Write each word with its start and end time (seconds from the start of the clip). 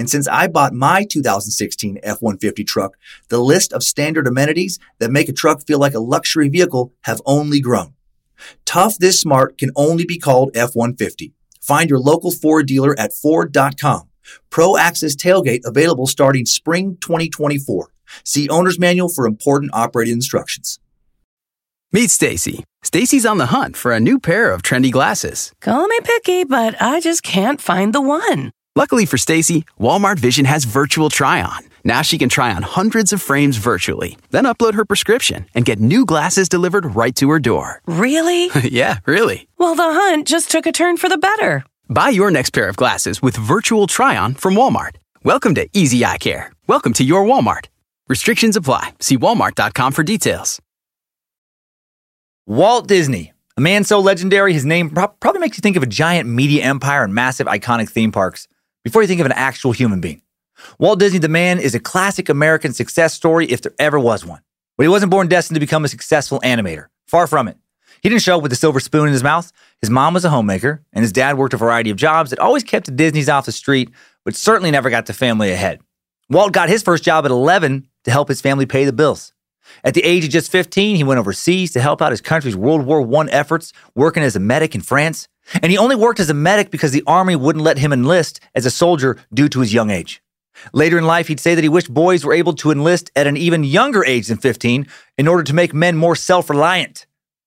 And 0.00 0.08
since 0.08 0.26
I 0.26 0.48
bought 0.48 0.72
my 0.72 1.04
2016 1.04 1.98
F-150 2.02 2.66
truck, 2.66 2.96
the 3.28 3.38
list 3.38 3.70
of 3.74 3.82
standard 3.82 4.26
amenities 4.26 4.78
that 4.98 5.10
make 5.10 5.28
a 5.28 5.32
truck 5.34 5.66
feel 5.66 5.78
like 5.78 5.92
a 5.92 6.00
luxury 6.00 6.48
vehicle 6.48 6.94
have 7.02 7.20
only 7.26 7.60
grown. 7.60 7.92
Tough 8.64 8.96
this 8.96 9.20
smart 9.20 9.58
can 9.58 9.70
only 9.76 10.06
be 10.06 10.16
called 10.16 10.52
F-150. 10.56 11.32
Find 11.60 11.90
your 11.90 11.98
local 11.98 12.30
Ford 12.30 12.66
dealer 12.66 12.98
at 12.98 13.12
Ford.com. 13.12 14.08
Pro 14.48 14.78
Access 14.78 15.14
Tailgate 15.14 15.66
available 15.66 16.06
starting 16.06 16.46
spring 16.46 16.96
2024. 17.02 17.92
See 18.24 18.48
owner's 18.48 18.78
manual 18.78 19.10
for 19.10 19.26
important 19.26 19.70
operating 19.74 20.14
instructions. 20.14 20.80
Meet 21.92 22.10
Stacy. 22.10 22.64
Stacy's 22.82 23.26
on 23.26 23.36
the 23.36 23.46
hunt 23.46 23.76
for 23.76 23.92
a 23.92 24.00
new 24.00 24.18
pair 24.18 24.50
of 24.50 24.62
trendy 24.62 24.90
glasses. 24.90 25.52
Call 25.60 25.86
me 25.86 25.98
picky, 26.02 26.44
but 26.44 26.80
I 26.80 27.00
just 27.00 27.22
can't 27.22 27.60
find 27.60 27.92
the 27.92 28.00
one. 28.00 28.52
Luckily 28.80 29.04
for 29.04 29.18
Stacy, 29.18 29.66
Walmart 29.78 30.18
Vision 30.18 30.46
has 30.46 30.64
virtual 30.64 31.10
try-on. 31.10 31.68
Now 31.84 32.00
she 32.00 32.16
can 32.16 32.30
try 32.30 32.54
on 32.54 32.62
hundreds 32.62 33.12
of 33.12 33.20
frames 33.20 33.58
virtually, 33.58 34.16
then 34.30 34.44
upload 34.44 34.72
her 34.72 34.86
prescription 34.86 35.44
and 35.54 35.66
get 35.66 35.78
new 35.78 36.06
glasses 36.06 36.48
delivered 36.48 36.96
right 36.96 37.14
to 37.16 37.28
her 37.28 37.38
door. 37.38 37.82
Really? 37.84 38.48
yeah, 38.64 39.00
really. 39.04 39.46
Well, 39.58 39.74
the 39.74 39.82
hunt 39.82 40.26
just 40.26 40.50
took 40.50 40.64
a 40.64 40.72
turn 40.72 40.96
for 40.96 41.10
the 41.10 41.18
better. 41.18 41.62
Buy 41.90 42.08
your 42.08 42.30
next 42.30 42.54
pair 42.54 42.70
of 42.70 42.78
glasses 42.78 43.20
with 43.20 43.36
virtual 43.36 43.86
try-on 43.86 44.32
from 44.32 44.54
Walmart. 44.54 44.96
Welcome 45.24 45.54
to 45.56 45.68
Easy 45.74 46.02
Eye 46.02 46.16
Care. 46.16 46.50
Welcome 46.66 46.94
to 46.94 47.04
your 47.04 47.26
Walmart. 47.26 47.66
Restrictions 48.08 48.56
apply. 48.56 48.94
See 48.98 49.18
walmart.com 49.18 49.92
for 49.92 50.04
details. 50.04 50.58
Walt 52.46 52.88
Disney, 52.88 53.34
a 53.58 53.60
man 53.60 53.84
so 53.84 54.00
legendary, 54.00 54.54
his 54.54 54.64
name 54.64 54.88
probably 54.88 55.40
makes 55.40 55.58
you 55.58 55.60
think 55.60 55.76
of 55.76 55.82
a 55.82 55.92
giant 56.02 56.30
media 56.30 56.64
empire 56.64 57.04
and 57.04 57.14
massive 57.14 57.46
iconic 57.46 57.90
theme 57.90 58.10
parks 58.10 58.48
before 58.84 59.02
you 59.02 59.08
think 59.08 59.20
of 59.20 59.26
an 59.26 59.32
actual 59.32 59.72
human 59.72 60.00
being. 60.00 60.22
Walt 60.78 60.98
Disney, 60.98 61.18
the 61.18 61.28
man, 61.28 61.58
is 61.58 61.74
a 61.74 61.80
classic 61.80 62.28
American 62.28 62.72
success 62.72 63.14
story 63.14 63.46
if 63.46 63.62
there 63.62 63.74
ever 63.78 63.98
was 63.98 64.24
one. 64.24 64.40
But 64.76 64.84
he 64.84 64.88
wasn't 64.88 65.10
born 65.10 65.28
destined 65.28 65.56
to 65.56 65.60
become 65.60 65.84
a 65.84 65.88
successful 65.88 66.40
animator. 66.40 66.86
Far 67.06 67.26
from 67.26 67.48
it. 67.48 67.56
He 68.02 68.08
didn't 68.08 68.22
show 68.22 68.36
up 68.36 68.42
with 68.42 68.52
a 68.52 68.56
silver 68.56 68.80
spoon 68.80 69.06
in 69.06 69.12
his 69.12 69.22
mouth. 69.22 69.52
His 69.80 69.90
mom 69.90 70.14
was 70.14 70.24
a 70.24 70.30
homemaker, 70.30 70.82
and 70.92 71.02
his 71.02 71.12
dad 71.12 71.36
worked 71.36 71.54
a 71.54 71.58
variety 71.58 71.90
of 71.90 71.96
jobs 71.96 72.30
that 72.30 72.38
always 72.38 72.64
kept 72.64 72.86
the 72.86 72.92
Disneys 72.92 73.28
off 73.28 73.46
the 73.46 73.52
street, 73.52 73.90
but 74.24 74.34
certainly 74.34 74.70
never 74.70 74.90
got 74.90 75.06
the 75.06 75.12
family 75.12 75.50
ahead. 75.50 75.80
Walt 76.30 76.52
got 76.52 76.68
his 76.68 76.82
first 76.82 77.04
job 77.04 77.24
at 77.24 77.30
11 77.30 77.86
to 78.04 78.10
help 78.10 78.28
his 78.28 78.40
family 78.40 78.64
pay 78.64 78.84
the 78.84 78.92
bills. 78.92 79.32
At 79.84 79.94
the 79.94 80.04
age 80.04 80.24
of 80.24 80.30
just 80.30 80.50
15, 80.50 80.96
he 80.96 81.04
went 81.04 81.20
overseas 81.20 81.72
to 81.72 81.80
help 81.80 82.00
out 82.00 82.12
his 82.12 82.20
country's 82.20 82.56
World 82.56 82.86
War 82.86 83.02
I 83.20 83.28
efforts, 83.30 83.72
working 83.94 84.22
as 84.22 84.36
a 84.36 84.40
medic 84.40 84.74
in 84.74 84.80
France. 84.80 85.28
And 85.62 85.70
he 85.70 85.78
only 85.78 85.96
worked 85.96 86.20
as 86.20 86.30
a 86.30 86.34
medic 86.34 86.70
because 86.70 86.92
the 86.92 87.02
army 87.06 87.36
wouldn't 87.36 87.64
let 87.64 87.78
him 87.78 87.92
enlist 87.92 88.40
as 88.54 88.66
a 88.66 88.70
soldier 88.70 89.16
due 89.32 89.48
to 89.48 89.60
his 89.60 89.74
young 89.74 89.90
age. 89.90 90.22
Later 90.72 90.98
in 90.98 91.04
life, 91.04 91.28
he'd 91.28 91.40
say 91.40 91.54
that 91.54 91.64
he 91.64 91.68
wished 91.68 91.92
boys 91.92 92.24
were 92.24 92.34
able 92.34 92.52
to 92.54 92.70
enlist 92.70 93.10
at 93.16 93.26
an 93.26 93.36
even 93.36 93.64
younger 93.64 94.04
age 94.04 94.28
than 94.28 94.38
15 94.38 94.86
in 95.18 95.28
order 95.28 95.42
to 95.42 95.54
make 95.54 95.72
men 95.72 95.96
more 95.96 96.16
self 96.16 96.50
reliant. 96.50 97.06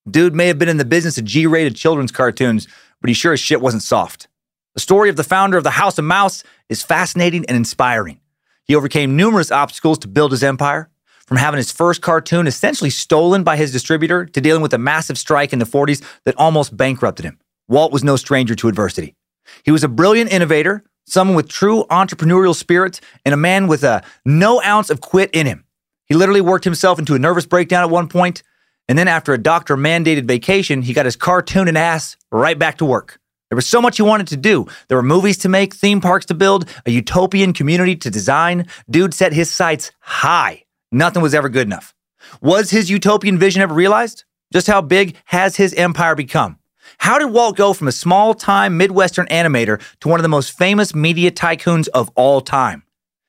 Dude 0.09 0.35
may 0.35 0.47
have 0.47 0.59
been 0.59 0.69
in 0.69 0.77
the 0.77 0.85
business 0.85 1.17
of 1.17 1.25
G 1.25 1.45
rated 1.45 1.75
children's 1.75 2.11
cartoons, 2.11 2.67
but 2.99 3.09
he 3.09 3.13
sure 3.13 3.33
as 3.33 3.39
shit 3.39 3.61
wasn't 3.61 3.83
soft. 3.83 4.27
The 4.73 4.81
story 4.81 5.09
of 5.09 5.15
the 5.15 5.23
founder 5.23 5.57
of 5.57 5.63
the 5.63 5.71
House 5.71 5.97
of 5.97 6.05
Mouse 6.05 6.43
is 6.67 6.81
fascinating 6.81 7.45
and 7.45 7.55
inspiring. 7.55 8.19
He 8.65 8.75
overcame 8.75 9.15
numerous 9.15 9.51
obstacles 9.51 9.99
to 9.99 10.07
build 10.07 10.31
his 10.31 10.43
empire, 10.43 10.89
from 11.27 11.37
having 11.37 11.57
his 11.57 11.71
first 11.71 12.01
cartoon 12.01 12.47
essentially 12.47 12.89
stolen 12.89 13.43
by 13.43 13.55
his 13.55 13.71
distributor 13.71 14.25
to 14.25 14.41
dealing 14.41 14.61
with 14.61 14.73
a 14.73 14.77
massive 14.77 15.17
strike 15.17 15.53
in 15.53 15.59
the 15.59 15.65
40s 15.65 16.03
that 16.25 16.35
almost 16.37 16.75
bankrupted 16.75 17.25
him. 17.25 17.39
Walt 17.73 17.91
was 17.91 18.03
no 18.03 18.15
stranger 18.17 18.53
to 18.53 18.67
adversity. 18.67 19.15
He 19.63 19.71
was 19.71 19.83
a 19.83 19.87
brilliant 19.87 20.31
innovator, 20.31 20.83
someone 21.07 21.35
with 21.35 21.49
true 21.49 21.85
entrepreneurial 21.89 22.53
spirit, 22.53 23.01
and 23.25 23.33
a 23.33 23.37
man 23.37 23.65
with 23.65 23.83
a 23.83 24.03
no 24.23 24.61
ounce 24.61 24.91
of 24.91 25.01
quit 25.01 25.31
in 25.33 25.47
him. 25.47 25.65
He 26.05 26.13
literally 26.13 26.39
worked 26.39 26.65
himself 26.65 26.99
into 26.99 27.15
a 27.15 27.19
nervous 27.19 27.47
breakdown 27.47 27.83
at 27.83 27.89
one 27.89 28.07
point, 28.07 28.43
and 28.87 28.95
then 28.95 29.07
after 29.07 29.33
a 29.33 29.39
doctor 29.39 29.75
mandated 29.75 30.25
vacation, 30.25 30.83
he 30.83 30.93
got 30.93 31.05
his 31.05 31.15
cartoon 31.15 31.67
and 31.67 31.75
ass 31.75 32.15
right 32.31 32.59
back 32.59 32.77
to 32.77 32.85
work. 32.85 33.19
There 33.49 33.55
was 33.55 33.65
so 33.65 33.81
much 33.81 33.97
he 33.97 34.03
wanted 34.03 34.27
to 34.27 34.37
do. 34.37 34.67
There 34.87 34.97
were 34.99 35.01
movies 35.01 35.39
to 35.39 35.49
make, 35.49 35.73
theme 35.73 35.99
parks 35.99 36.27
to 36.27 36.35
build, 36.35 36.69
a 36.85 36.91
utopian 36.91 37.53
community 37.53 37.95
to 37.95 38.11
design. 38.11 38.67
Dude 38.87 39.15
set 39.15 39.33
his 39.33 39.49
sights 39.49 39.91
high. 39.99 40.65
Nothing 40.91 41.23
was 41.23 41.33
ever 41.33 41.49
good 41.49 41.65
enough. 41.65 41.95
Was 42.39 42.69
his 42.69 42.91
utopian 42.91 43.39
vision 43.39 43.63
ever 43.63 43.73
realized? 43.73 44.25
Just 44.51 44.67
how 44.67 44.81
big 44.81 45.15
has 45.25 45.55
his 45.55 45.73
empire 45.73 46.13
become? 46.13 46.59
How 46.97 47.17
did 47.19 47.31
Walt 47.31 47.57
go 47.57 47.73
from 47.73 47.87
a 47.87 47.91
small 47.91 48.33
time 48.33 48.77
Midwestern 48.77 49.27
animator 49.27 49.81
to 50.01 50.07
one 50.07 50.19
of 50.19 50.23
the 50.23 50.29
most 50.29 50.57
famous 50.57 50.95
media 50.95 51.31
tycoons 51.31 51.87
of 51.89 52.09
all 52.15 52.41
time? 52.41 52.83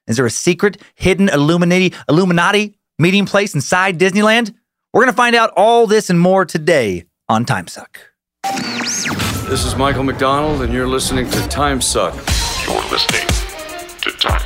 Is 0.07 0.17
there 0.17 0.27
a 0.27 0.31
secret, 0.31 0.81
hidden 0.95 1.29
Illuminati, 1.29 1.93
Illuminati 2.09 2.79
meeting 2.99 3.27
place 3.27 3.55
inside 3.55 3.99
Disneyland? 3.99 4.55
We're 4.93 5.03
going 5.03 5.13
to 5.13 5.17
find 5.17 5.35
out 5.35 5.53
all 5.57 5.87
this 5.87 6.11
and 6.11 6.21
more 6.21 6.45
today 6.45 7.05
on 7.29 7.45
Time 7.45 7.67
Suck. 7.67 7.99
This 9.49 9.65
is 9.65 9.75
Michael 9.77 10.05
McDonald, 10.05 10.63
and 10.63 10.73
you're 10.73 10.87
listening 10.87 11.31
to 11.31 11.49
Time 11.49 11.81
Suck. 11.81 12.15
You're 12.67 12.91
listening 12.91 13.27
to 14.03 14.11
Time 14.19 14.41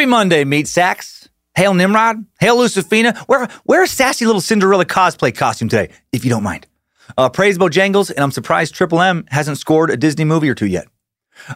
Happy 0.00 0.08
Monday, 0.08 0.44
meat 0.44 0.66
sacks. 0.66 1.28
Hail 1.54 1.74
Nimrod. 1.74 2.24
Hail 2.40 2.56
Lucifina. 2.56 3.14
Where, 3.26 3.48
where's 3.64 3.90
sassy 3.90 4.24
little 4.24 4.40
Cinderella 4.40 4.86
cosplay 4.86 5.36
costume 5.36 5.68
today, 5.68 5.92
if 6.10 6.24
you 6.24 6.30
don't 6.30 6.42
mind? 6.42 6.66
Uh, 7.18 7.28
praise 7.28 7.58
Bojangles, 7.58 8.08
and 8.08 8.20
I'm 8.20 8.30
surprised 8.30 8.74
Triple 8.74 9.02
M 9.02 9.26
hasn't 9.28 9.58
scored 9.58 9.90
a 9.90 9.98
Disney 9.98 10.24
movie 10.24 10.48
or 10.48 10.54
two 10.54 10.64
yet. 10.64 10.88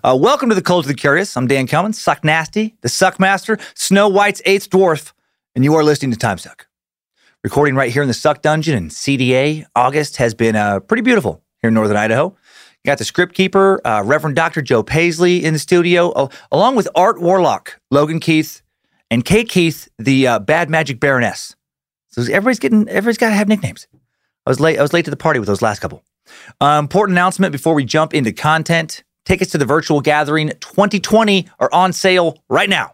Uh, 0.03 0.15
welcome 0.21 0.51
to 0.51 0.55
the 0.55 0.61
Cult 0.61 0.85
of 0.85 0.89
the 0.89 0.95
Curious. 0.95 1.35
I'm 1.39 1.47
Dan 1.47 1.67
Cummins, 1.67 1.99
Suck 1.99 2.23
Nasty, 2.23 2.77
the 2.83 2.91
Suck 2.91 3.19
Master, 3.19 3.57
Snow 3.75 4.11
White's 4.11 4.43
eighth 4.45 4.69
dwarf, 4.69 5.15
and 5.55 5.65
you 5.65 5.75
are 5.77 5.83
listening 5.83 6.11
to 6.11 6.19
Time 6.19 6.37
Suck. 6.37 6.67
Recording 7.43 7.75
right 7.77 7.91
here 7.91 8.03
in 8.03 8.09
the 8.09 8.13
Suck 8.13 8.43
Dungeon 8.43 8.77
in 8.77 8.89
CDA. 8.91 9.65
August 9.75 10.19
has 10.19 10.35
been 10.35 10.55
uh, 10.55 10.81
pretty 10.81 11.03
beautiful 11.03 11.43
here 11.63 11.69
in 11.69 11.75
Northern 11.75 11.97
Idaho. 11.97 12.37
You 12.85 12.91
got 12.91 12.99
the 12.99 13.05
script 13.07 13.35
keeper, 13.35 13.81
uh, 13.87 14.03
Reverend 14.05 14.37
Dr. 14.37 14.61
Joe 14.61 14.83
Paisley 14.83 15.43
in 15.43 15.55
the 15.55 15.59
studio, 15.59 16.11
uh, 16.11 16.29
along 16.53 16.77
with 16.77 16.87
Art 16.95 17.19
Warlock, 17.19 17.81
Logan 17.91 18.21
Keith, 18.21 18.61
and 19.11 19.25
Kate 19.25 19.49
Keith, 19.49 19.89
the 19.99 20.27
uh, 20.27 20.39
Bad 20.39 20.69
Magic 20.69 21.01
Baroness. 21.01 21.57
So 22.09 22.21
everybody's 22.21 22.59
getting, 22.59 22.87
everybody's 22.91 23.17
got 23.17 23.31
to 23.31 23.35
have 23.35 23.49
nicknames. 23.49 23.87
I 24.47 24.51
was 24.51 24.61
late. 24.61 24.79
I 24.79 24.83
was 24.83 24.93
late 24.93 25.07
to 25.07 25.11
the 25.11 25.17
party 25.17 25.41
with 25.41 25.47
those 25.47 25.63
last 25.63 25.81
couple. 25.81 26.05
Uh, 26.61 26.77
important 26.79 27.15
announcement 27.15 27.53
before 27.53 27.73
we 27.73 27.87
jump 27.87 28.13
into 28.13 28.33
content. 28.33 29.03
Tickets 29.25 29.53
to 29.53 29.59
the 29.59 29.65
virtual 29.65 30.03
gathering 30.03 30.51
2020 30.61 31.49
are 31.61 31.73
on 31.73 31.95
sale 31.95 32.43
right 32.51 32.69
now. 32.69 32.93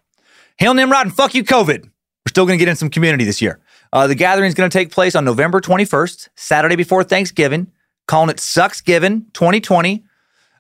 Hail 0.58 0.72
Nimrod 0.72 1.06
and 1.06 1.14
fuck 1.14 1.34
you, 1.34 1.42
COVID. 1.42 1.82
We're 1.82 2.28
still 2.28 2.46
going 2.46 2.56
to 2.56 2.64
get 2.64 2.70
in 2.70 2.76
some 2.76 2.90
community 2.90 3.24
this 3.24 3.42
year. 3.42 3.58
Uh, 3.92 4.06
the 4.06 4.14
gathering 4.14 4.46
is 4.46 4.54
going 4.54 4.70
to 4.70 4.78
take 4.78 4.92
place 4.92 5.16
on 5.16 5.24
November 5.24 5.60
21st, 5.60 6.28
Saturday 6.36 6.76
before 6.76 7.02
Thanksgiving, 7.02 7.72
calling 8.10 8.28
it 8.28 8.40
Sucks 8.40 8.80
Given 8.80 9.26
2020. 9.34 10.04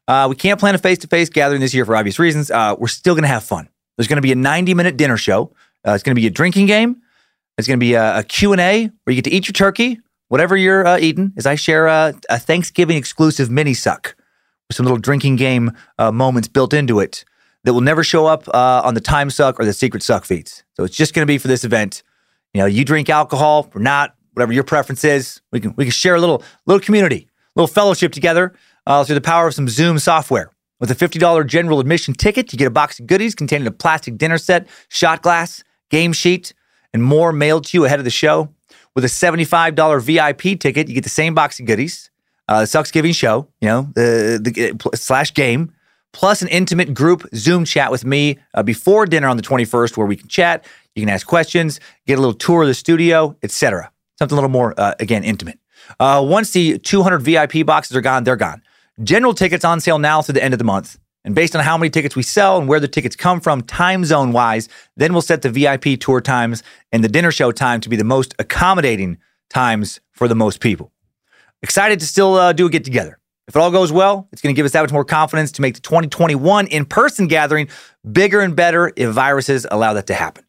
Uh, 0.06 0.26
we 0.30 0.36
can't 0.36 0.60
plan 0.60 0.76
a 0.76 0.78
face 0.78 0.98
to 0.98 1.08
face 1.08 1.28
gathering 1.28 1.60
this 1.60 1.74
year 1.74 1.84
for 1.84 1.96
obvious 1.96 2.20
reasons. 2.20 2.48
Uh, 2.48 2.76
we're 2.78 2.86
still 2.86 3.14
going 3.14 3.24
to 3.24 3.28
have 3.28 3.42
fun. 3.42 3.68
There's 3.96 4.06
going 4.06 4.18
to 4.18 4.22
be 4.22 4.30
a 4.30 4.36
90 4.36 4.72
minute 4.74 4.96
dinner 4.96 5.16
show. 5.16 5.52
Uh, 5.86 5.92
it's 5.92 6.04
going 6.04 6.14
to 6.14 6.20
be 6.20 6.28
a 6.28 6.30
drinking 6.30 6.66
game. 6.66 7.02
It's 7.58 7.66
going 7.66 7.78
to 7.78 7.84
be 7.84 7.94
a, 7.94 8.18
a 8.18 8.22
Q&A 8.22 8.84
where 8.86 8.90
you 9.12 9.16
get 9.16 9.28
to 9.28 9.32
eat 9.32 9.48
your 9.48 9.52
turkey, 9.52 10.00
whatever 10.28 10.56
you're 10.56 10.86
uh, 10.86 10.98
eating, 10.98 11.32
as 11.36 11.44
I 11.44 11.56
share 11.56 11.88
a, 11.88 12.14
a 12.28 12.38
Thanksgiving 12.38 12.96
exclusive 12.96 13.50
mini 13.50 13.74
suck 13.74 14.14
with 14.68 14.76
some 14.76 14.86
little 14.86 14.98
drinking 14.98 15.34
game 15.34 15.72
uh, 15.98 16.12
moments 16.12 16.46
built 16.46 16.72
into 16.72 17.00
it 17.00 17.24
that 17.64 17.74
will 17.74 17.80
never 17.80 18.04
show 18.04 18.26
up 18.26 18.46
uh, 18.54 18.82
on 18.84 18.94
the 18.94 19.00
Time 19.00 19.28
Suck 19.28 19.58
or 19.58 19.64
the 19.64 19.72
Secret 19.72 20.04
Suck 20.04 20.24
feeds. 20.24 20.62
So 20.74 20.84
it's 20.84 20.96
just 20.96 21.14
going 21.14 21.22
to 21.22 21.30
be 21.30 21.36
for 21.36 21.48
this 21.48 21.64
event. 21.64 22.04
You 22.54 22.60
know, 22.60 22.66
you 22.66 22.84
drink 22.84 23.10
alcohol 23.10 23.68
or 23.74 23.80
not, 23.80 24.14
whatever 24.34 24.52
your 24.52 24.64
preference 24.64 25.04
is. 25.04 25.40
We 25.50 25.58
can 25.58 25.74
we 25.76 25.84
can 25.84 25.92
share 25.92 26.14
a 26.14 26.20
little 26.20 26.42
little 26.66 26.80
community, 26.80 27.28
little 27.56 27.68
fellowship 27.68 28.12
together 28.12 28.54
uh, 28.86 29.04
through 29.04 29.14
the 29.14 29.20
power 29.20 29.46
of 29.48 29.54
some 29.54 29.68
Zoom 29.68 29.98
software. 29.98 30.50
With 30.78 30.90
a 30.90 30.94
$50 30.94 31.46
general 31.46 31.78
admission 31.78 32.14
ticket, 32.14 32.52
you 32.52 32.58
get 32.58 32.66
a 32.66 32.70
box 32.70 32.98
of 32.98 33.06
goodies 33.06 33.34
containing 33.34 33.66
a 33.66 33.70
plastic 33.70 34.16
dinner 34.16 34.38
set, 34.38 34.66
shot 34.88 35.22
glass, 35.22 35.62
game 35.90 36.12
sheet, 36.12 36.54
and 36.94 37.02
more 37.02 37.32
mailed 37.32 37.66
to 37.66 37.76
you 37.76 37.84
ahead 37.84 38.00
of 38.00 38.04
the 38.04 38.10
show. 38.10 38.48
With 38.94 39.04
a 39.04 39.08
$75 39.08 40.02
VIP 40.02 40.58
ticket, 40.58 40.88
you 40.88 40.94
get 40.94 41.04
the 41.04 41.10
same 41.10 41.34
box 41.34 41.60
of 41.60 41.66
goodies, 41.66 42.10
uh, 42.48 42.62
the 42.62 42.66
Sucks 42.66 42.90
Giving 42.90 43.12
show, 43.12 43.48
you 43.60 43.68
know, 43.68 43.88
the, 43.94 44.40
the 44.42 44.96
slash 44.96 45.32
game, 45.34 45.72
plus 46.12 46.42
an 46.42 46.48
intimate 46.48 46.92
group 46.94 47.24
Zoom 47.34 47.64
chat 47.64 47.90
with 47.92 48.04
me 48.04 48.38
uh, 48.54 48.62
before 48.62 49.06
dinner 49.06 49.28
on 49.28 49.36
the 49.36 49.42
21st, 49.42 49.96
where 49.96 50.06
we 50.06 50.16
can 50.16 50.26
chat, 50.26 50.64
you 50.96 51.02
can 51.02 51.08
ask 51.08 51.26
questions, 51.26 51.78
get 52.06 52.18
a 52.18 52.20
little 52.20 52.34
tour 52.34 52.62
of 52.62 52.68
the 52.68 52.74
studio, 52.74 53.36
etc. 53.42 53.92
Something 54.18 54.34
a 54.34 54.40
little 54.40 54.50
more, 54.50 54.74
uh, 54.76 54.94
again, 54.98 55.22
intimate. 55.22 55.59
Uh, 55.98 56.24
once 56.26 56.52
the 56.52 56.78
200 56.78 57.18
VIP 57.18 57.66
boxes 57.66 57.96
are 57.96 58.00
gone, 58.00 58.24
they're 58.24 58.36
gone. 58.36 58.62
General 59.02 59.34
tickets 59.34 59.64
on 59.64 59.80
sale 59.80 59.98
now 59.98 60.22
through 60.22 60.34
the 60.34 60.44
end 60.44 60.54
of 60.54 60.58
the 60.58 60.64
month. 60.64 60.98
And 61.24 61.34
based 61.34 61.54
on 61.54 61.62
how 61.62 61.76
many 61.76 61.90
tickets 61.90 62.16
we 62.16 62.22
sell 62.22 62.58
and 62.58 62.68
where 62.68 62.80
the 62.80 62.88
tickets 62.88 63.14
come 63.14 63.40
from, 63.40 63.62
time 63.62 64.04
zone 64.04 64.32
wise, 64.32 64.68
then 64.96 65.12
we'll 65.12 65.22
set 65.22 65.42
the 65.42 65.50
VIP 65.50 66.00
tour 66.00 66.20
times 66.20 66.62
and 66.92 67.04
the 67.04 67.08
dinner 67.08 67.30
show 67.30 67.52
time 67.52 67.80
to 67.80 67.88
be 67.88 67.96
the 67.96 68.04
most 68.04 68.34
accommodating 68.38 69.18
times 69.50 70.00
for 70.12 70.28
the 70.28 70.34
most 70.34 70.60
people. 70.60 70.92
Excited 71.62 72.00
to 72.00 72.06
still 72.06 72.36
uh, 72.36 72.52
do 72.52 72.66
a 72.66 72.70
get 72.70 72.84
together. 72.84 73.18
If 73.48 73.56
it 73.56 73.58
all 73.58 73.70
goes 73.70 73.92
well, 73.92 74.28
it's 74.32 74.40
going 74.40 74.54
to 74.54 74.56
give 74.56 74.64
us 74.64 74.72
that 74.72 74.82
much 74.82 74.92
more 74.92 75.04
confidence 75.04 75.52
to 75.52 75.62
make 75.62 75.74
the 75.74 75.80
2021 75.80 76.68
in 76.68 76.84
person 76.84 77.26
gathering 77.26 77.68
bigger 78.10 78.40
and 78.40 78.54
better 78.54 78.92
if 78.96 79.10
viruses 79.10 79.66
allow 79.70 79.92
that 79.94 80.06
to 80.06 80.14
happen. 80.14 80.44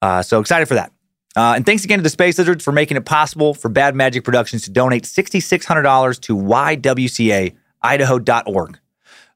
Uh, 0.00 0.22
so 0.22 0.40
excited 0.40 0.66
for 0.66 0.74
that. 0.74 0.92
Uh, 1.34 1.54
and 1.56 1.64
thanks 1.64 1.84
again 1.84 1.98
to 1.98 2.02
the 2.02 2.10
Space 2.10 2.38
Lizards 2.38 2.62
for 2.62 2.72
making 2.72 2.96
it 2.96 3.04
possible 3.04 3.54
for 3.54 3.68
Bad 3.68 3.94
Magic 3.94 4.24
Productions 4.24 4.62
to 4.62 4.70
donate 4.70 5.04
$6,600 5.04 6.20
to 6.20 6.36
YWCA 6.36 7.54
idaho.org, 7.82 8.78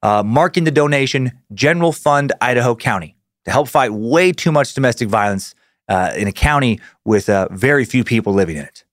uh, 0.02 0.22
marking 0.22 0.64
the 0.64 0.70
donation 0.70 1.32
General 1.54 1.92
Fund 1.92 2.32
Idaho 2.40 2.74
County 2.74 3.16
to 3.44 3.50
help 3.50 3.68
fight 3.68 3.92
way 3.92 4.32
too 4.32 4.52
much 4.52 4.74
domestic 4.74 5.08
violence 5.08 5.54
uh, 5.88 6.12
in 6.16 6.28
a 6.28 6.32
county 6.32 6.80
with 7.04 7.28
uh, 7.28 7.48
very 7.50 7.84
few 7.84 8.04
people 8.04 8.32
living 8.32 8.56
in 8.56 8.64
it. 8.64 8.84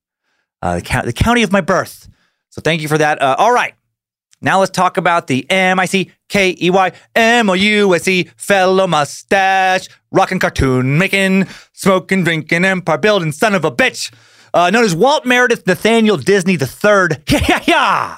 Uh, 0.62 0.76
the, 0.76 1.02
the, 1.06 1.14
county 1.14 1.44
of 1.44 1.52
my 1.52 1.60
birth. 1.60 2.08
So 2.50 2.62
thank 2.62 2.82
you 2.82 2.88
for 2.88 2.98
that. 2.98 3.22
Uh, 3.22 3.36
all 3.38 3.52
right. 3.52 3.74
Now 4.42 4.60
let's 4.60 4.72
talk 4.72 4.98
about 4.98 5.28
the 5.28 5.50
M 5.50 5.80
I 5.80 5.86
C 5.86 6.12
K 6.30 6.56
E 6.62 6.70
Y 6.70 6.92
M 7.16 7.50
O 7.50 7.54
U 7.54 7.96
S 7.96 8.08
E 8.08 8.30
fellow 8.36 8.88
mustache, 8.88 9.88
rockin' 10.12 10.40
cartoon 10.40 10.98
making, 10.98 11.48
smoking, 11.84 12.24
drinking, 12.24 12.64
empire 12.64 12.98
building 12.98 13.34
son 13.34 13.54
of 13.54 13.66
a 13.66 13.72
bitch, 13.72 14.12
uh, 14.54 14.70
known 14.70 14.86
as 14.86 14.96
Walt 14.96 15.26
Meredith 15.26 15.68
Nathaniel 15.68 16.18
Disney 16.18 16.54
III. 16.54 17.18
Yeah, 17.30 17.42
yeah, 17.48 17.62
yeah. 17.68 18.18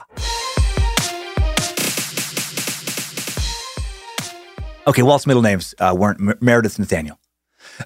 Okay, 4.88 5.02
Walt's 5.02 5.26
middle 5.26 5.42
names 5.42 5.74
uh, 5.80 5.96
weren't 5.98 6.42
Meredith 6.44 6.78
Nathaniel. 6.78 7.20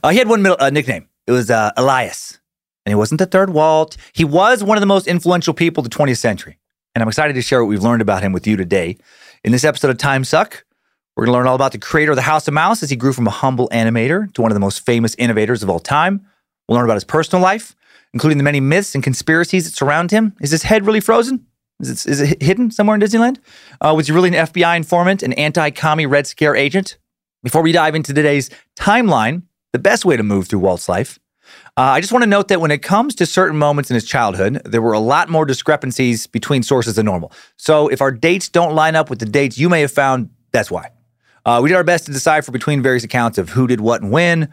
Uh, 0.04 0.10
he 0.10 0.18
had 0.18 0.28
one 0.28 0.42
middle, 0.42 0.58
uh, 0.60 0.70
nickname. 0.70 1.08
It 1.26 1.32
was 1.32 1.50
uh, 1.50 1.72
Elias. 1.78 2.40
And 2.86 2.92
he 2.92 2.96
wasn't 2.96 3.20
the 3.20 3.26
third 3.26 3.52
Walt. 3.52 3.96
He 4.12 4.26
was 4.26 4.64
one 4.64 4.78
of 4.78 4.82
the 4.82 4.88
most 4.88 5.08
influential 5.08 5.54
people 5.54 5.82
of 5.82 5.90
the 5.90 5.96
20th 5.96 6.18
century. 6.18 6.60
And 6.94 7.02
I'm 7.02 7.08
excited 7.08 7.34
to 7.34 7.42
share 7.42 7.64
what 7.64 7.70
we've 7.70 7.84
learned 7.84 8.02
about 8.02 8.22
him 8.22 8.34
with 8.34 8.46
you 8.46 8.58
today. 8.58 8.98
In 9.46 9.54
this 9.54 9.64
episode 9.64 9.92
of 9.92 9.98
Time 9.98 10.26
Suck, 10.26 10.66
we're 11.20 11.26
going 11.26 11.34
to 11.34 11.38
learn 11.40 11.48
all 11.48 11.56
about 11.56 11.74
the 11.74 11.78
creator 11.78 12.14
of 12.14 12.16
the 12.16 12.22
House 12.22 12.48
of 12.48 12.54
Mouse 12.54 12.82
as 12.82 12.90
he 12.90 12.96
grew 12.96 13.12
from 13.12 13.28
a 13.28 13.30
humble 13.30 13.68
animator 13.74 14.34
to 14.36 14.42
one 14.42 14.52
of 14.52 14.54
the 14.54 14.62
most 14.62 14.86
famous 14.86 15.16
innovators 15.16 15.62
of 15.62 15.70
all 15.70 15.82
time. 15.82 16.26
We'll 16.66 16.78
learn 16.78 16.86
about 16.86 16.94
his 16.94 17.04
personal 17.04 17.44
life, 17.44 17.76
including 18.14 18.38
the 18.38 18.44
many 18.46 18.62
myths 18.62 18.96
and 18.96 19.04
conspiracies 19.04 19.66
that 19.66 19.76
surround 19.76 20.12
him. 20.12 20.34
Is 20.40 20.52
his 20.52 20.64
head 20.64 20.86
really 20.86 21.02
frozen? 21.02 21.46
Is 21.82 21.90
it, 21.90 22.10
is 22.10 22.22
it 22.22 22.42
hidden 22.42 22.72
somewhere 22.72 22.96
in 22.96 23.02
Disneyland? 23.02 23.40
Uh, 23.82 23.94
was 23.98 24.08
he 24.08 24.14
really 24.14 24.30
an 24.30 24.48
FBI 24.48 24.78
informant, 24.78 25.22
an 25.22 25.34
anti 25.34 25.72
commie 25.72 26.06
Red 26.06 26.26
Scare 26.26 26.56
agent? 26.56 26.98
Before 27.44 27.64
we 27.64 27.74
dive 27.74 27.96
into 27.96 28.14
today's 28.14 28.50
timeline, 28.78 29.42
the 29.74 29.80
best 29.80 30.06
way 30.06 30.16
to 30.16 30.24
move 30.24 30.48
through 30.48 30.60
Walt's 30.60 30.88
life, 30.88 31.20
uh, 31.76 31.82
I 31.82 32.00
just 32.00 32.14
want 32.14 32.24
to 32.24 32.30
note 32.30 32.48
that 32.48 32.62
when 32.62 32.72
it 32.72 32.82
comes 32.82 33.14
to 33.16 33.26
certain 33.26 33.58
moments 33.58 33.92
in 33.92 33.96
his 33.96 34.06
childhood, 34.06 34.62
there 34.64 34.82
were 34.82 34.94
a 34.94 35.00
lot 35.00 35.28
more 35.28 35.44
discrepancies 35.44 36.28
between 36.28 36.64
sources 36.64 36.96
than 36.96 37.08
normal. 37.08 37.34
So 37.58 37.90
if 37.90 38.00
our 38.00 38.14
dates 38.14 38.48
don't 38.48 38.74
line 38.74 38.96
up 38.96 39.10
with 39.10 39.20
the 39.20 39.26
dates 39.26 39.58
you 39.58 39.68
may 39.68 39.82
have 39.82 39.92
found, 39.92 40.30
that's 40.54 40.72
why. 40.72 40.92
Uh, 41.46 41.60
we 41.62 41.70
did 41.70 41.76
our 41.76 41.84
best 41.84 42.06
to 42.06 42.12
decipher 42.12 42.52
between 42.52 42.82
various 42.82 43.04
accounts 43.04 43.38
of 43.38 43.50
who 43.50 43.68
did 43.68 43.82
what 43.82 44.02
and 44.02 44.12
when. 44.12 44.52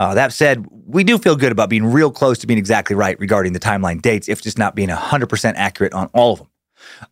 Uh, 0.00 0.14
that 0.14 0.32
said, 0.32 0.66
we 0.70 1.04
do 1.04 1.18
feel 1.18 1.36
good 1.36 1.52
about 1.52 1.70
being 1.70 1.84
real 1.84 2.10
close 2.10 2.38
to 2.38 2.46
being 2.46 2.58
exactly 2.58 2.96
right 2.96 3.18
regarding 3.20 3.52
the 3.52 3.60
timeline 3.60 4.02
dates, 4.02 4.28
if 4.28 4.42
just 4.42 4.58
not 4.58 4.74
being 4.74 4.88
100% 4.88 5.52
accurate 5.56 5.92
on 5.92 6.08
all 6.12 6.32
of 6.32 6.38
them. 6.40 6.48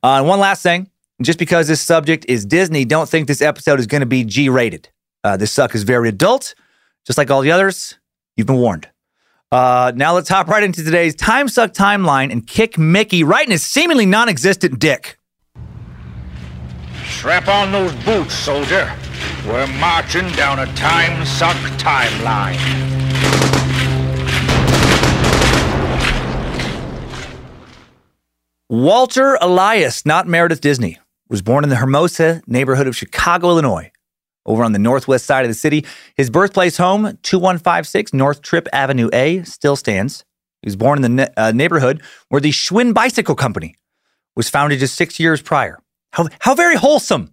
Uh, 0.02 0.18
and 0.18 0.26
one 0.26 0.40
last 0.40 0.62
thing 0.62 0.90
just 1.22 1.38
because 1.38 1.68
this 1.68 1.80
subject 1.80 2.24
is 2.28 2.44
Disney, 2.44 2.84
don't 2.84 3.08
think 3.08 3.28
this 3.28 3.42
episode 3.42 3.78
is 3.78 3.86
going 3.86 4.00
to 4.00 4.06
be 4.06 4.24
G 4.24 4.48
rated. 4.48 4.88
Uh, 5.22 5.36
this 5.36 5.52
suck 5.52 5.74
is 5.74 5.82
very 5.82 6.08
adult, 6.08 6.54
just 7.06 7.18
like 7.18 7.30
all 7.30 7.42
the 7.42 7.52
others. 7.52 7.98
You've 8.36 8.46
been 8.46 8.56
warned. 8.56 8.88
Uh, 9.52 9.92
now 9.94 10.14
let's 10.14 10.28
hop 10.28 10.48
right 10.48 10.62
into 10.62 10.82
today's 10.82 11.14
Time 11.14 11.48
Suck 11.48 11.72
timeline 11.72 12.30
and 12.32 12.46
kick 12.46 12.78
Mickey 12.78 13.24
right 13.24 13.44
in 13.44 13.50
his 13.50 13.64
seemingly 13.64 14.06
non 14.06 14.28
existent 14.28 14.78
dick. 14.78 15.18
Strap 17.20 17.48
on 17.48 17.70
those 17.70 17.92
boots, 17.96 18.32
soldier. 18.32 18.90
We're 19.46 19.66
marching 19.78 20.26
down 20.30 20.58
a 20.58 20.64
Time 20.74 21.26
Suck 21.26 21.54
timeline. 21.76 22.56
Walter 28.70 29.36
Elias, 29.42 30.06
not 30.06 30.28
Meredith 30.28 30.62
Disney, 30.62 30.98
was 31.28 31.42
born 31.42 31.62
in 31.62 31.68
the 31.68 31.76
Hermosa 31.76 32.40
neighborhood 32.46 32.86
of 32.86 32.96
Chicago, 32.96 33.50
Illinois, 33.50 33.92
over 34.46 34.64
on 34.64 34.72
the 34.72 34.78
northwest 34.78 35.26
side 35.26 35.44
of 35.44 35.50
the 35.50 35.54
city. 35.54 35.84
His 36.16 36.30
birthplace 36.30 36.78
home, 36.78 37.18
2156 37.22 38.14
North 38.14 38.40
Tripp 38.40 38.66
Avenue 38.72 39.10
A, 39.12 39.42
still 39.42 39.76
stands. 39.76 40.24
He 40.62 40.68
was 40.68 40.76
born 40.76 40.96
in 40.96 41.02
the 41.02 41.08
ne- 41.10 41.34
uh, 41.36 41.52
neighborhood 41.52 42.00
where 42.30 42.40
the 42.40 42.50
Schwinn 42.50 42.94
Bicycle 42.94 43.34
Company 43.34 43.74
was 44.34 44.48
founded 44.48 44.78
just 44.78 44.94
six 44.94 45.20
years 45.20 45.42
prior. 45.42 45.80
How, 46.12 46.28
how 46.40 46.54
very 46.54 46.76
wholesome. 46.76 47.32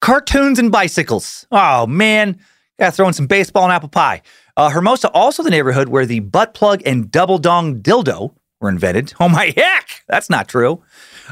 Cartoons 0.00 0.58
and 0.58 0.70
bicycles. 0.70 1.46
Oh, 1.50 1.86
man. 1.86 2.38
Gotta 2.78 2.92
throw 2.92 3.08
in 3.08 3.14
some 3.14 3.26
baseball 3.26 3.64
and 3.64 3.72
apple 3.72 3.88
pie. 3.88 4.22
Uh, 4.56 4.70
Hermosa, 4.70 5.10
also 5.10 5.42
the 5.42 5.50
neighborhood 5.50 5.88
where 5.88 6.06
the 6.06 6.20
butt 6.20 6.54
plug 6.54 6.82
and 6.84 7.10
double 7.10 7.38
dong 7.38 7.80
dildo 7.80 8.34
were 8.60 8.68
invented. 8.68 9.14
Oh 9.20 9.28
my 9.28 9.52
heck, 9.56 10.02
that's 10.08 10.30
not 10.30 10.48
true. 10.48 10.82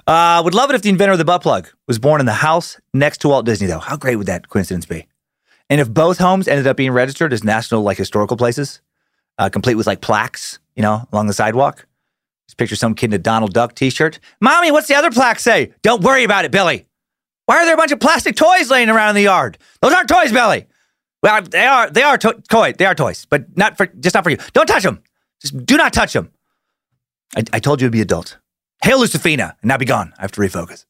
Uh, 0.07 0.41
would 0.45 0.55
love 0.55 0.71
it 0.71 0.77
if 0.77 0.83
the 0.83 0.89
inventor 0.89 1.13
of 1.13 1.19
the 1.19 1.25
butt 1.25 1.43
plug 1.43 1.69
was 1.87 1.99
born 1.99 2.21
in 2.21 2.27
the 2.27 2.33
house 2.33 2.79
next 2.93 3.19
to 3.19 3.29
Walt 3.29 3.47
Disney, 3.47 3.67
though. 3.67 3.79
How 3.79 3.97
great 3.97 4.17
would 4.17 4.27
that 4.27 4.49
coincidence 4.49 4.87
be? 4.87 5.07
And 5.71 5.81
if 5.81 5.93
both 5.93 6.19
homes 6.19 6.49
ended 6.49 6.67
up 6.67 6.77
being 6.77 6.91
registered 6.91 7.33
as 7.33 7.45
national 7.45 7.83
like 7.83 7.97
historical 7.97 8.37
places, 8.37 8.81
uh, 9.39 9.49
complete 9.49 9.75
with 9.75 9.87
like 9.87 10.01
plaques, 10.01 10.59
you 10.77 10.83
know, 10.83 11.09
along 11.13 11.27
the 11.27 11.33
sidewalk. 11.33 11.87
Just 12.49 12.57
picture 12.59 12.77
some 12.77 12.95
kid 12.95 13.07
in 13.07 13.15
a 13.15 13.19
Donald 13.19 13.53
Duck 13.55 13.75
T-shirt. 13.75 14.19
Mommy, 14.41 14.71
what's 14.71 14.89
the 14.89 14.95
other 14.95 15.11
plaque 15.11 15.41
say? 15.41 15.73
Don't 15.83 16.03
worry 16.03 16.25
about 16.25 16.45
it, 16.45 16.51
Billy. 16.51 16.87
Why 17.47 17.59
are 17.59 17.65
there 17.65 17.75
a 17.75 17.77
bunch 17.77 17.93
of 17.93 18.01
plastic 18.01 18.37
toys 18.37 18.71
laying 18.71 18.89
around 18.89 19.11
in 19.11 19.15
the 19.17 19.23
yard? 19.23 19.59
Those 19.81 19.93
aren't 19.93 20.09
toys, 20.09 20.33
Billy. 20.33 20.67
Well, 21.23 21.43
they 21.43 21.67
are. 21.67 21.89
They 21.91 22.03
are 22.03 22.19
to- 22.19 22.43
toy. 22.51 22.73
They 22.73 22.85
are 22.87 22.95
toys, 22.95 23.27
but 23.29 23.57
not 23.57 23.77
for 23.77 23.87
just 23.87 24.15
not 24.15 24.25
for 24.25 24.31
you. 24.31 24.37
Don't 24.53 24.67
touch 24.67 24.83
them. 24.83 25.03
Just 25.41 25.65
do 25.65 25.77
not 25.77 25.93
touch 25.93 26.13
them. 26.13 26.31
I, 27.37 27.45
I 27.55 27.59
told 27.61 27.81
you 27.81 27.87
to 27.87 27.91
be 27.91 28.01
adult. 28.03 28.39
Hail 28.83 29.01
Lucifina, 29.01 29.55
and 29.63 29.69
now 29.69 29.79
be 29.79 29.87
gone. 29.87 30.13
I 30.19 30.23
have 30.23 30.33
to 30.33 30.41
refocus. 30.41 30.85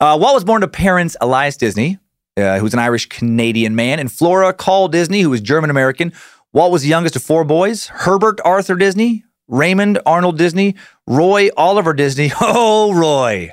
Uh, 0.00 0.18
Walt 0.20 0.34
was 0.34 0.44
born 0.44 0.60
to 0.62 0.68
parents 0.68 1.16
Elias 1.20 1.56
Disney, 1.56 1.98
uh, 2.36 2.56
who 2.58 2.64
was 2.64 2.72
an 2.72 2.80
Irish 2.80 3.06
Canadian 3.06 3.74
man, 3.76 3.98
and 4.00 4.10
Flora 4.10 4.52
Call 4.52 4.88
Disney, 4.88 5.20
who 5.22 5.30
was 5.30 5.40
German 5.40 5.70
American. 5.70 6.12
Walt 6.52 6.72
was 6.72 6.82
the 6.82 6.88
youngest 6.88 7.14
of 7.16 7.22
four 7.22 7.44
boys 7.44 7.86
Herbert 7.86 8.40
Arthur 8.44 8.74
Disney, 8.74 9.24
Raymond 9.48 9.98
Arnold 10.06 10.38
Disney, 10.38 10.76
Roy 11.06 11.48
Oliver 11.56 11.94
Disney. 11.94 12.30
Oh, 12.40 12.92
Roy. 12.94 13.52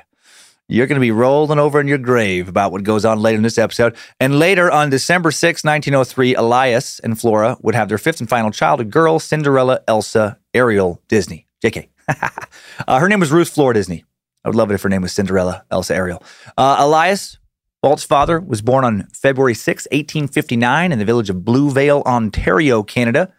You're 0.68 0.88
going 0.88 0.96
to 0.96 1.00
be 1.00 1.12
rolling 1.12 1.60
over 1.60 1.80
in 1.80 1.86
your 1.86 1.98
grave 1.98 2.48
about 2.48 2.72
what 2.72 2.82
goes 2.82 3.04
on 3.04 3.20
later 3.20 3.36
in 3.36 3.42
this 3.42 3.56
episode. 3.56 3.96
And 4.18 4.38
later 4.38 4.70
on 4.70 4.90
December 4.90 5.30
6, 5.30 5.62
1903, 5.62 6.34
Elias 6.34 6.98
and 6.98 7.18
Flora 7.18 7.56
would 7.60 7.76
have 7.76 7.88
their 7.88 7.98
fifth 7.98 8.18
and 8.18 8.28
final 8.28 8.50
child, 8.50 8.80
a 8.80 8.84
girl, 8.84 9.20
Cinderella 9.20 9.80
Elsa 9.86 10.38
Ariel 10.54 11.00
Disney. 11.06 11.46
JK. 11.62 11.88
uh, 12.88 12.98
her 12.98 13.08
name 13.08 13.20
was 13.20 13.30
Ruth 13.30 13.48
Flora 13.48 13.74
Disney. 13.74 14.04
I 14.44 14.48
would 14.48 14.56
love 14.56 14.70
it 14.72 14.74
if 14.74 14.82
her 14.82 14.88
name 14.88 15.02
was 15.02 15.12
Cinderella 15.12 15.64
Elsa 15.70 15.94
Ariel. 15.94 16.22
Uh, 16.58 16.76
Elias, 16.80 17.38
Walt's 17.82 18.04
father, 18.04 18.40
was 18.40 18.60
born 18.60 18.84
on 18.84 19.06
February 19.12 19.54
6, 19.54 19.86
1859, 19.92 20.90
in 20.90 20.98
the 20.98 21.04
village 21.04 21.30
of 21.30 21.36
Bluevale, 21.36 22.02
Ontario, 22.04 22.82
Canada. 22.82 23.32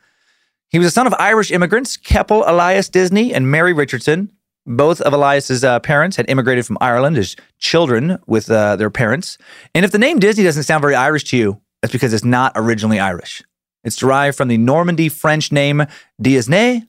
He 0.69 0.79
was 0.79 0.87
the 0.87 0.91
son 0.91 1.07
of 1.07 1.13
Irish 1.17 1.51
immigrants, 1.51 1.95
Keppel 1.95 2.43
Elias 2.45 2.89
Disney 2.89 3.33
and 3.33 3.49
Mary 3.49 3.73
Richardson. 3.73 4.31
Both 4.65 4.99
of 4.99 5.13
Elias's 5.13 5.63
uh, 5.63 5.79
parents 5.79 6.17
had 6.17 6.29
immigrated 6.29 6.65
from 6.65 6.77
Ireland 6.81 7.17
as 7.17 7.37
children 7.57 8.19
with 8.27 8.51
uh, 8.51 8.75
their 8.75 8.89
parents. 8.89 9.37
And 9.73 9.85
if 9.85 9.91
the 9.91 9.97
name 9.97 10.19
Disney 10.19 10.43
doesn't 10.43 10.63
sound 10.63 10.81
very 10.81 10.93
Irish 10.93 11.23
to 11.25 11.37
you, 11.37 11.61
that's 11.81 11.93
because 11.93 12.13
it's 12.13 12.25
not 12.25 12.51
originally 12.55 12.99
Irish. 12.99 13.41
It's 13.85 13.95
derived 13.95 14.35
from 14.35 14.49
the 14.49 14.57
Normandy 14.57 15.07
French 15.07 15.53
name 15.53 15.85
d'Isigny, 16.21 16.85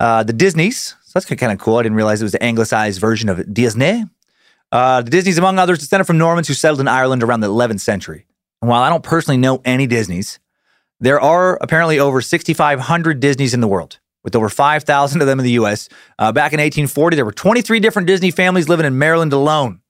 uh, 0.00 0.22
the 0.22 0.32
Disneys. 0.32 0.94
So 1.02 1.10
that's 1.18 1.26
kind 1.26 1.52
of 1.52 1.58
cool. 1.58 1.76
I 1.76 1.82
didn't 1.82 1.96
realize 1.96 2.22
it 2.22 2.24
was 2.24 2.32
the 2.32 2.42
anglicized 2.42 3.00
version 3.00 3.28
of 3.28 3.38
d'Isigny. 3.52 4.08
Uh, 4.72 5.02
the 5.02 5.10
Disneys, 5.10 5.36
among 5.36 5.58
others, 5.58 5.78
descended 5.78 6.06
from 6.06 6.16
Normans 6.16 6.48
who 6.48 6.54
settled 6.54 6.80
in 6.80 6.88
Ireland 6.88 7.22
around 7.22 7.40
the 7.40 7.48
11th 7.48 7.80
century. 7.80 8.26
And 8.62 8.70
while 8.70 8.82
I 8.82 8.88
don't 8.88 9.02
personally 9.02 9.36
know 9.36 9.60
any 9.64 9.86
Disneys, 9.86 10.38
there 11.00 11.20
are 11.20 11.58
apparently 11.60 11.98
over 11.98 12.20
6,500 12.20 13.20
Disneys 13.20 13.54
in 13.54 13.60
the 13.60 13.68
world 13.68 13.98
with 14.24 14.34
over 14.34 14.48
5,000 14.48 15.20
of 15.20 15.26
them 15.26 15.38
in 15.38 15.44
the 15.44 15.52
US. 15.52 15.88
Uh, 16.18 16.32
back 16.32 16.52
in 16.52 16.58
1840, 16.58 17.16
there 17.16 17.24
were 17.24 17.32
23 17.32 17.80
different 17.80 18.08
Disney 18.08 18.30
families 18.30 18.68
living 18.68 18.86
in 18.86 18.98
Maryland 18.98 19.32
alone. 19.32 19.80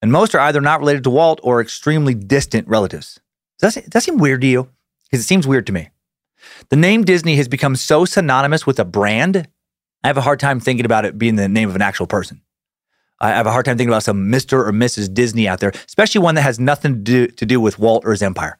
And 0.00 0.12
most 0.12 0.34
are 0.34 0.40
either 0.40 0.60
not 0.60 0.80
related 0.80 1.04
to 1.04 1.10
Walt 1.10 1.40
or 1.42 1.60
extremely 1.60 2.14
distant 2.14 2.68
relatives. 2.68 3.18
Does 3.58 3.74
that, 3.74 3.84
does 3.84 3.90
that 3.90 4.02
seem 4.02 4.18
weird 4.18 4.42
to 4.42 4.46
you? 4.46 4.68
Because 5.04 5.24
it 5.24 5.28
seems 5.28 5.46
weird 5.46 5.66
to 5.66 5.72
me. 5.72 5.90
The 6.68 6.76
name 6.76 7.04
Disney 7.04 7.36
has 7.36 7.48
become 7.48 7.76
so 7.76 8.04
synonymous 8.04 8.66
with 8.66 8.78
a 8.78 8.84
brand, 8.84 9.48
I 10.04 10.08
have 10.08 10.16
a 10.16 10.22
hard 10.22 10.38
time 10.38 10.60
thinking 10.60 10.86
about 10.86 11.04
it 11.04 11.18
being 11.18 11.34
the 11.34 11.48
name 11.48 11.68
of 11.68 11.74
an 11.74 11.82
actual 11.82 12.06
person. 12.06 12.42
I 13.18 13.30
have 13.30 13.46
a 13.46 13.50
hard 13.50 13.64
time 13.64 13.76
thinking 13.76 13.90
about 13.90 14.04
some 14.04 14.30
Mr. 14.30 14.52
or 14.52 14.72
Mrs. 14.72 15.12
Disney 15.12 15.48
out 15.48 15.58
there, 15.58 15.72
especially 15.88 16.20
one 16.20 16.34
that 16.34 16.42
has 16.42 16.60
nothing 16.60 16.92
to 16.92 16.98
do, 17.00 17.26
to 17.26 17.46
do 17.46 17.60
with 17.60 17.78
Walt 17.78 18.04
or 18.04 18.12
his 18.12 18.22
empire. 18.22 18.58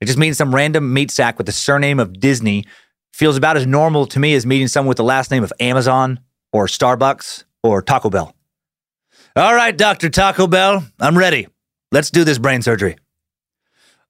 It 0.00 0.06
just 0.06 0.18
means 0.18 0.36
some 0.36 0.54
random 0.54 0.92
meat 0.92 1.10
sack 1.10 1.38
with 1.38 1.46
the 1.46 1.52
surname 1.52 1.98
of 1.98 2.20
Disney 2.20 2.64
feels 3.12 3.36
about 3.36 3.56
as 3.56 3.66
normal 3.66 4.06
to 4.06 4.20
me 4.20 4.34
as 4.34 4.44
meeting 4.44 4.68
someone 4.68 4.88
with 4.88 4.98
the 4.98 5.04
last 5.04 5.30
name 5.30 5.42
of 5.42 5.52
Amazon 5.58 6.20
or 6.52 6.66
Starbucks 6.66 7.44
or 7.62 7.80
Taco 7.80 8.10
Bell. 8.10 8.34
All 9.34 9.54
right, 9.54 9.76
Dr. 9.76 10.10
Taco 10.10 10.46
Bell, 10.46 10.84
I'm 11.00 11.16
ready. 11.16 11.48
Let's 11.92 12.10
do 12.10 12.24
this 12.24 12.38
brain 12.38 12.62
surgery. 12.62 12.96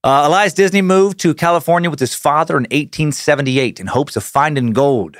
Uh, 0.03 0.25
Elias 0.27 0.53
Disney 0.53 0.83
moved 0.83 1.19
to 1.21 1.35
California 1.35 1.91
with 1.91 2.01
his 2.01 2.15
father 2.15 2.57
in 2.57 2.63
1878 2.65 3.81
in 3.81 3.89
hopes 3.89 4.17
of 4.17 4.25
finding 4.25 4.73
gold, 4.73 5.17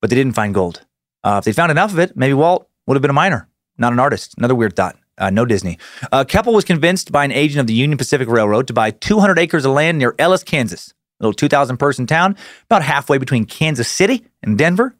but 0.00 0.10
they 0.10 0.16
didn't 0.16 0.34
find 0.34 0.54
gold. 0.54 0.84
Uh, 1.24 1.36
if 1.38 1.44
they 1.44 1.52
found 1.52 1.70
enough 1.70 1.92
of 1.92 1.98
it, 1.98 2.16
maybe 2.16 2.34
Walt 2.34 2.68
would 2.86 2.94
have 2.94 3.02
been 3.02 3.10
a 3.10 3.14
miner, 3.14 3.48
not 3.78 3.92
an 3.92 4.00
artist. 4.00 4.34
Another 4.38 4.54
weird 4.54 4.74
thought. 4.74 4.96
Uh, 5.18 5.30
no 5.30 5.44
Disney. 5.44 5.78
Uh, 6.10 6.24
Keppel 6.24 6.54
was 6.54 6.64
convinced 6.64 7.12
by 7.12 7.24
an 7.24 7.32
agent 7.32 7.60
of 7.60 7.66
the 7.66 7.74
Union 7.74 7.98
Pacific 7.98 8.28
Railroad 8.28 8.66
to 8.66 8.72
buy 8.72 8.90
200 8.90 9.38
acres 9.38 9.64
of 9.64 9.72
land 9.72 9.98
near 9.98 10.14
Ellis, 10.18 10.42
Kansas 10.42 10.94
a 11.22 11.26
little 11.26 11.34
2,000 11.34 11.76
person 11.76 12.06
town, 12.06 12.36
about 12.64 12.82
halfway 12.82 13.16
between 13.16 13.44
Kansas 13.44 13.88
City 13.88 14.24
and 14.42 14.58
Denver. 14.58 14.96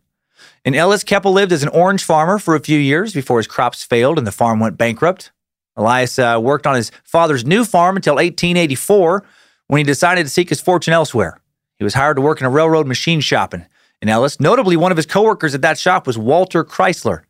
In 0.65 0.75
Ellis, 0.75 1.03
Keppel 1.03 1.33
lived 1.33 1.53
as 1.53 1.65
an 1.65 1.69
orange 1.71 2.05
farmer 2.05 2.39
for 2.39 2.55
a 2.55 2.61
few 2.61 2.79
years 2.79 3.13
before 3.13 3.39
his 3.39 3.49
crops 3.49 3.83
failed 3.83 4.19
and 4.19 4.27
the 4.27 4.33
farm 4.33 4.61
went 4.61 4.79
bankrupt. 4.79 5.33
Elias 5.77 6.19
uh, 6.19 6.39
worked 6.41 6.67
on 6.67 6.77
his 6.77 6.93
father's 7.03 7.45
new 7.45 7.65
farm 7.65 7.97
until 7.97 8.15
1884 8.15 9.25
when 9.67 9.79
he 9.79 9.85
decided 9.85 10.25
to 10.25 10.29
seek 10.29 10.49
his 10.49 10.61
fortune 10.61 10.93
elsewhere. 10.93 11.41
He 11.79 11.85
was 11.85 11.95
hired 11.95 12.17
to 12.17 12.23
work 12.23 12.41
in 12.41 12.47
a 12.47 12.51
railroad 12.51 12.87
machine 12.87 13.21
shop 13.21 13.53
in, 13.53 13.67
in 14.01 14.09
Ellis. 14.09 14.39
Notably, 14.39 14.77
one 14.77 14.93
of 14.93 14.97
his 14.97 15.07
coworkers 15.07 15.55
at 15.55 15.63
that 15.63 15.79
shop 15.79 16.07
was 16.07 16.17
Walter 16.17 16.65
Chrysler, 16.65 17.23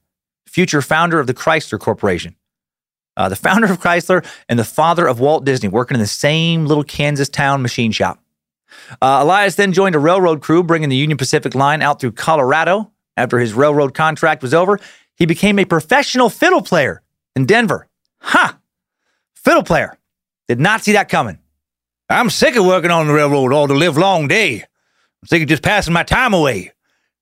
future 0.47 0.83
founder 0.83 1.19
of 1.19 1.27
the 1.27 1.35
Chrysler 1.35 1.79
Corporation. 1.79 2.37
Uh, 3.16 3.28
the 3.28 3.37
founder 3.37 3.71
of 3.71 3.81
Chrysler 3.81 4.26
and 4.49 4.59
the 4.59 4.64
father 4.64 5.07
of 5.07 5.21
Walt 5.21 5.45
Disney 5.45 5.69
working 5.69 5.95
in 5.95 6.00
the 6.00 6.07
same 6.07 6.66
little 6.66 6.85
Kansas 6.85 7.28
town 7.28 7.62
machine 7.62 7.92
shop. 7.92 8.19
Uh, 9.02 9.19
Elias 9.21 9.57
then 9.57 9.73
joined 9.73 9.95
a 9.95 9.99
railroad 9.99 10.40
crew 10.40 10.62
bringing 10.62 10.88
the 10.88 10.97
Union 10.97 11.19
Pacific 11.19 11.54
line 11.54 11.83
out 11.83 12.00
through 12.00 12.12
Colorado. 12.12 12.90
After 13.16 13.38
his 13.38 13.52
railroad 13.52 13.92
contract 13.92 14.42
was 14.42 14.54
over, 14.54 14.81
he 15.16 15.26
became 15.26 15.59
a 15.59 15.66
professional 15.66 16.31
fiddle 16.31 16.62
player 16.62 17.02
in 17.37 17.45
Denver. 17.45 17.87
Huh. 18.21 18.54
Fiddle 19.35 19.62
player. 19.62 19.99
Did 20.49 20.61
not 20.61 20.83
see 20.83 20.92
that 20.92 21.09
coming. 21.09 21.38
I'm 22.09 22.31
sick 22.31 22.57
of 22.57 22.64
working 22.64 22.90
on 22.90 23.07
the 23.07 23.12
railroad 23.12 23.52
all 23.52 23.66
the 23.66 23.75
live 23.75 23.99
long 23.99 24.28
day. 24.28 24.62
I'm 24.62 25.26
sick 25.26 25.42
of 25.42 25.49
just 25.49 25.62
passing 25.62 25.92
my 25.92 26.02
time 26.02 26.33
away. 26.33 26.73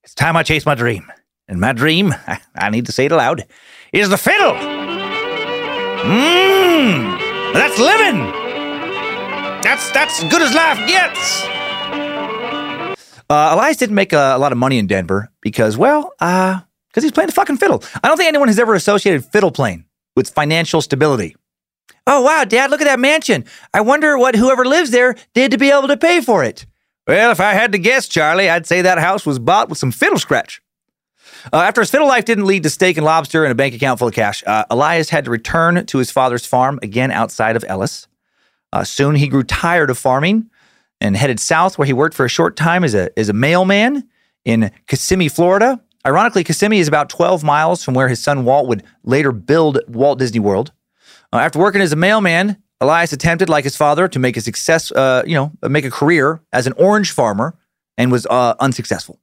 It's 0.05 0.15
time 0.15 0.37
I 0.37 0.43
chase 0.43 0.65
my 0.65 0.75
dream. 0.75 1.11
And 1.49 1.61
my 1.61 1.73
dream, 1.73 2.15
I, 2.27 2.41
I 2.55 2.71
need 2.71 2.87
to 2.87 2.93
say 2.93 3.07
it 3.07 3.13
aloud, 3.13 3.45
is 3.93 4.09
the 4.09 4.17
fiddle. 4.17 4.80
Mmm, 6.03 7.53
that's 7.53 7.79
living. 7.79 8.19
That's 9.63 9.91
that's 9.91 10.25
good 10.25 10.41
as 10.41 10.55
life 10.55 10.79
gets. 10.89 11.45
Uh, 13.29 13.51
Elias 13.53 13.77
didn't 13.77 13.95
make 13.95 14.13
a, 14.13 14.35
a, 14.35 14.39
lot 14.39 14.51
of 14.51 14.59
money 14.59 14.79
in 14.79 14.87
Denver 14.87 15.31
because, 15.41 15.77
well, 15.77 16.13
uh, 16.19 16.61
because 16.89 17.05
he's 17.05 17.13
playing 17.13 17.29
the 17.29 17.33
fucking 17.33 17.59
fiddle. 17.59 17.85
I 18.03 18.09
don't 18.09 18.17
think 18.17 18.29
anyone 18.29 18.49
has 18.49 18.59
ever 18.59 18.75
associated 18.75 19.25
fiddle 19.25 19.53
playing 19.53 19.85
with 20.17 20.31
financial 20.31 20.81
stability. 20.81 21.37
Oh 22.07 22.23
wow, 22.23 22.45
Dad, 22.45 22.71
look 22.71 22.81
at 22.81 22.87
that 22.87 22.99
mansion. 22.99 23.45
I 23.75 23.83
wonder 23.83 24.17
what 24.19 24.35
whoever 24.35 24.65
lives 24.65 24.91
there 24.91 25.17
did 25.35 25.53
to 25.53 25.59
be 25.59 25.71
able 25.71 25.89
to 25.89 25.97
pay 25.97 26.21
for 26.23 26.43
it. 26.43 26.67
Well, 27.07 27.31
if 27.31 27.41
I 27.41 27.53
had 27.53 27.73
to 27.73 27.79
guess, 27.79 28.09
Charlie, 28.09 28.49
I'd 28.49 28.67
say 28.67 28.83
that 28.83 28.99
house 28.99 29.27
was 29.27 29.39
bought 29.39 29.69
with 29.69 29.79
some 29.79 29.93
fiddle 29.93 30.19
scratch. 30.19 30.63
Uh, 31.53 31.59
after 31.59 31.81
his 31.81 31.91
fiddle 31.91 32.09
life 32.09 32.25
didn't 32.25 32.47
lead 32.47 32.63
to 32.63 32.71
steak 32.71 32.97
and 32.97 33.05
lobster 33.05 33.45
and 33.45 33.53
a 33.53 33.55
bank 33.55 33.75
account 33.75 33.99
full 33.99 34.09
of 34.09 34.15
cash, 34.15 34.43
uh, 34.47 34.65
Elias 34.71 35.11
had 35.11 35.25
to 35.25 35.31
return 35.31 35.85
to 35.87 35.99
his 35.99 36.11
father's 36.11 36.47
farm 36.47 36.79
again 36.83 37.11
outside 37.11 37.57
of 37.57 37.65
Ellis. 37.69 38.07
Uh, 38.73 38.85
soon 38.85 39.15
he 39.15 39.29
grew 39.29 39.43
tired 39.43 39.91
of 39.91 39.99
farming 39.99 40.49
and 41.01 41.17
headed 41.17 41.41
south, 41.41 41.79
where 41.79 41.87
he 41.87 41.93
worked 41.93 42.15
for 42.15 42.25
a 42.25 42.29
short 42.29 42.57
time 42.57 42.85
as 42.85 42.95
a, 42.95 43.17
as 43.19 43.29
a 43.29 43.33
mailman 43.33 44.07
in 44.45 44.71
Kissimmee, 44.87 45.29
Florida. 45.29 45.81
Ironically, 46.07 46.45
Kissimmee 46.45 46.79
is 46.79 46.89
about 46.89 47.09
12 47.09 47.43
miles 47.43 47.85
from 47.85 47.95
where 47.95 48.09
his 48.09 48.23
son 48.23 48.45
Walt 48.45 48.69
would 48.69 48.83
later 49.05 49.33
build 49.33 49.81
Walt 49.89 50.19
Disney 50.19 50.41
World. 50.41 50.73
Uh, 51.33 51.39
after 51.39 51.59
working 51.59 51.81
as 51.81 51.93
a 51.93 51.97
mailman, 51.97 52.57
Elias 52.81 53.13
attempted, 53.13 53.49
like 53.49 53.65
his 53.65 53.77
father, 53.77 54.09
to 54.09 54.19
make 54.19 54.37
a 54.37 54.41
success, 54.41 54.91
uh, 54.93 55.23
you 55.27 55.35
know, 55.35 55.53
make 55.69 55.85
a 55.85 55.91
career 55.91 56.41
as 56.53 56.67
an 56.67 56.73
orange 56.75 57.13
farmer 57.13 57.55
and 57.99 58.11
was 58.11 58.27
uh, 58.27 58.55
unsuccessful. 58.61 59.21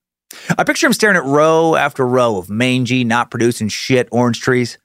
I 0.58 0.64
picture 0.64 0.88
him 0.88 0.94
staring 0.94 1.18
at 1.18 1.24
row 1.24 1.76
after 1.76 2.06
row 2.06 2.38
of 2.38 2.50
mangy, 2.50 3.04
not 3.04 3.32
producing 3.32 3.70
shit 3.70 4.08
orange 4.12 4.42
trees, 4.42 4.78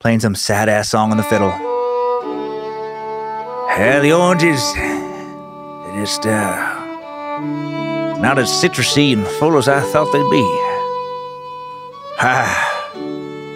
playing 0.00 0.20
some 0.20 0.34
sad 0.34 0.68
ass 0.68 0.88
song 0.88 1.10
on 1.10 1.16
the 1.16 1.22
fiddle. 1.22 1.52
Yeah, 3.78 4.00
the 4.00 4.12
oranges, 4.12 4.74
they're 4.74 6.04
just 6.04 6.26
uh, 6.26 6.78
not 8.18 8.38
as 8.40 8.50
citrusy 8.50 9.12
and 9.12 9.24
full 9.24 9.56
as 9.56 9.68
I 9.68 9.80
thought 9.80 10.12
they'd 10.12 10.30
be. 10.30 10.42
Ah, 12.20 12.90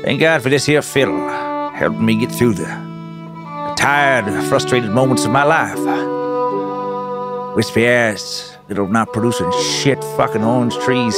thank 0.05 0.21
God 0.21 0.43
for 0.43 0.49
this 0.49 0.65
here 0.65 0.81
fiddle, 0.81 1.29
helping 1.71 2.07
me 2.07 2.15
get 2.15 2.31
through 2.31 2.55
the, 2.55 2.63
the 2.63 3.75
tired, 3.77 4.27
frustrated 4.45 4.91
moments 4.91 5.25
of 5.25 5.33
my 5.33 5.43
life. 5.43 5.77
Wispy 7.57 7.89
ass, 7.89 8.52
little 8.73 8.89
not 8.89 9.13
producing 9.13 9.51
shit 9.53 10.03
fucking 10.17 10.43
orange 10.43 10.77
trees, 10.79 11.17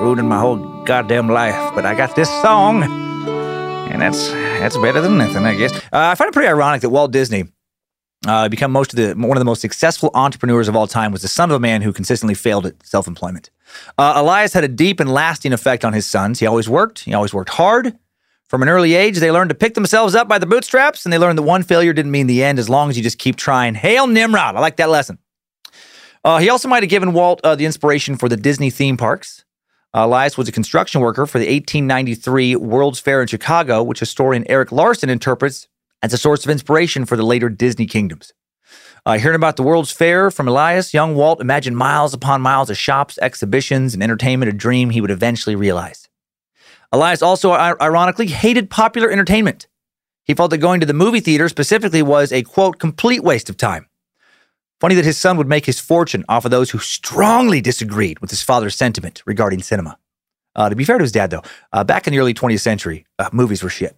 ruining 0.00 0.28
my 0.28 0.38
whole 0.38 0.56
goddamn 0.84 1.28
life. 1.28 1.74
But 1.74 1.84
I 1.84 1.94
got 1.94 2.14
this 2.14 2.28
song, 2.42 2.82
and 2.84 4.00
that's 4.00 4.30
that's 4.30 4.76
better 4.76 5.00
than 5.00 5.18
nothing, 5.18 5.44
I 5.44 5.54
guess. 5.56 5.74
Uh, 5.76 5.80
I 5.92 6.14
find 6.14 6.28
it 6.28 6.32
pretty 6.32 6.48
ironic 6.48 6.82
that 6.82 6.90
Walt 6.90 7.10
Disney 7.10 7.44
uh, 8.26 8.48
become 8.48 8.70
most 8.72 8.92
of 8.92 8.96
the 8.96 9.14
one 9.14 9.36
of 9.36 9.40
the 9.40 9.44
most 9.44 9.60
successful 9.60 10.10
entrepreneurs 10.14 10.68
of 10.68 10.76
all 10.76 10.86
time 10.86 11.12
was 11.12 11.22
the 11.22 11.28
son 11.28 11.50
of 11.50 11.56
a 11.56 11.60
man 11.60 11.82
who 11.82 11.92
consistently 11.92 12.34
failed 12.34 12.66
at 12.66 12.74
self-employment. 12.86 13.50
Uh, 13.98 14.14
Elias 14.16 14.52
had 14.52 14.64
a 14.64 14.68
deep 14.68 15.00
and 15.00 15.12
lasting 15.12 15.52
effect 15.52 15.84
on 15.84 15.92
his 15.92 16.06
sons. 16.06 16.38
He 16.40 16.46
always 16.46 16.68
worked. 16.68 17.00
He 17.00 17.14
always 17.14 17.34
worked 17.34 17.50
hard. 17.50 17.98
From 18.48 18.62
an 18.62 18.68
early 18.68 18.94
age, 18.94 19.18
they 19.18 19.32
learned 19.32 19.48
to 19.48 19.56
pick 19.56 19.74
themselves 19.74 20.14
up 20.14 20.28
by 20.28 20.38
the 20.38 20.46
bootstraps, 20.46 21.04
and 21.04 21.12
they 21.12 21.18
learned 21.18 21.36
that 21.36 21.42
one 21.42 21.64
failure 21.64 21.92
didn't 21.92 22.12
mean 22.12 22.28
the 22.28 22.44
end 22.44 22.60
as 22.60 22.68
long 22.68 22.88
as 22.90 22.96
you 22.96 23.02
just 23.02 23.18
keep 23.18 23.34
trying. 23.34 23.74
Hail 23.74 24.06
Nimrod! 24.06 24.54
I 24.54 24.60
like 24.60 24.76
that 24.76 24.88
lesson. 24.88 25.18
Uh, 26.26 26.38
he 26.38 26.50
also 26.50 26.66
might 26.66 26.82
have 26.82 26.90
given 26.90 27.12
Walt 27.12 27.40
uh, 27.44 27.54
the 27.54 27.64
inspiration 27.64 28.16
for 28.16 28.28
the 28.28 28.36
Disney 28.36 28.68
theme 28.68 28.96
parks. 28.96 29.44
Uh, 29.94 30.06
Elias 30.06 30.36
was 30.36 30.48
a 30.48 30.52
construction 30.52 31.00
worker 31.00 31.24
for 31.24 31.38
the 31.38 31.46
1893 31.46 32.56
World's 32.56 32.98
Fair 32.98 33.22
in 33.22 33.28
Chicago, 33.28 33.80
which 33.80 34.00
historian 34.00 34.44
Erik 34.50 34.72
Larson 34.72 35.08
interprets 35.08 35.68
as 36.02 36.12
a 36.12 36.18
source 36.18 36.44
of 36.44 36.50
inspiration 36.50 37.04
for 37.04 37.16
the 37.16 37.22
later 37.22 37.48
Disney 37.48 37.86
kingdoms. 37.86 38.32
Uh, 39.06 39.18
hearing 39.18 39.36
about 39.36 39.54
the 39.54 39.62
World's 39.62 39.92
Fair 39.92 40.32
from 40.32 40.48
Elias, 40.48 40.92
young 40.92 41.14
Walt 41.14 41.40
imagined 41.40 41.76
miles 41.76 42.12
upon 42.12 42.40
miles 42.40 42.70
of 42.70 42.76
shops, 42.76 43.20
exhibitions, 43.22 43.94
and 43.94 44.02
entertainment, 44.02 44.50
a 44.50 44.52
dream 44.52 44.90
he 44.90 45.00
would 45.00 45.12
eventually 45.12 45.54
realize. 45.54 46.08
Elias 46.90 47.22
also, 47.22 47.52
ironically, 47.52 48.26
hated 48.26 48.68
popular 48.68 49.12
entertainment. 49.12 49.68
He 50.24 50.34
felt 50.34 50.50
that 50.50 50.58
going 50.58 50.80
to 50.80 50.86
the 50.86 50.92
movie 50.92 51.20
theater 51.20 51.48
specifically 51.48 52.02
was 52.02 52.32
a, 52.32 52.42
quote, 52.42 52.80
complete 52.80 53.22
waste 53.22 53.48
of 53.48 53.56
time. 53.56 53.86
Funny 54.80 54.94
that 54.94 55.04
his 55.04 55.16
son 55.16 55.36
would 55.38 55.48
make 55.48 55.64
his 55.64 55.80
fortune 55.80 56.24
off 56.28 56.44
of 56.44 56.50
those 56.50 56.70
who 56.70 56.78
strongly 56.78 57.60
disagreed 57.60 58.18
with 58.20 58.30
his 58.30 58.42
father's 58.42 58.76
sentiment 58.76 59.22
regarding 59.24 59.62
cinema. 59.62 59.98
Uh, 60.54 60.68
to 60.68 60.76
be 60.76 60.84
fair 60.84 60.98
to 60.98 61.04
his 61.04 61.12
dad, 61.12 61.30
though, 61.30 61.42
uh, 61.72 61.84
back 61.84 62.06
in 62.06 62.12
the 62.12 62.18
early 62.18 62.34
20th 62.34 62.60
century, 62.60 63.06
uh, 63.18 63.28
movies 63.32 63.62
were 63.62 63.70
shit. 63.70 63.96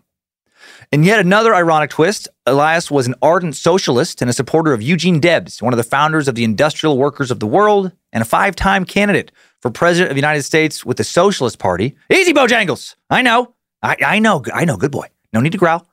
In 0.93 1.03
yet 1.03 1.19
another 1.19 1.55
ironic 1.55 1.91
twist, 1.91 2.29
Elias 2.47 2.91
was 2.91 3.07
an 3.07 3.15
ardent 3.23 3.57
socialist 3.57 4.21
and 4.21 4.31
a 4.31 4.33
supporter 4.33 4.73
of 4.73 4.83
Eugene 4.83 5.21
Debs, 5.21 5.63
one 5.63 5.73
of 5.73 5.77
the 5.77 5.85
founders 5.85 6.29
of 6.29 6.35
the 6.35 6.45
Industrial 6.45 6.97
Workers 6.97 7.31
of 7.31 7.41
the 7.41 7.47
World 7.47 7.93
and 8.13 8.23
a 8.23 8.25
five 8.25 8.55
time 8.55 8.85
candidate 8.85 9.33
for 9.61 9.71
President 9.71 10.11
of 10.11 10.15
the 10.15 10.21
United 10.21 10.43
States 10.43 10.85
with 10.85 10.97
the 10.97 11.05
Socialist 11.05 11.59
Party. 11.59 11.97
Easy, 12.13 12.33
Bojangles! 12.33 12.95
I 13.11 13.23
know. 13.23 13.55
I, 13.83 13.97
I 14.05 14.19
know, 14.19 14.43
I 14.53 14.65
know, 14.65 14.77
good 14.77 14.93
boy. 14.93 15.07
No 15.33 15.41
need 15.41 15.53
to 15.53 15.59
growl. 15.59 15.88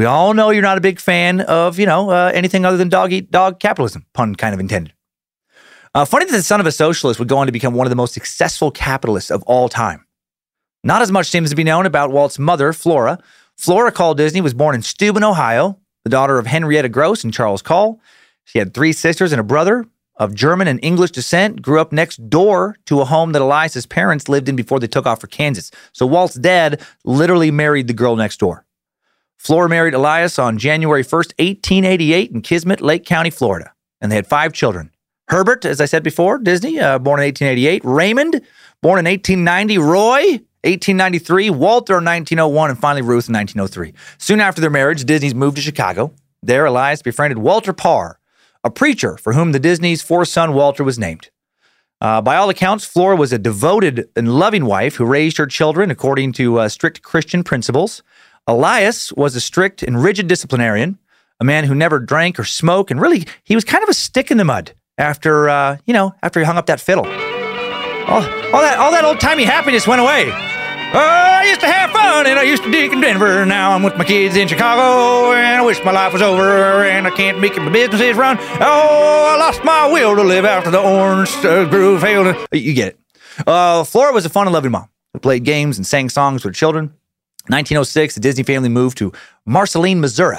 We 0.00 0.06
all 0.06 0.32
know 0.32 0.48
you're 0.48 0.62
not 0.62 0.78
a 0.78 0.80
big 0.80 0.98
fan 0.98 1.42
of, 1.42 1.78
you 1.78 1.84
know, 1.84 2.08
uh, 2.08 2.32
anything 2.32 2.64
other 2.64 2.78
than 2.78 2.88
dog 2.88 3.12
eat 3.12 3.30
dog 3.30 3.60
capitalism, 3.60 4.06
pun 4.14 4.34
kind 4.34 4.54
of 4.54 4.58
intended. 4.58 4.94
Uh, 5.94 6.06
funny 6.06 6.24
that 6.24 6.32
the 6.32 6.42
son 6.42 6.58
of 6.58 6.64
a 6.64 6.72
socialist 6.72 7.18
would 7.18 7.28
go 7.28 7.36
on 7.36 7.44
to 7.44 7.52
become 7.52 7.74
one 7.74 7.86
of 7.86 7.90
the 7.90 7.96
most 7.96 8.14
successful 8.14 8.70
capitalists 8.70 9.30
of 9.30 9.42
all 9.42 9.68
time. 9.68 10.06
Not 10.82 11.02
as 11.02 11.12
much 11.12 11.26
seems 11.28 11.50
to 11.50 11.54
be 11.54 11.64
known 11.64 11.84
about 11.84 12.12
Walt's 12.12 12.38
mother, 12.38 12.72
Flora. 12.72 13.18
Flora 13.58 13.92
Call 13.92 14.14
Disney 14.14 14.40
was 14.40 14.54
born 14.54 14.74
in 14.74 14.80
Steuben, 14.80 15.22
Ohio, 15.22 15.78
the 16.04 16.08
daughter 16.08 16.38
of 16.38 16.46
Henrietta 16.46 16.88
Gross 16.88 17.22
and 17.22 17.34
Charles 17.34 17.60
Call. 17.60 18.00
She 18.44 18.58
had 18.58 18.72
three 18.72 18.94
sisters 18.94 19.32
and 19.32 19.40
a 19.40 19.44
brother 19.44 19.84
of 20.16 20.34
German 20.34 20.66
and 20.66 20.82
English 20.82 21.10
descent, 21.10 21.60
grew 21.60 21.78
up 21.78 21.92
next 21.92 22.30
door 22.30 22.74
to 22.86 23.02
a 23.02 23.04
home 23.04 23.32
that 23.32 23.42
Elias's 23.42 23.84
parents 23.84 24.30
lived 24.30 24.48
in 24.48 24.56
before 24.56 24.80
they 24.80 24.86
took 24.86 25.04
off 25.04 25.20
for 25.20 25.26
Kansas. 25.26 25.70
So 25.92 26.06
Walt's 26.06 26.36
dad 26.36 26.80
literally 27.04 27.50
married 27.50 27.86
the 27.86 27.92
girl 27.92 28.16
next 28.16 28.38
door. 28.40 28.64
Flora 29.40 29.70
married 29.70 29.94
Elias 29.94 30.38
on 30.38 30.58
January 30.58 31.02
1st, 31.02 31.32
1888 31.38 32.30
in 32.30 32.42
Kismet, 32.42 32.82
Lake 32.82 33.06
County, 33.06 33.30
Florida. 33.30 33.72
And 33.98 34.12
they 34.12 34.16
had 34.16 34.26
five 34.26 34.52
children. 34.52 34.90
Herbert, 35.28 35.64
as 35.64 35.80
I 35.80 35.86
said 35.86 36.02
before, 36.02 36.36
Disney, 36.36 36.78
uh, 36.78 36.98
born 36.98 37.20
in 37.20 37.24
1888. 37.24 37.80
Raymond, 37.82 38.42
born 38.82 38.98
in 38.98 39.06
1890. 39.06 39.78
Roy, 39.78 40.22
1893. 40.62 41.48
Walter, 41.48 41.94
1901. 41.94 42.68
And 42.68 42.78
finally, 42.78 43.00
Ruth, 43.00 43.30
in 43.30 43.34
1903. 43.34 43.94
Soon 44.18 44.40
after 44.40 44.60
their 44.60 44.68
marriage, 44.68 45.06
Disney's 45.06 45.34
moved 45.34 45.56
to 45.56 45.62
Chicago. 45.62 46.12
There, 46.42 46.66
Elias 46.66 47.00
befriended 47.00 47.38
Walter 47.38 47.72
Parr, 47.72 48.18
a 48.62 48.68
preacher 48.68 49.16
for 49.16 49.32
whom 49.32 49.52
the 49.52 49.58
Disney's 49.58 50.02
fourth 50.02 50.28
son, 50.28 50.52
Walter, 50.52 50.84
was 50.84 50.98
named. 50.98 51.30
Uh, 52.02 52.20
by 52.20 52.36
all 52.36 52.50
accounts, 52.50 52.84
Flora 52.84 53.16
was 53.16 53.32
a 53.32 53.38
devoted 53.38 54.10
and 54.14 54.34
loving 54.34 54.66
wife 54.66 54.96
who 54.96 55.06
raised 55.06 55.38
her 55.38 55.46
children 55.46 55.90
according 55.90 56.32
to 56.32 56.58
uh, 56.58 56.68
strict 56.68 57.00
Christian 57.00 57.42
principles. 57.42 58.02
Elias 58.50 59.12
was 59.12 59.36
a 59.36 59.40
strict 59.40 59.80
and 59.80 60.02
rigid 60.02 60.26
disciplinarian, 60.26 60.98
a 61.38 61.44
man 61.44 61.62
who 61.62 61.72
never 61.72 62.00
drank 62.00 62.36
or 62.36 62.42
smoked, 62.42 62.90
and 62.90 63.00
really, 63.00 63.24
he 63.44 63.54
was 63.54 63.64
kind 63.64 63.84
of 63.84 63.88
a 63.88 63.94
stick 63.94 64.32
in 64.32 64.38
the 64.38 64.44
mud 64.44 64.72
after, 64.98 65.48
uh, 65.48 65.76
you 65.86 65.94
know, 65.94 66.12
after 66.20 66.40
he 66.40 66.46
hung 66.46 66.58
up 66.58 66.66
that 66.66 66.80
fiddle. 66.80 67.06
All, 67.06 68.22
all 68.52 68.60
that, 68.60 68.76
all 68.78 68.90
that 68.90 69.04
old 69.04 69.20
timey 69.20 69.44
happiness 69.44 69.86
went 69.86 70.00
away. 70.00 70.24
Oh, 70.92 70.98
I 70.98 71.44
used 71.48 71.60
to 71.60 71.68
have 71.68 71.92
fun 71.92 72.26
and 72.26 72.40
I 72.40 72.42
used 72.42 72.64
to 72.64 72.72
dig 72.72 72.92
in 72.92 73.00
Denver. 73.00 73.46
Now 73.46 73.70
I'm 73.70 73.84
with 73.84 73.96
my 73.96 74.02
kids 74.02 74.34
in 74.34 74.48
Chicago 74.48 75.30
and 75.30 75.62
I 75.62 75.64
wish 75.64 75.78
my 75.84 75.92
life 75.92 76.12
was 76.12 76.20
over 76.20 76.84
and 76.84 77.06
I 77.06 77.10
can't 77.10 77.38
make 77.38 77.56
my 77.56 77.70
businesses 77.70 78.16
run. 78.16 78.36
Oh, 78.40 79.32
I 79.32 79.38
lost 79.38 79.62
my 79.62 79.92
will 79.92 80.16
to 80.16 80.24
live 80.24 80.44
after 80.44 80.72
the 80.72 80.80
orange 80.80 81.30
uh, 81.44 81.70
groove 81.70 82.00
failed. 82.00 82.34
You 82.50 82.74
get 82.74 82.88
it. 82.88 82.98
Uh, 83.46 83.84
Flora 83.84 84.12
was 84.12 84.26
a 84.26 84.28
fun 84.28 84.48
and 84.48 84.52
loving 84.54 84.72
mom 84.72 84.88
who 85.12 85.20
played 85.20 85.44
games 85.44 85.76
and 85.76 85.86
sang 85.86 86.08
songs 86.08 86.44
with 86.44 86.56
children. 86.56 86.92
1906, 87.48 88.14
the 88.14 88.20
Disney 88.20 88.44
family 88.44 88.68
moved 88.68 88.98
to 88.98 89.12
Marceline, 89.46 90.00
Missouri. 90.00 90.38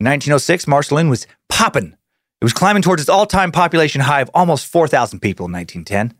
In 0.00 0.06
1906, 0.06 0.66
Marceline 0.66 1.08
was 1.08 1.26
popping. 1.48 1.96
It 2.40 2.44
was 2.44 2.52
climbing 2.52 2.82
towards 2.82 3.02
its 3.02 3.08
all 3.08 3.26
time 3.26 3.52
population 3.52 4.00
high 4.00 4.20
of 4.20 4.30
almost 4.34 4.66
4,000 4.66 5.20
people 5.20 5.46
in 5.46 5.52
1910. 5.52 6.18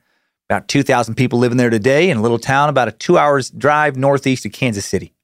About 0.49 0.69
2,000 0.69 1.15
people 1.15 1.39
living 1.39 1.59
there 1.59 1.71
today 1.71 2.11
in 2.11 2.19
a 2.19 2.23
little 2.23 2.39
town 2.39 2.69
about 2.69 2.89
a 2.89 2.93
two 2.93 3.19
hours 3.19 3.51
drive 3.51 3.97
northeast 3.97 4.45
of 4.45 4.53
Kansas 4.53 4.85
City. 4.85 5.15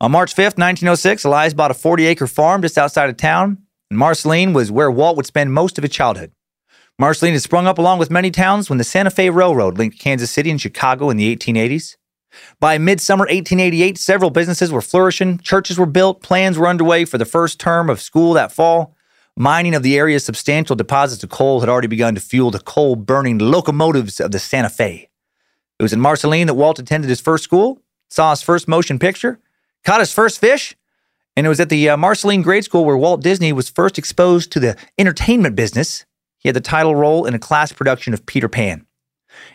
On 0.00 0.10
March 0.10 0.34
5th, 0.34 0.58
1906, 0.58 1.24
Elias 1.24 1.54
bought 1.54 1.70
a 1.70 1.74
40 1.74 2.04
acre 2.06 2.26
farm 2.26 2.60
just 2.60 2.76
outside 2.76 3.08
of 3.08 3.16
town, 3.16 3.58
and 3.90 3.98
Marceline 3.98 4.52
was 4.52 4.70
where 4.70 4.90
Walt 4.90 5.16
would 5.16 5.24
spend 5.24 5.54
most 5.54 5.78
of 5.78 5.82
his 5.82 5.92
childhood. 5.92 6.32
Marceline 6.98 7.32
had 7.32 7.42
sprung 7.42 7.66
up 7.66 7.78
along 7.78 7.98
with 7.98 8.10
many 8.10 8.30
towns 8.30 8.68
when 8.68 8.78
the 8.78 8.84
Santa 8.84 9.10
Fe 9.10 9.30
Railroad 9.30 9.78
linked 9.78 9.98
Kansas 9.98 10.30
City 10.30 10.50
and 10.50 10.60
Chicago 10.60 11.08
in 11.10 11.16
the 11.16 11.34
1880s. 11.34 11.96
By 12.60 12.78
midsummer 12.78 13.24
1888, 13.24 13.98
several 13.98 14.30
businesses 14.30 14.72
were 14.72 14.80
flourishing, 14.80 15.38
churches 15.38 15.78
were 15.78 15.86
built, 15.86 16.22
plans 16.22 16.58
were 16.58 16.68
underway 16.68 17.04
for 17.04 17.18
the 17.18 17.24
first 17.24 17.60
term 17.60 17.90
of 17.90 18.00
school 18.00 18.32
that 18.34 18.52
fall. 18.52 18.94
Mining 19.36 19.74
of 19.74 19.82
the 19.82 19.98
area's 19.98 20.24
substantial 20.24 20.74
deposits 20.74 21.22
of 21.22 21.28
coal 21.28 21.60
had 21.60 21.68
already 21.68 21.88
begun 21.88 22.14
to 22.14 22.20
fuel 22.20 22.50
the 22.50 22.58
coal 22.58 22.96
burning 22.96 23.38
locomotives 23.38 24.18
of 24.18 24.30
the 24.30 24.38
Santa 24.38 24.70
Fe. 24.70 25.10
It 25.78 25.82
was 25.82 25.92
in 25.92 26.00
Marceline 26.00 26.46
that 26.46 26.54
Walt 26.54 26.78
attended 26.78 27.10
his 27.10 27.20
first 27.20 27.44
school, 27.44 27.82
saw 28.08 28.30
his 28.30 28.40
first 28.40 28.66
motion 28.66 28.98
picture, 28.98 29.38
caught 29.84 30.00
his 30.00 30.12
first 30.12 30.40
fish, 30.40 30.74
and 31.36 31.44
it 31.44 31.50
was 31.50 31.60
at 31.60 31.68
the 31.68 31.90
uh, 31.90 31.96
Marceline 31.98 32.40
Grade 32.40 32.64
School 32.64 32.86
where 32.86 32.96
Walt 32.96 33.22
Disney 33.22 33.52
was 33.52 33.68
first 33.68 33.98
exposed 33.98 34.50
to 34.52 34.60
the 34.60 34.74
entertainment 34.96 35.54
business. 35.54 36.06
He 36.38 36.48
had 36.48 36.56
the 36.56 36.62
title 36.62 36.96
role 36.96 37.26
in 37.26 37.34
a 37.34 37.38
class 37.38 37.72
production 37.72 38.14
of 38.14 38.24
Peter 38.24 38.48
Pan. 38.48 38.86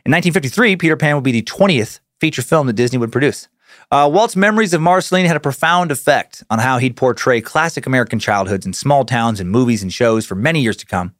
In 0.05 0.11
1953, 0.11 0.75
Peter 0.75 0.95
Pan 0.95 1.15
would 1.15 1.23
be 1.23 1.31
the 1.31 1.41
20th 1.41 2.00
feature 2.21 2.43
film 2.43 2.67
that 2.67 2.73
Disney 2.73 2.99
would 2.99 3.11
produce. 3.11 3.47
Uh, 3.89 4.09
Walt's 4.11 4.35
memories 4.35 4.73
of 4.73 4.79
Marceline 4.81 5.25
had 5.25 5.35
a 5.35 5.41
profound 5.41 5.91
effect 5.91 6.43
on 6.49 6.59
how 6.59 6.77
he'd 6.77 6.95
portray 6.95 7.41
classic 7.41 7.87
American 7.87 8.19
childhoods 8.19 8.65
in 8.65 8.73
small 8.73 9.03
towns 9.03 9.39
and 9.39 9.49
movies 9.49 9.81
and 9.81 9.91
shows 9.91 10.25
for 10.25 10.35
many 10.35 10.61
years 10.61 10.77
to 10.77 10.85
come. 10.85 11.15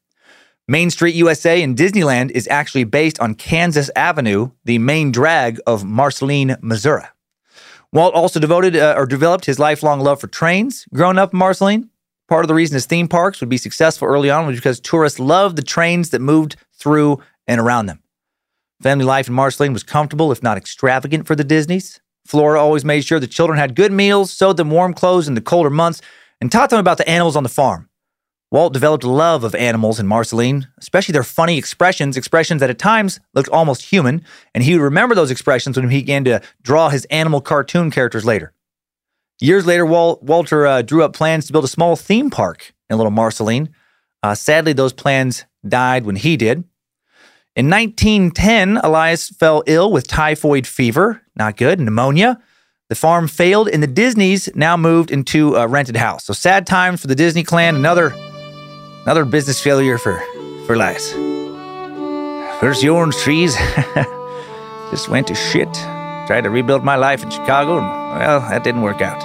Main 0.68 0.92
Street 0.92 1.16
USA 1.16 1.62
in 1.62 1.76
Disneyland 1.76 2.32
is 2.32 2.48
actually 2.48 2.84
based 2.84 3.20
on 3.20 3.34
Kansas 3.34 3.90
Avenue, 3.96 4.52
the 4.64 4.78
main 4.78 5.12
drag 5.12 5.60
of 5.66 5.84
Marceline, 5.84 6.56
Missouri. 6.62 7.04
Walt 7.92 8.14
also 8.14 8.40
devoted 8.40 8.76
uh, 8.76 8.94
or 8.96 9.06
developed 9.06 9.46
his 9.46 9.60
lifelong 9.60 10.00
love 10.00 10.22
for 10.22 10.28
trains 10.28 10.86
growing 10.94 11.18
up 11.18 11.34
in 11.34 11.40
Marceline. 11.40 11.90
Part 12.30 12.46
of 12.46 12.48
the 12.48 12.54
reason 12.54 12.76
his 12.76 12.86
theme 12.86 13.10
parks 13.10 13.42
would 13.42 13.50
be 13.50 13.58
successful 13.58 14.08
early 14.08 14.30
on 14.30 14.46
was 14.46 14.56
because 14.56 14.80
tourists 14.80 15.20
loved 15.20 15.58
the 15.58 15.64
trains 15.64 16.12
that 16.12 16.22
moved 16.22 16.56
through 16.74 17.20
and 17.48 17.60
around 17.60 17.88
them. 17.88 18.01
Family 18.82 19.06
life 19.06 19.28
in 19.28 19.34
Marceline 19.36 19.74
was 19.74 19.84
comfortable, 19.84 20.32
if 20.32 20.42
not 20.42 20.58
extravagant, 20.58 21.28
for 21.28 21.36
the 21.36 21.44
Disneys. 21.44 22.00
Flora 22.26 22.60
always 22.60 22.84
made 22.84 23.06
sure 23.06 23.20
the 23.20 23.28
children 23.28 23.60
had 23.60 23.76
good 23.76 23.92
meals, 23.92 24.32
sewed 24.32 24.58
them 24.58 24.72
warm 24.72 24.94
clothes 24.94 25.28
in 25.28 25.36
the 25.36 25.42
colder 25.42 25.70
months, 25.70 26.02
and 26.40 26.52
taught 26.52 26.72
them 26.72 26.80
about 26.80 26.98
the 26.98 27.08
animals 27.08 27.36
on 27.36 27.44
the 27.44 27.50
farm. 27.50 27.90
Walt 28.52 28.74
developed 28.74 29.04
a 29.04 29.10
love 29.10 29.44
of 29.44 29.56
animals 29.56 30.00
in 30.00 30.08
Marceline, 30.08 30.68
especially 30.78 31.14
their 31.14 31.24
funny 31.24 31.58
expressions, 31.58 32.18
expressions 32.18 32.60
that 32.60 32.70
at 32.70 32.80
times 32.80 33.20
looked 33.34 33.50
almost 33.50 33.84
human, 33.84 34.24
and 34.54 34.64
he 34.64 34.74
would 34.74 34.84
remember 34.84 35.16
those 35.16 35.32
expressions 35.32 35.78
when 35.78 35.90
he 35.90 36.00
began 36.00 36.26
to 36.26 36.42
draw 36.62 36.90
his 36.90 37.06
animal 37.06 37.40
cartoon 37.40 37.92
characters 37.92 38.26
later. 38.26 38.52
Years 39.40 39.66
later, 39.66 39.86
Walt, 39.86 40.22
Walter 40.22 40.68
uh, 40.68 40.82
drew 40.82 41.04
up 41.04 41.14
plans 41.14 41.46
to 41.48 41.54
build 41.54 41.66
a 41.66 41.70
small 41.70 41.96
theme 41.96 42.30
park 42.30 42.74
in 42.90 42.98
Little 42.98 43.12
Marceline. 43.12 43.70
Uh, 44.22 44.36
sadly, 44.36 44.74
those 44.74 44.94
plans 44.94 45.46
died 45.68 46.06
when 46.06 46.16
he 46.16 46.36
did. 46.36 46.64
In 47.54 47.70
1910, 47.70 48.78
Elias 48.78 49.28
fell 49.30 49.62
ill 49.68 49.92
with 49.92 50.08
typhoid 50.08 50.66
fever, 50.66 51.22
not 51.36 51.58
good, 51.58 51.82
pneumonia. 51.82 52.40
The 52.88 52.96
farm 52.96 53.28
failed, 53.28 53.68
and 53.68 53.84
the 53.84 53.88
Disneys 53.88 54.50
now 54.56 54.78
moved 54.78 55.12
into 55.12 55.56
a 55.56 55.68
rented 55.68 55.98
house. 55.98 56.24
So 56.24 56.32
sad 56.32 56.66
times 56.66 57.02
for 57.02 57.08
the 57.08 57.16
Disney 57.16 57.44
clan. 57.44 57.76
Another, 57.76 58.14
another 59.04 59.26
business 59.26 59.62
failure 59.62 59.98
for 59.98 60.20
for 60.66 60.76
Elias. 60.76 61.12
First, 62.62 62.82
the 62.82 62.90
orange 62.90 63.16
trees 63.18 63.54
just 64.92 65.10
went 65.10 65.28
to 65.28 65.36
shit. 65.36 65.74
Tried 66.28 66.42
to 66.46 66.50
rebuild 66.50 66.86
my 66.86 66.96
life 66.96 67.22
in 67.22 67.32
Chicago, 67.32 67.80
and 67.80 68.20
well, 68.20 68.40
that 68.40 68.64
didn't 68.64 68.82
work 68.82 69.02
out. 69.02 69.22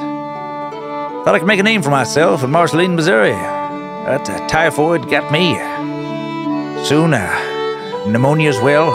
Thought 1.24 1.34
I 1.34 1.38
could 1.38 1.46
make 1.46 1.60
a 1.60 1.62
name 1.62 1.82
for 1.82 1.90
myself 1.90 2.42
in 2.42 2.50
Marceline, 2.50 2.96
Missouri. 2.96 3.30
But 3.32 4.28
uh, 4.28 4.48
typhoid 4.48 5.08
got 5.10 5.30
me. 5.30 5.54
Soon, 6.84 7.14
uh, 7.14 7.55
pneumonia 8.06 8.48
as 8.48 8.60
well. 8.60 8.92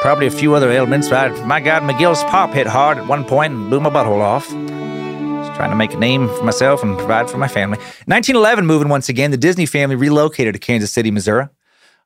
Probably 0.00 0.26
a 0.26 0.30
few 0.30 0.54
other 0.54 0.70
ailments. 0.70 1.10
I, 1.12 1.28
my 1.44 1.60
God, 1.60 1.82
McGill's 1.82 2.22
pop 2.24 2.50
hit 2.52 2.66
hard 2.66 2.98
at 2.98 3.06
one 3.06 3.24
point 3.24 3.52
and 3.52 3.68
blew 3.68 3.80
my 3.80 3.90
butthole 3.90 4.20
off. 4.20 4.48
Just 4.48 5.56
trying 5.56 5.70
to 5.70 5.76
make 5.76 5.92
a 5.92 5.98
name 5.98 6.28
for 6.28 6.42
myself 6.44 6.82
and 6.82 6.96
provide 6.96 7.28
for 7.28 7.38
my 7.38 7.48
family. 7.48 7.76
1911, 8.06 8.66
moving 8.66 8.88
once 8.88 9.08
again, 9.08 9.30
the 9.30 9.36
Disney 9.36 9.66
family 9.66 9.96
relocated 9.96 10.54
to 10.54 10.58
Kansas 10.58 10.90
City, 10.90 11.10
Missouri. 11.10 11.48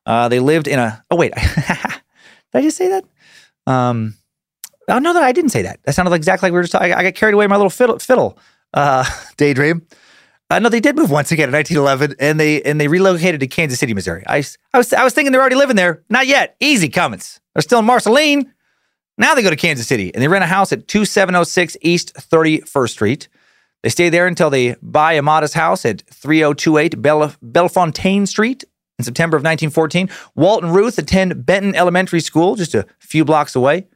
Uh, 0.05 0.27
they 0.27 0.39
lived 0.39 0.67
in 0.67 0.77
a. 0.77 1.03
Oh 1.09 1.15
wait, 1.15 1.33
did 1.55 1.75
I 2.53 2.61
just 2.61 2.77
say 2.77 2.89
that? 2.89 3.05
Um, 3.65 4.15
oh 4.87 4.99
no, 4.99 5.13
no, 5.13 5.21
I 5.21 5.31
didn't 5.31 5.51
say 5.51 5.63
that. 5.63 5.79
That 5.83 5.93
sounded 5.93 6.13
exactly 6.13 6.47
like 6.47 6.53
we 6.53 6.57
were 6.57 6.63
just 6.63 6.73
talking. 6.73 6.93
I 6.93 7.01
got 7.03 7.15
carried 7.15 7.33
away 7.33 7.47
my 7.47 7.55
little 7.55 7.69
fiddle, 7.69 7.97
fiddle 7.97 8.37
uh, 8.73 9.05
daydream. 9.37 9.87
Uh, 10.49 10.59
no, 10.59 10.69
they 10.69 10.79
did 10.79 10.95
move 10.95 11.09
once 11.09 11.31
again 11.31 11.49
in 11.49 11.53
1911, 11.53 12.17
and 12.19 12.39
they 12.39 12.61
and 12.61 12.79
they 12.79 12.87
relocated 12.87 13.39
to 13.39 13.47
Kansas 13.47 13.79
City, 13.79 13.93
Missouri. 13.93 14.23
I, 14.27 14.43
I 14.73 14.77
was 14.77 14.93
I 14.93 15.03
was 15.03 15.13
thinking 15.13 15.31
they're 15.31 15.41
already 15.41 15.55
living 15.55 15.75
there. 15.75 16.03
Not 16.09 16.27
yet. 16.27 16.55
Easy 16.59 16.87
comings. 16.87 17.39
They're 17.53 17.63
still 17.63 17.79
in 17.79 17.85
Marceline. 17.85 18.53
Now 19.17 19.33
they 19.33 19.41
go 19.41 19.49
to 19.49 19.55
Kansas 19.55 19.87
City, 19.87 20.13
and 20.13 20.21
they 20.21 20.27
rent 20.27 20.43
a 20.43 20.47
house 20.47 20.71
at 20.71 20.87
2706 20.87 21.77
East 21.81 22.13
31st 22.15 22.89
Street. 22.89 23.27
They 23.81 23.89
stay 23.89 24.09
there 24.09 24.27
until 24.27 24.49
they 24.49 24.75
buy 24.81 25.13
a 25.13 25.21
modest 25.21 25.53
house 25.53 25.85
at 25.85 26.01
3028 26.11 27.01
Belle, 27.01 27.33
Bellefontaine 27.41 28.25
Street 28.25 28.63
in 28.99 29.05
September 29.05 29.37
of 29.37 29.41
1914. 29.41 30.09
Walt 30.35 30.63
and 30.63 30.75
Ruth 30.75 30.97
attend 30.97 31.45
Benton 31.45 31.75
Elementary 31.75 32.19
School, 32.19 32.55
just 32.55 32.75
a 32.75 32.85
few 32.99 33.23
blocks 33.23 33.55
away. 33.55 33.87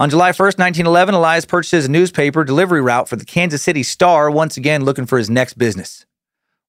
On 0.00 0.08
July 0.08 0.30
1st, 0.30 0.56
1911, 0.56 1.14
Elias 1.14 1.44
purchases 1.44 1.84
a 1.84 1.90
newspaper 1.90 2.42
delivery 2.42 2.80
route 2.80 3.06
for 3.06 3.16
the 3.16 3.24
Kansas 3.26 3.60
City 3.60 3.82
Star, 3.82 4.30
once 4.30 4.56
again 4.56 4.82
looking 4.82 5.04
for 5.04 5.18
his 5.18 5.28
next 5.28 5.58
business. 5.58 6.06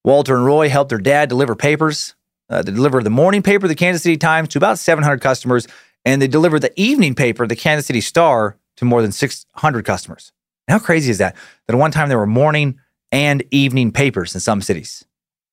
Walter 0.04 0.36
and 0.36 0.46
Roy 0.46 0.68
helped 0.68 0.90
their 0.90 0.98
dad 0.98 1.30
deliver 1.30 1.56
papers. 1.56 2.14
Uh, 2.50 2.62
they 2.62 2.74
delivered 2.74 3.06
the 3.06 3.10
morning 3.10 3.42
paper, 3.42 3.70
the 3.70 3.74
Kansas 3.74 4.04
City 4.04 4.18
Times, 4.18 4.50
to 4.50 4.60
about 4.60 4.80
700 4.80 5.22
customers, 5.22 5.66
and 6.04 6.22
they 6.22 6.28
delivered 6.28 6.60
the 6.60 6.78
evening 6.78 7.16
paper, 7.16 7.48
the 7.48 7.56
Kansas 7.56 7.86
City 7.86 8.02
Star, 8.02 8.58
to 8.76 8.84
more 8.84 9.02
than 9.02 9.14
600 9.14 9.86
customers. 9.86 10.34
How 10.68 10.80
crazy 10.80 11.10
is 11.10 11.20
that? 11.20 11.34
That 11.68 11.76
at 11.76 11.80
one 11.80 11.92
time 11.92 12.10
there 12.10 12.18
were 12.18 12.28
morning 12.28 12.82
and 13.14 13.46
evening 13.50 13.94
papers 13.94 14.36
in 14.36 14.42
some 14.42 14.62
cities. 14.62 15.06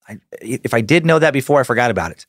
I, 0.09 0.19
if 0.43 0.75
I 0.75 0.81
did 0.81 1.07
know 1.07 1.21
that 1.21 1.33
before, 1.33 1.61
I 1.61 1.63
forgot 1.63 1.93
about 1.93 2.11
it. 2.11 2.27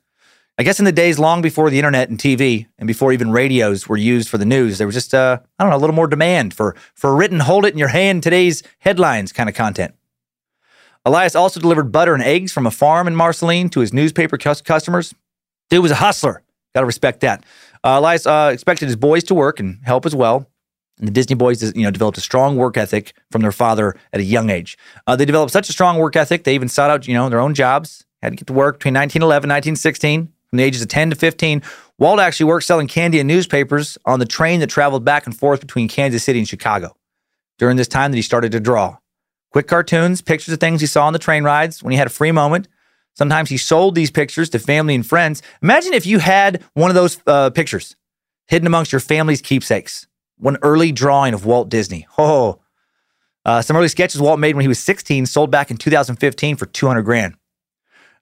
I 0.60 0.64
guess 0.64 0.78
in 0.78 0.84
the 0.84 0.92
days 0.92 1.18
long 1.18 1.42
before 1.42 1.70
the 1.70 1.78
internet 1.80 2.10
and 2.10 2.20
TV 2.20 2.68
and 2.78 2.86
before 2.86 3.14
even 3.14 3.32
radios 3.32 3.88
were 3.88 3.96
used 3.96 4.28
for 4.28 4.38
the 4.38 4.44
news, 4.44 4.78
there 4.78 4.88
was 4.88 4.94
just, 4.94 5.14
uh, 5.14 5.40
I 5.58 5.64
don't 5.64 5.72
know, 5.72 5.78
a 5.78 5.80
little 5.80 5.96
more 5.96 6.06
demand 6.06 6.54
for, 6.54 6.76
for 6.96 7.16
written, 7.16 7.40
hold 7.40 7.66
it 7.66 7.72
in 7.72 7.80
your 7.80 7.88
hand, 7.88 8.24
today's 8.24 8.62
headlines 8.80 9.32
kind 9.32 9.48
of 9.48 9.56
content. 9.56 9.96
Elias 11.06 11.34
also 11.34 11.62
delivered 11.62 11.94
butter 11.94 12.14
and 12.14 12.22
eggs 12.22 12.52
from 12.52 12.68
a 12.68 12.72
farm 12.72 13.08
in 13.08 13.16
Marceline 13.16 13.70
to 13.70 13.80
his 13.80 13.94
newspaper 13.94 14.38
customers. 14.38 15.16
Dude 15.70 15.82
was 15.82 15.92
a 15.92 15.96
hustler. 15.96 16.44
Got 16.76 16.82
to 16.82 16.86
respect 16.86 17.22
that. 17.22 17.46
Uh, 17.82 17.96
Elias 18.00 18.28
uh, 18.28 18.50
expected 18.52 18.88
his 18.88 18.98
boys 18.98 19.24
to 19.24 19.34
work 19.34 19.62
and 19.62 19.80
help 19.84 20.06
as 20.06 20.14
well. 20.14 20.46
And 20.98 21.08
the 21.08 21.14
Disney 21.14 21.36
boys, 21.36 21.64
you 21.74 21.84
know, 21.84 21.92
developed 21.92 22.18
a 22.18 22.22
strong 22.22 22.58
work 22.58 22.76
ethic 22.76 23.14
from 23.32 23.44
their 23.44 23.54
father 23.54 23.96
at 24.12 24.20
a 24.20 24.26
young 24.26 24.50
age. 24.50 24.78
Uh, 25.08 25.16
they 25.16 25.24
developed 25.24 25.54
such 25.54 25.70
a 25.70 25.72
strong 25.72 25.98
work 25.98 26.18
ethic, 26.18 26.44
they 26.44 26.54
even 26.54 26.68
sought 26.68 26.90
out, 26.90 27.08
you 27.08 27.14
know, 27.14 27.30
their 27.30 27.40
own 27.40 27.54
jobs. 27.54 28.06
Had 28.22 28.34
to 28.34 28.36
get 28.36 28.48
to 28.48 28.54
work 28.54 28.80
between 28.80 28.96
1911 28.96 29.50
and 29.50 29.56
1916. 29.56 30.34
From 30.50 30.58
the 30.58 30.64
ages 30.64 30.82
of 30.82 30.88
10 30.88 31.12
to 31.12 31.16
15, 31.16 31.62
Walt 31.98 32.20
actually 32.20 32.48
worked 32.48 32.66
selling 32.66 32.88
candy 32.88 33.20
and 33.20 33.28
newspapers 33.28 33.98
on 34.06 34.20
the 34.20 34.26
train 34.26 34.60
that 34.62 34.68
traveled 34.68 35.06
back 35.06 35.26
and 35.26 35.38
forth 35.38 35.60
between 35.60 35.88
Kansas 35.88 36.24
City 36.24 36.40
and 36.40 36.48
Chicago. 36.48 36.96
During 37.58 37.78
this 37.78 37.88
time 37.88 38.12
that 38.12 38.18
he 38.18 38.22
started 38.22 38.52
to 38.54 38.60
draw. 38.60 38.98
Quick 39.52 39.68
cartoons, 39.68 40.22
pictures 40.22 40.54
of 40.54 40.60
things 40.60 40.82
he 40.82 40.88
saw 40.88 41.06
on 41.06 41.14
the 41.14 41.20
train 41.20 41.44
rides 41.44 41.84
when 41.84 41.92
he 41.92 41.98
had 41.98 42.08
a 42.08 42.12
free 42.12 42.32
moment. 42.32 42.68
Sometimes 43.16 43.50
he 43.50 43.58
sold 43.58 43.96
these 43.96 44.12
pictures 44.12 44.50
to 44.52 44.60
family 44.60 44.96
and 44.96 45.06
friends. 45.06 45.42
Imagine 45.62 45.94
if 45.94 46.06
you 46.06 46.20
had 46.20 46.64
one 46.74 46.90
of 46.90 46.96
those 46.96 47.20
uh, 47.28 47.50
pictures 47.50 47.96
hidden 48.48 48.66
amongst 48.66 48.92
your 48.92 49.02
family's 49.02 49.42
keepsakes. 49.42 50.08
One 50.38 50.58
early 50.62 50.92
drawing 50.92 51.34
of 51.34 51.46
Walt 51.46 51.70
Disney. 51.70 52.08
Oh, 52.18 52.62
uh, 53.46 53.62
some 53.62 53.76
early 53.76 53.88
sketches 53.88 54.22
Walt 54.22 54.40
made 54.40 54.56
when 54.56 54.62
he 54.62 54.68
was 54.68 54.80
16 54.80 55.26
sold 55.26 55.52
back 55.52 55.70
in 55.70 55.78
2015 55.78 56.56
for 56.56 56.66
200 56.66 57.02
grand. 57.04 57.36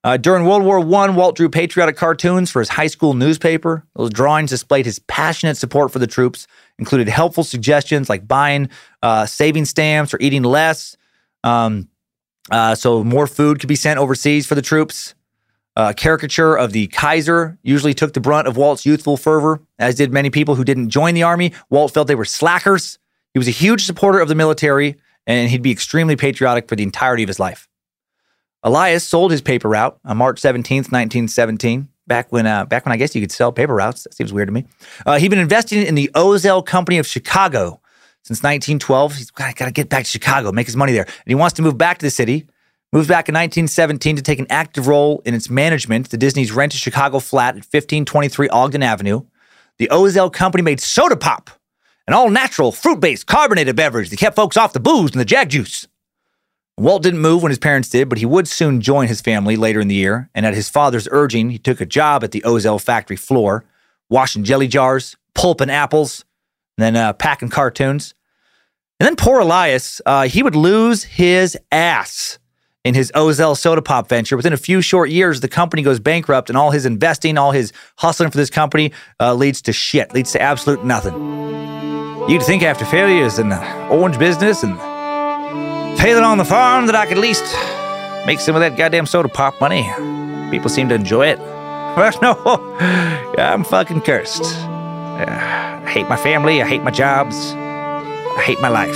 Uh, 0.08 0.16
during 0.16 0.46
World 0.46 0.64
War 0.64 0.80
I, 0.80 1.10
Walt 1.10 1.36
drew 1.36 1.50
patriotic 1.50 1.98
cartoons 1.98 2.50
for 2.50 2.60
his 2.60 2.70
high 2.70 2.88
school 2.88 3.14
newspaper. 3.14 3.86
Those 3.94 4.10
drawings 4.10 4.52
displayed 4.52 4.86
his 4.86 5.00
passionate 5.00 5.58
support 5.58 5.92
for 5.92 6.00
the 6.00 6.08
troops, 6.08 6.48
included 6.80 7.10
helpful 7.10 7.44
suggestions 7.44 8.08
like 8.08 8.26
buying 8.26 8.70
uh, 9.04 9.26
saving 9.26 9.66
stamps 9.66 10.14
or 10.14 10.18
eating 10.22 10.44
less, 10.44 10.96
um, 11.44 11.90
uh, 12.50 12.74
so 12.74 13.04
more 13.04 13.28
food 13.28 13.60
could 13.60 13.68
be 13.68 13.76
sent 13.76 14.00
overseas 14.00 14.48
for 14.48 14.56
the 14.56 14.62
troops. 14.62 15.14
Uh, 15.76 15.92
caricature 15.92 16.56
of 16.56 16.72
the 16.72 16.88
Kaiser 16.88 17.58
usually 17.62 17.94
took 17.94 18.14
the 18.14 18.22
brunt 18.22 18.48
of 18.48 18.56
Walt's 18.56 18.86
youthful 18.86 19.18
fervor, 19.18 19.60
as 19.78 19.96
did 19.96 20.14
many 20.14 20.30
people 20.30 20.56
who 20.56 20.64
didn't 20.64 20.88
join 20.88 21.16
the 21.16 21.24
army. 21.24 21.52
Walt 21.70 21.94
felt 21.94 22.08
they 22.08 22.16
were 22.16 22.24
slackers. 22.24 22.98
He 23.34 23.40
was 23.40 23.50
a 23.50 23.52
huge 23.52 23.84
supporter 23.84 24.22
of 24.22 24.30
the 24.30 24.36
military, 24.36 24.96
and 25.26 25.50
he'd 25.50 25.62
be 25.62 25.72
extremely 25.72 26.16
patriotic 26.16 26.70
for 26.70 26.78
the 26.78 26.84
entirety 26.84 27.24
of 27.24 27.28
his 27.28 27.42
life. 27.42 27.68
Elias 28.68 29.06
sold 29.06 29.32
his 29.32 29.42
paper 29.42 29.70
route 29.70 29.98
on 30.04 30.18
March 30.18 30.42
17th, 30.42 30.92
1917. 30.92 31.88
Back 32.06 32.34
when, 32.34 32.46
uh, 32.46 32.66
back 32.66 32.86
when 32.86 32.92
I 32.92 32.98
guess 32.98 33.16
you 33.16 33.22
could 33.22 33.32
sell 33.32 33.54
paper 33.54 33.74
routes. 33.74 34.04
That 34.04 34.14
seems 34.14 34.34
weird 34.34 34.50
to 34.50 34.52
me. 34.52 34.66
Uh, 35.06 35.18
he'd 35.20 35.30
been 35.30 35.40
investing 35.40 35.84
in 35.84 35.96
the 35.96 36.12
O-Zell 36.16 36.62
Company 36.64 36.98
of 36.98 37.08
Chicago, 37.08 37.80
since 38.24 38.44
1912. 38.44 39.16
He's 39.16 39.32
got, 39.32 39.56
to 39.56 39.72
get 39.72 39.88
back 39.88 40.04
to 40.04 40.10
Chicago, 40.10 40.52
make 40.52 40.68
his 40.68 40.76
money 40.76 40.92
there. 40.92 41.06
And 41.06 41.28
he 41.28 41.36
wants 41.36 41.54
to 41.56 41.62
move 41.62 41.78
back 41.78 41.98
to 42.00 42.06
the 42.06 42.10
city. 42.10 42.46
Moves 42.92 43.08
back 43.08 43.30
in 43.30 43.36
1917 43.36 44.18
to 44.18 44.22
take 44.22 44.40
an 44.40 44.48
active 44.50 44.88
role 44.88 45.22
in 45.24 45.34
its 45.34 45.50
management. 45.50 46.10
The 46.10 46.18
Disney's 46.18 46.52
rented 46.52 46.82
Chicago 46.82 47.20
flat 47.20 47.52
at 47.52 47.64
1523 47.64 48.50
Ogden 48.50 48.84
Avenue. 48.84 49.22
The 49.78 49.90
O-Zell 49.90 50.30
Company 50.30 50.62
made 50.62 50.82
soda 50.82 51.16
pop, 51.16 51.50
an 52.06 52.14
all 52.14 52.30
natural, 52.30 52.74
fruit 52.74 53.00
based, 53.00 53.28
carbonated 53.28 53.78
beverage 53.78 54.10
that 54.10 54.20
kept 54.20 54.36
folks 54.36 54.58
off 54.58 54.74
the 54.74 54.82
booze 54.82 55.12
and 55.12 55.22
the 55.22 55.26
jag 55.26 55.50
juice. 55.50 55.88
Walt 56.80 57.02
didn't 57.02 57.22
move 57.22 57.42
when 57.42 57.50
his 57.50 57.58
parents 57.58 57.90
did, 57.90 58.08
but 58.08 58.20
he 58.20 58.26
would 58.26 58.48
soon 58.48 58.82
join 58.82 59.08
his 59.08 59.20
family 59.20 59.56
later 59.56 59.80
in 59.80 59.88
the 59.88 59.96
year. 59.96 60.30
And 60.36 60.46
at 60.46 60.54
his 60.54 60.70
father's 60.70 61.08
urging, 61.10 61.50
he 61.50 61.58
took 61.58 61.82
a 61.82 61.88
job 61.88 62.24
at 62.24 62.32
the 62.32 62.44
O-Zell 62.44 62.78
factory 62.78 63.16
floor, 63.16 63.66
washing 64.10 64.44
jelly 64.44 64.68
jars, 64.68 65.16
pulping 65.34 65.72
apples, 65.72 66.24
and 66.78 66.84
then 66.84 66.96
uh, 66.96 67.14
packing 67.14 67.50
cartoons. 67.50 68.14
And 69.00 69.08
then 69.08 69.16
poor 69.16 69.40
Elias, 69.40 70.02
uh, 70.06 70.28
he 70.28 70.44
would 70.44 70.56
lose 70.56 71.04
his 71.04 71.58
ass 71.72 72.38
in 72.86 72.94
his 72.94 73.12
O-Zell 73.16 73.56
soda 73.56 73.82
pop 73.82 74.08
venture. 74.08 74.38
Within 74.38 74.54
a 74.54 74.58
few 74.58 74.82
short 74.82 75.10
years, 75.10 75.42
the 75.42 75.48
company 75.48 75.82
goes 75.82 76.00
bankrupt, 76.00 76.48
and 76.48 76.58
all 76.58 76.70
his 76.70 76.86
investing, 76.86 77.40
all 77.40 77.52
his 77.52 77.74
hustling 77.98 78.30
for 78.30 78.38
this 78.38 78.52
company 78.52 78.92
uh, 79.20 79.34
leads 79.34 79.64
to 79.64 79.74
shit, 79.74 80.14
leads 80.14 80.32
to 80.34 80.42
absolute 80.42 80.86
nothing. 80.86 81.16
You'd 82.30 82.44
think 82.44 82.62
after 82.62 82.86
failures 82.86 83.40
in 83.40 83.50
the 83.50 83.88
orange 83.90 84.20
business 84.20 84.62
and 84.62 84.78
failing 85.98 86.24
on 86.24 86.38
the 86.38 86.46
farm 86.46 86.86
that 86.88 86.96
I 86.96 87.06
could 87.06 87.18
at 87.18 87.22
least 87.22 87.44
make 88.26 88.40
some 88.40 88.56
of 88.56 88.62
that 88.62 88.78
goddamn 88.78 89.06
soda 89.06 89.30
pop 89.30 89.60
money. 89.60 89.84
People 90.52 90.70
seem 90.70 90.90
to 90.90 90.96
enjoy 90.96 91.28
it. 91.28 91.40
But 91.98 92.22
no, 92.22 92.36
I'm 93.40 93.64
fucking 93.64 94.02
cursed. 94.02 94.44
Uh, 94.44 95.26
I 95.28 95.90
hate 95.90 96.08
my 96.08 96.16
family. 96.16 96.62
I 96.62 96.68
hate 96.68 96.84
my 96.84 96.92
jobs. 96.92 97.36
I 97.56 98.44
hate 98.46 98.62
my 98.62 98.68
life. 98.68 98.96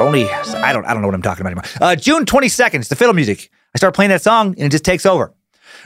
Only 0.00 0.28
I 0.28 0.72
don't 0.72 0.84
I 0.84 0.92
don't 0.92 1.00
know 1.02 1.06
what 1.06 1.14
I'm 1.14 1.22
talking 1.22 1.46
about 1.46 1.52
anymore. 1.52 1.64
Uh, 1.80 1.94
June 1.94 2.24
22nd, 2.24 2.80
it's 2.80 2.88
the 2.88 2.96
fiddle 2.96 3.14
music. 3.14 3.52
I 3.72 3.78
start 3.78 3.94
playing 3.94 4.08
that 4.08 4.20
song 4.20 4.48
and 4.58 4.62
it 4.62 4.70
just 4.70 4.84
takes 4.84 5.06
over. 5.06 5.32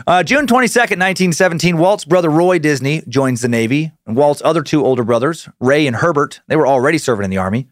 Uh, 0.07 0.23
June 0.23 0.47
22nd, 0.47 0.97
1917, 0.99 1.77
Walt's 1.77 2.07
brother 2.07 2.31
Roy 2.31 2.59
Disney 2.59 3.03
joins 3.07 3.42
the 3.42 3.49
Navy, 3.49 3.92
and 4.07 4.16
Walt's 4.16 4.40
other 4.42 4.62
two 4.62 4.87
older 4.87 5.05
brothers, 5.05 5.51
Ray 5.61 5.87
and 5.87 5.97
Herbert, 5.97 6.40
they 6.49 6.57
were 6.57 6.66
already 6.66 6.97
serving 6.97 7.25
in 7.25 7.31
the 7.31 7.37
Army. 7.37 7.68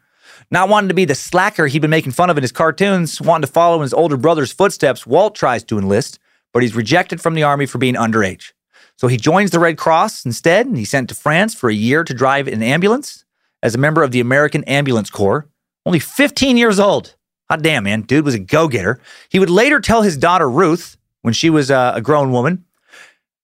Not 0.53 0.69
wanting 0.69 0.89
to 0.89 0.95
be 0.95 1.07
the 1.07 1.15
slacker 1.15 1.67
he'd 1.67 1.81
been 1.81 1.91
making 1.91 2.13
fun 2.13 2.29
of 2.29 2.37
in 2.37 2.43
his 2.43 2.53
cartoons, 2.53 3.23
wanting 3.23 3.47
to 3.47 3.53
follow 3.53 3.77
in 3.77 3.83
his 3.83 3.95
older 3.95 4.19
brother's 4.19 4.53
footsteps, 4.53 5.07
Walt 5.07 5.35
tries 5.35 5.65
to 5.65 5.79
enlist, 5.79 6.19
but 6.53 6.63
he's 6.63 6.77
rejected 6.77 7.23
from 7.23 7.33
the 7.33 7.43
Army 7.43 7.65
for 7.65 7.79
being 7.79 7.95
underage. 7.95 8.53
So 8.99 9.09
he 9.09 9.17
joins 9.17 9.51
the 9.51 9.59
Red 9.59 9.79
Cross 9.79 10.27
instead, 10.27 10.67
and 10.67 10.77
he's 10.77 10.91
sent 10.91 11.09
to 11.09 11.15
France 11.15 11.55
for 11.55 11.71
a 11.71 11.75
year 11.75 12.05
to 12.05 12.13
drive 12.13 12.49
an 12.49 12.63
ambulance 12.63 13.25
as 13.63 13.75
a 13.75 13.79
member 13.79 14.03
of 14.03 14.11
the 14.11 14.21
American 14.21 14.63
Ambulance 14.65 15.09
Corps. 15.09 15.49
Only 15.87 15.99
15 15.99 16.59
years 16.59 16.79
old. 16.79 17.17
Hot 17.49 17.63
damn, 17.63 17.85
man. 17.85 18.03
Dude 18.03 18.27
was 18.27 18.35
a 18.35 18.39
go 18.39 18.69
getter. 18.69 19.01
He 19.31 19.39
would 19.39 19.49
later 19.49 19.81
tell 19.81 20.03
his 20.03 20.19
daughter, 20.19 20.51
Ruth, 20.51 20.99
when 21.23 21.33
she 21.33 21.49
was 21.49 21.71
uh, 21.71 21.93
a 21.95 22.03
grown 22.03 22.31
woman, 22.31 22.67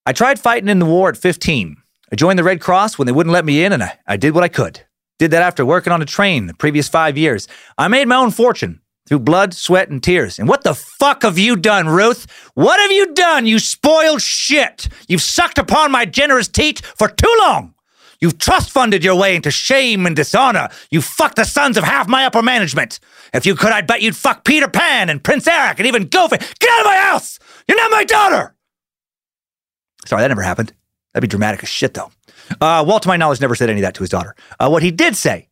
I 0.04 0.12
tried 0.12 0.38
fighting 0.38 0.68
in 0.68 0.78
the 0.78 0.84
war 0.84 1.08
at 1.08 1.16
15. 1.16 1.74
I 2.12 2.16
joined 2.16 2.38
the 2.38 2.44
Red 2.44 2.60
Cross 2.60 2.98
when 2.98 3.06
they 3.06 3.12
wouldn't 3.12 3.32
let 3.32 3.46
me 3.46 3.64
in, 3.64 3.72
and 3.72 3.82
I, 3.82 3.98
I 4.06 4.18
did 4.18 4.34
what 4.34 4.44
I 4.44 4.48
could. 4.48 4.82
Did 5.18 5.32
that 5.32 5.42
after 5.42 5.66
working 5.66 5.92
on 5.92 6.02
a 6.02 6.06
train 6.06 6.46
the 6.46 6.54
previous 6.54 6.88
five 6.88 7.18
years. 7.18 7.48
I 7.76 7.88
made 7.88 8.06
my 8.06 8.16
own 8.16 8.30
fortune 8.30 8.80
through 9.08 9.20
blood, 9.20 9.54
sweat, 9.54 9.88
and 9.88 10.02
tears. 10.02 10.38
And 10.38 10.48
what 10.48 10.64
the 10.64 10.74
fuck 10.74 11.22
have 11.22 11.38
you 11.38 11.56
done, 11.56 11.88
Ruth? 11.88 12.26
What 12.54 12.78
have 12.78 12.92
you 12.92 13.14
done, 13.14 13.46
you 13.46 13.58
spoiled 13.58 14.20
shit? 14.22 14.88
You've 15.08 15.22
sucked 15.22 15.58
upon 15.58 15.90
my 15.90 16.04
generous 16.04 16.46
teat 16.46 16.80
for 16.84 17.08
too 17.08 17.34
long. 17.40 17.74
You've 18.20 18.38
trust 18.38 18.70
funded 18.70 19.04
your 19.04 19.14
way 19.14 19.34
into 19.36 19.50
shame 19.50 20.04
and 20.04 20.14
dishonor. 20.14 20.68
You 20.90 21.00
fucked 21.00 21.36
the 21.36 21.44
sons 21.44 21.76
of 21.76 21.84
half 21.84 22.08
my 22.08 22.26
upper 22.26 22.42
management. 22.42 23.00
If 23.32 23.46
you 23.46 23.54
could, 23.54 23.72
I'd 23.72 23.86
bet 23.86 24.02
you'd 24.02 24.16
fuck 24.16 24.44
Peter 24.44 24.68
Pan 24.68 25.08
and 25.08 25.22
Prince 25.22 25.46
Eric 25.46 25.78
and 25.78 25.86
even 25.86 26.06
Goofy. 26.06 26.36
Get 26.36 26.70
out 26.70 26.80
of 26.80 26.86
my 26.86 26.96
house! 26.96 27.38
You're 27.66 27.76
not 27.76 27.90
my 27.90 28.04
daughter! 28.04 28.56
Sorry, 30.04 30.22
that 30.22 30.28
never 30.28 30.42
happened. 30.42 30.72
That'd 31.12 31.28
be 31.28 31.30
dramatic 31.30 31.62
as 31.62 31.68
shit, 31.68 31.94
though. 31.94 32.10
Uh, 32.60 32.84
Walt, 32.86 33.02
to 33.02 33.08
my 33.08 33.16
knowledge, 33.16 33.40
never 33.40 33.54
said 33.54 33.70
any 33.70 33.80
of 33.80 33.82
that 33.82 33.94
to 33.94 34.02
his 34.02 34.10
daughter. 34.10 34.34
Uh, 34.58 34.68
what 34.68 34.82
he 34.82 34.90
did 34.90 35.16
say 35.16 35.48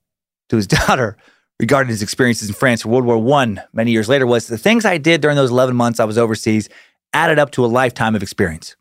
to 0.49 0.57
his 0.57 0.67
daughter 0.67 1.17
regarding 1.59 1.91
his 1.91 2.03
experiences 2.03 2.49
in 2.49 2.55
France 2.55 2.83
for 2.83 2.89
World 2.89 3.05
War 3.05 3.41
I 3.41 3.57
many 3.73 3.91
years 3.91 4.09
later 4.09 4.27
was 4.27 4.47
the 4.47 4.59
things 4.59 4.85
I 4.85 4.99
did 4.99 5.21
during 5.21 5.37
those 5.37 5.51
11 5.51 5.75
months 5.75 6.01
I 6.01 6.05
was 6.05 6.19
overseas 6.19 6.69
added 7.13 7.39
up 7.39 7.51
to 7.53 7.65
a 7.65 7.67
lifetime 7.67 8.15
of 8.15 8.23
experience. 8.23 8.77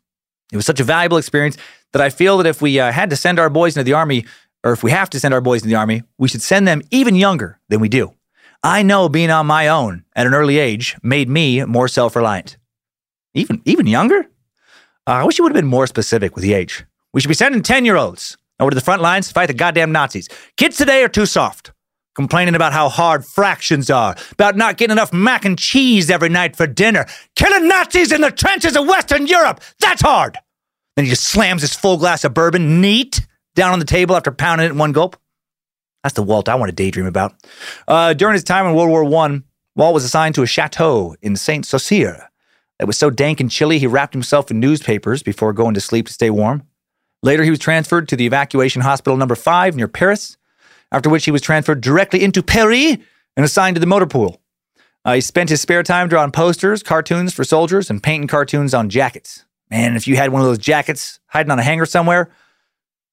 It 0.52 0.56
was 0.56 0.66
such 0.66 0.80
a 0.80 0.84
valuable 0.84 1.16
experience 1.16 1.56
that 1.92 2.02
I 2.02 2.10
feel 2.10 2.36
that 2.38 2.46
if 2.46 2.60
we 2.60 2.78
uh, 2.78 2.92
had 2.92 3.10
to 3.10 3.16
send 3.16 3.38
our 3.38 3.50
boys 3.50 3.76
into 3.76 3.84
the 3.84 3.94
army, 3.94 4.26
or 4.62 4.72
if 4.72 4.82
we 4.82 4.90
have 4.90 5.10
to 5.10 5.20
send 5.20 5.32
our 5.32 5.40
boys 5.40 5.62
into 5.62 5.68
the 5.68 5.76
army, 5.76 6.02
we 6.18 6.28
should 6.28 6.42
send 6.42 6.68
them 6.68 6.82
even 6.90 7.14
younger 7.14 7.58
than 7.68 7.80
we 7.80 7.88
do. 7.88 8.12
I 8.62 8.82
know 8.82 9.08
being 9.08 9.30
on 9.30 9.46
my 9.46 9.68
own 9.68 10.04
at 10.14 10.26
an 10.26 10.34
early 10.34 10.58
age 10.58 10.96
made 11.02 11.28
me 11.28 11.64
more 11.64 11.88
self 11.88 12.16
reliant. 12.16 12.56
Even, 13.34 13.62
even 13.64 13.86
younger? 13.86 14.20
Uh, 15.06 15.12
I 15.12 15.24
wish 15.24 15.38
you 15.38 15.44
would 15.44 15.54
have 15.54 15.62
been 15.62 15.70
more 15.70 15.86
specific 15.86 16.34
with 16.34 16.42
the 16.42 16.54
age. 16.54 16.84
We 17.16 17.22
should 17.22 17.28
be 17.28 17.34
sending 17.34 17.62
10 17.62 17.86
year 17.86 17.96
olds 17.96 18.36
over 18.60 18.70
to 18.70 18.74
the 18.74 18.82
front 18.82 19.00
lines 19.00 19.28
to 19.28 19.32
fight 19.32 19.46
the 19.46 19.54
goddamn 19.54 19.90
Nazis. 19.90 20.28
Kids 20.58 20.76
today 20.76 21.02
are 21.02 21.08
too 21.08 21.24
soft, 21.24 21.72
complaining 22.14 22.54
about 22.54 22.74
how 22.74 22.90
hard 22.90 23.24
fractions 23.24 23.88
are, 23.88 24.14
about 24.32 24.54
not 24.54 24.76
getting 24.76 24.92
enough 24.92 25.14
mac 25.14 25.46
and 25.46 25.58
cheese 25.58 26.10
every 26.10 26.28
night 26.28 26.56
for 26.56 26.66
dinner, 26.66 27.06
killing 27.34 27.68
Nazis 27.68 28.12
in 28.12 28.20
the 28.20 28.30
trenches 28.30 28.76
of 28.76 28.86
Western 28.86 29.26
Europe. 29.26 29.62
That's 29.80 30.02
hard. 30.02 30.36
Then 30.94 31.06
he 31.06 31.10
just 31.10 31.24
slams 31.24 31.62
his 31.62 31.74
full 31.74 31.96
glass 31.96 32.22
of 32.22 32.34
bourbon 32.34 32.82
neat 32.82 33.26
down 33.54 33.72
on 33.72 33.78
the 33.78 33.86
table 33.86 34.14
after 34.14 34.30
pounding 34.30 34.66
it 34.66 34.72
in 34.72 34.76
one 34.76 34.92
gulp. 34.92 35.16
That's 36.02 36.16
the 36.16 36.22
Walt 36.22 36.50
I 36.50 36.54
want 36.56 36.68
to 36.68 36.76
daydream 36.76 37.06
about. 37.06 37.32
Uh, 37.88 38.12
during 38.12 38.34
his 38.34 38.44
time 38.44 38.66
in 38.66 38.74
World 38.74 38.90
War 38.90 39.24
I, 39.24 39.40
Walt 39.74 39.94
was 39.94 40.04
assigned 40.04 40.34
to 40.34 40.42
a 40.42 40.46
chateau 40.46 41.16
in 41.22 41.34
Saint 41.36 41.64
Saucier. 41.64 42.28
It 42.78 42.84
was 42.84 42.98
so 42.98 43.08
dank 43.08 43.40
and 43.40 43.50
chilly, 43.50 43.78
he 43.78 43.86
wrapped 43.86 44.12
himself 44.12 44.50
in 44.50 44.60
newspapers 44.60 45.22
before 45.22 45.54
going 45.54 45.72
to 45.72 45.80
sleep 45.80 46.08
to 46.08 46.12
stay 46.12 46.28
warm. 46.28 46.62
Later, 47.22 47.42
he 47.42 47.50
was 47.50 47.58
transferred 47.58 48.08
to 48.08 48.16
the 48.16 48.26
evacuation 48.26 48.82
hospital 48.82 49.16
number 49.16 49.34
five 49.34 49.74
near 49.76 49.88
Paris. 49.88 50.36
after 50.92 51.10
which 51.10 51.24
he 51.24 51.30
was 51.30 51.42
transferred 51.42 51.80
directly 51.80 52.22
into 52.22 52.42
Paris 52.42 52.96
and 53.36 53.44
assigned 53.44 53.74
to 53.76 53.80
the 53.80 53.86
motor 53.86 54.06
pool. 54.06 54.40
Uh, 55.04 55.14
he 55.14 55.20
spent 55.20 55.50
his 55.50 55.60
spare 55.60 55.82
time 55.82 56.08
drawing 56.08 56.30
posters, 56.32 56.82
cartoons 56.82 57.32
for 57.32 57.44
soldiers, 57.44 57.90
and 57.90 58.02
painting 58.02 58.28
cartoons 58.28 58.74
on 58.74 58.88
jackets. 58.88 59.44
Man, 59.70 59.96
if 59.96 60.06
you 60.06 60.16
had 60.16 60.30
one 60.30 60.42
of 60.42 60.46
those 60.46 60.58
jackets 60.58 61.20
hiding 61.26 61.50
on 61.50 61.58
a 61.58 61.62
hanger 61.62 61.86
somewhere, 61.86 62.30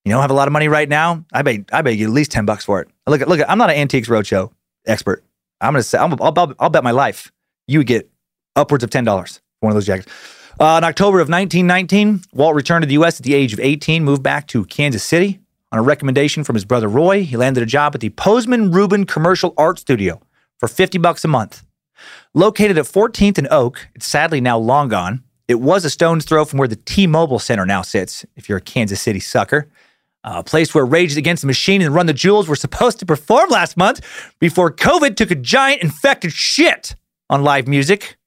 you 0.05 0.11
don't 0.11 0.21
have 0.21 0.31
a 0.31 0.35
lot 0.35 0.47
of 0.47 0.51
money 0.51 0.67
right 0.67 0.89
now. 0.89 1.23
I 1.31 1.41
bet 1.41 1.61
I 1.71 1.81
bet 1.81 1.95
you 1.97 2.07
at 2.07 2.13
least 2.13 2.31
ten 2.31 2.45
bucks 2.45 2.65
for 2.65 2.81
it. 2.81 2.89
Look 3.07 3.21
look. 3.21 3.41
I'm 3.47 3.57
not 3.57 3.69
an 3.69 3.77
antiques 3.77 4.07
roadshow 4.09 4.51
expert. 4.85 5.23
I'm 5.61 5.73
gonna 5.73 5.83
say 5.83 5.97
I'm, 5.97 6.13
I'll, 6.21 6.33
I'll, 6.37 6.53
I'll 6.59 6.69
bet 6.69 6.83
my 6.83 6.91
life 6.91 7.31
you 7.67 7.79
would 7.79 7.87
get 7.87 8.09
upwards 8.55 8.83
of 8.83 8.89
ten 8.89 9.03
dollars 9.03 9.37
for 9.59 9.67
one 9.67 9.71
of 9.71 9.75
those 9.75 9.85
jackets. 9.85 10.11
Uh, 10.59 10.77
in 10.77 10.83
October 10.83 11.19
of 11.19 11.29
1919, 11.29 12.21
Walt 12.33 12.55
returned 12.55 12.83
to 12.83 12.87
the 12.87 12.93
U.S. 12.93 13.19
at 13.19 13.25
the 13.25 13.33
age 13.33 13.53
of 13.53 13.59
18, 13.59 14.03
moved 14.03 14.23
back 14.23 14.47
to 14.47 14.65
Kansas 14.65 15.03
City 15.03 15.39
on 15.71 15.79
a 15.79 15.81
recommendation 15.81 16.43
from 16.43 16.55
his 16.55 16.65
brother 16.65 16.87
Roy. 16.87 17.23
He 17.23 17.37
landed 17.37 17.63
a 17.63 17.65
job 17.65 17.95
at 17.95 18.01
the 18.01 18.09
Pesmen 18.09 18.73
Rubin 18.73 19.05
Commercial 19.05 19.53
Art 19.57 19.79
Studio 19.79 20.21
for 20.59 20.67
50 20.67 20.97
bucks 20.99 21.25
a 21.25 21.27
month. 21.27 21.63
Located 22.33 22.77
at 22.77 22.85
14th 22.85 23.37
and 23.37 23.47
Oak, 23.49 23.87
it's 23.95 24.05
sadly 24.05 24.41
now 24.41 24.57
long 24.57 24.89
gone. 24.89 25.23
It 25.47 25.59
was 25.59 25.85
a 25.85 25.89
stone's 25.89 26.25
throw 26.25 26.45
from 26.45 26.59
where 26.59 26.67
the 26.67 26.75
T-Mobile 26.75 27.39
Center 27.39 27.65
now 27.65 27.81
sits. 27.81 28.25
If 28.35 28.47
you're 28.47 28.59
a 28.59 28.61
Kansas 28.61 29.01
City 29.01 29.19
sucker 29.19 29.67
a 30.23 30.43
place 30.43 30.73
where 30.73 30.85
Rage 30.85 31.17
Against 31.17 31.41
the 31.41 31.47
Machine 31.47 31.81
and 31.81 31.93
Run 31.93 32.05
the 32.05 32.13
Jewels 32.13 32.47
were 32.47 32.55
supposed 32.55 32.99
to 32.99 33.05
perform 33.05 33.49
last 33.49 33.75
month 33.77 34.01
before 34.39 34.71
COVID 34.71 35.15
took 35.15 35.31
a 35.31 35.35
giant 35.35 35.81
infected 35.83 36.31
shit 36.31 36.95
on 37.29 37.43
live 37.43 37.67
music. 37.67 38.17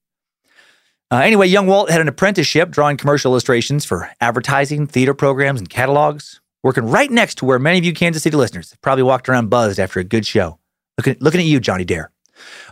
Uh, 1.11 1.19
anyway, 1.19 1.47
young 1.47 1.67
Walt 1.67 1.91
had 1.91 2.01
an 2.01 2.09
apprenticeship 2.09 2.71
drawing 2.71 2.97
commercial 2.97 3.31
illustrations 3.33 3.85
for 3.85 4.11
advertising, 4.21 4.87
theater 4.87 5.15
programs, 5.15 5.61
and 5.61 5.69
catalogs, 5.69 6.41
working 6.63 6.85
right 6.85 7.11
next 7.11 7.37
to 7.37 7.45
where 7.45 7.59
many 7.59 7.79
of 7.79 7.85
you 7.85 7.93
Kansas 7.93 8.23
City 8.23 8.37
listeners 8.37 8.75
probably 8.83 9.05
walked 9.05 9.29
around 9.29 9.49
buzzed 9.49 9.79
after 9.79 10.01
a 10.01 10.05
good 10.05 10.27
show. 10.27 10.59
Looking, 10.99 11.17
looking 11.21 11.41
at 11.41 11.47
you, 11.47 11.61
Johnny 11.61 11.85
Dare. 11.85 12.11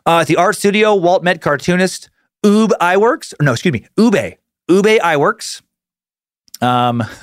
Uh, 0.06 0.18
at 0.20 0.26
the 0.26 0.36
art 0.36 0.56
studio, 0.56 0.94
Walt 0.94 1.22
met 1.22 1.40
cartoonist 1.40 2.10
Ube 2.42 2.72
Iwerks. 2.80 3.34
or 3.38 3.44
No, 3.44 3.52
excuse 3.52 3.72
me, 3.72 3.86
Ube. 3.96 4.34
Ube 4.68 5.00
Iwerks. 5.00 5.62
Um, 6.60 7.02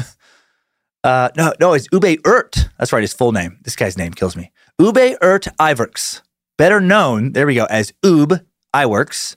Uh, 1.04 1.30
no, 1.36 1.52
no, 1.60 1.74
it's 1.74 1.88
Ubbe 1.88 2.20
Ert. 2.26 2.70
That's 2.78 2.94
right, 2.94 3.02
his 3.02 3.12
full 3.14 3.32
name. 3.32 3.58
This 3.64 3.76
guy's 3.76 3.98
name 3.98 4.12
kills 4.12 4.36
me. 4.36 4.52
Ubbe 4.80 5.18
Ert 5.22 5.48
Iwerks, 5.60 6.22
better 6.60 6.80
known, 6.80 7.32
there 7.34 7.48
we 7.48 7.56
go, 7.56 7.66
as 7.66 7.92
Ub 8.04 8.34
Iwerks, 8.72 9.36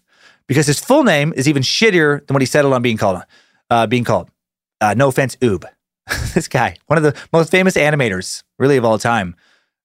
because 0.49 0.67
his 0.67 0.81
full 0.81 1.05
name 1.05 1.33
is 1.37 1.49
even 1.49 1.63
shittier 1.63 2.27
than 2.27 2.35
what 2.35 2.43
he 2.43 2.47
settled 2.47 2.75
on 2.75 2.83
being 2.83 2.97
called. 2.97 3.23
Uh, 3.71 3.87
being 3.87 4.05
called. 4.05 4.31
Uh, 4.81 4.95
no 4.95 5.09
offense, 5.09 5.37
Oob. 5.37 5.65
this 6.35 6.49
guy, 6.49 6.77
one 6.87 6.99
of 6.99 7.03
the 7.03 7.15
most 7.33 7.51
famous 7.51 7.77
animators, 7.77 8.43
really 8.59 8.77
of 8.77 8.85
all 8.85 8.99
time, 8.99 9.35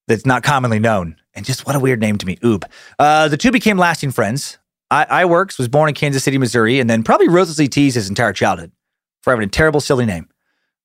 that's 0.08 0.26
not 0.26 0.44
commonly 0.44 0.80
known. 0.80 1.16
And 1.34 1.46
just 1.46 1.66
what 1.66 1.76
a 1.76 1.80
weird 1.80 2.02
name 2.02 2.18
to 2.18 2.26
me, 2.26 2.36
Oob. 2.38 2.64
Uh, 2.98 3.28
the 3.28 3.38
two 3.38 3.52
became 3.52 3.78
lasting 3.78 4.12
friends. 4.12 4.58
I- 4.92 5.24
Iwerks 5.24 5.58
was 5.58 5.68
born 5.68 5.88
in 5.88 5.96
Kansas 5.96 6.24
City, 6.24 6.38
Missouri, 6.38 6.80
and 6.80 6.90
then 6.90 7.04
probably 7.04 7.30
ruthlessly 7.30 7.68
teased 7.68 7.96
his 7.96 8.10
entire 8.10 8.34
childhood 8.34 8.72
for 9.22 9.32
having 9.32 9.48
a 9.48 9.52
terrible, 9.52 9.80
silly 9.80 10.06
name 10.06 10.28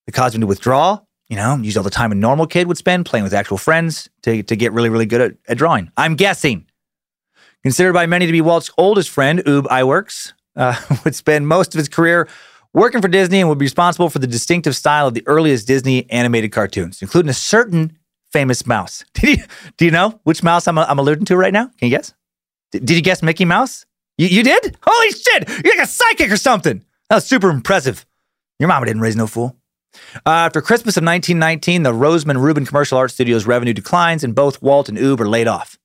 that 0.07 0.13
caused 0.13 0.35
him 0.35 0.43
to 0.43 0.47
withdraw, 0.47 1.01
you 1.29 1.37
know, 1.37 1.57
use 1.57 1.77
all 1.77 1.83
the 1.83 1.91
time 1.91 2.13
a 2.13 2.15
normal 2.15 2.47
kid 2.47 2.69
would 2.69 2.77
spend 2.77 3.07
playing 3.07 3.25
with 3.25 3.33
actual 3.33 3.57
friends 3.57 4.09
to, 4.23 4.43
to 4.43 4.57
get 4.57 4.73
really, 4.73 4.91
really 4.91 5.07
good 5.07 5.21
at, 5.21 5.33
at 5.49 5.59
drawing. 5.59 5.91
I'm 5.97 6.17
guessing. 6.17 6.67
Considered 7.65 7.95
by 7.95 8.05
many 8.05 8.27
to 8.27 8.33
be 8.33 8.43
Walt's 8.43 8.71
oldest 8.77 9.09
friend, 9.09 9.41
Ub 9.49 9.67
Iwerks, 9.69 10.35
uh, 10.55 10.79
would 11.05 11.15
spend 11.15 11.49
most 11.49 11.75
of 11.75 11.79
his 11.79 11.89
career 11.89 12.29
working 12.75 13.01
for 13.01 13.09
Disney 13.09 13.41
and 13.41 13.49
would 13.49 13.59
be 13.59 13.65
responsible 13.65 14.11
for 14.11 14.19
the 14.19 14.27
distinctive 14.27 14.77
style 14.77 15.09
of 15.09 15.15
the 15.15 15.27
earliest 15.27 15.67
Disney 15.67 16.09
animated 16.11 16.53
cartoons, 16.53 17.01
including 17.01 17.31
a 17.31 17.35
certain 17.35 17.97
famous 18.31 18.67
mouse. 18.67 19.03
Did 19.15 19.39
you, 19.39 19.45
do 19.79 19.85
you 19.87 19.91
know 19.91 20.21
which 20.25 20.43
mouse 20.43 20.69
I'm, 20.69 20.79
I'm 20.79 20.99
alluding 20.99 21.25
to 21.27 21.37
right 21.37 21.53
now? 21.53 21.67
Can 21.79 21.89
you 21.89 21.91
guess? 21.91 22.13
Did, 22.73 22.85
did 22.85 22.97
you 22.97 23.03
guess 23.03 23.23
Mickey 23.23 23.45
Mouse? 23.45 23.87
You, 24.19 24.27
you 24.27 24.43
did? 24.43 24.77
Holy 24.83 25.11
shit! 25.13 25.49
You're 25.65 25.77
like 25.77 25.85
a 25.85 25.91
psychic 25.91 26.31
or 26.31 26.37
something. 26.37 26.85
That 27.09 27.17
was 27.17 27.27
super 27.27 27.49
impressive. 27.49 28.05
Your 28.59 28.69
mama 28.69 28.87
didn't 28.87 29.03
raise 29.03 29.17
no 29.17 29.27
fool. 29.27 29.57
Uh, 30.27 30.31
after 30.31 30.61
Christmas 30.61 30.97
of 30.97 31.05
1919, 31.05 31.85
the 31.85 31.93
Roseman 31.93 32.41
Rubin 32.41 32.67
Commercial 32.67 32.99
Art 32.99 33.13
Studios 33.13 33.47
revenue 33.47 33.73
declines, 33.73 34.25
and 34.25 34.35
both 34.35 34.61
Walt 34.61 34.89
and 34.89 34.99
Ub 34.99 35.21
are 35.21 35.29
laid 35.29 35.47
off. 35.47 35.79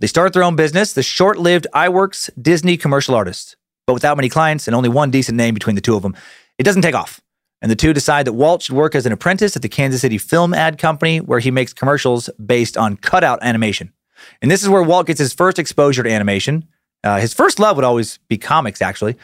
They 0.00 0.06
start 0.06 0.32
their 0.32 0.42
own 0.42 0.56
business, 0.56 0.92
the 0.92 1.02
short 1.02 1.38
lived 1.38 1.66
Iwerks 1.74 2.30
Disney 2.40 2.76
commercial 2.76 3.14
artists. 3.14 3.56
But 3.86 3.94
without 3.94 4.16
many 4.16 4.28
clients 4.28 4.66
and 4.66 4.74
only 4.74 4.88
one 4.88 5.10
decent 5.10 5.36
name 5.36 5.54
between 5.54 5.76
the 5.76 5.80
two 5.80 5.96
of 5.96 6.02
them, 6.02 6.16
it 6.58 6.64
doesn't 6.64 6.82
take 6.82 6.94
off. 6.94 7.20
And 7.62 7.70
the 7.70 7.76
two 7.76 7.92
decide 7.92 8.26
that 8.26 8.32
Walt 8.32 8.62
should 8.62 8.74
work 8.74 8.94
as 8.94 9.06
an 9.06 9.12
apprentice 9.12 9.56
at 9.56 9.62
the 9.62 9.68
Kansas 9.68 10.00
City 10.00 10.18
Film 10.18 10.54
Ad 10.54 10.78
Company, 10.78 11.20
where 11.20 11.40
he 11.40 11.50
makes 11.50 11.72
commercials 11.72 12.30
based 12.44 12.76
on 12.76 12.96
cutout 12.96 13.38
animation. 13.42 13.92
And 14.40 14.50
this 14.50 14.62
is 14.62 14.68
where 14.68 14.82
Walt 14.82 15.06
gets 15.06 15.18
his 15.18 15.32
first 15.32 15.58
exposure 15.58 16.02
to 16.02 16.10
animation. 16.10 16.66
Uh, 17.04 17.18
his 17.18 17.34
first 17.34 17.58
love 17.58 17.76
would 17.76 17.84
always 17.84 18.18
be 18.28 18.38
comics, 18.38 18.80
actually 18.80 19.16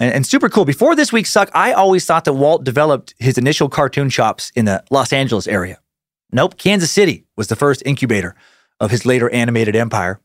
and, 0.00 0.14
and 0.14 0.26
super 0.26 0.48
cool. 0.48 0.64
Before 0.64 0.96
this 0.96 1.12
week 1.12 1.26
suck, 1.26 1.50
I 1.54 1.72
always 1.72 2.04
thought 2.04 2.24
that 2.24 2.32
Walt 2.32 2.64
developed 2.64 3.14
his 3.18 3.38
initial 3.38 3.68
cartoon 3.68 4.08
shops 4.08 4.50
in 4.56 4.64
the 4.64 4.82
Los 4.90 5.12
Angeles 5.12 5.46
area. 5.46 5.78
Nope, 6.32 6.56
Kansas 6.56 6.90
City 6.90 7.26
was 7.36 7.48
the 7.48 7.56
first 7.56 7.82
incubator 7.86 8.34
of 8.80 8.90
his 8.90 9.06
later 9.06 9.30
animated 9.30 9.76
empire. 9.76 10.20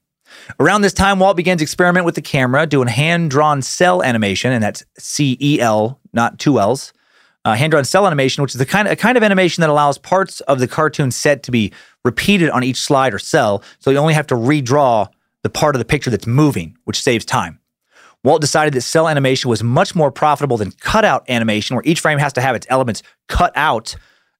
Around 0.59 0.81
this 0.81 0.93
time, 0.93 1.19
Walt 1.19 1.37
begins 1.37 1.61
experiment 1.61 2.05
with 2.05 2.15
the 2.15 2.21
camera, 2.21 2.65
doing 2.65 2.87
hand-drawn 2.87 3.61
cel 3.61 4.01
animation, 4.03 4.51
and 4.51 4.63
that's 4.63 4.83
C-E-L, 4.97 5.99
not 6.13 6.39
two 6.39 6.59
L's. 6.59 6.93
Uh, 7.43 7.53
hand-drawn 7.53 7.85
cel 7.85 8.07
animation, 8.07 8.41
which 8.41 8.55
is 8.55 8.57
the 8.57 8.65
kind 8.65 8.87
of 8.87 8.93
a 8.93 8.95
kind 8.95 9.17
of 9.17 9.23
animation 9.23 9.61
that 9.61 9.69
allows 9.69 9.99
parts 9.99 10.39
of 10.41 10.59
the 10.59 10.67
cartoon 10.67 11.11
set 11.11 11.43
to 11.43 11.51
be 11.51 11.71
repeated 12.03 12.49
on 12.49 12.63
each 12.63 12.77
slide 12.77 13.13
or 13.13 13.19
cel, 13.19 13.61
so 13.79 13.91
you 13.91 13.97
only 13.97 14.15
have 14.15 14.25
to 14.27 14.35
redraw 14.35 15.07
the 15.43 15.49
part 15.49 15.75
of 15.75 15.79
the 15.79 15.85
picture 15.85 16.09
that's 16.09 16.25
moving, 16.25 16.75
which 16.85 16.99
saves 16.99 17.23
time. 17.23 17.59
Walt 18.23 18.41
decided 18.41 18.73
that 18.73 18.81
cel 18.81 19.07
animation 19.07 19.47
was 19.47 19.61
much 19.61 19.93
more 19.93 20.09
profitable 20.09 20.57
than 20.57 20.71
cutout 20.71 21.23
animation, 21.29 21.75
where 21.75 21.85
each 21.85 21.99
frame 21.99 22.17
has 22.17 22.33
to 22.33 22.41
have 22.41 22.55
its 22.55 22.65
elements 22.71 23.03
cut 23.27 23.51
out 23.55 23.95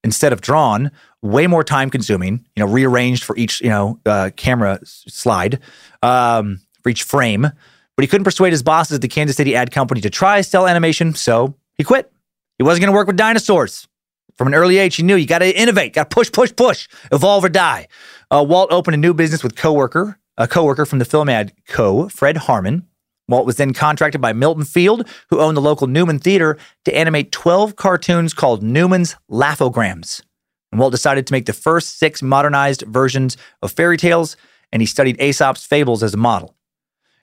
instead 0.06 0.32
of 0.32 0.40
drawn. 0.40 0.90
Way 1.22 1.46
more 1.46 1.64
time 1.64 1.90
consuming, 1.90 2.46
you 2.54 2.64
know, 2.64 2.70
rearranged 2.70 3.24
for 3.24 3.36
each, 3.36 3.60
you 3.60 3.68
know, 3.68 3.98
uh, 4.06 4.30
camera 4.36 4.78
slide 4.84 5.58
um, 6.02 6.60
for 6.82 6.88
each 6.88 7.02
frame. 7.02 7.42
But 7.42 8.02
he 8.02 8.06
couldn't 8.06 8.24
persuade 8.24 8.52
his 8.52 8.62
bosses 8.62 8.94
at 8.94 9.00
the 9.02 9.08
Kansas 9.08 9.36
City 9.36 9.56
ad 9.56 9.72
company 9.72 10.00
to 10.02 10.10
try 10.10 10.40
cel 10.40 10.66
animation, 10.66 11.14
so 11.14 11.54
he 11.76 11.84
quit. 11.84 12.12
He 12.58 12.64
wasn't 12.64 12.82
going 12.82 12.92
to 12.92 12.96
work 12.96 13.06
with 13.06 13.16
dinosaurs. 13.16 13.88
From 14.36 14.48
an 14.48 14.54
early 14.54 14.78
age, 14.78 14.96
he 14.96 15.02
knew 15.02 15.16
you 15.16 15.26
got 15.26 15.38
to 15.38 15.58
innovate, 15.58 15.94
got 15.94 16.10
to 16.10 16.14
push, 16.14 16.30
push, 16.30 16.54
push, 16.54 16.88
evolve 17.10 17.44
or 17.44 17.48
die. 17.48 17.88
Uh, 18.30 18.44
Walt 18.46 18.70
opened 18.70 18.94
a 18.94 18.98
new 18.98 19.14
business 19.14 19.42
with 19.42 19.56
coworker, 19.56 20.18
a 20.36 20.46
coworker 20.46 20.86
from 20.86 20.98
the 20.98 21.04
Film 21.04 21.28
Ad 21.28 21.52
Co., 21.66 22.08
Fred 22.08 22.36
Harman. 22.36 22.86
Walt 23.28 23.46
was 23.46 23.56
then 23.56 23.72
contracted 23.72 24.20
by 24.20 24.32
Milton 24.32 24.64
Feld, 24.64 25.08
who 25.30 25.40
owned 25.40 25.56
the 25.56 25.62
local 25.62 25.86
Newman 25.86 26.18
Theater, 26.18 26.56
to 26.84 26.96
animate 26.96 27.32
12 27.32 27.76
cartoons 27.76 28.32
called 28.32 28.62
Newman's 28.62 29.16
Laugh-O-Grams. 29.28 30.22
And 30.70 30.80
Walt 30.80 30.92
decided 30.92 31.26
to 31.26 31.32
make 31.32 31.46
the 31.46 31.52
first 31.52 31.98
six 31.98 32.22
modernized 32.22 32.82
versions 32.82 33.36
of 33.62 33.72
fairy 33.72 33.96
tales, 33.96 34.36
and 34.72 34.82
he 34.82 34.86
studied 34.86 35.20
Aesop's 35.20 35.64
fables 35.64 36.02
as 36.02 36.14
a 36.14 36.18
model. 36.18 36.54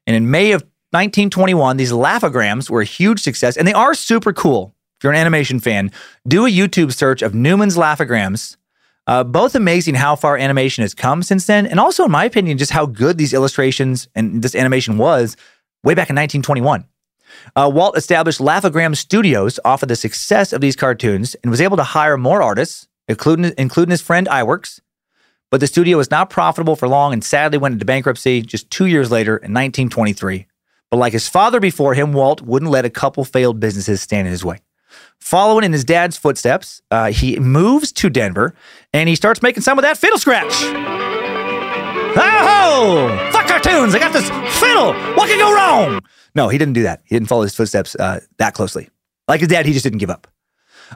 And 0.05 0.15
in 0.15 0.29
May 0.29 0.51
of 0.51 0.61
1921, 0.91 1.77
these 1.77 1.91
laughograms 1.91 2.69
were 2.69 2.81
a 2.81 2.85
huge 2.85 3.21
success, 3.21 3.55
and 3.55 3.67
they 3.67 3.73
are 3.73 3.93
super 3.93 4.33
cool. 4.33 4.75
If 4.97 5.03
you're 5.03 5.13
an 5.13 5.19
animation 5.19 5.59
fan, 5.59 5.91
do 6.27 6.45
a 6.45 6.49
YouTube 6.49 6.93
search 6.93 7.21
of 7.21 7.33
Newman's 7.33 7.77
Laugh-O-Grams. 7.77 8.57
Uh, 9.05 9.23
both 9.23 9.53
amazing 9.53 9.95
how 9.95 10.15
far 10.15 10.37
animation 10.37 10.81
has 10.81 10.93
come 10.93 11.23
since 11.23 11.45
then, 11.45 11.65
and 11.65 11.79
also, 11.79 12.05
in 12.05 12.11
my 12.11 12.23
opinion, 12.23 12.57
just 12.57 12.71
how 12.71 12.85
good 12.85 13.17
these 13.17 13.33
illustrations 13.33 14.07
and 14.15 14.41
this 14.41 14.55
animation 14.55 14.97
was 14.97 15.35
way 15.83 15.93
back 15.93 16.09
in 16.09 16.15
1921. 16.15 16.85
Uh, 17.55 17.69
Walt 17.73 17.97
established 17.97 18.39
Laugh-O-Gram 18.39 18.95
Studios 18.95 19.59
off 19.65 19.83
of 19.83 19.89
the 19.89 19.95
success 19.95 20.53
of 20.53 20.61
these 20.61 20.75
cartoons 20.75 21.35
and 21.35 21.51
was 21.51 21.61
able 21.61 21.77
to 21.77 21.83
hire 21.83 22.17
more 22.17 22.41
artists, 22.41 22.87
including, 23.07 23.53
including 23.57 23.91
his 23.91 24.01
friend 24.01 24.27
Iwerks. 24.27 24.79
But 25.51 25.59
the 25.59 25.67
studio 25.67 25.97
was 25.97 26.09
not 26.09 26.29
profitable 26.29 26.75
for 26.75 26.87
long 26.87 27.13
and 27.13 27.23
sadly 27.23 27.57
went 27.57 27.73
into 27.73 27.85
bankruptcy 27.85 28.41
just 28.41 28.69
two 28.71 28.85
years 28.85 29.11
later 29.11 29.33
in 29.33 29.53
1923. 29.53 30.47
But 30.89 30.97
like 30.97 31.13
his 31.13 31.27
father 31.27 31.59
before 31.59 31.93
him, 31.93 32.13
Walt 32.13 32.41
wouldn't 32.41 32.71
let 32.71 32.85
a 32.85 32.89
couple 32.89 33.23
failed 33.23 33.59
businesses 33.59 34.01
stand 34.01 34.27
in 34.27 34.31
his 34.31 34.45
way. 34.45 34.61
Following 35.19 35.63
in 35.63 35.71
his 35.71 35.83
dad's 35.83 36.17
footsteps, 36.17 36.81
uh, 36.91 37.11
he 37.11 37.39
moves 37.39 37.91
to 37.93 38.09
Denver 38.09 38.53
and 38.93 39.07
he 39.07 39.15
starts 39.15 39.41
making 39.41 39.63
some 39.63 39.77
of 39.77 39.83
that 39.83 39.97
fiddle 39.97 40.19
scratch. 40.19 40.51
Oh, 42.15 43.29
cartoons. 43.53 43.93
I 43.93 43.99
got 43.99 44.13
this 44.13 44.29
fiddle. 44.59 44.93
What 45.15 45.29
can 45.29 45.37
go 45.37 45.53
wrong? 45.53 46.01
No, 46.33 46.49
he 46.49 46.57
didn't 46.57 46.73
do 46.73 46.83
that. 46.83 47.01
He 47.05 47.15
didn't 47.15 47.27
follow 47.27 47.43
his 47.43 47.55
footsteps 47.55 47.95
uh, 47.95 48.19
that 48.37 48.53
closely. 48.53 48.89
Like 49.27 49.41
his 49.41 49.49
dad, 49.49 49.65
he 49.65 49.73
just 49.73 49.83
didn't 49.83 49.99
give 49.99 50.09
up. 50.09 50.27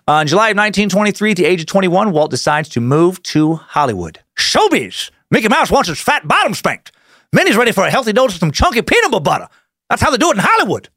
Uh, 0.08 0.20
in 0.22 0.28
July 0.28 0.50
of 0.50 0.58
1923, 0.58 1.32
at 1.32 1.38
the 1.38 1.46
age 1.46 1.62
of 1.62 1.68
21, 1.68 2.12
Walt 2.12 2.32
decides 2.32 2.70
to 2.70 2.82
move 2.82 3.22
to 3.24 3.56
Hollywood. 3.56 4.20
Showbiz! 4.38 5.12
Mickey 5.30 5.50
Mouse 5.50 5.70
wants 5.70 5.90
his 5.90 6.00
fat 6.02 6.28
bottom 6.28 6.54
spanked. 6.54 6.92
Minnie's 7.32 7.58
ready 7.58 7.72
for 7.72 7.86
a 7.86 7.92
healthy 7.92 8.14
dose 8.14 8.34
of 8.34 8.40
some 8.40 8.52
chunky 8.52 8.82
peanut 8.82 9.24
butter. 9.24 9.48
That's 9.90 10.02
how 10.02 10.10
they 10.10 10.18
do 10.18 10.32
it 10.32 10.38
in 10.38 10.44
Hollywood. 10.44 10.90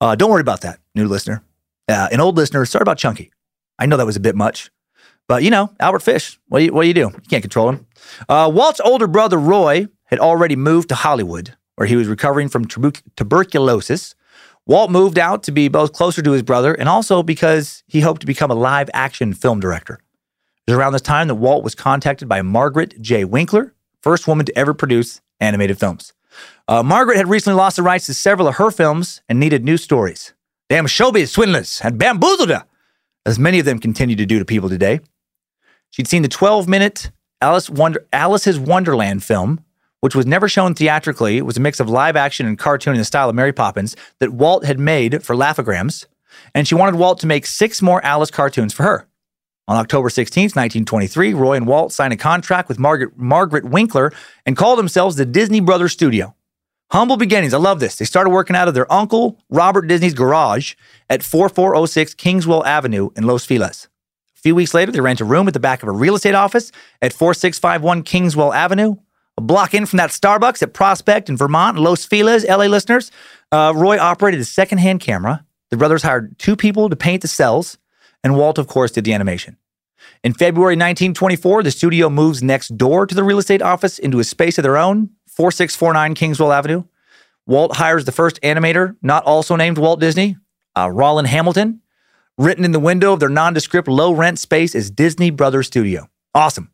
Uh, 0.00 0.14
don't 0.14 0.30
worry 0.30 0.40
about 0.40 0.60
that, 0.60 0.78
new 0.94 1.08
listener. 1.08 1.42
Uh, 1.88 2.08
an 2.12 2.20
old 2.20 2.36
listener, 2.36 2.64
sorry 2.64 2.82
about 2.82 2.98
chunky. 2.98 3.32
I 3.78 3.86
know 3.86 3.96
that 3.96 4.06
was 4.06 4.16
a 4.16 4.20
bit 4.20 4.36
much. 4.36 4.70
But 5.28 5.42
you 5.42 5.50
know, 5.50 5.72
Albert 5.80 6.02
Fish, 6.02 6.38
what 6.48 6.60
do 6.60 6.66
you, 6.66 6.72
what 6.72 6.82
do 6.82 6.88
you 6.88 6.94
do? 6.94 7.00
You 7.00 7.28
can't 7.28 7.42
control 7.42 7.70
him. 7.70 7.86
Uh, 8.28 8.50
Walt's 8.52 8.80
older 8.80 9.08
brother, 9.08 9.38
Roy, 9.38 9.88
had 10.06 10.18
already 10.18 10.56
moved 10.56 10.88
to 10.88 10.94
Hollywood, 10.94 11.56
where 11.76 11.86
he 11.86 11.96
was 11.96 12.08
recovering 12.08 12.48
from 12.48 12.64
tuber- 12.64 13.00
tuberculosis. 13.16 14.14
Walt 14.66 14.90
moved 14.90 15.18
out 15.18 15.42
to 15.44 15.52
be 15.52 15.68
both 15.68 15.92
closer 15.92 16.22
to 16.22 16.32
his 16.32 16.42
brother 16.42 16.74
and 16.74 16.88
also 16.88 17.22
because 17.22 17.84
he 17.86 18.00
hoped 18.00 18.20
to 18.20 18.26
become 18.26 18.50
a 18.50 18.54
live 18.54 18.90
action 18.92 19.32
film 19.32 19.60
director. 19.60 20.00
It 20.66 20.72
was 20.72 20.78
around 20.78 20.92
this 20.92 21.02
time 21.02 21.28
that 21.28 21.36
Walt 21.36 21.62
was 21.62 21.76
contacted 21.76 22.28
by 22.28 22.42
Margaret 22.42 23.00
J. 23.00 23.24
Winkler, 23.24 23.74
first 24.02 24.26
woman 24.26 24.46
to 24.46 24.58
ever 24.58 24.74
produce 24.74 25.20
animated 25.38 25.78
films. 25.78 26.12
Uh, 26.66 26.82
Margaret 26.82 27.16
had 27.16 27.28
recently 27.28 27.56
lost 27.56 27.76
the 27.76 27.82
rights 27.82 28.06
to 28.06 28.14
several 28.14 28.48
of 28.48 28.56
her 28.56 28.70
films 28.70 29.22
and 29.28 29.38
needed 29.38 29.64
new 29.64 29.76
stories. 29.76 30.34
Damn 30.68 30.86
showbiz 30.86 31.28
swindlers 31.28 31.78
had 31.80 31.98
bamboozled 31.98 32.50
her, 32.50 32.64
as 33.24 33.38
many 33.38 33.60
of 33.60 33.64
them 33.64 33.78
continue 33.78 34.16
to 34.16 34.26
do 34.26 34.40
to 34.40 34.44
people 34.44 34.68
today. 34.68 35.00
She'd 35.90 36.08
seen 36.08 36.22
the 36.22 36.28
12 36.28 36.68
minute 36.68 37.10
Alice 37.40 37.70
Wonder, 37.70 38.06
Alice's 38.12 38.58
Wonderland 38.58 39.22
film, 39.22 39.64
which 40.06 40.14
was 40.14 40.24
never 40.24 40.48
shown 40.48 40.72
theatrically. 40.72 41.36
It 41.36 41.44
was 41.44 41.56
a 41.56 41.60
mix 41.60 41.80
of 41.80 41.90
live 41.90 42.14
action 42.14 42.46
and 42.46 42.56
cartoon 42.56 42.94
in 42.94 43.00
the 43.00 43.04
style 43.04 43.28
of 43.28 43.34
Mary 43.34 43.52
Poppins 43.52 43.96
that 44.20 44.32
Walt 44.32 44.64
had 44.64 44.78
made 44.78 45.24
for 45.24 45.34
Laugh-O-Grams, 45.34 46.06
and 46.54 46.68
she 46.68 46.76
wanted 46.76 46.94
Walt 46.94 47.18
to 47.18 47.26
make 47.26 47.44
six 47.44 47.82
more 47.82 48.00
Alice 48.04 48.30
cartoons 48.30 48.72
for 48.72 48.84
her. 48.84 49.08
On 49.66 49.76
October 49.76 50.08
16, 50.08 50.44
1923, 50.44 51.34
Roy 51.34 51.54
and 51.54 51.66
Walt 51.66 51.92
signed 51.92 52.12
a 52.12 52.16
contract 52.16 52.68
with 52.68 52.78
Margaret, 52.78 53.18
Margaret 53.18 53.64
Winkler 53.64 54.12
and 54.46 54.56
called 54.56 54.78
themselves 54.78 55.16
the 55.16 55.26
Disney 55.26 55.58
Brothers 55.58 55.92
Studio. 55.92 56.36
Humble 56.92 57.16
beginnings. 57.16 57.52
I 57.52 57.58
love 57.58 57.80
this. 57.80 57.96
They 57.96 58.04
started 58.04 58.30
working 58.30 58.54
out 58.54 58.68
of 58.68 58.74
their 58.74 58.90
uncle 58.92 59.42
Robert 59.50 59.88
Disney's 59.88 60.14
garage 60.14 60.74
at 61.10 61.24
4406 61.24 62.14
Kingswell 62.14 62.64
Avenue 62.64 63.10
in 63.16 63.24
Los 63.24 63.44
Feliz. 63.44 63.88
A 64.36 64.40
few 64.40 64.54
weeks 64.54 64.72
later, 64.72 64.92
they 64.92 65.00
rent 65.00 65.20
a 65.20 65.24
room 65.24 65.48
at 65.48 65.54
the 65.54 65.58
back 65.58 65.82
of 65.82 65.88
a 65.88 65.92
real 65.92 66.14
estate 66.14 66.36
office 66.36 66.70
at 67.02 67.12
4651 67.12 68.04
Kingswell 68.04 68.54
Avenue, 68.54 68.94
a 69.36 69.40
block 69.40 69.74
in 69.74 69.86
from 69.86 69.98
that 69.98 70.10
Starbucks 70.10 70.62
at 70.62 70.72
Prospect 70.72 71.28
in 71.28 71.36
Vermont, 71.36 71.78
Los 71.78 72.04
Feliz, 72.04 72.44
LA 72.46 72.66
listeners. 72.66 73.10
Uh, 73.52 73.72
Roy 73.76 73.98
operated 73.98 74.40
a 74.40 74.44
secondhand 74.44 75.00
camera. 75.00 75.44
The 75.70 75.76
brothers 75.76 76.02
hired 76.02 76.38
two 76.38 76.56
people 76.56 76.88
to 76.88 76.96
paint 76.96 77.22
the 77.22 77.28
cels, 77.28 77.78
and 78.22 78.36
Walt, 78.36 78.58
of 78.58 78.66
course, 78.66 78.92
did 78.92 79.04
the 79.04 79.12
animation. 79.12 79.56
In 80.22 80.32
February 80.32 80.74
1924, 80.74 81.62
the 81.62 81.70
studio 81.70 82.08
moves 82.08 82.42
next 82.42 82.76
door 82.76 83.06
to 83.06 83.14
the 83.14 83.24
real 83.24 83.38
estate 83.38 83.62
office 83.62 83.98
into 83.98 84.20
a 84.20 84.24
space 84.24 84.58
of 84.58 84.62
their 84.62 84.76
own, 84.76 85.10
4649 85.26 86.14
Kingswell 86.14 86.52
Avenue. 86.52 86.84
Walt 87.46 87.76
hires 87.76 88.04
the 88.04 88.12
first 88.12 88.40
animator, 88.42 88.96
not 89.02 89.24
also 89.24 89.54
named 89.56 89.78
Walt 89.78 90.00
Disney, 90.00 90.36
uh, 90.74 90.88
Rollin 90.88 91.26
Hamilton. 91.26 91.80
Written 92.38 92.64
in 92.64 92.72
the 92.72 92.80
window 92.80 93.12
of 93.12 93.20
their 93.20 93.30
nondescript 93.30 93.88
low 93.88 94.12
rent 94.12 94.38
space 94.38 94.74
is 94.74 94.90
Disney 94.90 95.30
Brothers 95.30 95.68
Studio. 95.68 96.08
Awesome. 96.34 96.70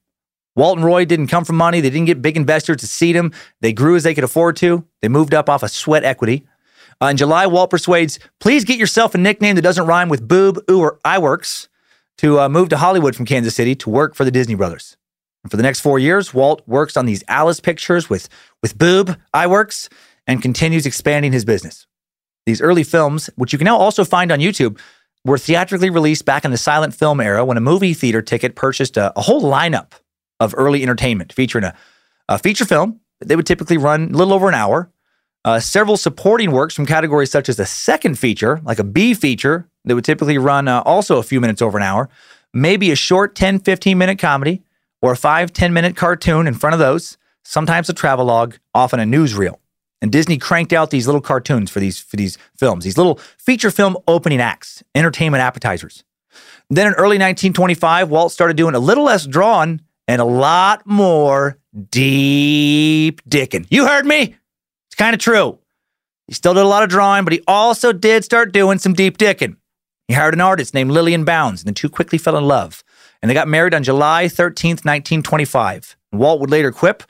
Walt 0.54 0.76
and 0.76 0.84
Roy 0.84 1.04
didn't 1.04 1.28
come 1.28 1.44
from 1.44 1.56
money. 1.56 1.80
They 1.80 1.90
didn't 1.90 2.06
get 2.06 2.20
big 2.20 2.36
investors 2.36 2.78
to 2.78 2.86
seed 2.86 3.16
them. 3.16 3.32
They 3.60 3.72
grew 3.72 3.96
as 3.96 4.02
they 4.02 4.14
could 4.14 4.24
afford 4.24 4.56
to. 4.56 4.86
They 5.00 5.08
moved 5.08 5.34
up 5.34 5.48
off 5.48 5.62
of 5.62 5.70
sweat 5.70 6.04
equity. 6.04 6.46
Uh, 7.00 7.06
in 7.06 7.16
July, 7.16 7.46
Walt 7.46 7.70
persuades, 7.70 8.18
please 8.38 8.64
get 8.64 8.78
yourself 8.78 9.14
a 9.14 9.18
nickname 9.18 9.56
that 9.56 9.62
doesn't 9.62 9.86
rhyme 9.86 10.08
with 10.08 10.28
boob, 10.28 10.62
ooh, 10.70 10.80
or 10.80 10.98
Iwerks 11.04 11.68
to 12.18 12.38
uh, 12.38 12.48
move 12.48 12.68
to 12.68 12.76
Hollywood 12.76 13.16
from 13.16 13.26
Kansas 13.26 13.54
City 13.54 13.74
to 13.76 13.90
work 13.90 14.14
for 14.14 14.24
the 14.24 14.30
Disney 14.30 14.54
Brothers. 14.54 14.96
And 15.42 15.50
for 15.50 15.56
the 15.56 15.62
next 15.62 15.80
four 15.80 15.98
years, 15.98 16.32
Walt 16.32 16.62
works 16.68 16.96
on 16.96 17.06
these 17.06 17.24
Alice 17.26 17.58
pictures 17.58 18.08
with, 18.08 18.28
with 18.60 18.78
Boob, 18.78 19.18
Iwerks, 19.34 19.88
and 20.26 20.40
continues 20.40 20.86
expanding 20.86 21.32
his 21.32 21.44
business. 21.44 21.86
These 22.46 22.60
early 22.60 22.84
films, 22.84 23.30
which 23.36 23.52
you 23.52 23.58
can 23.58 23.64
now 23.64 23.78
also 23.78 24.04
find 24.04 24.30
on 24.30 24.38
YouTube, 24.38 24.78
were 25.24 25.38
theatrically 25.38 25.90
released 25.90 26.24
back 26.24 26.44
in 26.44 26.50
the 26.50 26.58
silent 26.58 26.94
film 26.94 27.20
era 27.20 27.44
when 27.44 27.56
a 27.56 27.60
movie 27.60 27.94
theater 27.94 28.22
ticket 28.22 28.54
purchased 28.54 28.96
a, 28.96 29.16
a 29.18 29.22
whole 29.22 29.42
lineup 29.42 29.92
of 30.42 30.55
early 30.57 30.83
entertainment 30.83 31.33
featuring 31.33 31.64
a, 31.64 31.74
a, 32.28 32.38
feature 32.38 32.64
film. 32.64 33.00
They 33.20 33.37
would 33.37 33.46
typically 33.46 33.78
run 33.78 34.11
a 34.12 34.16
little 34.16 34.35
over 34.35 34.48
an 34.48 34.55
hour. 34.55 34.90
Uh, 35.44 35.61
several 35.61 35.96
supporting 35.96 36.50
works 36.50 36.74
from 36.74 36.87
categories 36.87 37.31
such 37.31 37.48
as 37.48 37.59
a 37.59 37.66
second 37.66 38.18
feature, 38.18 38.61
like 38.64 38.78
a 38.78 38.85
B 38.85 39.14
feature, 39.14 39.68
that 39.85 39.94
would 39.94 40.05
typically 40.05 40.38
run 40.38 40.68
uh, 40.68 40.83
also 40.83 41.18
a 41.18 41.22
few 41.22 41.40
minutes 41.40 41.61
over 41.61 41.76
an 41.78 41.83
hour, 41.83 42.09
maybe 42.52 42.90
a 42.90 42.96
short 42.96 43.35
10, 43.35 43.61
15 43.61 43.98
minute 43.98 44.18
comedy, 44.18 44.62
or 45.00 45.12
a 45.12 45.16
five, 45.16 45.52
10 45.52 45.72
minute 45.72 45.96
cartoon 45.96 46.46
in 46.46 46.55
front 46.55 46.74
of 46.74 46.81
those, 46.81 47.18
sometimes 47.44 47.88
a 47.88 47.92
travelogue, 47.92 48.55
often 48.74 49.00
a 49.00 49.05
newsreel. 49.05 49.59
And 50.00 50.11
Disney 50.11 50.37
cranked 50.37 50.72
out 50.72 50.90
these 50.90 51.07
little 51.07 51.20
cartoons 51.20 51.70
for 51.70 51.81
these, 51.81 51.98
for 51.98 52.16
these 52.16 52.38
films, 52.57 52.85
these 52.85 52.96
little 52.96 53.16
feature 53.38 53.70
film 53.70 53.96
opening 54.09 54.40
acts, 54.40 54.83
entertainment 54.94 55.42
appetizers. 55.42 56.05
Then 56.70 56.87
in 56.87 56.94
early 56.94 57.18
1925, 57.18 58.09
Walt 58.09 58.33
started 58.33 58.57
doing 58.57 58.74
a 58.74 58.81
little 58.81 59.05
less 59.05 59.26
drawn 59.26 59.81
and 60.12 60.20
a 60.20 60.27
lot 60.27 60.83
more 60.85 61.57
deep 61.88 63.22
dicking. 63.27 63.66
You 63.70 63.87
heard 63.87 64.05
me? 64.05 64.37
It's 64.88 64.94
kind 64.94 65.14
of 65.14 65.20
true. 65.20 65.59
He 66.27 66.35
still 66.35 66.53
did 66.53 66.64
a 66.64 66.68
lot 66.68 66.83
of 66.83 66.90
drawing, 66.90 67.25
but 67.25 67.33
he 67.33 67.40
also 67.46 67.94
did 67.94 68.22
start 68.22 68.53
doing 68.53 68.79
some 68.79 68.92
deep 68.92 69.16
dicking. 69.16 69.57
He 70.09 70.14
hired 70.14 70.35
an 70.35 70.42
artist 70.42 70.75
named 70.75 70.90
Lillian 70.90 71.25
Bounds, 71.25 71.62
and 71.62 71.68
the 71.68 71.72
two 71.72 71.88
quickly 71.88 72.18
fell 72.18 72.37
in 72.37 72.44
love. 72.44 72.85
And 73.22 73.31
they 73.31 73.35
got 73.35 73.48
married 73.48 73.72
on 73.72 73.85
July 73.85 74.27
13th, 74.27 74.85
1925. 74.85 75.96
And 76.12 76.20
Walt 76.20 76.40
would 76.40 76.51
later 76.51 76.72
quip, 76.72 77.05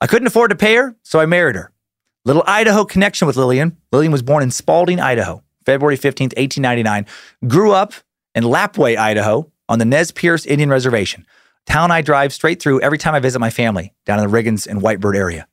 I 0.00 0.06
couldn't 0.06 0.28
afford 0.28 0.48
to 0.48 0.56
pay 0.56 0.76
her, 0.76 0.96
so 1.02 1.20
I 1.20 1.26
married 1.26 1.56
her. 1.56 1.72
Little 2.24 2.44
Idaho 2.46 2.86
connection 2.86 3.26
with 3.26 3.36
Lillian. 3.36 3.76
Lillian 3.92 4.12
was 4.12 4.22
born 4.22 4.42
in 4.42 4.50
Spalding, 4.50 4.98
Idaho, 4.98 5.42
February 5.66 5.98
15th, 5.98 6.34
1899. 6.38 7.04
Grew 7.46 7.72
up 7.72 7.92
in 8.34 8.44
Lapwai, 8.44 8.96
Idaho, 8.96 9.52
on 9.68 9.78
the 9.78 9.84
Nez 9.84 10.10
Perce 10.10 10.46
Indian 10.46 10.70
Reservation, 10.70 11.26
town 11.66 11.90
I 11.90 12.02
drive 12.02 12.32
straight 12.32 12.60
through 12.60 12.80
every 12.80 12.98
time 12.98 13.14
I 13.14 13.20
visit 13.20 13.38
my 13.38 13.50
family 13.50 13.92
down 14.04 14.18
in 14.18 14.30
the 14.30 14.36
Riggins 14.36 14.66
and 14.66 14.80
Whitebird 14.80 15.16
area. 15.16 15.46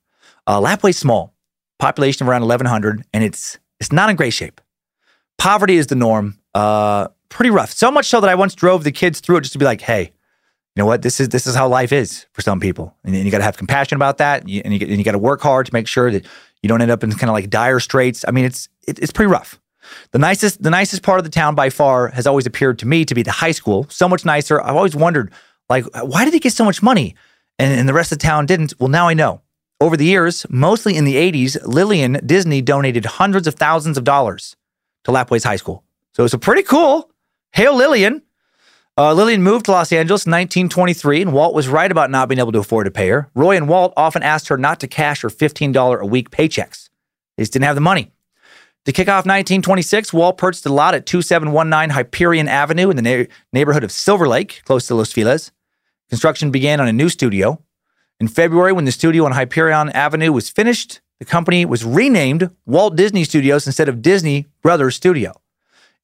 Uh, 0.46 0.60
Lapwai's 0.60 0.98
small, 0.98 1.34
population 1.78 2.24
of 2.24 2.30
around 2.30 2.42
1,100, 2.42 3.04
and 3.12 3.24
it's 3.24 3.58
it's 3.80 3.92
not 3.92 4.08
in 4.10 4.16
great 4.16 4.32
shape. 4.32 4.60
Poverty 5.38 5.76
is 5.76 5.88
the 5.88 5.96
norm. 5.96 6.38
Uh, 6.54 7.08
pretty 7.28 7.50
rough. 7.50 7.72
So 7.72 7.90
much 7.90 8.06
so 8.06 8.20
that 8.20 8.30
I 8.30 8.34
once 8.34 8.54
drove 8.54 8.84
the 8.84 8.92
kids 8.92 9.20
through 9.20 9.38
it 9.38 9.40
just 9.40 9.52
to 9.54 9.58
be 9.58 9.64
like, 9.64 9.80
hey, 9.80 10.02
you 10.02 10.80
know 10.82 10.86
what? 10.86 11.02
This 11.02 11.20
is 11.20 11.28
this 11.28 11.46
is 11.46 11.54
how 11.54 11.68
life 11.68 11.92
is 11.92 12.26
for 12.32 12.42
some 12.42 12.60
people, 12.60 12.96
and, 13.04 13.14
and 13.14 13.24
you 13.24 13.30
got 13.30 13.38
to 13.38 13.44
have 13.44 13.56
compassion 13.56 13.96
about 13.96 14.18
that, 14.18 14.42
and 14.42 14.50
you, 14.50 14.62
and 14.64 14.72
you, 14.72 14.86
you 14.86 15.04
got 15.04 15.12
to 15.12 15.18
work 15.18 15.40
hard 15.40 15.66
to 15.66 15.72
make 15.72 15.86
sure 15.86 16.10
that 16.10 16.24
you 16.62 16.68
don't 16.68 16.80
end 16.80 16.90
up 16.90 17.04
in 17.04 17.12
kind 17.12 17.30
of 17.30 17.34
like 17.34 17.50
dire 17.50 17.78
straits. 17.78 18.24
I 18.26 18.30
mean, 18.30 18.44
it's 18.44 18.68
it, 18.86 18.98
it's 18.98 19.12
pretty 19.12 19.30
rough. 19.30 19.60
The 20.12 20.18
nicest 20.18 20.62
the 20.62 20.70
nicest 20.70 21.02
part 21.02 21.18
of 21.18 21.24
the 21.24 21.30
town 21.30 21.54
by 21.54 21.70
far 21.70 22.08
has 22.08 22.26
always 22.26 22.46
appeared 22.46 22.78
to 22.80 22.86
me 22.86 23.04
to 23.04 23.14
be 23.14 23.22
the 23.22 23.30
high 23.30 23.52
school. 23.52 23.86
So 23.88 24.08
much 24.08 24.24
nicer. 24.24 24.60
I've 24.60 24.76
always 24.76 24.96
wondered, 24.96 25.32
like, 25.68 25.84
why 26.02 26.24
did 26.24 26.34
he 26.34 26.40
get 26.40 26.52
so 26.52 26.64
much 26.64 26.82
money, 26.82 27.14
and, 27.58 27.78
and 27.78 27.88
the 27.88 27.94
rest 27.94 28.12
of 28.12 28.18
the 28.18 28.22
town 28.22 28.46
didn't? 28.46 28.74
Well, 28.78 28.88
now 28.88 29.08
I 29.08 29.14
know. 29.14 29.40
Over 29.80 29.96
the 29.96 30.04
years, 30.04 30.46
mostly 30.48 30.96
in 30.96 31.04
the 31.04 31.16
80s, 31.16 31.66
Lillian 31.66 32.20
Disney 32.24 32.62
donated 32.62 33.04
hundreds 33.04 33.46
of 33.46 33.54
thousands 33.54 33.98
of 33.98 34.04
dollars 34.04 34.56
to 35.04 35.10
Lapwai's 35.10 35.44
high 35.44 35.56
school. 35.56 35.84
So 36.12 36.24
it's 36.24 36.34
a 36.34 36.38
pretty 36.38 36.62
cool. 36.62 37.10
Hail 37.52 37.76
Lillian. 37.76 38.22
Uh, 38.96 39.12
Lillian 39.12 39.42
moved 39.42 39.64
to 39.64 39.72
Los 39.72 39.92
Angeles 39.92 40.24
in 40.24 40.30
1923, 40.30 41.22
and 41.22 41.32
Walt 41.32 41.54
was 41.54 41.66
right 41.66 41.90
about 41.90 42.10
not 42.10 42.28
being 42.28 42.38
able 42.38 42.52
to 42.52 42.60
afford 42.60 42.84
to 42.84 42.92
pay 42.92 43.08
her. 43.08 43.28
Roy 43.34 43.56
and 43.56 43.68
Walt 43.68 43.92
often 43.96 44.22
asked 44.22 44.46
her 44.48 44.56
not 44.56 44.78
to 44.80 44.86
cash 44.86 45.22
her 45.22 45.28
$15 45.28 46.00
a 46.00 46.06
week 46.06 46.30
paychecks. 46.30 46.88
They 47.36 47.42
just 47.42 47.52
didn't 47.52 47.64
have 47.64 47.74
the 47.74 47.80
money. 47.80 48.12
To 48.84 48.92
kick 48.92 49.08
off 49.08 49.24
1926, 49.24 50.12
Walt 50.12 50.36
purchased 50.36 50.66
a 50.66 50.72
lot 50.72 50.94
at 50.94 51.06
2719 51.06 51.90
Hyperion 51.90 52.48
Avenue 52.48 52.90
in 52.90 52.96
the 52.96 53.02
na- 53.02 53.24
neighborhood 53.52 53.82
of 53.82 53.90
Silver 53.90 54.28
Lake, 54.28 54.60
close 54.66 54.86
to 54.88 54.94
Los 54.94 55.10
Feliz. 55.10 55.52
Construction 56.10 56.50
began 56.50 56.80
on 56.80 56.88
a 56.88 56.92
new 56.92 57.08
studio. 57.08 57.62
In 58.20 58.28
February, 58.28 58.72
when 58.72 58.84
the 58.84 58.92
studio 58.92 59.24
on 59.24 59.32
Hyperion 59.32 59.88
Avenue 59.90 60.32
was 60.32 60.50
finished, 60.50 61.00
the 61.18 61.24
company 61.24 61.64
was 61.64 61.82
renamed 61.82 62.50
Walt 62.66 62.94
Disney 62.94 63.24
Studios 63.24 63.66
instead 63.66 63.88
of 63.88 64.02
Disney 64.02 64.46
Brothers 64.62 64.96
Studio. 64.96 65.32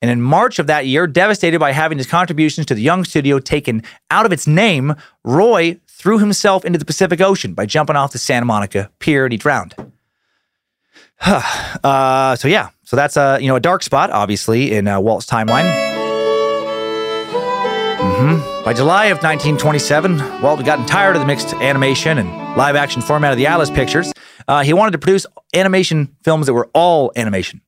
And 0.01 0.11
in 0.11 0.23
March 0.23 0.59
of 0.59 0.67
that 0.67 0.87
year, 0.87 1.07
devastated 1.07 1.59
by 1.59 1.73
having 1.73 1.99
his 1.99 2.07
contributions 2.07 2.67
to 2.67 2.75
the 2.75 2.81
Young 2.81 3.05
Studio 3.05 3.39
taken 3.39 3.83
out 4.11 4.25
of 4.25 4.33
its 4.33 4.47
name, 4.47 4.95
Roy 5.23 5.79
threw 5.87 6.19
himself 6.19 6.65
into 6.65 6.79
the 6.79 6.87
Pacific 6.87 7.21
Ocean 7.21 7.53
by 7.53 7.67
jumping 7.67 7.97
off 7.97 8.13
the 8.13 8.19
Santa 8.19 8.47
Monica 8.47 8.91
Pier 8.99 9.27
and 9.27 9.33
he 9.33 9.37
drowned. 9.37 9.75
uh, 11.85 12.35
so 12.37 12.49
yeah, 12.49 12.71
so 12.85 12.97
that's 12.97 13.17
a 13.17 13.39
you 13.41 13.49
know 13.49 13.57
a 13.57 13.61
dark 13.61 13.83
spot, 13.83 14.11
obviously, 14.11 14.73
in 14.73 14.89
uh, 14.89 14.99
Walt's 14.99 15.27
timeline. 15.27 15.71
Mm-hmm. 18.01 18.65
By 18.65 18.73
July 18.73 19.07
of 19.07 19.19
1927, 19.19 20.43
Walt 20.43 20.59
had 20.59 20.67
gotten 20.67 20.87
tired 20.87 21.17
of 21.17 21.21
the 21.21 21.27
mixed 21.27 21.53
animation 21.55 22.19
and 22.19 22.31
live 22.57 22.75
action 22.75 23.03
format 23.03 23.33
of 23.33 23.39
the 23.39 23.47
Alice 23.47 23.71
pictures. 23.71 24.13
Uh, 24.49 24.63
he 24.63 24.73
wanted 24.73 24.93
to 24.93 24.99
produce 24.99 25.27
animation 25.55 26.17
films 26.25 26.47
that 26.47 26.55
were 26.55 26.71
all 26.73 27.13
animation. 27.17 27.61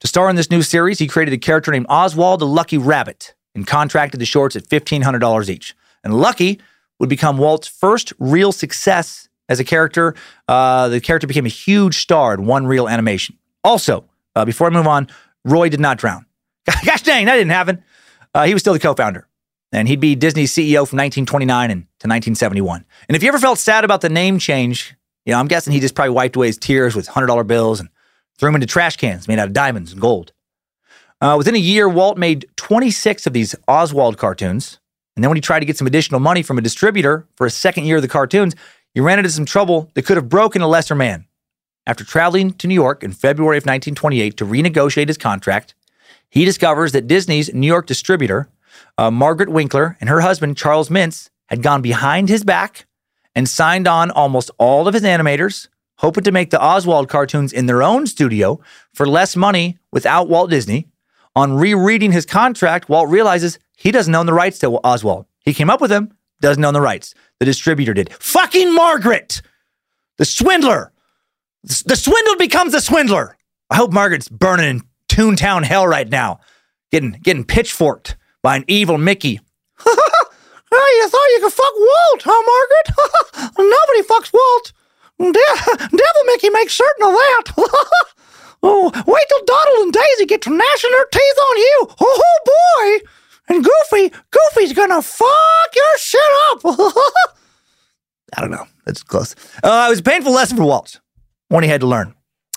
To 0.00 0.06
star 0.06 0.28
in 0.30 0.36
this 0.36 0.50
new 0.50 0.62
series, 0.62 0.98
he 0.98 1.06
created 1.06 1.34
a 1.34 1.38
character 1.38 1.70
named 1.70 1.86
Oswald 1.88 2.40
the 2.40 2.46
Lucky 2.46 2.78
Rabbit 2.78 3.34
and 3.54 3.66
contracted 3.66 4.20
the 4.20 4.26
shorts 4.26 4.56
at 4.56 4.64
$1,500 4.64 5.48
each. 5.48 5.74
And 6.02 6.14
Lucky 6.14 6.60
would 6.98 7.08
become 7.08 7.38
Walt's 7.38 7.68
first 7.68 8.12
real 8.18 8.52
success 8.52 9.28
as 9.48 9.60
a 9.60 9.64
character. 9.64 10.14
Uh, 10.48 10.88
the 10.88 11.00
character 11.00 11.26
became 11.26 11.46
a 11.46 11.50
huge 11.50 11.98
star 11.98 12.34
in 12.34 12.46
one 12.46 12.66
reel 12.66 12.88
animation. 12.88 13.38
Also, 13.62 14.04
uh, 14.34 14.44
before 14.44 14.66
I 14.66 14.70
move 14.70 14.86
on, 14.86 15.08
Roy 15.44 15.68
did 15.68 15.80
not 15.80 15.98
drown. 15.98 16.26
Gosh 16.84 17.02
dang, 17.02 17.26
that 17.26 17.36
didn't 17.36 17.50
happen. 17.50 17.82
Uh, 18.34 18.44
he 18.44 18.52
was 18.52 18.62
still 18.62 18.72
the 18.72 18.78
co 18.78 18.94
founder. 18.94 19.28
and 19.72 19.88
he'd 19.88 20.00
be 20.00 20.14
Disney's 20.14 20.52
CEO 20.52 20.86
from 20.88 20.98
1929 20.98 21.70
and 21.70 21.82
to 21.82 22.08
1971. 22.08 22.84
And 23.08 23.16
if 23.16 23.22
you 23.22 23.28
ever 23.28 23.38
felt 23.38 23.58
sad 23.58 23.84
about 23.84 24.00
the 24.00 24.08
name 24.08 24.38
change, 24.38 24.94
you 25.24 25.32
know, 25.32 25.38
I'm 25.38 25.48
guessing 25.48 25.72
he 25.72 25.80
just 25.80 25.94
probably 25.94 26.14
wiped 26.14 26.36
away 26.36 26.48
his 26.48 26.58
tears 26.58 26.94
with 26.94 27.08
$100 27.08 27.46
bills 27.46 27.80
and 27.80 27.88
threw 28.38 28.48
them 28.48 28.56
into 28.56 28.66
trash 28.66 28.96
cans 28.96 29.28
made 29.28 29.38
out 29.38 29.48
of 29.48 29.52
diamonds 29.52 29.92
and 29.92 30.00
gold. 30.00 30.32
Uh, 31.20 31.36
within 31.38 31.54
a 31.54 31.58
year, 31.58 31.88
Walt 31.88 32.18
made 32.18 32.46
26 32.56 33.26
of 33.26 33.32
these 33.32 33.54
Oswald 33.68 34.18
cartoons. 34.18 34.78
And 35.16 35.22
then 35.22 35.30
when 35.30 35.36
he 35.36 35.40
tried 35.40 35.60
to 35.60 35.66
get 35.66 35.78
some 35.78 35.86
additional 35.86 36.20
money 36.20 36.42
from 36.42 36.58
a 36.58 36.60
distributor 36.60 37.26
for 37.36 37.46
a 37.46 37.50
second 37.50 37.84
year 37.84 37.96
of 37.96 38.02
the 38.02 38.08
cartoons, 38.08 38.54
he 38.94 39.00
ran 39.00 39.18
into 39.18 39.30
some 39.30 39.44
trouble 39.44 39.90
that 39.94 40.06
could 40.06 40.16
have 40.16 40.28
broken 40.28 40.62
a 40.62 40.68
lesser 40.68 40.94
man. 40.94 41.26
After 41.86 42.04
traveling 42.04 42.52
to 42.54 42.68
New 42.68 42.74
York 42.74 43.02
in 43.02 43.12
February 43.12 43.58
of 43.58 43.64
1928 43.64 44.36
to 44.38 44.46
renegotiate 44.46 45.08
his 45.08 45.18
contract, 45.18 45.74
he 46.30 46.44
discovers 46.44 46.92
that 46.92 47.06
Disney's 47.06 47.52
New 47.52 47.66
York 47.66 47.86
distributor, 47.86 48.48
uh, 48.96 49.10
Margaret 49.10 49.50
Winkler, 49.50 49.96
and 50.00 50.08
her 50.08 50.20
husband, 50.20 50.56
Charles 50.56 50.88
Mintz, 50.88 51.28
had 51.46 51.62
gone 51.62 51.82
behind 51.82 52.28
his 52.28 52.44
back 52.44 52.86
and 53.34 53.48
signed 53.48 53.86
on 53.86 54.10
almost 54.10 54.50
all 54.58 54.88
of 54.88 54.94
his 54.94 55.02
animators, 55.02 55.68
hoping 55.96 56.24
to 56.24 56.32
make 56.32 56.50
the 56.50 56.62
Oswald 56.62 57.08
cartoons 57.08 57.52
in 57.52 57.66
their 57.66 57.82
own 57.82 58.06
studio 58.06 58.60
for 58.92 59.06
less 59.06 59.36
money 59.36 59.78
without 59.92 60.28
Walt 60.28 60.50
Disney. 60.50 60.88
On 61.36 61.52
rereading 61.52 62.12
his 62.12 62.24
contract, 62.24 62.88
Walt 62.88 63.08
realizes 63.08 63.58
he 63.76 63.90
doesn't 63.90 64.14
own 64.14 64.26
the 64.26 64.32
rights 64.32 64.58
to 64.60 64.68
Oswald. 64.84 65.26
He 65.40 65.52
came 65.52 65.68
up 65.68 65.80
with 65.80 65.90
them, 65.90 66.16
doesn't 66.40 66.64
own 66.64 66.74
the 66.74 66.80
rights. 66.80 67.14
The 67.40 67.46
distributor 67.46 67.94
did. 67.94 68.12
Fucking 68.14 68.74
Margaret! 68.74 69.42
The 70.18 70.24
swindler! 70.24 70.92
The 71.62 71.96
swindler 71.96 72.36
becomes 72.36 72.72
the 72.72 72.80
swindler. 72.80 73.36
I 73.70 73.76
hope 73.76 73.92
Margaret's 73.92 74.28
burning 74.28 74.68
in 74.68 74.82
Toontown 75.08 75.64
hell 75.64 75.86
right 75.86 76.08
now, 76.08 76.40
getting 76.92 77.12
getting 77.22 77.44
pitchforked 77.44 78.16
by 78.42 78.56
an 78.56 78.64
evil 78.68 78.98
Mickey. 78.98 79.40
oh, 79.86 80.98
you 81.00 81.08
thought 81.08 81.30
you 81.32 81.40
could 81.42 81.52
fuck 81.52 81.72
Walt, 81.74 82.22
huh, 82.24 82.42
Margaret? 82.44 83.52
Nobody 83.58 84.02
fucks 84.08 84.32
Walt. 84.32 84.72
De- 85.18 85.88
Devil 85.96 86.24
Mickey 86.26 86.50
makes 86.50 86.74
certain 86.74 87.06
of 87.06 87.12
that. 87.14 87.52
oh, 88.62 88.90
wait 89.06 89.24
till 89.28 89.44
Donald 89.44 89.84
and 89.84 89.92
Daisy 89.92 90.26
get 90.26 90.42
to 90.42 90.50
gnashing 90.50 90.90
their 90.90 91.06
teeth 91.06 91.38
on 91.48 91.56
you. 91.56 91.86
Oh 92.00 92.38
boy! 92.44 93.08
And 93.48 93.64
Goofy, 93.64 94.12
Goofy's 94.30 94.72
gonna 94.72 95.02
fuck 95.02 95.74
your 95.74 95.98
shit 95.98 96.20
up. 96.50 96.60
I 98.36 98.40
don't 98.40 98.50
know. 98.50 98.66
That's 98.84 99.02
close. 99.02 99.34
Uh, 99.62 99.84
it 99.86 99.90
was 99.90 100.00
a 100.00 100.02
painful 100.02 100.32
lesson 100.32 100.56
for 100.56 100.64
Walt. 100.64 101.00
One 101.48 101.62
he 101.62 101.68
had 101.68 101.80
to 101.82 101.86
learn. 101.86 102.14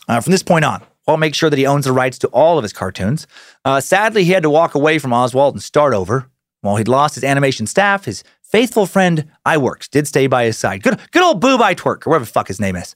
Uh, 0.08 0.22
from 0.22 0.32
this 0.32 0.44
point 0.44 0.66
on, 0.66 0.82
Walt 1.08 1.20
makes 1.20 1.38
sure 1.38 1.50
that 1.50 1.60
he 1.60 1.66
owns 1.66 1.86
the 1.86 1.92
rights 1.92 2.18
to 2.20 2.28
all 2.28 2.58
of 2.58 2.64
his 2.64 2.74
cartoons. 2.74 3.28
Uh, 3.66 3.80
sadly, 3.80 4.24
he 4.24 4.32
had 4.32 4.44
to 4.44 4.50
walk 4.50 4.76
away 4.76 4.98
from 5.00 5.14
Oswald 5.14 5.56
and 5.56 5.64
start 5.64 5.94
over. 5.94 6.30
While 6.62 6.78
he'd 6.78 6.88
lost 6.88 7.16
his 7.16 7.24
animation 7.24 7.68
staff, 7.68 8.06
his 8.06 8.24
faithful 8.42 8.86
friend 8.86 9.30
Iwerks 9.46 9.90
did 9.90 10.08
stay 10.08 10.28
by 10.28 10.46
his 10.46 10.58
side. 10.58 10.82
Good, 10.84 11.00
good 11.12 11.24
old 11.24 11.40
Boob 11.40 11.62
Twerk, 11.62 12.08
or 12.08 12.10
whatever 12.10 12.26
the 12.26 12.32
fuck 12.32 12.48
his 12.48 12.60
name 12.60 12.76
is. 12.76 12.96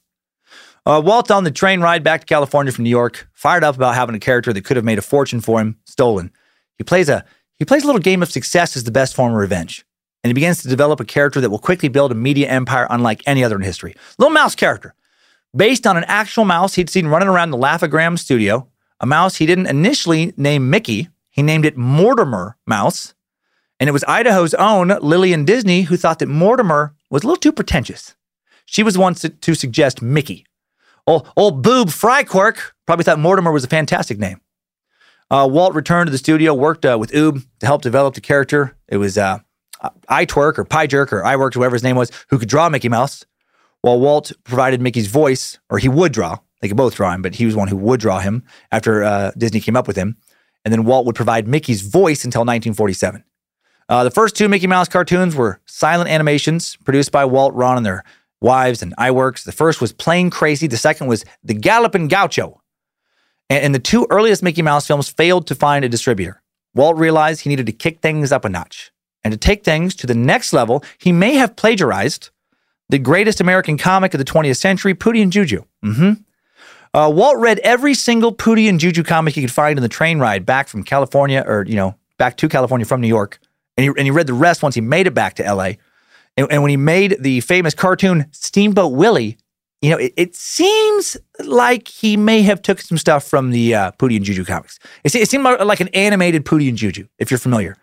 Uh, 0.84 1.00
Walt, 1.04 1.30
on 1.30 1.44
the 1.44 1.50
train 1.50 1.80
ride 1.80 2.02
back 2.02 2.22
to 2.22 2.26
California 2.26 2.72
from 2.72 2.84
New 2.84 2.90
York, 2.90 3.28
fired 3.32 3.62
up 3.62 3.76
about 3.76 3.94
having 3.94 4.16
a 4.16 4.20
character 4.20 4.52
that 4.52 4.64
could 4.64 4.76
have 4.76 4.84
made 4.84 4.98
a 4.98 5.02
fortune 5.02 5.40
for 5.40 5.60
him 5.60 5.78
stolen. 5.84 6.32
He 6.76 6.84
plays 6.84 7.08
a 7.08 7.24
he 7.62 7.64
plays 7.64 7.84
a 7.84 7.86
little 7.86 8.00
game 8.00 8.24
of 8.24 8.32
success 8.32 8.76
as 8.76 8.82
the 8.82 8.90
best 8.90 9.14
form 9.14 9.30
of 9.30 9.38
revenge, 9.38 9.86
and 10.24 10.30
he 10.30 10.34
begins 10.34 10.62
to 10.62 10.68
develop 10.68 10.98
a 10.98 11.04
character 11.04 11.40
that 11.40 11.48
will 11.48 11.60
quickly 11.60 11.88
build 11.88 12.10
a 12.10 12.14
media 12.16 12.48
empire 12.48 12.88
unlike 12.90 13.22
any 13.24 13.44
other 13.44 13.54
in 13.54 13.62
history. 13.62 13.94
Little 14.18 14.34
mouse 14.34 14.56
character, 14.56 14.96
based 15.56 15.86
on 15.86 15.96
an 15.96 16.02
actual 16.08 16.44
mouse 16.44 16.74
he'd 16.74 16.90
seen 16.90 17.06
running 17.06 17.28
around 17.28 17.52
the 17.52 17.56
Laugh-O-Gram 17.56 18.16
studio, 18.16 18.66
a 18.98 19.06
mouse 19.06 19.36
he 19.36 19.46
didn't 19.46 19.68
initially 19.68 20.34
name 20.36 20.70
Mickey. 20.70 21.08
He 21.30 21.40
named 21.40 21.64
it 21.64 21.76
Mortimer 21.76 22.56
Mouse. 22.66 23.14
And 23.78 23.88
it 23.88 23.92
was 23.92 24.02
Idaho's 24.08 24.54
own 24.54 24.88
Lillian 24.88 25.44
Disney 25.44 25.82
who 25.82 25.96
thought 25.96 26.18
that 26.18 26.26
Mortimer 26.26 26.96
was 27.10 27.22
a 27.22 27.28
little 27.28 27.40
too 27.40 27.52
pretentious. 27.52 28.16
She 28.66 28.82
was 28.82 28.94
the 28.94 29.00
one 29.00 29.14
to, 29.14 29.54
suggest 29.54 30.02
Mickey. 30.02 30.46
Old, 31.06 31.28
old 31.36 31.62
Boob 31.62 31.90
Fryquirk 31.90 32.72
probably 32.86 33.04
thought 33.04 33.20
Mortimer 33.20 33.52
was 33.52 33.62
a 33.62 33.68
fantastic 33.68 34.18
name. 34.18 34.40
Uh, 35.32 35.48
Walt 35.50 35.74
returned 35.74 36.08
to 36.08 36.10
the 36.10 36.18
studio, 36.18 36.52
worked 36.52 36.84
uh, 36.84 36.98
with 37.00 37.14
Ub 37.16 37.40
to 37.60 37.66
help 37.66 37.80
develop 37.80 38.14
the 38.14 38.20
character. 38.20 38.76
It 38.86 38.98
was 38.98 39.16
uh, 39.16 39.38
iTwerk 40.10 40.58
or 40.58 40.64
Pie 40.64 40.88
Jerk 40.88 41.10
or 41.10 41.22
iWorked, 41.22 41.54
whoever 41.54 41.74
his 41.74 41.82
name 41.82 41.96
was, 41.96 42.12
who 42.28 42.38
could 42.38 42.50
draw 42.50 42.68
Mickey 42.68 42.90
Mouse 42.90 43.24
while 43.80 43.98
Walt 43.98 44.30
provided 44.44 44.82
Mickey's 44.82 45.06
voice, 45.06 45.58
or 45.70 45.78
he 45.78 45.88
would 45.88 46.12
draw. 46.12 46.38
They 46.60 46.68
could 46.68 46.76
both 46.76 46.94
draw 46.94 47.12
him, 47.12 47.22
but 47.22 47.34
he 47.34 47.46
was 47.46 47.56
one 47.56 47.68
who 47.68 47.78
would 47.78 47.98
draw 47.98 48.20
him 48.20 48.44
after 48.70 49.02
uh, 49.02 49.32
Disney 49.36 49.60
came 49.60 49.74
up 49.74 49.88
with 49.88 49.96
him. 49.96 50.18
And 50.66 50.72
then 50.72 50.84
Walt 50.84 51.06
would 51.06 51.16
provide 51.16 51.48
Mickey's 51.48 51.80
voice 51.80 52.24
until 52.24 52.42
1947. 52.42 53.24
Uh, 53.88 54.04
the 54.04 54.10
first 54.10 54.36
two 54.36 54.48
Mickey 54.50 54.66
Mouse 54.66 54.88
cartoons 54.88 55.34
were 55.34 55.60
silent 55.64 56.10
animations 56.10 56.76
produced 56.84 57.10
by 57.10 57.24
Walt, 57.24 57.54
Ron, 57.54 57.78
and 57.78 57.86
their 57.86 58.04
wives 58.42 58.82
and 58.82 58.94
Iwerks. 58.96 59.44
The 59.44 59.52
first 59.52 59.80
was 59.80 59.92
Plane 59.92 60.28
Crazy. 60.28 60.66
The 60.66 60.76
second 60.76 61.08
was 61.08 61.24
The 61.42 61.54
Galloping 61.54 62.08
Gaucho. 62.08 62.61
And, 63.52 63.74
the 63.74 63.78
two 63.78 64.06
earliest 64.08 64.42
Mickey 64.42 64.62
Mouse 64.62 64.86
films 64.86 65.08
failed 65.08 65.46
to 65.48 65.54
find 65.54 65.84
a 65.84 65.88
distributor. 65.88 66.42
Walt 66.74 66.96
realized 66.96 67.42
he 67.42 67.50
needed 67.50 67.66
to 67.66 67.72
kick 67.72 68.00
things 68.00 68.32
up 68.32 68.44
a 68.44 68.48
notch. 68.48 68.92
And 69.24 69.32
to 69.32 69.38
take 69.38 69.62
things 69.62 69.94
to 69.96 70.06
the 70.06 70.14
next 70.14 70.52
level, 70.52 70.82
he 70.98 71.12
may 71.12 71.34
have 71.34 71.54
plagiarized 71.54 72.30
the 72.88 72.98
greatest 72.98 73.40
American 73.40 73.78
comic 73.78 74.14
of 74.14 74.18
the 74.18 74.24
20th 74.24 74.56
century, 74.56 74.94
Pootie 74.94 75.22
and 75.22 75.32
Juju. 75.32 75.64
Mm-hmm. 75.84 76.12
Uh, 76.94 77.08
Walt 77.10 77.38
read 77.38 77.58
every 77.60 77.94
single 77.94 78.34
Pootie 78.34 78.68
and 78.68 78.80
Juju 78.80 79.02
comic 79.02 79.34
he 79.34 79.40
could 79.40 79.52
find 79.52 79.78
in 79.78 79.82
the 79.82 79.88
train 79.88 80.18
ride 80.18 80.44
back 80.44 80.68
from 80.68 80.82
California, 80.82 81.44
or 81.46 81.64
you 81.66 81.76
know, 81.76 81.94
back 82.18 82.36
to 82.38 82.48
California 82.48 82.84
from 82.84 83.00
New 83.00 83.08
York, 83.08 83.38
and 83.76 83.84
he, 83.84 83.88
and 83.88 84.06
he 84.06 84.10
read 84.10 84.26
the 84.26 84.34
rest 84.34 84.62
once 84.62 84.74
he 84.74 84.80
made 84.80 85.06
it 85.06 85.14
back 85.14 85.34
to 85.34 85.44
L.A. 85.44 85.78
And, 86.36 86.50
and 86.50 86.62
when 86.62 86.70
he 86.70 86.76
made 86.76 87.16
the 87.20 87.40
famous 87.40 87.74
cartoon 87.74 88.26
Steamboat 88.32 88.92
Willie, 88.92 89.38
you 89.82 89.90
know, 89.90 89.98
it, 89.98 90.12
it, 90.16 90.34
seems 90.34 91.16
like 91.44 91.88
he 91.88 92.16
may 92.16 92.42
have 92.42 92.62
took 92.62 92.80
some 92.80 92.96
stuff 92.96 93.24
from 93.24 93.50
the 93.50 93.74
uh, 93.74 93.92
Pootie 93.92 94.16
and 94.16 94.24
Juju 94.24 94.44
comics. 94.44 94.78
It, 95.04 95.14
it 95.14 95.28
seemed 95.28 95.44
like 95.44 95.80
an 95.80 95.88
animated 95.88 96.44
Pootie 96.44 96.68
and 96.68 96.78
Juju, 96.78 97.06
if 97.18 97.30
you're 97.30 97.38
familiar. 97.38 97.76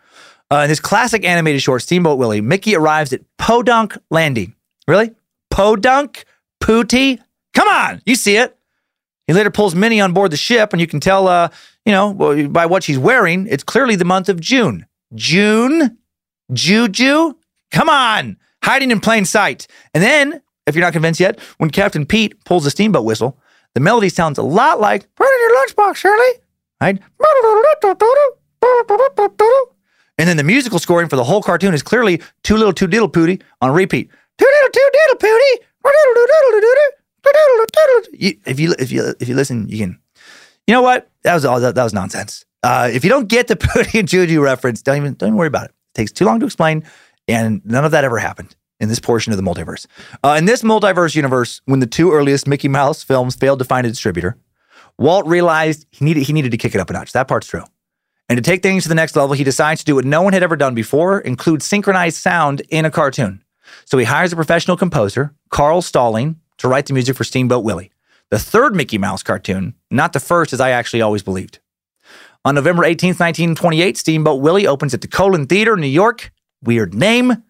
Uh, 0.50 0.62
in 0.64 0.68
this 0.68 0.80
classic 0.80 1.24
animated 1.24 1.62
short, 1.62 1.82
Steamboat 1.82 2.18
Willie, 2.18 2.40
Mickey 2.40 2.74
arrives 2.74 3.12
at 3.12 3.20
Podunk 3.38 3.96
Landing 4.10 4.54
Really? 4.90 5.12
Podunk? 5.50 6.24
Pootie? 6.60 7.20
Come 7.54 7.68
on, 7.68 8.02
you 8.06 8.16
see 8.16 8.36
it. 8.36 8.56
He 9.28 9.32
later 9.32 9.50
pulls 9.50 9.76
Minnie 9.76 10.00
on 10.00 10.12
board 10.12 10.32
the 10.32 10.36
ship, 10.36 10.72
and 10.72 10.80
you 10.80 10.88
can 10.88 10.98
tell, 10.98 11.28
uh, 11.28 11.48
you 11.86 11.92
know, 11.92 12.12
by 12.48 12.66
what 12.66 12.82
she's 12.82 12.98
wearing, 12.98 13.46
it's 13.46 13.62
clearly 13.62 13.94
the 13.94 14.04
month 14.04 14.28
of 14.28 14.40
June. 14.40 14.86
June? 15.14 15.98
Juju? 16.52 17.34
Come 17.70 17.88
on, 17.88 18.36
hiding 18.64 18.90
in 18.90 18.98
plain 18.98 19.24
sight. 19.24 19.68
And 19.94 20.02
then, 20.02 20.42
if 20.66 20.74
you're 20.74 20.84
not 20.84 20.92
convinced 20.92 21.20
yet, 21.20 21.38
when 21.58 21.70
Captain 21.70 22.06
Pete 22.06 22.44
pulls 22.44 22.64
the 22.64 22.70
steamboat 22.70 23.04
whistle, 23.04 23.38
the 23.74 23.80
melody 23.80 24.08
sounds 24.08 24.38
a 24.38 24.42
lot 24.42 24.80
like 24.80 25.12
"Put 25.14 25.26
in 25.26 25.40
your 25.40 25.66
lunchbox, 25.66 25.96
Shirley." 25.96 26.32
Right? 26.80 27.00
And 30.18 30.28
then 30.28 30.36
the 30.36 30.44
musical 30.44 30.78
scoring 30.78 31.08
for 31.08 31.16
the 31.16 31.24
whole 31.24 31.42
cartoon 31.42 31.74
is 31.74 31.82
clearly 31.82 32.20
"Too 32.42 32.56
Little, 32.56 32.72
Too 32.72 32.86
Diddle 32.86 33.08
Pootie" 33.08 33.42
on 33.60 33.72
repeat. 33.72 34.10
You, 38.12 38.34
if 38.46 38.60
you 38.60 38.74
if 38.78 38.92
you 38.92 39.14
if 39.20 39.28
you 39.28 39.34
listen, 39.34 39.68
you 39.68 39.78
can. 39.78 39.98
You 40.66 40.74
know 40.74 40.82
what? 40.82 41.10
That 41.22 41.34
was 41.34 41.44
all. 41.44 41.60
That, 41.60 41.74
that 41.74 41.84
was 41.84 41.94
nonsense. 41.94 42.44
Uh, 42.62 42.90
if 42.92 43.04
you 43.04 43.10
don't 43.10 43.28
get 43.28 43.48
the 43.48 43.56
Pootie 43.56 43.98
and 43.98 44.08
Juju 44.08 44.40
reference, 44.42 44.82
don't 44.82 44.96
even 44.96 45.14
don't 45.14 45.28
even 45.28 45.36
worry 45.36 45.48
about 45.48 45.66
it. 45.66 45.70
It 45.70 45.98
takes 45.98 46.12
too 46.12 46.24
long 46.24 46.40
to 46.40 46.46
explain, 46.46 46.84
and 47.26 47.62
none 47.64 47.84
of 47.84 47.92
that 47.92 48.04
ever 48.04 48.18
happened 48.18 48.54
in 48.80 48.88
this 48.88 48.98
portion 48.98 49.32
of 49.32 49.36
the 49.36 49.42
multiverse. 49.42 49.86
Uh, 50.24 50.34
in 50.38 50.46
this 50.46 50.62
multiverse 50.62 51.14
universe, 51.14 51.60
when 51.66 51.80
the 51.80 51.86
two 51.86 52.12
earliest 52.12 52.46
Mickey 52.46 52.68
Mouse 52.68 53.02
films 53.02 53.34
failed 53.34 53.58
to 53.58 53.64
find 53.64 53.86
a 53.86 53.90
distributor, 53.90 54.36
Walt 54.98 55.26
realized 55.26 55.86
he 55.90 56.04
needed 56.04 56.24
he 56.24 56.32
needed 56.32 56.50
to 56.50 56.56
kick 56.56 56.74
it 56.74 56.80
up 56.80 56.90
a 56.90 56.92
notch. 56.92 57.12
That 57.12 57.28
part's 57.28 57.46
true. 57.46 57.64
And 58.28 58.36
to 58.36 58.42
take 58.42 58.62
things 58.62 58.84
to 58.84 58.88
the 58.88 58.94
next 58.94 59.16
level, 59.16 59.34
he 59.34 59.44
decides 59.44 59.80
to 59.80 59.84
do 59.84 59.94
what 59.94 60.04
no 60.04 60.22
one 60.22 60.32
had 60.32 60.42
ever 60.42 60.56
done 60.56 60.74
before: 60.74 61.20
include 61.20 61.62
synchronized 61.62 62.16
sound 62.16 62.62
in 62.70 62.84
a 62.84 62.90
cartoon. 62.90 63.42
So 63.84 63.98
he 63.98 64.04
hires 64.04 64.32
a 64.32 64.36
professional 64.36 64.76
composer, 64.76 65.34
Carl 65.50 65.82
Stalling, 65.82 66.40
to 66.58 66.68
write 66.68 66.86
the 66.86 66.92
music 66.92 67.16
for 67.16 67.24
Steamboat 67.24 67.64
Willie, 67.64 67.92
the 68.30 68.38
third 68.38 68.74
Mickey 68.74 68.98
Mouse 68.98 69.22
cartoon, 69.22 69.74
not 69.90 70.12
the 70.12 70.20
first 70.20 70.52
as 70.52 70.60
I 70.60 70.70
actually 70.70 71.02
always 71.02 71.22
believed. 71.22 71.60
On 72.44 72.54
November 72.54 72.84
18th, 72.84 73.20
1928, 73.20 73.98
Steamboat 73.98 74.40
Willie 74.40 74.66
opens 74.66 74.94
at 74.94 75.02
the 75.02 75.08
Colon 75.08 75.46
Theater 75.46 75.76
New 75.76 75.86
York. 75.86 76.32
Weird 76.62 76.94
name. 76.94 77.42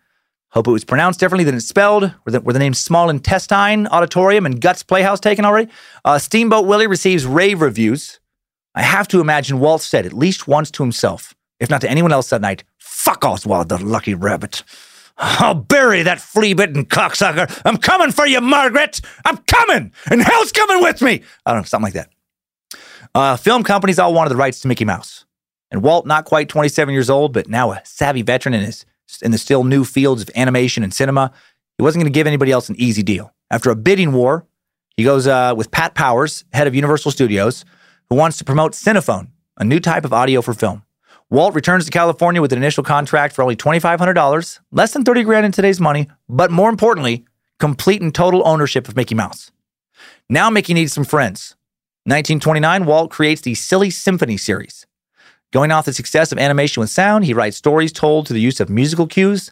Hope 0.53 0.67
it 0.67 0.73
was 0.73 0.85
pronounced 0.85 1.21
differently 1.21 1.45
than 1.45 1.55
it's 1.55 1.67
spelled. 1.67 2.13
Were 2.25 2.33
the, 2.33 2.41
were 2.41 2.53
the 2.53 2.59
names 2.59 2.79
Small 2.79 3.09
Intestine 3.09 3.87
Auditorium 3.87 4.47
and 4.47 4.61
Guts 4.61 4.83
Playhouse 4.83 5.21
taken 5.21 5.45
already? 5.45 5.71
Uh, 6.05 6.19
Steamboat 6.19 6.67
Willie 6.67 6.89
receives 6.89 7.25
rave 7.25 7.61
reviews. 7.61 8.19
I 8.75 8.83
have 8.83 9.07
to 9.09 9.21
imagine 9.21 9.61
Walt 9.61 9.83
said 9.83 10.07
at 10.07 10.13
least 10.13 10.49
once 10.49 10.71
to 10.73 10.83
himself, 10.83 11.35
if 11.61 11.71
not 11.71 11.81
to 11.83 11.91
anyone 11.91 12.13
else 12.13 12.31
that 12.31 12.41
night, 12.41 12.65
fuck 12.79 13.25
Oswald 13.25 13.69
the 13.69 13.79
lucky 13.79 14.15
rabbit. 14.15 14.65
I'll 15.17 15.55
bury 15.55 16.03
that 16.03 16.21
flea 16.21 16.55
bitten 16.55 16.85
cocksucker. 16.85 17.61
I'm 17.65 17.77
coming 17.77 18.11
for 18.11 18.27
you, 18.27 18.41
Margaret. 18.41 19.01
I'm 19.25 19.37
coming, 19.39 19.93
and 20.11 20.23
hell's 20.23 20.51
coming 20.51 20.83
with 20.83 21.03
me. 21.03 21.23
I 21.47 21.53
don't 21.53 21.61
know, 21.61 21.65
something 21.65 21.93
like 21.93 21.95
that. 21.95 22.11
Uh, 23.15 23.37
film 23.37 23.63
companies 23.63 23.99
all 23.99 24.15
wanted 24.15 24.31
the 24.31 24.37
rights 24.37 24.61
to 24.61 24.69
Mickey 24.69 24.85
Mouse. 24.85 25.27
And 25.71 25.83
Walt, 25.83 26.07
not 26.07 26.25
quite 26.25 26.49
27 26.49 26.93
years 26.93 27.11
old, 27.11 27.33
but 27.33 27.49
now 27.49 27.71
a 27.73 27.81
savvy 27.85 28.23
veteran 28.23 28.55
in, 28.55 28.63
his, 28.63 28.85
in 29.23 29.31
the 29.31 29.39
still 29.39 29.65
new 29.65 29.85
fields 29.85 30.23
of 30.23 30.31
animation 30.35 30.83
and 30.83 30.93
cinema, 30.93 31.33
he 31.79 31.83
wasn't 31.83 32.03
going 32.03 32.13
to 32.13 32.17
give 32.17 32.27
anybody 32.27 32.53
else 32.53 32.69
an 32.69 32.77
easy 32.79 33.03
deal. 33.03 33.33
After 33.51 33.71
a 33.71 33.77
bidding 33.77 34.13
war, 34.13 34.47
he 34.97 35.05
goes 35.05 35.27
uh, 35.27 35.55
with 35.57 35.71
Pat 35.71 35.95
Powers, 35.95 36.45
head 36.53 36.67
of 36.67 36.75
Universal 36.75 37.13
Studios, 37.13 37.65
who 38.09 38.17
wants 38.17 38.39
to 38.39 38.45
promote 38.45 38.73
Cinephone, 38.73 39.29
a 39.57 39.65
new 39.65 39.81
type 39.81 40.05
of 40.05 40.13
audio 40.13 40.43
for 40.43 40.55
film. 40.55 40.83
Walt 41.31 41.55
returns 41.55 41.85
to 41.85 41.91
California 41.91 42.43
with 42.43 42.53
an 42.53 42.59
initial 42.59 42.83
contract 42.83 43.35
for 43.35 43.43
only 43.43 43.57
$2,500, 43.57 44.61
less 44.73 44.93
than 44.93 45.05
30 45.05 45.23
grand 45.23 45.47
in 45.47 45.53
today's 45.53 45.81
money, 45.81 46.09
but 46.29 46.51
more 46.51 46.69
importantly, 46.69 47.25
complete 47.61 48.03
and 48.03 48.15
total 48.15 48.47
ownership 48.47 48.89
of 48.89 48.97
Mickey 48.97 49.15
Mouse. 49.15 49.53
Now 50.29 50.51
Mickey 50.51 50.75
needs 50.75 50.93
some 50.93 51.05
friends. 51.05 51.55
1929, 52.05 52.85
Walt 52.85 53.11
creates 53.11 53.43
the 53.43 53.55
Silly 53.55 53.91
Symphony 53.91 54.37
series. 54.37 54.87
Going 55.53 55.73
off 55.73 55.85
the 55.85 55.93
success 55.93 56.31
of 56.31 56.39
animation 56.39 56.81
with 56.81 56.91
sound, 56.91 57.25
he 57.25 57.35
writes 57.35 57.57
stories 57.57 57.93
told 57.93 58.27
to 58.27 58.33
the 58.33 58.41
use 58.41 58.61
of 58.61 58.71
musical 58.71 59.07
cues. 59.07 59.51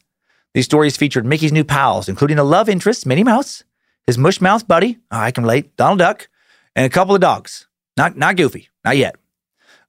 These 0.54 0.64
stories 0.64 0.96
featured 0.96 1.26
Mickey's 1.26 1.52
new 1.52 1.64
pals, 1.64 2.08
including 2.08 2.38
a 2.38 2.44
love 2.44 2.68
interest, 2.68 3.04
Minnie 3.04 3.24
Mouse, 3.24 3.64
his 4.06 4.16
mushmouth 4.16 4.66
buddy, 4.66 4.98
oh, 5.10 5.18
I 5.18 5.32
can 5.32 5.44
relate, 5.44 5.76
Donald 5.76 5.98
Duck, 5.98 6.28
and 6.76 6.86
a 6.86 6.88
couple 6.88 7.14
of 7.14 7.20
dogs. 7.20 7.66
Not, 7.96 8.16
not 8.16 8.36
Goofy, 8.36 8.68
not 8.84 8.96
yet. 8.96 9.16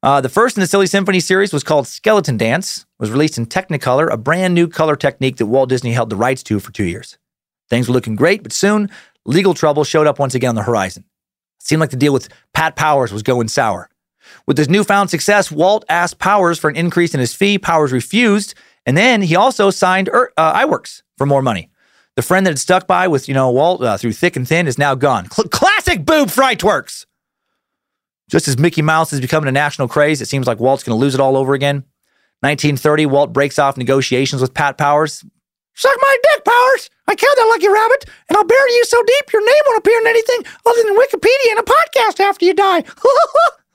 Uh, 0.01 0.19
the 0.19 0.29
first 0.29 0.57
in 0.57 0.61
the 0.61 0.67
Silly 0.67 0.87
Symphony 0.87 1.19
series 1.19 1.53
was 1.53 1.63
called 1.63 1.85
Skeleton 1.87 2.37
Dance, 2.37 2.85
was 2.99 3.11
released 3.11 3.37
in 3.37 3.45
Technicolor, 3.45 4.11
a 4.11 4.17
brand 4.17 4.55
new 4.55 4.67
color 4.67 4.95
technique 4.95 5.37
that 5.37 5.45
Walt 5.45 5.69
Disney 5.69 5.91
held 5.91 6.09
the 6.09 6.15
rights 6.15 6.41
to 6.43 6.59
for 6.59 6.71
two 6.71 6.85
years. 6.85 7.17
Things 7.69 7.87
were 7.87 7.93
looking 7.93 8.15
great, 8.15 8.41
but 8.41 8.51
soon 8.51 8.89
legal 9.25 9.53
trouble 9.53 9.83
showed 9.83 10.07
up 10.07 10.17
once 10.17 10.33
again 10.33 10.49
on 10.49 10.55
the 10.55 10.63
horizon. 10.63 11.03
It 11.59 11.65
seemed 11.65 11.81
like 11.81 11.91
the 11.91 11.97
deal 11.97 12.13
with 12.13 12.29
Pat 12.53 12.75
Powers 12.75 13.13
was 13.13 13.21
going 13.21 13.47
sour. 13.47 13.89
With 14.45 14.57
his 14.57 14.69
newfound 14.69 15.09
success, 15.09 15.51
Walt 15.51 15.85
asked 15.89 16.19
Powers 16.19 16.59
for 16.59 16.69
an 16.69 16.75
increase 16.75 17.13
in 17.13 17.19
his 17.19 17.33
fee. 17.33 17.57
Powers 17.59 17.91
refused, 17.91 18.55
and 18.85 18.97
then 18.97 19.21
he 19.21 19.35
also 19.35 19.69
signed 19.69 20.09
uh, 20.09 20.25
Iwerks 20.37 21.03
for 21.17 21.25
more 21.25 21.41
money. 21.41 21.69
The 22.15 22.21
friend 22.21 22.45
that 22.45 22.51
had 22.51 22.59
stuck 22.59 22.87
by 22.87 23.07
with 23.07 23.27
you 23.27 23.33
know 23.33 23.49
Walt 23.51 23.81
uh, 23.81 23.97
through 23.97 24.13
thick 24.13 24.35
and 24.35 24.47
thin 24.47 24.67
is 24.67 24.77
now 24.77 24.95
gone. 24.95 25.29
Cl- 25.29 25.47
classic 25.49 26.05
boob 26.05 26.29
Frightworks. 26.29 27.05
Just 28.29 28.47
as 28.47 28.57
Mickey 28.57 28.81
Mouse 28.81 29.11
is 29.11 29.21
becoming 29.21 29.49
a 29.49 29.51
national 29.51 29.87
craze, 29.87 30.21
it 30.21 30.27
seems 30.27 30.45
like 30.45 30.59
Walt's 30.59 30.83
going 30.83 30.97
to 30.97 31.01
lose 31.01 31.15
it 31.15 31.21
all 31.21 31.35
over 31.35 31.53
again. 31.53 31.77
1930, 32.41 33.05
Walt 33.07 33.33
breaks 33.33 33.57
off 33.57 33.75
negotiations 33.75 34.41
with 34.41 34.53
Pat 34.53 34.77
Powers. 34.77 35.25
Suck 35.73 35.95
my 36.01 36.17
dick, 36.23 36.45
Powers! 36.45 36.89
I 37.07 37.15
killed 37.15 37.37
that 37.37 37.47
lucky 37.49 37.69
rabbit, 37.69 38.05
and 38.27 38.37
I'll 38.37 38.43
bury 38.45 38.71
you 38.73 38.85
so 38.85 39.01
deep 39.03 39.33
your 39.33 39.45
name 39.45 39.61
won't 39.65 39.79
appear 39.79 39.99
in 39.99 40.07
anything 40.07 40.43
other 40.65 40.83
than 40.83 40.97
Wikipedia 40.97 41.51
and 41.51 41.59
a 41.59 41.63
podcast 41.63 42.19
after 42.19 42.45
you 42.45 42.53
die. 42.53 42.83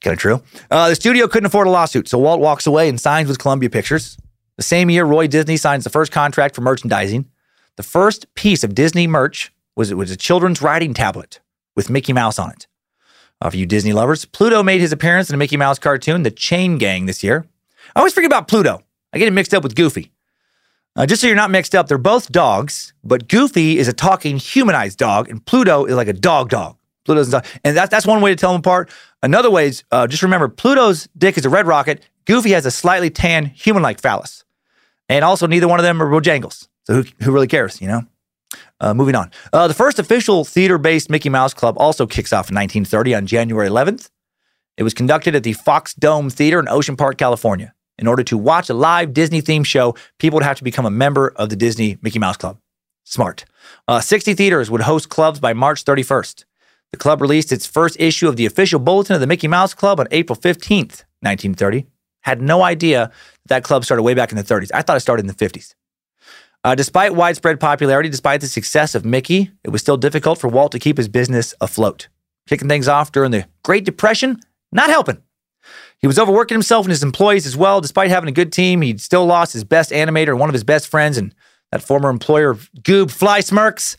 kind 0.00 0.14
of 0.14 0.18
true. 0.18 0.42
Uh, 0.70 0.88
the 0.88 0.94
studio 0.94 1.28
couldn't 1.28 1.46
afford 1.46 1.66
a 1.66 1.70
lawsuit, 1.70 2.08
so 2.08 2.18
Walt 2.18 2.40
walks 2.40 2.66
away 2.66 2.88
and 2.88 3.00
signs 3.00 3.28
with 3.28 3.38
Columbia 3.38 3.70
Pictures. 3.70 4.16
The 4.56 4.62
same 4.62 4.90
year, 4.90 5.04
Roy 5.04 5.26
Disney 5.26 5.56
signs 5.56 5.84
the 5.84 5.90
first 5.90 6.12
contract 6.12 6.54
for 6.54 6.62
merchandising. 6.62 7.26
The 7.76 7.82
first 7.82 8.32
piece 8.34 8.64
of 8.64 8.74
Disney 8.74 9.06
merch 9.06 9.52
was 9.76 9.90
it 9.90 9.94
was 9.94 10.10
a 10.10 10.16
children's 10.16 10.60
writing 10.60 10.94
tablet 10.94 11.40
with 11.76 11.88
Mickey 11.88 12.12
Mouse 12.12 12.38
on 12.38 12.50
it. 12.50 12.66
Uh, 13.40 13.50
for 13.50 13.56
you 13.56 13.66
Disney 13.66 13.92
lovers, 13.92 14.24
Pluto 14.24 14.64
made 14.64 14.80
his 14.80 14.90
appearance 14.90 15.30
in 15.30 15.34
a 15.34 15.38
Mickey 15.38 15.56
Mouse 15.56 15.78
cartoon, 15.78 16.24
The 16.24 16.32
Chain 16.32 16.76
Gang, 16.76 17.06
this 17.06 17.22
year. 17.22 17.46
I 17.94 18.00
always 18.00 18.12
forget 18.12 18.28
about 18.28 18.48
Pluto. 18.48 18.82
I 19.12 19.18
get 19.18 19.28
it 19.28 19.32
mixed 19.32 19.54
up 19.54 19.62
with 19.62 19.76
Goofy. 19.76 20.10
Uh, 20.96 21.06
just 21.06 21.20
so 21.20 21.28
you're 21.28 21.36
not 21.36 21.52
mixed 21.52 21.76
up, 21.76 21.86
they're 21.86 21.96
both 21.96 22.32
dogs, 22.32 22.92
but 23.04 23.28
Goofy 23.28 23.78
is 23.78 23.86
a 23.86 23.92
talking 23.92 24.38
humanized 24.38 24.98
dog, 24.98 25.28
and 25.28 25.44
Pluto 25.46 25.84
is 25.84 25.94
like 25.94 26.08
a 26.08 26.12
dog 26.12 26.48
dog. 26.48 26.76
Pluto's 27.04 27.30
dog. 27.30 27.46
And 27.64 27.76
that, 27.76 27.90
that's 27.90 28.06
one 28.06 28.20
way 28.20 28.30
to 28.30 28.36
tell 28.36 28.50
them 28.50 28.58
apart. 28.58 28.90
Another 29.22 29.50
way 29.50 29.66
is 29.66 29.84
uh, 29.90 30.06
just 30.06 30.22
remember 30.22 30.48
Pluto's 30.48 31.08
dick 31.16 31.36
is 31.36 31.44
a 31.44 31.50
red 31.50 31.66
rocket. 31.66 32.08
Goofy 32.24 32.50
has 32.50 32.66
a 32.66 32.70
slightly 32.70 33.10
tan 33.10 33.46
human 33.46 33.82
like 33.82 34.00
phallus. 34.00 34.44
And 35.08 35.24
also, 35.24 35.46
neither 35.46 35.66
one 35.66 35.80
of 35.80 35.84
them 35.84 36.02
are 36.02 36.10
Bojangles. 36.10 36.68
So 36.84 37.02
who, 37.02 37.04
who 37.24 37.32
really 37.32 37.46
cares, 37.46 37.80
you 37.80 37.88
know? 37.88 38.02
Uh, 38.80 38.94
moving 38.94 39.14
on. 39.14 39.30
Uh, 39.52 39.66
the 39.66 39.74
first 39.74 39.98
official 39.98 40.44
theater 40.44 40.78
based 40.78 41.10
Mickey 41.10 41.28
Mouse 41.28 41.52
Club 41.52 41.76
also 41.78 42.06
kicks 42.06 42.32
off 42.32 42.50
in 42.50 42.54
1930 42.54 43.14
on 43.14 43.26
January 43.26 43.68
11th. 43.68 44.10
It 44.76 44.84
was 44.84 44.94
conducted 44.94 45.34
at 45.34 45.42
the 45.42 45.54
Fox 45.54 45.94
Dome 45.94 46.30
Theater 46.30 46.60
in 46.60 46.68
Ocean 46.68 46.96
Park, 46.96 47.18
California. 47.18 47.74
In 47.98 48.06
order 48.06 48.22
to 48.24 48.38
watch 48.38 48.70
a 48.70 48.74
live 48.74 49.12
Disney 49.12 49.42
themed 49.42 49.66
show, 49.66 49.96
people 50.18 50.36
would 50.36 50.44
have 50.44 50.58
to 50.58 50.64
become 50.64 50.86
a 50.86 50.90
member 50.90 51.32
of 51.34 51.48
the 51.48 51.56
Disney 51.56 51.98
Mickey 52.00 52.20
Mouse 52.20 52.36
Club. 52.36 52.58
Smart. 53.02 53.44
Uh, 53.88 54.00
60 54.00 54.34
theaters 54.34 54.70
would 54.70 54.82
host 54.82 55.08
clubs 55.08 55.40
by 55.40 55.52
March 55.52 55.84
31st. 55.84 56.44
The 56.92 56.98
club 56.98 57.20
released 57.20 57.52
its 57.52 57.66
first 57.66 57.96
issue 58.00 58.28
of 58.28 58.36
the 58.36 58.46
official 58.46 58.80
bulletin 58.80 59.14
of 59.14 59.20
the 59.20 59.26
Mickey 59.26 59.48
Mouse 59.48 59.74
Club 59.74 60.00
on 60.00 60.06
April 60.10 60.36
15th, 60.36 61.04
1930. 61.20 61.86
Had 62.22 62.40
no 62.40 62.62
idea 62.62 62.98
that, 62.98 63.12
that 63.48 63.64
club 63.64 63.84
started 63.84 64.02
way 64.02 64.14
back 64.14 64.30
in 64.32 64.36
the 64.36 64.44
30s. 64.44 64.70
I 64.72 64.82
thought 64.82 64.96
it 64.96 65.00
started 65.00 65.22
in 65.22 65.26
the 65.26 65.34
50s. 65.34 65.74
Uh, 66.64 66.74
despite 66.74 67.14
widespread 67.14 67.60
popularity, 67.60 68.08
despite 68.08 68.40
the 68.40 68.48
success 68.48 68.94
of 68.94 69.04
Mickey, 69.04 69.50
it 69.64 69.70
was 69.70 69.80
still 69.80 69.96
difficult 69.96 70.38
for 70.38 70.48
Walt 70.48 70.72
to 70.72 70.78
keep 70.78 70.96
his 70.96 71.08
business 71.08 71.54
afloat. 71.60 72.08
Kicking 72.48 72.68
things 72.68 72.88
off 72.88 73.12
during 73.12 73.30
the 73.30 73.46
Great 73.62 73.84
Depression, 73.84 74.40
not 74.72 74.90
helping. 74.90 75.22
He 76.00 76.06
was 76.06 76.18
overworking 76.18 76.54
himself 76.54 76.86
and 76.86 76.90
his 76.90 77.02
employees 77.02 77.46
as 77.46 77.56
well. 77.56 77.80
Despite 77.80 78.10
having 78.10 78.28
a 78.28 78.32
good 78.32 78.52
team, 78.52 78.82
he'd 78.82 79.00
still 79.00 79.26
lost 79.26 79.52
his 79.52 79.64
best 79.64 79.90
animator 79.90 80.28
and 80.28 80.40
one 80.40 80.48
of 80.48 80.54
his 80.54 80.64
best 80.64 80.88
friends, 80.88 81.18
and 81.18 81.34
that 81.70 81.82
former 81.82 82.08
employer, 82.08 82.54
Goob 82.82 83.10
Fly 83.10 83.40
Smirks. 83.40 83.96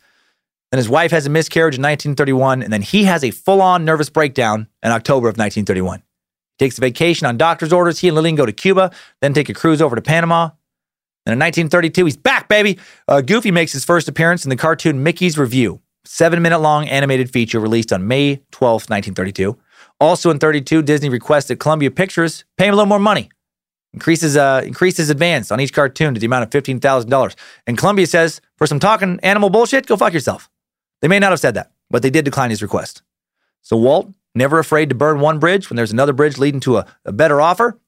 Then 0.71 0.77
his 0.77 0.89
wife 0.89 1.11
has 1.11 1.25
a 1.25 1.29
miscarriage 1.29 1.75
in 1.75 1.81
1931, 1.81 2.61
and 2.61 2.71
then 2.71 2.81
he 2.81 3.05
has 3.05 3.23
a 3.23 3.31
full 3.31 3.61
on 3.61 3.85
nervous 3.85 4.09
breakdown 4.09 4.67
in 4.83 4.91
October 4.91 5.27
of 5.27 5.37
1931. 5.37 5.99
He 5.99 6.65
takes 6.65 6.77
a 6.77 6.81
vacation 6.81 7.25
on 7.25 7.37
doctor's 7.37 7.73
orders. 7.73 7.99
He 7.99 8.07
and 8.07 8.15
Lillian 8.15 8.35
go 8.35 8.45
to 8.45 8.51
Cuba, 8.51 8.91
then 9.21 9.33
take 9.33 9.49
a 9.49 9.53
cruise 9.53 9.81
over 9.81 9.95
to 9.95 10.01
Panama. 10.01 10.49
And 11.25 11.33
in 11.33 11.39
1932, 11.39 12.05
he's 12.05 12.17
back, 12.17 12.47
baby. 12.47 12.77
Uh, 13.07 13.21
Goofy 13.21 13.51
makes 13.51 13.71
his 13.71 13.83
first 13.83 14.07
appearance 14.07 14.45
in 14.45 14.49
the 14.49 14.55
cartoon 14.55 15.03
Mickey's 15.03 15.37
Revue, 15.37 15.79
seven 16.05 16.41
minute 16.41 16.59
long 16.59 16.87
animated 16.87 17.31
feature 17.31 17.59
released 17.59 17.91
on 17.91 18.07
May 18.07 18.41
12, 18.51 18.89
1932. 18.89 19.57
Also 19.99 20.29
in 20.29 20.39
32, 20.39 20.81
Disney 20.83 21.09
requested 21.09 21.59
Columbia 21.59 21.91
Pictures 21.91 22.45
pay 22.57 22.67
him 22.67 22.73
a 22.73 22.77
little 22.77 22.87
more 22.87 22.99
money. 22.99 23.29
Increases 23.93 24.37
uh, 24.37 24.61
increases 24.63 25.09
advance 25.09 25.51
on 25.51 25.59
each 25.59 25.73
cartoon 25.73 26.13
to 26.13 26.19
the 26.19 26.27
amount 26.27 26.43
of 26.43 26.51
fifteen 26.51 26.79
thousand 26.79 27.09
dollars. 27.09 27.35
And 27.65 27.75
Columbia 27.75 28.05
says, 28.05 28.39
for 28.55 28.67
some 28.67 28.79
talking 28.79 29.19
animal 29.23 29.49
bullshit, 29.49 29.87
go 29.87 29.97
fuck 29.97 30.13
yourself. 30.13 30.47
They 31.01 31.07
may 31.07 31.19
not 31.19 31.31
have 31.31 31.39
said 31.39 31.55
that, 31.55 31.71
but 31.89 32.01
they 32.01 32.09
did 32.09 32.25
decline 32.25 32.49
his 32.49 32.61
request. 32.61 33.01
So 33.61 33.77
Walt, 33.77 34.11
never 34.35 34.59
afraid 34.59 34.89
to 34.89 34.95
burn 34.95 35.19
one 35.19 35.39
bridge 35.39 35.69
when 35.69 35.77
there's 35.77 35.91
another 35.91 36.13
bridge 36.13 36.37
leading 36.37 36.59
to 36.61 36.77
a, 36.77 36.85
a 37.05 37.11
better 37.11 37.41
offer, 37.41 37.79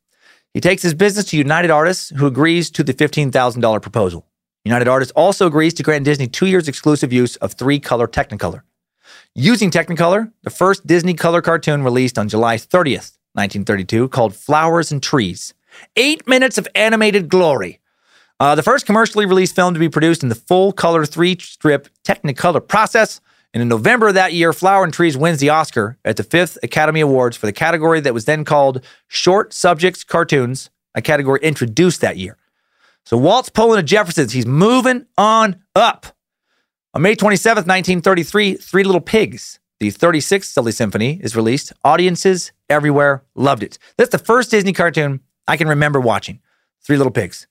he 0.54 0.60
takes 0.60 0.82
his 0.82 0.94
business 0.94 1.26
to 1.26 1.38
United 1.38 1.72
Artists, 1.72 2.10
who 2.10 2.28
agrees 2.28 2.70
to 2.72 2.84
the 2.84 2.94
$15,000 2.94 3.82
proposal. 3.82 4.28
United 4.66 4.88
Artists 4.88 5.14
also 5.16 5.48
agrees 5.48 5.74
to 5.76 5.84
grant 5.84 6.06
Disney 6.06 6.28
two 6.28 6.46
years 6.46 6.68
exclusive 6.68 7.14
use 7.14 7.36
of 7.38 7.54
three 7.54 7.80
color 7.80 8.08
Technicolor. 8.08 8.62
Using 9.34 9.72
Technicolor, 9.72 10.32
the 10.44 10.50
first 10.50 10.86
Disney 10.86 11.14
color 11.14 11.42
cartoon 11.42 11.84
released 11.84 12.20
on 12.20 12.28
July 12.28 12.58
30th, 12.58 13.18
1932, 13.34 14.10
called 14.10 14.36
Flowers 14.36 14.92
and 14.92 15.02
Trees. 15.02 15.54
Eight 15.96 16.28
minutes 16.28 16.58
of 16.58 16.68
animated 16.76 17.30
glory. 17.30 17.80
Uh, 18.42 18.56
the 18.56 18.64
first 18.64 18.88
commercially 18.88 19.28
released 19.28 19.56
film 19.56 19.72
to 19.72 19.80
be 19.80 19.88
produced 19.88 20.24
in 20.24 20.30
the 20.30 20.34
full 20.34 20.72
color 20.72 21.06
three 21.06 21.38
strip 21.38 21.88
Technicolor 22.04 22.68
process. 22.68 23.22
And 23.54 23.62
in 23.62 23.68
November 23.68 24.08
of 24.08 24.16
that 24.16 24.34
year, 24.34 24.52
Flower 24.52 24.84
and 24.84 24.92
Trees 24.92 25.16
wins 25.16 25.40
the 25.40 25.50
Oscar 25.50 26.00
at 26.04 26.18
the 26.18 26.24
fifth 26.24 26.58
Academy 26.64 27.02
Awards 27.02 27.38
for 27.38 27.46
the 27.46 27.54
category 27.54 28.00
that 28.00 28.16
was 28.16 28.26
then 28.26 28.44
called 28.44 28.84
Short 29.08 29.54
Subjects 29.54 30.04
Cartoons, 30.04 30.72
a 30.96 31.04
category 31.04 31.40
introduced 31.44 32.02
that 32.02 32.18
year. 32.18 32.36
So 33.06 33.16
Walt's 33.16 33.50
pulling 33.50 33.78
a 33.78 33.84
Jeffersons. 33.84 34.32
He's 34.32 34.48
moving 34.48 35.06
on 35.20 35.62
up. 35.76 36.08
On 36.96 37.02
May 37.04 37.16
27th, 37.16 37.68
1933, 37.68 38.56
Three 38.56 38.84
Little 38.84 39.02
Pigs, 39.02 39.60
the 39.80 39.92
36th 39.92 40.46
Silly 40.46 40.72
Symphony, 40.72 41.20
is 41.22 41.36
released. 41.36 41.74
Audiences 41.84 42.54
everywhere 42.72 43.24
loved 43.36 43.62
it. 43.62 43.78
That's 43.98 44.10
the 44.10 44.18
first 44.18 44.50
Disney 44.50 44.74
cartoon 44.74 45.20
I 45.48 45.58
can 45.58 45.68
remember 45.68 46.02
watching. 46.02 46.40
Three 46.82 46.98
Little 46.98 47.14
Pigs. 47.14 47.46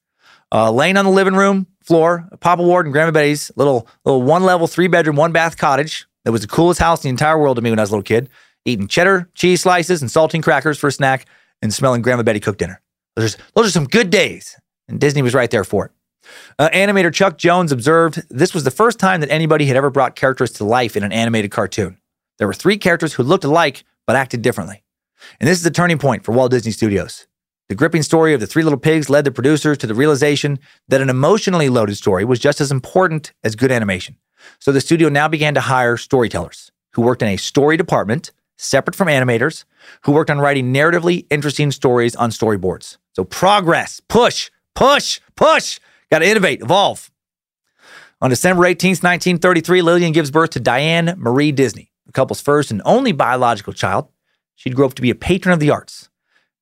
Uh, 0.52 0.70
laying 0.70 0.96
on 0.96 1.04
the 1.04 1.10
living 1.10 1.34
room 1.34 1.66
floor, 1.82 2.28
Papa 2.40 2.62
Ward 2.62 2.86
and 2.86 2.92
Grandma 2.92 3.12
Betty's 3.12 3.50
little 3.56 3.88
little 4.04 4.22
one 4.22 4.42
level, 4.42 4.66
three 4.66 4.88
bedroom, 4.88 5.16
one 5.16 5.32
bath 5.32 5.56
cottage. 5.56 6.06
That 6.24 6.32
was 6.32 6.42
the 6.42 6.48
coolest 6.48 6.80
house 6.80 7.04
in 7.04 7.08
the 7.08 7.10
entire 7.10 7.38
world 7.38 7.56
to 7.56 7.62
me 7.62 7.70
when 7.70 7.78
I 7.78 7.82
was 7.82 7.90
a 7.90 7.92
little 7.92 8.02
kid. 8.02 8.28
Eating 8.64 8.88
cheddar, 8.88 9.30
cheese 9.34 9.62
slices, 9.62 10.02
and 10.02 10.10
saltine 10.10 10.42
crackers 10.42 10.78
for 10.78 10.88
a 10.88 10.92
snack, 10.92 11.26
and 11.62 11.72
smelling 11.72 12.02
Grandma 12.02 12.22
Betty 12.22 12.40
cook 12.40 12.58
dinner. 12.58 12.80
Those 13.16 13.34
are, 13.34 13.38
those 13.54 13.66
are 13.68 13.70
some 13.70 13.86
good 13.86 14.10
days. 14.10 14.56
And 14.88 15.00
Disney 15.00 15.22
was 15.22 15.34
right 15.34 15.50
there 15.50 15.64
for 15.64 15.86
it. 15.86 15.92
Uh, 16.58 16.68
animator 16.70 17.12
Chuck 17.12 17.38
Jones 17.38 17.72
observed 17.72 18.22
this 18.28 18.52
was 18.52 18.64
the 18.64 18.70
first 18.70 18.98
time 18.98 19.20
that 19.20 19.30
anybody 19.30 19.66
had 19.66 19.76
ever 19.76 19.90
brought 19.90 20.14
characters 20.16 20.50
to 20.52 20.64
life 20.64 20.96
in 20.96 21.02
an 21.02 21.12
animated 21.12 21.50
cartoon. 21.50 21.98
There 22.38 22.46
were 22.46 22.54
three 22.54 22.76
characters 22.76 23.14
who 23.14 23.22
looked 23.22 23.44
alike 23.44 23.84
but 24.06 24.16
acted 24.16 24.42
differently. 24.42 24.82
And 25.38 25.48
this 25.48 25.58
is 25.58 25.66
a 25.66 25.70
turning 25.70 25.98
point 25.98 26.24
for 26.24 26.32
Walt 26.32 26.50
Disney 26.50 26.72
Studios. 26.72 27.26
The 27.70 27.76
gripping 27.76 28.02
story 28.02 28.34
of 28.34 28.40
the 28.40 28.48
three 28.48 28.64
little 28.64 28.80
pigs 28.80 29.08
led 29.08 29.24
the 29.24 29.30
producers 29.30 29.78
to 29.78 29.86
the 29.86 29.94
realization 29.94 30.58
that 30.88 31.00
an 31.00 31.08
emotionally 31.08 31.68
loaded 31.68 31.96
story 31.96 32.24
was 32.24 32.40
just 32.40 32.60
as 32.60 32.72
important 32.72 33.32
as 33.44 33.54
good 33.54 33.70
animation. 33.70 34.16
So 34.58 34.72
the 34.72 34.80
studio 34.80 35.08
now 35.08 35.28
began 35.28 35.54
to 35.54 35.60
hire 35.60 35.96
storytellers 35.96 36.72
who 36.94 37.02
worked 37.02 37.22
in 37.22 37.28
a 37.28 37.36
story 37.36 37.76
department 37.76 38.32
separate 38.56 38.96
from 38.96 39.06
animators, 39.06 39.66
who 40.02 40.10
worked 40.10 40.30
on 40.30 40.40
writing 40.40 40.74
narratively 40.74 41.26
interesting 41.30 41.70
stories 41.70 42.16
on 42.16 42.30
storyboards. 42.30 42.98
So 43.12 43.22
progress, 43.22 44.00
push, 44.08 44.50
push, 44.74 45.20
push. 45.36 45.78
Got 46.10 46.18
to 46.18 46.28
innovate, 46.28 46.62
evolve. 46.62 47.08
On 48.20 48.30
December 48.30 48.64
18th, 48.64 49.04
1933, 49.04 49.82
Lillian 49.82 50.10
gives 50.10 50.32
birth 50.32 50.50
to 50.50 50.60
Diane 50.60 51.14
Marie 51.16 51.52
Disney, 51.52 51.92
the 52.04 52.12
couple's 52.12 52.40
first 52.40 52.72
and 52.72 52.82
only 52.84 53.12
biological 53.12 53.72
child. 53.72 54.08
She'd 54.56 54.74
grow 54.74 54.86
up 54.86 54.94
to 54.94 55.02
be 55.02 55.10
a 55.10 55.14
patron 55.14 55.52
of 55.52 55.60
the 55.60 55.70
arts. 55.70 56.09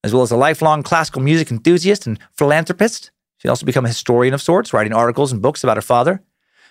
As 0.04 0.14
well 0.14 0.22
as 0.22 0.30
a 0.30 0.36
lifelong 0.36 0.82
classical 0.82 1.22
music 1.22 1.50
enthusiast 1.50 2.06
and 2.06 2.18
philanthropist, 2.32 3.10
she'd 3.38 3.48
also 3.48 3.66
become 3.66 3.84
a 3.84 3.88
historian 3.88 4.34
of 4.34 4.42
sorts, 4.42 4.72
writing 4.72 4.92
articles 4.92 5.32
and 5.32 5.42
books 5.42 5.64
about 5.64 5.76
her 5.76 5.82
father. 5.82 6.22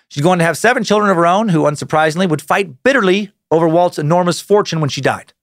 She's 0.08 0.22
going 0.22 0.38
to 0.38 0.44
have 0.44 0.56
seven 0.56 0.84
children 0.84 1.10
of 1.10 1.16
her 1.16 1.26
own, 1.26 1.50
who, 1.50 1.64
unsurprisingly, 1.64 2.28
would 2.28 2.40
fight 2.40 2.82
bitterly 2.82 3.32
over 3.50 3.68
Walt's 3.68 3.98
enormous 3.98 4.40
fortune 4.40 4.80
when 4.80 4.88
she 4.88 5.02
died. 5.02 5.34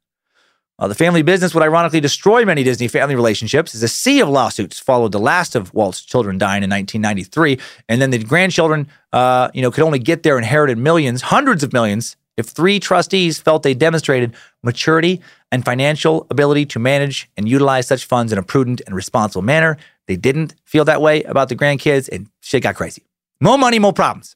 Uh, 0.78 0.88
the 0.88 0.96
family 0.96 1.22
business 1.22 1.54
would 1.54 1.64
ironically 1.64 2.02
destroy 2.02 2.44
many 2.44 2.62
Disney 2.64 2.90
family 2.90 3.16
relationships 3.16 3.74
as 3.74 3.82
a 3.82 3.88
sea 3.88 4.20
of 4.20 4.28
lawsuits 4.28 4.78
followed 4.78 5.14
the 5.14 5.20
last 5.20 5.56
of 5.56 5.74
Walt's 5.74 6.02
children 6.02 6.38
dying 6.38 6.64
in 6.64 6.70
1993. 6.70 7.58
And 7.88 8.02
then 8.02 8.10
the 8.10 8.18
grandchildren, 8.18 8.90
uh, 9.14 9.50
you 9.54 9.62
know, 9.62 9.72
could 9.72 9.86
only 9.86 10.00
get 10.00 10.24
their 10.24 10.38
inherited 10.38 10.78
millions, 10.78 11.22
hundreds 11.22 11.64
of 11.64 11.72
millions, 11.72 12.18
if 12.38 12.48
three 12.48 12.80
trustees 12.80 13.40
felt 13.40 13.64
they 13.64 13.74
demonstrated 13.74 14.34
maturity 14.64 15.22
and 15.52 15.64
financial 15.64 16.28
ability 16.30 16.66
to 16.66 16.80
manage 16.80 17.30
and 17.38 17.48
utilize 17.48 17.88
such 17.88 18.06
funds 18.06 18.34
in 18.34 18.38
a 18.38 18.44
prudent 18.44 18.82
and 18.86 18.96
responsible 18.96 19.42
manner. 19.42 19.78
They 20.08 20.16
didn't 20.16 20.56
feel 20.66 20.86
that 20.86 21.02
way 21.02 21.24
about 21.24 21.50
the 21.50 21.56
grandkids, 21.56 22.10
and 22.10 22.30
shit 22.42 22.64
got 22.64 22.76
crazy. 22.76 23.04
More 23.40 23.58
money, 23.58 23.80
more 23.80 23.94
problems. 23.94 24.36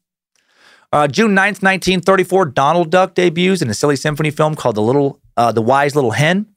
Uh, 0.91 1.07
June 1.07 1.31
9th, 1.31 1.61
1934, 1.61 2.45
Donald 2.47 2.89
Duck 2.89 3.13
debuts 3.13 3.61
in 3.61 3.69
a 3.69 3.73
silly 3.73 3.95
symphony 3.95 4.31
film 4.31 4.55
called 4.55 4.75
The 4.75 4.81
Little, 4.81 5.19
uh, 5.37 5.51
The 5.51 5.61
Wise 5.61 5.95
Little 5.95 6.11
Hen. 6.11 6.47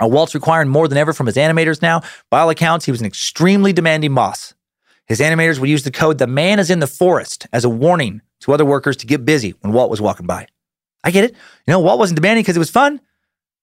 Uh, 0.00 0.06
Walt's 0.06 0.34
requiring 0.34 0.68
more 0.68 0.88
than 0.88 0.98
ever 0.98 1.12
from 1.12 1.26
his 1.26 1.36
animators 1.36 1.82
now. 1.82 2.02
By 2.30 2.40
all 2.40 2.50
accounts, 2.50 2.84
he 2.84 2.92
was 2.92 3.00
an 3.00 3.06
extremely 3.06 3.72
demanding 3.72 4.14
boss. 4.14 4.54
His 5.06 5.20
animators 5.20 5.58
would 5.58 5.70
use 5.70 5.84
the 5.84 5.90
code 5.90 6.18
"The 6.18 6.26
man 6.26 6.58
is 6.58 6.70
in 6.70 6.80
the 6.80 6.86
forest" 6.86 7.46
as 7.52 7.64
a 7.64 7.68
warning 7.68 8.20
to 8.40 8.52
other 8.52 8.64
workers 8.64 8.96
to 8.98 9.06
get 9.06 9.24
busy 9.24 9.54
when 9.60 9.72
Walt 9.72 9.90
was 9.90 10.00
walking 10.00 10.26
by. 10.26 10.46
I 11.04 11.10
get 11.10 11.24
it. 11.24 11.32
You 11.32 11.72
know, 11.72 11.80
Walt 11.80 11.98
wasn't 11.98 12.16
demanding 12.16 12.42
because 12.42 12.56
it 12.56 12.60
was 12.60 12.70
fun. 12.70 13.00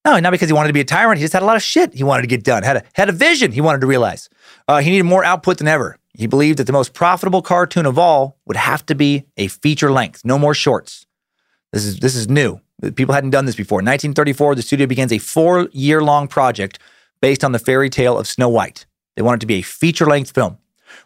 No, 0.05 0.19
not 0.19 0.31
because 0.31 0.49
he 0.49 0.53
wanted 0.53 0.67
to 0.67 0.73
be 0.73 0.81
a 0.81 0.86
tyrant. 0.86 1.17
He 1.17 1.23
just 1.23 1.34
had 1.34 1.43
a 1.43 1.45
lot 1.45 1.55
of 1.55 1.63
shit 1.63 1.93
he 1.93 2.03
wanted 2.03 2.23
to 2.23 2.27
get 2.27 2.43
done. 2.43 2.63
Had 2.63 2.77
a 2.77 2.84
had 2.93 3.09
a 3.09 3.13
vision 3.13 3.51
he 3.51 3.61
wanted 3.61 3.81
to 3.81 3.88
realize. 3.88 4.29
Uh, 4.67 4.79
he 4.79 4.89
needed 4.89 5.03
more 5.03 5.23
output 5.23 5.59
than 5.59 5.67
ever. 5.67 5.97
He 6.13 6.27
believed 6.27 6.59
that 6.59 6.67
the 6.67 6.73
most 6.73 6.93
profitable 6.93 7.41
cartoon 7.41 7.86
of 7.86 7.97
all 7.97 8.38
would 8.45 8.57
have 8.57 8.86
to 8.88 8.95
be 8.95 9.25
a 9.38 9.47
feature 9.47 9.91
length, 9.91 10.23
no 10.25 10.38
more 10.38 10.53
shorts. 10.53 11.05
This 11.71 11.86
is 11.86 11.99
this 11.99 12.15
is 12.15 12.29
new. 12.29 12.59
People 12.95 13.15
hadn't 13.15 13.29
done 13.29 13.45
this 13.45 13.55
before. 13.55 13.79
In 13.79 13.86
1934, 13.86 14.55
the 14.55 14.61
studio 14.61 14.88
begins 14.88 15.13
a 15.13 15.17
four-year-long 15.17 16.27
project 16.27 16.79
based 17.21 17.43
on 17.43 17.53
the 17.53 17.59
fairy 17.59 17.89
tale 17.89 18.17
of 18.17 18.27
Snow 18.27 18.49
White. 18.49 18.86
They 19.15 19.21
want 19.21 19.39
it 19.39 19.41
to 19.41 19.47
be 19.47 19.55
a 19.55 19.61
feature-length 19.61 20.31
film. 20.31 20.57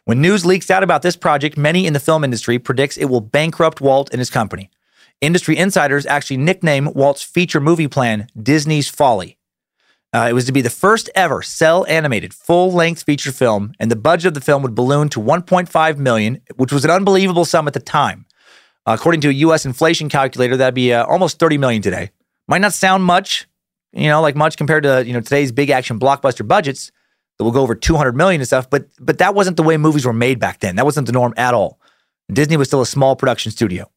When 0.05 0.21
news 0.21 0.43
leaks 0.43 0.71
out 0.71 0.81
about 0.81 1.03
this 1.03 1.15
project, 1.15 1.55
many 1.55 1.85
in 1.85 1.93
the 1.93 1.99
film 1.99 2.23
industry 2.23 2.57
predicts 2.57 2.97
it 2.97 3.05
will 3.05 3.21
bankrupt 3.21 3.79
Walt 3.79 4.09
and 4.11 4.19
his 4.19 4.31
company. 4.31 4.71
Industry 5.19 5.57
insiders 5.57 6.05
actually 6.05 6.37
nickname 6.37 6.93
Walt's 6.93 7.23
feature 7.23 7.59
movie 7.59 7.87
plan 7.87 8.27
Disney's 8.39 8.87
Folly. 8.87 9.39
Uh, 10.13 10.27
it 10.29 10.33
was 10.33 10.45
to 10.45 10.51
be 10.51 10.61
the 10.61 10.69
first 10.69 11.09
ever 11.15 11.41
cell 11.41 11.85
animated 11.87 12.35
full 12.35 12.71
length 12.71 13.01
feature 13.01 13.31
film, 13.31 13.73
and 13.79 13.89
the 13.89 13.95
budget 13.95 14.27
of 14.27 14.33
the 14.35 14.41
film 14.41 14.61
would 14.61 14.75
balloon 14.75 15.09
to 15.09 15.19
1.5 15.19 15.97
million, 15.97 16.39
which 16.55 16.71
was 16.71 16.85
an 16.85 16.91
unbelievable 16.91 17.45
sum 17.45 17.67
at 17.67 17.73
the 17.73 17.79
time. 17.79 18.27
Uh, 18.85 18.95
according 18.97 19.19
to 19.21 19.29
a 19.29 19.33
U.S. 19.33 19.65
inflation 19.65 20.07
calculator, 20.07 20.55
that'd 20.55 20.75
be 20.75 20.93
uh, 20.93 21.03
almost 21.05 21.39
30 21.39 21.57
million 21.57 21.81
today. 21.81 22.11
Might 22.47 22.61
not 22.61 22.73
sound 22.73 23.03
much, 23.03 23.47
you 23.93 24.07
know, 24.07 24.21
like 24.21 24.35
much 24.35 24.55
compared 24.55 24.83
to 24.83 25.03
you 25.05 25.13
know 25.13 25.21
today's 25.21 25.51
big 25.51 25.71
action 25.71 25.99
blockbuster 25.99 26.47
budgets 26.47 26.91
that 27.37 27.43
will 27.43 27.51
go 27.51 27.61
over 27.61 27.73
200 27.73 28.15
million 28.15 28.39
and 28.39 28.47
stuff. 28.47 28.69
But 28.69 28.85
but 28.99 29.17
that 29.17 29.33
wasn't 29.33 29.57
the 29.57 29.63
way 29.63 29.77
movies 29.77 30.05
were 30.05 30.13
made 30.13 30.37
back 30.39 30.59
then. 30.59 30.75
That 30.75 30.85
wasn't 30.85 31.07
the 31.07 31.13
norm 31.13 31.33
at 31.37 31.55
all. 31.55 31.79
Disney 32.31 32.55
was 32.55 32.67
still 32.67 32.81
a 32.81 32.85
small 32.85 33.15
production 33.15 33.51
studio. 33.51 33.89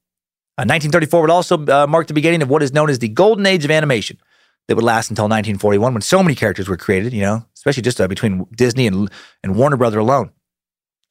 1934 0.67 1.19
uh, 1.19 1.23
would 1.23 1.31
also 1.31 1.67
uh, 1.67 1.87
mark 1.87 2.07
the 2.07 2.15
beginning 2.15 2.43
of 2.43 2.51
what 2.51 2.63
is 2.63 2.73
known 2.73 2.91
as 2.91 2.99
the 2.99 3.09
golden 3.09 3.47
age 3.47 3.65
of 3.65 3.71
animation 3.71 4.19
that 4.69 4.77
would 4.77 4.85
last 4.85 5.11
until 5.11 5.25
1941 5.25 5.93
when 5.93 6.03
so 6.03 6.23
many 6.23 6.35
characters 6.35 6.69
were 6.69 6.77
created, 6.77 7.13
you 7.13 7.23
know, 7.23 7.45
especially 7.57 7.83
just 7.83 8.01
uh, 8.01 8.09
between 8.09 8.47
Disney 8.57 8.87
and, 8.87 9.11
and 9.43 9.57
Warner 9.57 9.77
Brother 9.77 9.99
alone. 9.99 10.31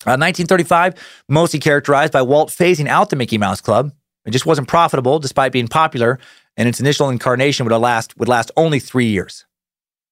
1935, 0.05 0.93
mostly 1.27 1.59
characterized 1.59 2.13
by 2.13 2.21
Walt 2.21 2.49
phasing 2.49 2.87
out 2.87 3.09
the 3.09 3.17
Mickey 3.17 3.37
Mouse 3.37 3.59
Club. 3.59 3.91
It 4.25 4.31
just 4.31 4.45
wasn't 4.45 4.67
profitable 4.67 5.19
despite 5.19 5.51
being 5.51 5.67
popular, 5.67 6.19
and 6.55 6.69
its 6.69 6.79
initial 6.79 7.09
incarnation 7.09 7.65
would 7.65 7.77
last, 7.77 8.17
would 8.17 8.29
last 8.29 8.51
only 8.55 8.79
three 8.79 9.07
years. 9.07 9.45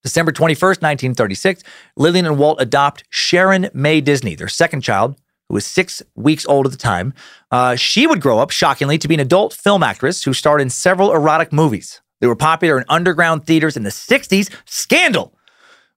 December 0.04 0.32
21st, 0.32 0.82
1936, 0.82 1.64
Lillian 1.96 2.26
and 2.26 2.38
Walt 2.38 2.62
adopt 2.62 3.04
Sharon 3.10 3.70
May 3.74 4.02
Disney, 4.02 4.36
their 4.36 4.48
second 4.48 4.82
child, 4.82 5.16
who 5.48 5.56
was 5.56 5.66
six 5.66 6.02
weeks 6.16 6.45
old 6.45 6.66
at 6.66 6.72
the 6.72 6.78
time. 6.78 7.14
Uh, 7.52 7.76
she 7.76 8.08
would 8.08 8.22
grow 8.22 8.39
up, 8.39 8.52
shockingly, 8.52 8.98
to 8.98 9.08
be 9.08 9.14
an 9.14 9.20
adult 9.20 9.54
film 9.54 9.84
actress 9.84 10.24
who 10.24 10.34
starred 10.34 10.62
in 10.62 10.70
several 10.70 11.14
erotic 11.14 11.54
movies. 11.54 12.02
They 12.20 12.28
were 12.28 12.36
popular 12.36 12.78
in 12.78 12.86
underground 12.89 13.45
theaters 13.45 13.78
in 13.78 13.84
the 13.84 13.89
60s. 13.89 14.54
Scandal! 14.66 15.34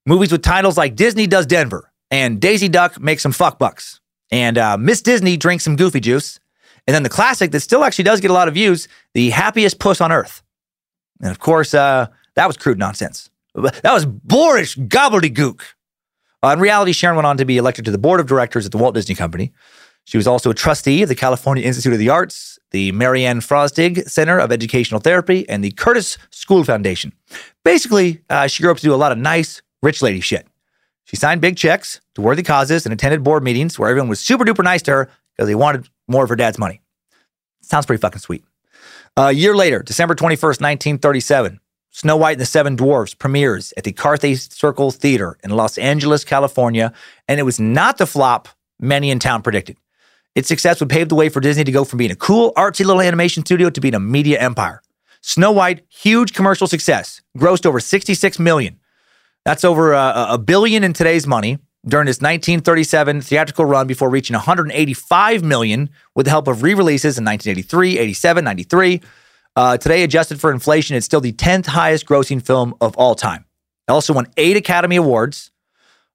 Movies 0.06 0.32
with 0.32 0.42
titles 0.42 0.76
like 0.76 0.96
Disney 0.96 1.26
Does 1.26 1.46
Denver 1.46 1.92
and 2.10 2.40
Daisy 2.40 2.68
Duck 2.68 3.00
Makes 3.00 3.22
Some 3.22 3.32
Fuck 3.32 3.58
Bucks 3.58 4.00
and 4.30 4.58
uh, 4.58 4.76
Miss 4.76 5.02
Disney 5.02 5.36
Drinks 5.36 5.64
Some 5.64 5.76
Goofy 5.76 6.00
Juice. 6.00 6.40
And 6.86 6.94
then 6.94 7.02
the 7.02 7.08
classic 7.08 7.50
that 7.52 7.60
still 7.60 7.84
actually 7.84 8.04
does 8.04 8.20
get 8.20 8.30
a 8.30 8.34
lot 8.34 8.48
of 8.48 8.54
views 8.54 8.88
The 9.14 9.30
Happiest 9.30 9.78
Puss 9.78 10.00
on 10.00 10.12
Earth. 10.12 10.42
And 11.20 11.30
of 11.30 11.38
course, 11.38 11.74
uh, 11.74 12.06
that 12.36 12.46
was 12.46 12.56
crude 12.56 12.78
nonsense. 12.78 13.30
That 13.54 13.92
was 13.92 14.06
boorish 14.06 14.76
gobbledygook. 14.76 15.60
Uh, 16.42 16.48
in 16.48 16.60
reality, 16.60 16.92
Sharon 16.92 17.16
went 17.16 17.26
on 17.26 17.36
to 17.36 17.44
be 17.44 17.58
elected 17.58 17.84
to 17.84 17.90
the 17.90 17.98
board 17.98 18.20
of 18.20 18.26
directors 18.26 18.66
at 18.66 18.72
the 18.72 18.78
Walt 18.78 18.94
Disney 18.94 19.14
Company. 19.14 19.52
She 20.04 20.16
was 20.16 20.26
also 20.26 20.50
a 20.50 20.54
trustee 20.54 21.02
of 21.02 21.08
the 21.08 21.14
California 21.14 21.62
Institute 21.64 21.92
of 21.92 21.98
the 21.98 22.08
Arts, 22.08 22.58
the 22.70 22.90
Marianne 22.92 23.40
Frostig 23.40 24.08
Center 24.08 24.38
of 24.38 24.50
Educational 24.50 25.00
Therapy, 25.00 25.48
and 25.48 25.62
the 25.62 25.70
Curtis 25.72 26.18
School 26.30 26.64
Foundation. 26.64 27.12
Basically, 27.64 28.22
uh, 28.30 28.46
she 28.46 28.62
grew 28.62 28.72
up 28.72 28.78
to 28.78 28.82
do 28.82 28.94
a 28.94 28.96
lot 28.96 29.12
of 29.12 29.18
nice, 29.18 29.60
rich 29.82 30.02
lady 30.02 30.20
shit. 30.20 30.46
She 31.04 31.16
signed 31.16 31.40
big 31.40 31.56
checks 31.56 32.00
to 32.14 32.22
worthy 32.22 32.42
causes 32.42 32.86
and 32.86 32.92
attended 32.92 33.22
board 33.22 33.42
meetings 33.42 33.78
where 33.78 33.90
everyone 33.90 34.08
was 34.08 34.20
super 34.20 34.44
duper 34.44 34.64
nice 34.64 34.82
to 34.82 34.92
her 34.92 35.10
because 35.36 35.48
they 35.48 35.54
wanted 35.54 35.88
more 36.08 36.22
of 36.22 36.28
her 36.28 36.36
dad's 36.36 36.58
money. 36.58 36.80
Sounds 37.62 37.86
pretty 37.86 38.00
fucking 38.00 38.20
sweet. 38.20 38.44
A 39.16 39.32
year 39.32 39.54
later, 39.54 39.82
December 39.82 40.14
21st, 40.14 40.60
1937, 40.60 41.60
Snow 41.90 42.16
White 42.16 42.32
and 42.32 42.40
the 42.40 42.46
Seven 42.46 42.76
Dwarfs 42.76 43.14
premieres 43.14 43.72
at 43.76 43.84
the 43.84 43.92
Carthay 43.92 44.36
Circle 44.52 44.92
Theater 44.92 45.38
in 45.42 45.50
Los 45.50 45.76
Angeles, 45.76 46.24
California, 46.24 46.92
and 47.26 47.40
it 47.40 47.44
was 47.44 47.58
not 47.58 47.98
the 47.98 48.06
flop 48.06 48.48
many 48.78 49.10
in 49.10 49.18
town 49.18 49.42
predicted. 49.42 49.76
Its 50.34 50.48
success 50.48 50.78
would 50.80 50.88
pave 50.88 51.08
the 51.08 51.16
way 51.16 51.28
for 51.28 51.40
Disney 51.40 51.64
to 51.64 51.72
go 51.72 51.84
from 51.84 51.98
being 51.98 52.12
a 52.12 52.16
cool, 52.16 52.52
artsy 52.54 52.84
little 52.84 53.02
animation 53.02 53.44
studio 53.44 53.68
to 53.70 53.80
being 53.80 53.94
a 53.94 54.00
media 54.00 54.40
empire. 54.40 54.80
Snow 55.20 55.50
White, 55.52 55.84
huge 55.88 56.32
commercial 56.32 56.66
success, 56.66 57.20
grossed 57.36 57.66
over 57.66 57.80
66 57.80 58.38
million. 58.38 58.78
That's 59.44 59.64
over 59.64 59.92
a, 59.92 60.26
a 60.30 60.38
billion 60.38 60.84
in 60.84 60.92
today's 60.92 61.26
money 61.26 61.58
during 61.86 62.08
its 62.08 62.18
1937 62.18 63.22
theatrical 63.22 63.64
run 63.64 63.86
before 63.86 64.10
reaching 64.10 64.34
185 64.34 65.42
million 65.42 65.90
with 66.14 66.26
the 66.26 66.30
help 66.30 66.46
of 66.46 66.62
re-releases 66.62 67.18
in 67.18 67.24
1983, 67.24 67.98
87, 67.98 68.44
93. 68.44 69.00
Uh, 69.56 69.76
today, 69.76 70.02
adjusted 70.02 70.40
for 70.40 70.52
inflation, 70.52 70.96
it's 70.96 71.06
still 71.06 71.20
the 71.20 71.32
10th 71.32 71.66
highest 71.66 72.06
grossing 72.06 72.44
film 72.44 72.74
of 72.80 72.96
all 72.96 73.14
time. 73.14 73.44
It 73.88 73.92
also 73.92 74.12
won 74.12 74.26
eight 74.36 74.56
Academy 74.56 74.96
Awards. 74.96 75.50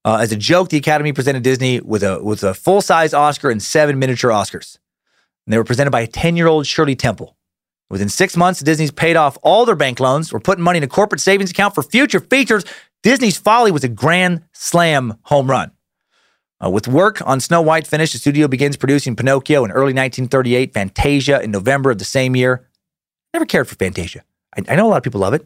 Uh, 0.06 0.18
as 0.22 0.32
a 0.32 0.36
joke, 0.36 0.70
the 0.70 0.78
Academy 0.78 1.12
presented 1.12 1.44
Disney 1.44 1.82
with 1.82 2.04
a 2.04 2.24
with 2.24 2.44
a 2.44 2.54
full 2.54 2.82
size 2.82 3.14
Oscar 3.14 3.50
and 3.50 3.62
seven 3.62 3.98
miniature 4.00 4.32
Oscars. 4.32 4.78
And 5.46 5.54
they 5.54 5.58
were 5.58 5.64
presented 5.64 5.92
by 5.92 6.02
a 6.02 6.08
10 6.08 6.38
year 6.38 6.48
old 6.48 6.68
Shirley 6.68 6.96
Temple. 6.96 7.36
Within 7.90 8.10
six 8.10 8.36
months, 8.36 8.62
Disney's 8.62 8.92
paid 8.92 9.16
off 9.16 9.38
all 9.44 9.66
their 9.66 9.76
bank 9.76 10.00
loans, 10.00 10.32
were 10.32 10.40
putting 10.40 10.64
money 10.64 10.78
in 10.78 10.84
a 10.84 10.88
corporate 10.88 11.22
savings 11.22 11.52
account 11.52 11.76
for 11.76 11.84
future 11.84 12.20
features. 12.20 12.64
Disney's 13.04 13.38
Folly 13.38 13.72
was 13.72 13.84
a 13.84 13.88
grand 13.88 14.44
slam 14.54 15.20
home 15.24 15.50
run. 15.50 15.72
Uh, 16.64 16.70
with 16.70 16.88
work 16.88 17.22
on 17.28 17.40
Snow 17.40 17.62
White 17.62 17.86
finished, 17.86 18.14
the 18.14 18.20
studio 18.20 18.48
begins 18.48 18.78
producing 18.78 19.16
Pinocchio 19.16 19.66
in 19.66 19.72
early 19.72 19.94
1938, 19.94 20.74
Fantasia 20.74 21.42
in 21.42 21.52
November 21.52 21.92
of 21.92 22.00
the 22.00 22.06
same 22.06 22.36
year, 22.36 22.68
Never 23.36 23.46
cared 23.46 23.68
for 23.68 23.76
Fantasia. 23.76 24.24
I, 24.56 24.62
I 24.70 24.76
know 24.78 24.88
a 24.88 24.92
lot 24.92 24.96
of 24.96 25.04
people 25.04 25.20
love 25.20 25.34
it. 25.34 25.46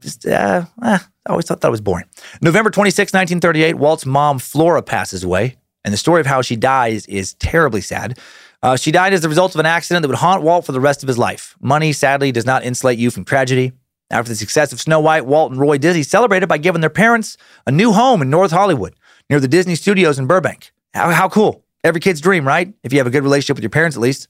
Just, 0.00 0.24
uh, 0.24 0.64
eh, 0.84 0.98
I 1.26 1.28
always 1.28 1.44
thought 1.44 1.60
that 1.60 1.70
was 1.72 1.80
boring. 1.80 2.06
November 2.40 2.70
26, 2.70 3.12
1938, 3.12 3.74
Walt's 3.74 4.06
mom, 4.06 4.38
Flora, 4.38 4.80
passes 4.80 5.24
away. 5.24 5.56
And 5.84 5.92
the 5.92 5.98
story 5.98 6.20
of 6.20 6.26
how 6.28 6.40
she 6.40 6.54
dies 6.54 7.06
is 7.06 7.34
terribly 7.34 7.80
sad. 7.80 8.16
Uh, 8.62 8.76
she 8.76 8.92
died 8.92 9.12
as 9.12 9.22
the 9.22 9.28
result 9.28 9.56
of 9.56 9.58
an 9.58 9.66
accident 9.66 10.02
that 10.02 10.08
would 10.08 10.18
haunt 10.18 10.44
Walt 10.44 10.64
for 10.64 10.70
the 10.70 10.78
rest 10.78 11.02
of 11.02 11.08
his 11.08 11.18
life. 11.18 11.56
Money, 11.60 11.92
sadly, 11.92 12.30
does 12.30 12.46
not 12.46 12.62
insulate 12.62 12.96
you 12.96 13.10
from 13.10 13.24
tragedy. 13.24 13.72
After 14.12 14.28
the 14.28 14.36
success 14.36 14.72
of 14.72 14.80
Snow 14.80 15.00
White, 15.00 15.26
Walt 15.26 15.50
and 15.50 15.60
Roy 15.60 15.78
Disney 15.78 16.04
celebrated 16.04 16.46
by 16.46 16.58
giving 16.58 16.80
their 16.80 16.90
parents 16.90 17.36
a 17.66 17.72
new 17.72 17.90
home 17.90 18.22
in 18.22 18.30
North 18.30 18.52
Hollywood, 18.52 18.94
near 19.28 19.40
the 19.40 19.48
Disney 19.48 19.74
Studios 19.74 20.16
in 20.16 20.28
Burbank. 20.28 20.70
How, 20.94 21.10
how 21.10 21.28
cool. 21.28 21.64
Every 21.82 22.00
kid's 22.00 22.20
dream, 22.20 22.46
right? 22.46 22.72
If 22.84 22.92
you 22.92 23.00
have 23.00 23.08
a 23.08 23.10
good 23.10 23.24
relationship 23.24 23.56
with 23.56 23.64
your 23.64 23.70
parents, 23.70 23.96
at 23.96 24.00
least 24.00 24.28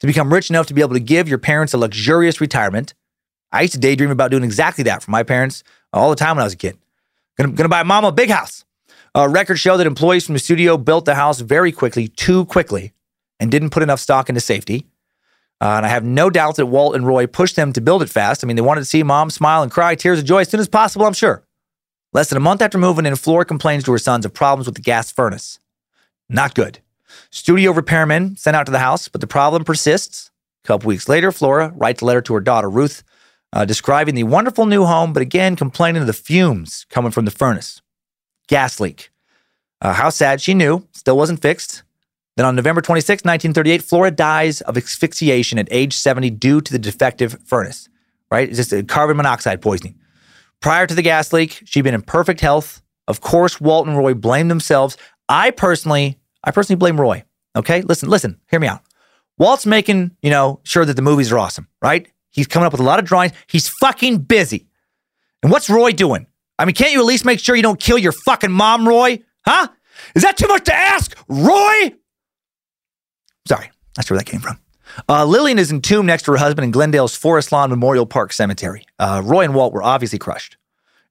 to 0.00 0.06
become 0.06 0.32
rich 0.32 0.50
enough 0.50 0.66
to 0.66 0.74
be 0.74 0.80
able 0.80 0.94
to 0.94 1.00
give 1.00 1.28
your 1.28 1.38
parents 1.38 1.72
a 1.72 1.78
luxurious 1.78 2.40
retirement. 2.40 2.94
I 3.52 3.62
used 3.62 3.74
to 3.74 3.80
daydream 3.80 4.10
about 4.10 4.30
doing 4.30 4.44
exactly 4.44 4.84
that 4.84 5.02
for 5.02 5.10
my 5.10 5.22
parents 5.22 5.64
all 5.92 6.10
the 6.10 6.16
time 6.16 6.36
when 6.36 6.42
I 6.42 6.44
was 6.44 6.52
a 6.52 6.58
kid. 6.58 6.78
Gonna, 7.38 7.52
gonna 7.52 7.68
buy 7.68 7.82
mom 7.82 8.04
a 8.04 8.12
big 8.12 8.30
house. 8.30 8.64
Uh, 9.14 9.28
records 9.28 9.60
show 9.60 9.76
that 9.76 9.86
employees 9.86 10.26
from 10.26 10.34
the 10.34 10.38
studio 10.38 10.76
built 10.76 11.06
the 11.06 11.14
house 11.14 11.40
very 11.40 11.72
quickly, 11.72 12.08
too 12.08 12.44
quickly, 12.44 12.92
and 13.40 13.50
didn't 13.50 13.70
put 13.70 13.82
enough 13.82 14.00
stock 14.00 14.28
into 14.28 14.40
safety. 14.40 14.86
Uh, 15.60 15.76
and 15.76 15.86
I 15.86 15.88
have 15.88 16.04
no 16.04 16.28
doubt 16.28 16.56
that 16.56 16.66
Walt 16.66 16.94
and 16.94 17.06
Roy 17.06 17.26
pushed 17.26 17.56
them 17.56 17.72
to 17.72 17.80
build 17.80 18.02
it 18.02 18.10
fast. 18.10 18.44
I 18.44 18.46
mean, 18.46 18.56
they 18.56 18.62
wanted 18.62 18.82
to 18.82 18.86
see 18.86 19.02
mom 19.02 19.30
smile 19.30 19.62
and 19.62 19.72
cry 19.72 19.94
tears 19.94 20.18
of 20.18 20.26
joy 20.26 20.40
as 20.40 20.50
soon 20.50 20.60
as 20.60 20.68
possible, 20.68 21.06
I'm 21.06 21.14
sure. 21.14 21.42
Less 22.12 22.28
than 22.28 22.36
a 22.36 22.40
month 22.40 22.60
after 22.60 22.76
moving 22.76 23.06
in, 23.06 23.16
Flora 23.16 23.46
complains 23.46 23.84
to 23.84 23.92
her 23.92 23.98
sons 23.98 24.26
of 24.26 24.34
problems 24.34 24.66
with 24.66 24.74
the 24.74 24.82
gas 24.82 25.10
furnace. 25.10 25.58
Not 26.28 26.54
good. 26.54 26.80
Studio 27.36 27.70
repairmen 27.70 28.38
sent 28.38 28.56
out 28.56 28.64
to 28.64 28.72
the 28.72 28.78
house, 28.78 29.08
but 29.08 29.20
the 29.20 29.26
problem 29.26 29.62
persists. 29.62 30.30
A 30.64 30.68
couple 30.68 30.88
weeks 30.88 31.06
later, 31.06 31.30
Flora 31.30 31.70
writes 31.76 32.00
a 32.00 32.06
letter 32.06 32.22
to 32.22 32.32
her 32.32 32.40
daughter, 32.40 32.70
Ruth, 32.70 33.02
uh, 33.52 33.66
describing 33.66 34.14
the 34.14 34.22
wonderful 34.22 34.64
new 34.64 34.86
home, 34.86 35.12
but 35.12 35.20
again 35.20 35.54
complaining 35.54 36.00
of 36.00 36.06
the 36.06 36.14
fumes 36.14 36.86
coming 36.88 37.10
from 37.10 37.26
the 37.26 37.30
furnace. 37.30 37.82
Gas 38.48 38.80
leak. 38.80 39.10
Uh, 39.82 39.92
how 39.92 40.08
sad 40.08 40.40
she 40.40 40.54
knew, 40.54 40.88
still 40.94 41.18
wasn't 41.18 41.42
fixed. 41.42 41.82
Then 42.38 42.46
on 42.46 42.56
November 42.56 42.80
26, 42.80 43.22
1938, 43.22 43.82
Flora 43.82 44.10
dies 44.10 44.62
of 44.62 44.78
asphyxiation 44.78 45.58
at 45.58 45.68
age 45.70 45.92
70 45.92 46.30
due 46.30 46.62
to 46.62 46.72
the 46.72 46.78
defective 46.78 47.38
furnace, 47.44 47.90
right? 48.30 48.48
It's 48.48 48.56
just 48.56 48.72
a 48.72 48.82
carbon 48.82 49.18
monoxide 49.18 49.60
poisoning. 49.60 50.00
Prior 50.62 50.86
to 50.86 50.94
the 50.94 51.02
gas 51.02 51.34
leak, 51.34 51.60
she'd 51.66 51.82
been 51.82 51.92
in 51.92 52.00
perfect 52.00 52.40
health. 52.40 52.80
Of 53.06 53.20
course, 53.20 53.60
Walt 53.60 53.86
and 53.86 53.98
Roy 53.98 54.14
blamed 54.14 54.50
themselves. 54.50 54.96
I 55.28 55.50
personally, 55.50 56.18
I 56.46 56.52
personally 56.52 56.78
blame 56.78 56.98
Roy. 57.00 57.24
Okay, 57.56 57.82
listen, 57.82 58.08
listen, 58.08 58.40
hear 58.48 58.60
me 58.60 58.68
out. 58.68 58.82
Walt's 59.38 59.66
making, 59.66 60.12
you 60.22 60.30
know, 60.30 60.60
sure 60.62 60.84
that 60.84 60.94
the 60.94 61.02
movies 61.02 61.30
are 61.32 61.38
awesome, 61.38 61.68
right? 61.82 62.08
He's 62.30 62.46
coming 62.46 62.66
up 62.66 62.72
with 62.72 62.80
a 62.80 62.84
lot 62.84 62.98
of 62.98 63.04
drawings. 63.04 63.32
He's 63.48 63.68
fucking 63.68 64.18
busy. 64.18 64.68
And 65.42 65.52
what's 65.52 65.68
Roy 65.68 65.92
doing? 65.92 66.26
I 66.58 66.64
mean, 66.64 66.74
can't 66.74 66.92
you 66.92 67.00
at 67.00 67.06
least 67.06 67.24
make 67.24 67.40
sure 67.40 67.56
you 67.56 67.62
don't 67.62 67.80
kill 67.80 67.98
your 67.98 68.12
fucking 68.12 68.50
mom, 68.50 68.88
Roy? 68.88 69.22
Huh? 69.44 69.68
Is 70.14 70.22
that 70.22 70.36
too 70.36 70.48
much 70.48 70.64
to 70.64 70.74
ask, 70.74 71.16
Roy? 71.28 71.92
Sorry, 73.46 73.70
that's 73.94 74.10
where 74.10 74.18
that 74.18 74.26
came 74.26 74.40
from. 74.40 74.58
Uh, 75.08 75.24
Lillian 75.24 75.58
is 75.58 75.70
entombed 75.70 76.06
next 76.06 76.24
to 76.24 76.32
her 76.32 76.38
husband 76.38 76.64
in 76.64 76.70
Glendale's 76.70 77.16
Forest 77.16 77.52
Lawn 77.52 77.70
Memorial 77.70 78.06
Park 78.06 78.32
Cemetery. 78.32 78.86
Uh, 78.98 79.20
Roy 79.24 79.44
and 79.44 79.54
Walt 79.54 79.72
were 79.72 79.82
obviously 79.82 80.18
crushed. 80.18 80.56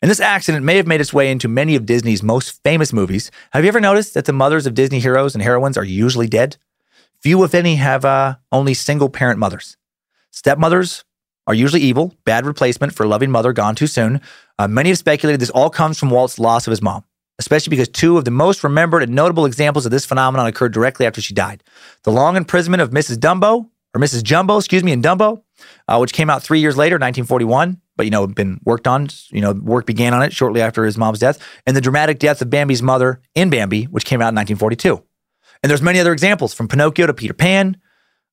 And 0.02 0.12
this 0.12 0.20
accident 0.20 0.66
may 0.66 0.78
have 0.78 0.88
made 0.88 1.02
its 1.02 1.14
way 1.14 1.32
into 1.32 1.48
many 1.48 1.76
of 1.76 1.86
Disney's 1.86 2.22
most 2.22 2.62
famous 2.64 2.94
movies. 2.94 3.32
Have 3.52 3.64
you 3.64 3.70
ever 3.70 3.80
noticed 3.80 4.14
that 4.14 4.26
the 4.26 4.34
mothers 4.34 4.66
of 4.66 4.74
Disney 4.74 5.00
heroes 5.00 5.34
and 5.34 5.44
heroines 5.44 5.78
are 5.78 5.84
usually 5.84 6.28
dead? 6.28 6.58
Few, 7.22 7.44
if 7.44 7.56
any, 7.56 7.76
have 7.76 8.06
uh, 8.06 8.36
only 8.52 8.74
single 8.74 9.10
parent 9.10 9.40
mothers. 9.40 9.78
Stepmothers 10.32 11.04
are 11.48 11.54
usually 11.54 11.82
evil, 11.82 12.14
bad 12.26 12.46
replacement 12.46 12.94
for 12.94 13.04
a 13.04 13.08
loving 13.08 13.32
mother 13.32 13.54
gone 13.54 13.76
too 13.76 13.88
soon. 13.88 14.22
Uh, 14.60 14.68
many 14.68 14.90
have 14.90 14.98
speculated 14.98 15.40
this 15.40 15.50
all 15.50 15.70
comes 15.70 15.98
from 15.98 16.10
Walt's 16.10 16.40
loss 16.40 16.68
of 16.68 16.72
his 16.72 16.82
mom 16.82 17.04
especially 17.40 17.70
because 17.70 17.90
two 17.90 18.18
of 18.18 18.26
the 18.26 18.32
most 18.32 18.64
remembered 18.64 19.04
and 19.04 19.14
notable 19.14 19.46
examples 19.46 19.86
of 19.86 19.92
this 19.92 20.06
phenomenon 20.06 20.48
occurred 20.48 20.74
directly 20.74 21.06
after 21.06 21.22
she 21.22 21.34
died. 21.34 21.64
The 22.04 22.12
long 22.12 22.36
imprisonment 22.36 22.82
of 22.82 22.92
Mrs. 22.92 23.18
Dumbo, 23.18 23.70
or 23.94 24.02
Mrs. 24.02 24.24
Jumbo, 24.24 24.58
excuse 24.58 24.84
me, 24.84 24.92
in 24.92 25.02
Dumbo, 25.02 25.42
uh, 25.88 25.98
which 25.98 26.14
came 26.14 26.30
out 26.30 26.44
three 26.44 26.60
years 26.60 26.78
later, 26.78 26.96
1941, 26.96 27.82
but, 27.98 28.06
you 28.06 28.12
know, 28.12 28.28
been 28.28 28.60
worked 28.66 28.88
on, 28.88 29.08
you 29.32 29.42
know, 29.42 29.54
work 29.54 29.86
began 29.86 30.14
on 30.14 30.22
it 30.22 30.34
shortly 30.34 30.62
after 30.62 30.86
his 30.86 30.98
mom's 30.98 31.20
death, 31.20 31.40
and 31.66 31.76
the 31.76 31.82
dramatic 31.82 32.20
death 32.20 32.42
of 32.42 32.50
Bambi's 32.50 32.82
mother 32.82 33.22
in 33.34 33.50
Bambi, 33.50 33.86
which 33.86 34.06
came 34.06 34.22
out 34.22 34.30
in 34.30 34.36
1942. 34.36 35.02
And 35.64 35.70
there's 35.70 35.82
many 35.82 36.00
other 36.00 36.14
examples 36.14 36.54
from 36.54 36.68
Pinocchio 36.68 37.08
to 37.08 37.14
Peter 37.14 37.34
Pan, 37.34 37.78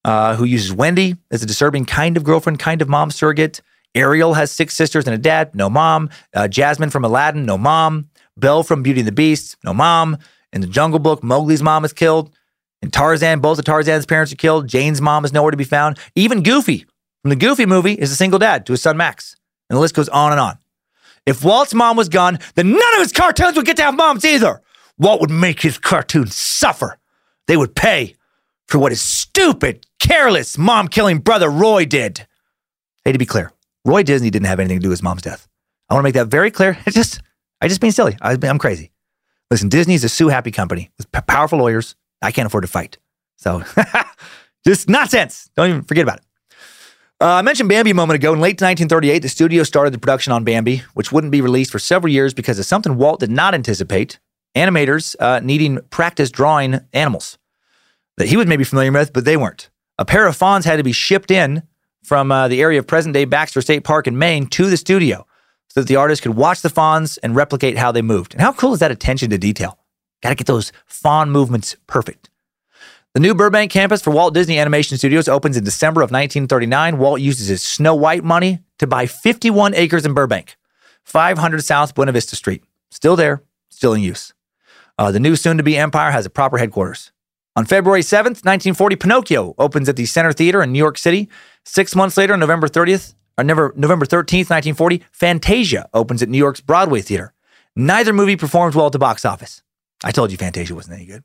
uh, 0.05 0.37
who 0.37 0.45
uses 0.45 0.73
Wendy 0.73 1.17
as 1.31 1.43
a 1.43 1.47
disturbing 1.47 1.85
kind 1.85 2.17
of 2.17 2.25
girlfriend, 2.25 2.59
kind 2.59 2.83
of 2.83 2.89
mom 2.89 3.11
surrogate. 3.11 3.61
Ariel 3.95 4.35
has 4.35 4.51
six 4.51 4.75
sisters 4.75 5.07
and 5.07 5.15
a 5.15 5.19
dad, 5.19 5.55
no 5.55 5.71
mom. 5.71 6.11
Uh, 6.35 6.49
Jasmine 6.49 6.91
from 6.91 7.05
Aladdin, 7.05 7.45
no 7.45 7.59
mom. 7.59 8.09
Belle 8.37 8.63
from 8.63 8.83
Beauty 8.83 9.01
and 9.01 9.09
the 9.09 9.13
Beast, 9.13 9.57
no 9.65 9.75
mom. 9.75 10.19
In 10.53 10.61
the 10.61 10.67
Jungle 10.67 10.99
Book, 10.99 11.23
Mowgli's 11.23 11.63
mom 11.63 11.85
is 11.85 11.93
killed. 11.93 12.35
In 12.83 12.91
Tarzan, 12.91 13.41
both 13.41 13.59
of 13.59 13.65
Tarzan's 13.65 14.07
parents 14.07 14.33
are 14.33 14.37
killed. 14.37 14.67
Jane's 14.67 15.01
mom 15.01 15.25
is 15.25 15.33
nowhere 15.33 15.51
to 15.51 15.57
be 15.57 15.65
found. 15.65 15.99
Even 16.15 16.43
Goofy 16.43 16.85
from 17.23 17.31
the 17.31 17.37
Goofy 17.37 17.67
movie 17.67 17.93
is 17.93 18.11
a 18.11 18.17
single 18.17 18.39
dad 18.39 18.67
to 18.67 18.73
his 18.73 18.83
son 18.83 18.97
Max. 18.97 19.37
And 19.73 19.79
the 19.79 19.81
list 19.81 19.95
goes 19.95 20.11
on 20.11 20.33
and 20.33 20.41
on. 20.41 20.59
If 21.25 21.43
Walt's 21.43 21.73
mom 21.73 21.97
was 21.97 22.11
gone, 22.11 22.39
then 22.57 22.73
none 22.73 22.95
of 22.95 23.01
his 23.01 23.11
cartoons 23.11 23.57
would 23.57 23.65
get 23.65 23.79
to 23.79 23.83
have 23.83 23.97
moms 23.97 24.23
either. 24.23 24.61
Walt 24.99 25.23
would 25.23 25.31
make 25.31 25.63
his 25.63 25.79
cartoons 25.79 26.35
suffer. 26.35 26.99
They 27.47 27.57
would 27.57 27.75
pay 27.75 28.15
for 28.69 28.79
what 28.79 28.93
his 28.93 29.01
stupid, 29.01 29.87
careless, 29.99 30.59
mom 30.59 30.89
killing 30.89 31.21
brother 31.21 31.49
Roy 31.49 31.87
did. 31.87 32.27
Hey, 33.03 33.13
to 33.13 33.19
be 33.19 33.25
clear, 33.25 33.51
Roy 33.87 34.03
Disney 34.03 34.29
didn't 34.29 34.45
have 34.45 34.61
anything 34.61 34.77
to 34.77 34.83
do 34.83 34.91
with 34.91 34.99
his 34.99 35.03
mom's 35.03 35.23
death. 35.23 35.49
I 35.89 35.95
want 35.95 36.03
to 36.03 36.07
make 36.07 36.15
that 36.17 36.27
very 36.27 36.51
clear. 36.51 36.77
It's 36.85 36.95
just 36.95 37.23
I 37.63 37.69
just 37.69 37.81
being 37.81 37.93
silly. 37.93 38.19
I, 38.21 38.37
am 38.43 38.59
crazy. 38.59 38.93
Listen, 39.51 39.71
Disney's 39.71 40.05
a 40.05 40.11
sue 40.11 40.29
happy 40.29 40.51
company 40.51 40.91
with 40.99 41.11
p- 41.13 41.21
powerful 41.27 41.59
lawyers. 41.59 41.97
I 42.21 42.31
can't 42.31 42.45
afford 42.45 42.65
to 42.65 42.69
fight. 42.69 42.99
So 43.37 43.63
just 44.67 44.91
nonsense. 44.91 45.49
Don't 45.57 45.71
even 45.71 45.83
forget 45.85 46.03
about 46.03 46.19
it. 46.19 46.25
Uh, 47.21 47.35
I 47.35 47.43
mentioned 47.43 47.69
Bambi 47.69 47.93
a 47.93 47.95
moment 47.95 48.17
ago. 48.17 48.33
In 48.33 48.41
late 48.41 48.61
1938, 48.61 49.21
the 49.21 49.29
studio 49.29 49.63
started 49.63 49.95
the 49.95 49.99
production 49.99 50.33
on 50.33 50.43
Bambi, 50.43 50.83
which 50.95 51.13
wouldn't 51.13 51.31
be 51.31 51.41
released 51.41 51.71
for 51.71 51.79
several 51.79 52.13
years 52.13 52.35
because 52.35 52.59
of 52.59 52.67
something 52.67 52.97
Walt 52.97 53.21
did 53.21 53.31
not 53.31 53.55
anticipate 53.55 54.19
animators 54.55 55.17
uh, 55.21 55.41
needing 55.41 55.79
practice 55.91 56.31
drawing 56.31 56.81
animals 56.93 57.39
that 58.17 58.29
he 58.29 58.37
was 58.37 58.47
maybe 58.47 58.65
familiar 58.65 58.93
with, 58.93 59.13
but 59.13 59.25
they 59.25 59.37
weren't. 59.37 59.71
A 59.99 60.05
pair 60.05 60.27
of 60.27 60.37
fawns 60.37 60.65
had 60.65 60.77
to 60.77 60.83
be 60.83 60.93
shipped 60.93 61.31
in 61.31 61.63
from 62.03 62.33
uh, 62.33 62.49
the 62.49 62.61
area 62.61 62.79
of 62.79 62.87
present 62.87 63.15
day 63.15 63.25
Baxter 63.25 63.63
State 63.63 63.85
Park 63.85 64.07
in 64.07 64.19
Maine 64.19 64.47
to 64.49 64.69
the 64.69 64.77
studio 64.77 65.27
so 65.69 65.81
that 65.81 65.89
the 65.89 65.97
artist 65.97 66.23
could 66.23 66.35
watch 66.35 66.61
the 66.61 66.69
fawns 66.69 67.19
and 67.19 67.37
replicate 67.37 67.79
how 67.79 67.93
they 67.93 68.03
moved. 68.03 68.35
And 68.35 68.43
how 68.43 68.53
cool 68.53 68.75
is 68.75 68.81
that 68.81 68.91
attention 68.91 69.31
to 69.31 69.39
detail? 69.39 69.79
Got 70.23 70.31
to 70.31 70.35
get 70.35 70.47
those 70.47 70.73
fawn 70.87 71.31
movements 71.31 71.77
perfect. 71.87 72.31
The 73.15 73.21
new 73.21 73.35
Burbank 73.35 73.71
campus 73.71 74.01
for 74.01 74.11
Walt 74.11 74.33
Disney 74.33 74.59
Animation 74.59 74.97
Studios 74.97 75.29
opens 75.29 75.59
in 75.59 75.65
December 75.65 76.01
of 76.01 76.11
1939. 76.11 76.97
Walt 76.97 77.21
uses 77.21 77.49
his 77.49 77.63
Snow 77.63 77.95
White 77.95 78.25
money 78.25 78.61
to 78.79 78.87
buy 78.87 79.05
51 79.05 79.75
acres 79.75 80.07
in 80.07 80.15
Burbank, 80.15 80.57
500 81.05 81.63
South 81.63 81.95
Buena 81.95 82.13
Vista 82.13 82.37
Street. 82.37 82.65
Still 82.91 83.15
there, 83.15 83.43
still 83.69 83.93
in 83.93 84.01
use. 84.01 84.33
Uh, 84.99 85.13
the 85.13 85.21
new 85.21 85.37
soon 85.37 85.59
to 85.59 85.63
be 85.63 85.77
empire 85.77 86.11
has 86.11 86.25
a 86.25 86.31
proper 86.31 86.57
headquarters. 86.57 87.13
On 87.55 87.67
February 87.67 88.01
7th, 88.01 88.47
1940, 88.47 88.97
Pinocchio 88.97 89.55
opens 89.59 89.91
at 89.91 89.97
the 89.97 90.07
Center 90.07 90.33
Theater 90.33 90.63
in 90.63 90.73
New 90.73 90.79
York 90.79 90.97
City. 90.97 91.29
Six 91.67 91.95
months 91.95 92.17
later, 92.17 92.35
November 92.39 92.67
30th, 92.67 93.15
or 93.37 93.45
November, 93.45 93.75
November 93.77 94.07
13th, 94.07 94.49
1940, 94.49 95.03
Fantasia 95.13 95.87
opens 95.93 96.23
at 96.23 96.31
New 96.31 96.39
York's 96.39 96.63
Broadway 96.63 97.03
Theater. 97.03 97.35
Neither 97.77 98.15
movie 98.15 98.37
performs 98.37 98.75
well 98.75 98.87
at 98.87 98.93
the 98.93 98.99
box 98.99 99.27
office. 99.27 99.63
I 100.03 100.13
told 100.13 100.31
you 100.33 100.39
Fantasia 100.39 100.75
wasn't 100.75 100.97
any 100.97 101.05
good. 101.05 101.25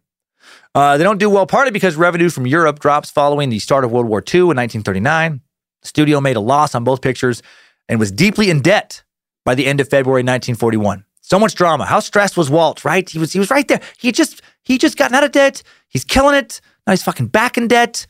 Uh, 0.75 0.97
they 0.97 1.03
don't 1.03 1.17
do 1.17 1.29
well 1.29 1.45
partly 1.45 1.71
because 1.71 1.95
revenue 1.95 2.29
from 2.29 2.45
Europe 2.45 2.79
drops 2.79 3.09
following 3.09 3.49
the 3.49 3.59
start 3.59 3.83
of 3.83 3.91
World 3.91 4.07
War 4.07 4.19
II 4.19 4.41
in 4.41 4.57
1939. 4.57 5.41
The 5.81 5.87
studio 5.87 6.21
made 6.21 6.35
a 6.35 6.41
loss 6.41 6.75
on 6.75 6.83
both 6.83 7.01
pictures 7.01 7.41
and 7.89 7.99
was 7.99 8.11
deeply 8.11 8.49
in 8.49 8.61
debt 8.61 9.03
by 9.45 9.55
the 9.55 9.65
end 9.65 9.79
of 9.79 9.89
February 9.89 10.21
1941. 10.21 11.05
So 11.21 11.39
much 11.39 11.55
drama. 11.55 11.85
How 11.85 11.99
stressed 11.99 12.37
was 12.37 12.49
Walt, 12.49 12.85
right? 12.85 13.09
He 13.09 13.19
was 13.19 13.33
he 13.33 13.39
was 13.39 13.49
right 13.49 13.67
there. 13.67 13.81
He 13.97 14.11
just 14.11 14.41
he 14.63 14.77
just 14.77 14.97
gotten 14.97 15.15
out 15.15 15.23
of 15.23 15.31
debt. 15.31 15.63
He's 15.89 16.03
killing 16.03 16.35
it. 16.35 16.61
Now 16.85 16.93
he's 16.93 17.03
fucking 17.03 17.27
back 17.27 17.57
in 17.57 17.67
debt, 17.67 18.07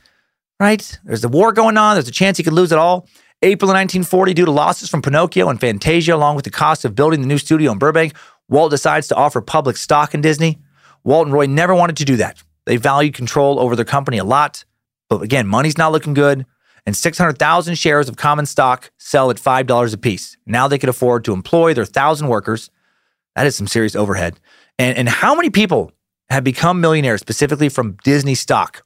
right? 0.60 1.00
There's 1.04 1.22
the 1.22 1.30
war 1.30 1.52
going 1.52 1.78
on. 1.78 1.96
There's 1.96 2.08
a 2.08 2.12
chance 2.12 2.38
he 2.38 2.44
could 2.44 2.54
lose 2.54 2.72
it 2.72 2.78
all. 2.78 3.08
April 3.42 3.70
of 3.70 3.76
1940, 3.76 4.34
due 4.34 4.46
to 4.46 4.52
losses 4.52 4.90
from 4.90 5.02
Pinocchio 5.02 5.50
and 5.50 5.60
Fantasia, 5.60 6.16
along 6.16 6.36
with 6.36 6.46
the 6.46 6.52
cost 6.52 6.86
of 6.86 6.96
building 6.96 7.22
the 7.22 7.28
new 7.28 7.38
studio 7.38 7.72
in 7.72 7.78
Burbank, 7.78 8.14
Walt 8.50 8.72
decides 8.72 9.08
to 9.10 9.16
offer 9.16 9.42
public 9.42 9.78
stock 9.78 10.14
in 10.14 10.22
Disney. 10.22 10.60
Walt 11.08 11.26
and 11.26 11.34
Roy 11.34 11.45
never 11.45 11.74
wanted 11.74 11.95
to 11.97 12.05
do 12.05 12.18
that. 12.18 12.43
They 12.66 12.76
valued 12.76 13.14
control 13.14 13.62
over 13.62 13.78
their 13.78 13.86
company 13.86 14.18
a 14.18 14.26
lot. 14.26 14.66
But 15.10 15.22
again, 15.22 15.47
money's 15.47 15.78
not 15.78 15.93
looking 15.93 16.14
good. 16.14 16.45
And 16.86 16.97
600,000 16.97 17.76
shares 17.76 18.10
of 18.10 18.18
common 18.18 18.45
stock 18.45 18.91
sell 18.97 19.30
at 19.30 19.38
$5 19.38 19.93
a 19.93 19.97
piece. 19.97 20.36
Now 20.45 20.68
they 20.68 20.78
could 20.78 20.89
afford 20.89 21.24
to 21.24 21.32
employ 21.32 21.74
their 21.74 21.86
1,000 21.86 22.28
workers. 22.28 22.70
That 23.38 23.47
is 23.47 23.55
some 23.55 23.68
serious 23.68 23.95
overhead. 23.95 24.38
And, 24.78 24.97
and 24.97 25.08
how 25.08 25.34
many 25.34 25.49
people 25.49 25.93
have 26.30 26.43
become 26.43 26.82
millionaires 26.82 27.22
specifically 27.22 27.70
from 27.70 27.95
Disney 28.03 28.36
stock? 28.36 28.84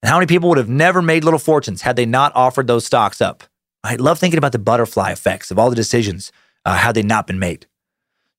And 0.00 0.10
how 0.10 0.16
many 0.16 0.28
people 0.28 0.48
would 0.50 0.58
have 0.58 0.68
never 0.68 1.02
made 1.02 1.24
little 1.24 1.40
fortunes 1.40 1.82
had 1.82 1.96
they 1.96 2.06
not 2.06 2.30
offered 2.36 2.68
those 2.68 2.86
stocks 2.86 3.20
up? 3.20 3.42
I 3.82 3.96
love 3.96 4.20
thinking 4.20 4.38
about 4.38 4.52
the 4.52 4.60
butterfly 4.60 5.10
effects 5.10 5.50
of 5.50 5.58
all 5.58 5.70
the 5.70 5.76
decisions 5.76 6.30
uh, 6.64 6.76
had 6.76 6.94
they 6.94 7.02
not 7.02 7.26
been 7.26 7.40
made. 7.40 7.66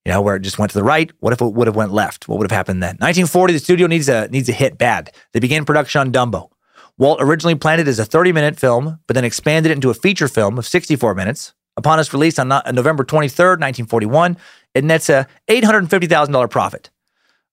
You 0.09 0.15
know, 0.15 0.21
where 0.23 0.37
it 0.37 0.39
just 0.39 0.57
went 0.57 0.71
to 0.71 0.77
the 0.79 0.83
right. 0.83 1.11
What 1.19 1.33
if 1.33 1.41
it 1.41 1.53
would 1.53 1.67
have 1.67 1.75
went 1.75 1.91
left? 1.91 2.27
What 2.27 2.39
would 2.39 2.49
have 2.49 2.57
happened 2.57 2.81
then? 2.81 2.95
1940, 2.95 3.53
the 3.53 3.59
studio 3.59 3.85
needs 3.85 4.09
a 4.09 4.27
needs 4.29 4.49
a 4.49 4.51
hit 4.51 4.75
bad. 4.75 5.11
They 5.33 5.39
began 5.39 5.65
production 5.65 6.01
on 6.01 6.11
Dumbo. 6.11 6.49
Walt 6.97 7.21
originally 7.21 7.53
planned 7.53 7.79
it 7.79 7.87
as 7.87 7.99
a 7.99 8.05
30 8.05 8.31
minute 8.31 8.59
film, 8.59 8.97
but 9.05 9.13
then 9.13 9.23
expanded 9.23 9.69
it 9.69 9.75
into 9.75 9.91
a 9.91 9.93
feature 9.93 10.27
film 10.27 10.57
of 10.57 10.65
64 10.65 11.13
minutes. 11.13 11.53
Upon 11.77 11.99
its 11.99 12.11
release 12.11 12.39
on 12.39 12.47
November 12.47 13.03
23rd, 13.03 13.59
1941, 13.61 14.35
it 14.73 14.83
nets 14.83 15.09
a 15.09 15.27
$850,000 15.47 16.49
profit. 16.49 16.89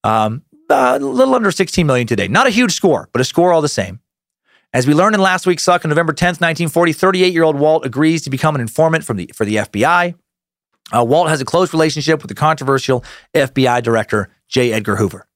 Um, 0.03 0.43
a 0.71 0.99
little 0.99 1.35
under 1.35 1.51
16 1.51 1.87
million 1.87 2.07
today. 2.07 2.27
Not 2.27 2.47
a 2.47 2.51
huge 2.51 2.73
score, 2.73 3.11
but 3.13 3.21
a 3.21 3.25
score 3.25 3.53
all 3.53 3.61
the 3.61 3.69
same. 3.69 4.01
As 4.73 4.87
we 4.87 4.95
learned 4.95 5.15
in 5.15 5.21
last 5.21 5.47
week's 5.47 5.63
Suck 5.63 5.85
on 5.85 5.91
November 5.91 6.15
10th, 6.15 6.41
1940, 6.41 6.95
38 6.95 7.35
year 7.35 7.43
old 7.43 7.57
Walt 7.59 7.85
agrees 7.85 8.23
to 8.23 8.31
become 8.31 8.55
an 8.55 8.63
informant 8.63 9.05
from 9.05 9.19
the, 9.19 9.31
for 9.35 9.45
the 9.45 9.57
FBI. 9.57 10.15
Uh, 10.95 11.05
Walt 11.05 11.29
has 11.29 11.41
a 11.41 11.45
close 11.45 11.73
relationship 11.73 12.23
with 12.23 12.29
the 12.29 12.35
controversial 12.35 13.05
FBI 13.35 13.83
director, 13.83 14.29
J. 14.49 14.73
Edgar 14.73 14.97
Hoover. 14.97 15.27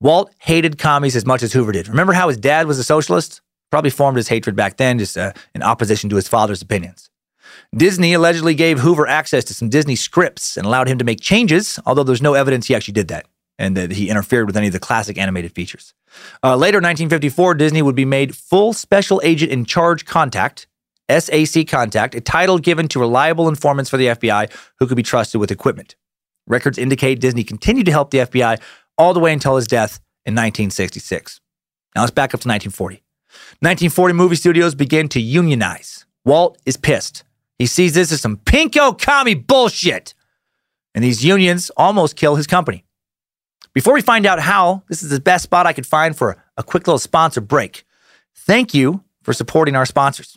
Walt 0.00 0.32
hated 0.38 0.78
commies 0.78 1.16
as 1.16 1.26
much 1.26 1.42
as 1.42 1.52
Hoover 1.52 1.72
did. 1.72 1.88
Remember 1.88 2.12
how 2.12 2.28
his 2.28 2.36
dad 2.36 2.66
was 2.66 2.78
a 2.78 2.84
socialist? 2.84 3.40
Probably 3.70 3.90
formed 3.90 4.16
his 4.16 4.28
hatred 4.28 4.56
back 4.56 4.76
then, 4.76 4.98
just 4.98 5.16
uh, 5.16 5.32
in 5.54 5.62
opposition 5.62 6.10
to 6.10 6.16
his 6.16 6.28
father's 6.28 6.62
opinions. 6.62 7.10
Disney 7.76 8.14
allegedly 8.14 8.54
gave 8.54 8.80
Hoover 8.80 9.06
access 9.06 9.44
to 9.44 9.54
some 9.54 9.68
Disney 9.68 9.96
scripts 9.96 10.56
and 10.56 10.66
allowed 10.66 10.88
him 10.88 10.98
to 10.98 11.04
make 11.04 11.20
changes, 11.20 11.78
although 11.86 12.02
there's 12.02 12.22
no 12.22 12.34
evidence 12.34 12.66
he 12.66 12.74
actually 12.74 12.94
did 12.94 13.08
that 13.08 13.26
and 13.58 13.76
that 13.76 13.92
he 13.92 14.08
interfered 14.08 14.46
with 14.46 14.56
any 14.56 14.68
of 14.68 14.72
the 14.72 14.80
classic 14.80 15.18
animated 15.18 15.52
features. 15.52 15.92
Uh, 16.42 16.56
later, 16.56 16.78
1954, 16.78 17.54
Disney 17.54 17.82
would 17.82 17.94
be 17.94 18.06
made 18.06 18.34
full 18.34 18.72
special 18.72 19.20
agent 19.22 19.52
in 19.52 19.64
charge 19.66 20.06
contact, 20.06 20.66
SAC 21.18 21.66
contact, 21.66 22.14
a 22.14 22.20
title 22.20 22.58
given 22.58 22.88
to 22.88 23.00
reliable 23.00 23.48
informants 23.48 23.90
for 23.90 23.96
the 23.96 24.06
FBI 24.06 24.52
who 24.78 24.86
could 24.86 24.96
be 24.96 25.02
trusted 25.02 25.40
with 25.40 25.50
equipment. 25.50 25.96
Records 26.46 26.78
indicate 26.78 27.20
Disney 27.20 27.44
continued 27.44 27.86
to 27.86 27.92
help 27.92 28.10
the 28.10 28.18
FBI 28.18 28.60
all 28.98 29.14
the 29.14 29.20
way 29.20 29.32
until 29.32 29.56
his 29.56 29.66
death 29.66 30.00
in 30.26 30.34
1966. 30.34 31.40
Now 31.94 32.02
let's 32.02 32.10
back 32.10 32.34
up 32.34 32.40
to 32.40 32.48
1940. 32.48 33.02
1940 33.60 34.14
movie 34.14 34.36
studios 34.36 34.74
begin 34.74 35.08
to 35.08 35.20
unionize. 35.20 36.04
Walt 36.24 36.58
is 36.66 36.76
pissed. 36.76 37.24
He 37.58 37.66
sees 37.66 37.94
this 37.94 38.12
as 38.12 38.20
some 38.20 38.36
pinko 38.36 38.98
commie 38.98 39.34
bullshit. 39.34 40.14
And 40.94 41.04
these 41.04 41.24
unions 41.24 41.70
almost 41.76 42.16
kill 42.16 42.36
his 42.36 42.46
company. 42.46 42.84
Before 43.72 43.94
we 43.94 44.02
find 44.02 44.26
out 44.26 44.40
how, 44.40 44.82
this 44.88 45.02
is 45.02 45.10
the 45.10 45.20
best 45.20 45.44
spot 45.44 45.66
I 45.66 45.72
could 45.72 45.86
find 45.86 46.16
for 46.16 46.42
a 46.56 46.62
quick 46.62 46.86
little 46.86 46.98
sponsor 46.98 47.40
break. 47.40 47.84
Thank 48.34 48.74
you 48.74 49.04
for 49.22 49.32
supporting 49.32 49.76
our 49.76 49.86
sponsors. 49.86 50.36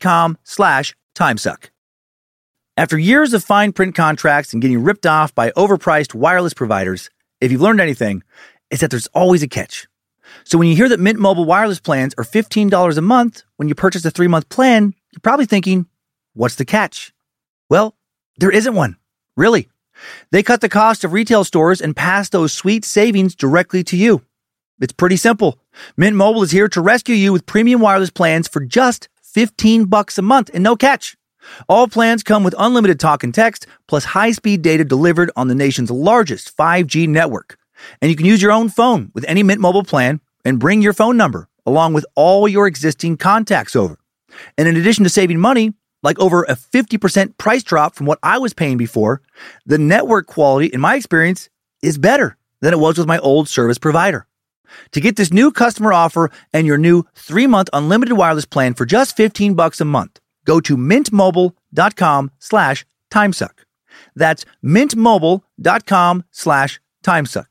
com 0.00 0.38
slash 0.44 0.94
timesuck. 1.14 1.70
After 2.76 2.98
years 2.98 3.32
of 3.34 3.44
fine 3.44 3.72
print 3.72 3.94
contracts 3.94 4.52
and 4.52 4.60
getting 4.60 4.82
ripped 4.82 5.06
off 5.06 5.34
by 5.34 5.52
overpriced 5.52 6.14
wireless 6.14 6.54
providers, 6.54 7.08
if 7.40 7.52
you've 7.52 7.60
learned 7.60 7.80
anything, 7.80 8.22
is 8.70 8.80
that 8.80 8.90
there's 8.90 9.06
always 9.08 9.42
a 9.42 9.48
catch. 9.48 9.86
So 10.42 10.58
when 10.58 10.66
you 10.68 10.74
hear 10.74 10.88
that 10.88 10.98
Mint 10.98 11.18
Mobile 11.18 11.44
wireless 11.44 11.78
plans 11.80 12.14
are 12.18 12.24
$15 12.24 12.98
a 12.98 13.00
month 13.00 13.44
when 13.56 13.68
you 13.68 13.74
purchase 13.74 14.04
a 14.04 14.10
three 14.10 14.28
month 14.28 14.48
plan, 14.48 14.94
you're 15.12 15.20
probably 15.22 15.46
thinking, 15.46 15.86
what's 16.32 16.56
the 16.56 16.64
catch? 16.64 17.12
Well, 17.70 17.96
there 18.38 18.50
isn't 18.50 18.74
one. 18.74 18.96
Really. 19.36 19.68
They 20.32 20.42
cut 20.42 20.60
the 20.60 20.68
cost 20.68 21.04
of 21.04 21.12
retail 21.12 21.44
stores 21.44 21.80
and 21.80 21.94
pass 21.94 22.28
those 22.28 22.52
sweet 22.52 22.84
savings 22.84 23.36
directly 23.36 23.84
to 23.84 23.96
you. 23.96 24.22
It's 24.80 24.92
pretty 24.92 25.16
simple. 25.16 25.60
Mint 25.96 26.16
Mobile 26.16 26.42
is 26.42 26.50
here 26.50 26.68
to 26.68 26.80
rescue 26.80 27.14
you 27.14 27.32
with 27.32 27.46
premium 27.46 27.80
wireless 27.80 28.10
plans 28.10 28.48
for 28.48 28.60
just 28.60 29.08
15 29.34 29.86
bucks 29.86 30.16
a 30.16 30.22
month 30.22 30.50
and 30.54 30.62
no 30.62 30.76
catch. 30.76 31.16
All 31.68 31.88
plans 31.88 32.22
come 32.22 32.44
with 32.44 32.54
unlimited 32.56 33.00
talk 33.00 33.22
and 33.24 33.34
text 33.34 33.66
plus 33.88 34.04
high-speed 34.04 34.62
data 34.62 34.84
delivered 34.84 35.30
on 35.36 35.48
the 35.48 35.54
nation's 35.54 35.90
largest 35.90 36.56
5G 36.56 37.08
network. 37.08 37.58
And 38.00 38.10
you 38.10 38.16
can 38.16 38.26
use 38.26 38.40
your 38.40 38.52
own 38.52 38.68
phone 38.68 39.10
with 39.12 39.24
any 39.26 39.42
Mint 39.42 39.60
Mobile 39.60 39.82
plan 39.82 40.20
and 40.44 40.60
bring 40.60 40.82
your 40.82 40.92
phone 40.92 41.16
number 41.16 41.48
along 41.66 41.94
with 41.94 42.06
all 42.14 42.46
your 42.46 42.66
existing 42.66 43.16
contacts 43.16 43.74
over. 43.74 43.98
And 44.56 44.68
in 44.68 44.76
addition 44.76 45.04
to 45.04 45.10
saving 45.10 45.40
money, 45.40 45.74
like 46.02 46.18
over 46.18 46.44
a 46.44 46.54
50% 46.54 47.38
price 47.38 47.62
drop 47.62 47.94
from 47.94 48.06
what 48.06 48.18
I 48.22 48.38
was 48.38 48.52
paying 48.52 48.76
before, 48.76 49.22
the 49.66 49.78
network 49.78 50.26
quality, 50.26 50.66
in 50.66 50.80
my 50.80 50.96
experience, 50.96 51.48
is 51.82 51.98
better 51.98 52.36
than 52.60 52.72
it 52.72 52.78
was 52.78 52.98
with 52.98 53.06
my 53.06 53.18
old 53.18 53.48
service 53.48 53.78
provider. 53.78 54.26
To 54.92 55.00
get 55.00 55.16
this 55.16 55.32
new 55.32 55.50
customer 55.52 55.92
offer 55.92 56.30
and 56.52 56.66
your 56.66 56.78
new 56.78 57.04
three-month 57.14 57.70
unlimited 57.72 58.16
wireless 58.16 58.46
plan 58.46 58.74
for 58.74 58.86
just 58.86 59.16
15 59.16 59.54
bucks 59.54 59.80
a 59.80 59.84
month, 59.84 60.20
go 60.44 60.60
to 60.60 60.76
mintmobile.com 60.76 62.30
slash 62.38 62.86
timesuck. 63.10 63.64
That's 64.14 64.44
mintmobile.com 64.64 66.24
slash 66.30 66.80
timesuck. 67.04 67.46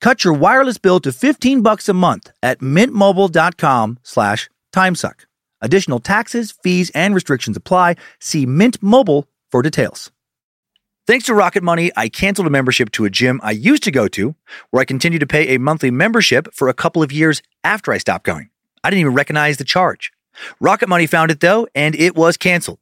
Cut 0.00 0.24
your 0.24 0.34
wireless 0.34 0.78
bill 0.78 1.00
to 1.00 1.12
15 1.12 1.62
bucks 1.62 1.88
a 1.88 1.94
month 1.94 2.30
at 2.42 2.60
mintmobile.com 2.60 3.98
slash 4.02 4.50
timesuck. 4.74 5.24
Additional 5.60 6.00
taxes, 6.00 6.52
fees, 6.52 6.90
and 6.90 7.14
restrictions 7.14 7.56
apply. 7.56 7.96
See 8.20 8.46
Mint 8.46 8.82
Mobile 8.82 9.26
for 9.50 9.62
details. 9.62 10.12
Thanks 11.06 11.26
to 11.26 11.34
Rocket 11.34 11.62
Money, 11.62 11.92
I 11.94 12.08
canceled 12.08 12.48
a 12.48 12.50
membership 12.50 12.90
to 12.92 13.04
a 13.04 13.10
gym 13.10 13.38
I 13.40 13.52
used 13.52 13.84
to 13.84 13.92
go 13.92 14.08
to, 14.08 14.34
where 14.70 14.80
I 14.80 14.84
continued 14.84 15.20
to 15.20 15.26
pay 15.26 15.54
a 15.54 15.58
monthly 15.60 15.92
membership 15.92 16.52
for 16.52 16.68
a 16.68 16.74
couple 16.74 17.00
of 17.00 17.12
years 17.12 17.42
after 17.62 17.92
I 17.92 17.98
stopped 17.98 18.24
going. 18.24 18.50
I 18.82 18.90
didn't 18.90 19.02
even 19.02 19.14
recognize 19.14 19.56
the 19.56 19.64
charge. 19.64 20.10
Rocket 20.58 20.88
Money 20.88 21.06
found 21.06 21.30
it 21.30 21.38
though, 21.38 21.68
and 21.76 21.94
it 21.94 22.16
was 22.16 22.36
canceled. 22.36 22.80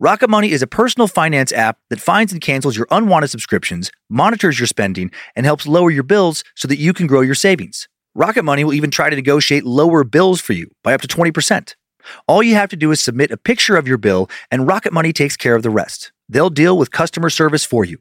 Rocket 0.00 0.28
Money 0.28 0.50
is 0.50 0.62
a 0.62 0.66
personal 0.66 1.06
finance 1.06 1.52
app 1.52 1.78
that 1.88 2.00
finds 2.00 2.32
and 2.32 2.42
cancels 2.42 2.76
your 2.76 2.88
unwanted 2.90 3.30
subscriptions, 3.30 3.92
monitors 4.10 4.58
your 4.58 4.66
spending, 4.66 5.12
and 5.36 5.46
helps 5.46 5.64
lower 5.64 5.92
your 5.92 6.02
bills 6.02 6.42
so 6.56 6.66
that 6.66 6.80
you 6.80 6.92
can 6.92 7.06
grow 7.06 7.20
your 7.20 7.36
savings. 7.36 7.86
Rocket 8.16 8.42
Money 8.42 8.64
will 8.64 8.74
even 8.74 8.90
try 8.90 9.08
to 9.08 9.14
negotiate 9.14 9.64
lower 9.64 10.02
bills 10.02 10.40
for 10.40 10.52
you 10.52 10.68
by 10.82 10.94
up 10.94 11.00
to 11.02 11.06
20%. 11.06 11.76
All 12.26 12.42
you 12.42 12.54
have 12.54 12.70
to 12.70 12.76
do 12.76 12.90
is 12.90 13.00
submit 13.00 13.30
a 13.30 13.36
picture 13.36 13.76
of 13.76 13.88
your 13.88 13.98
bill, 13.98 14.28
and 14.50 14.66
Rocket 14.66 14.92
Money 14.92 15.12
takes 15.12 15.36
care 15.36 15.54
of 15.54 15.62
the 15.62 15.70
rest. 15.70 16.12
They'll 16.28 16.50
deal 16.50 16.78
with 16.78 16.90
customer 16.90 17.30
service 17.30 17.64
for 17.64 17.84
you. 17.84 17.98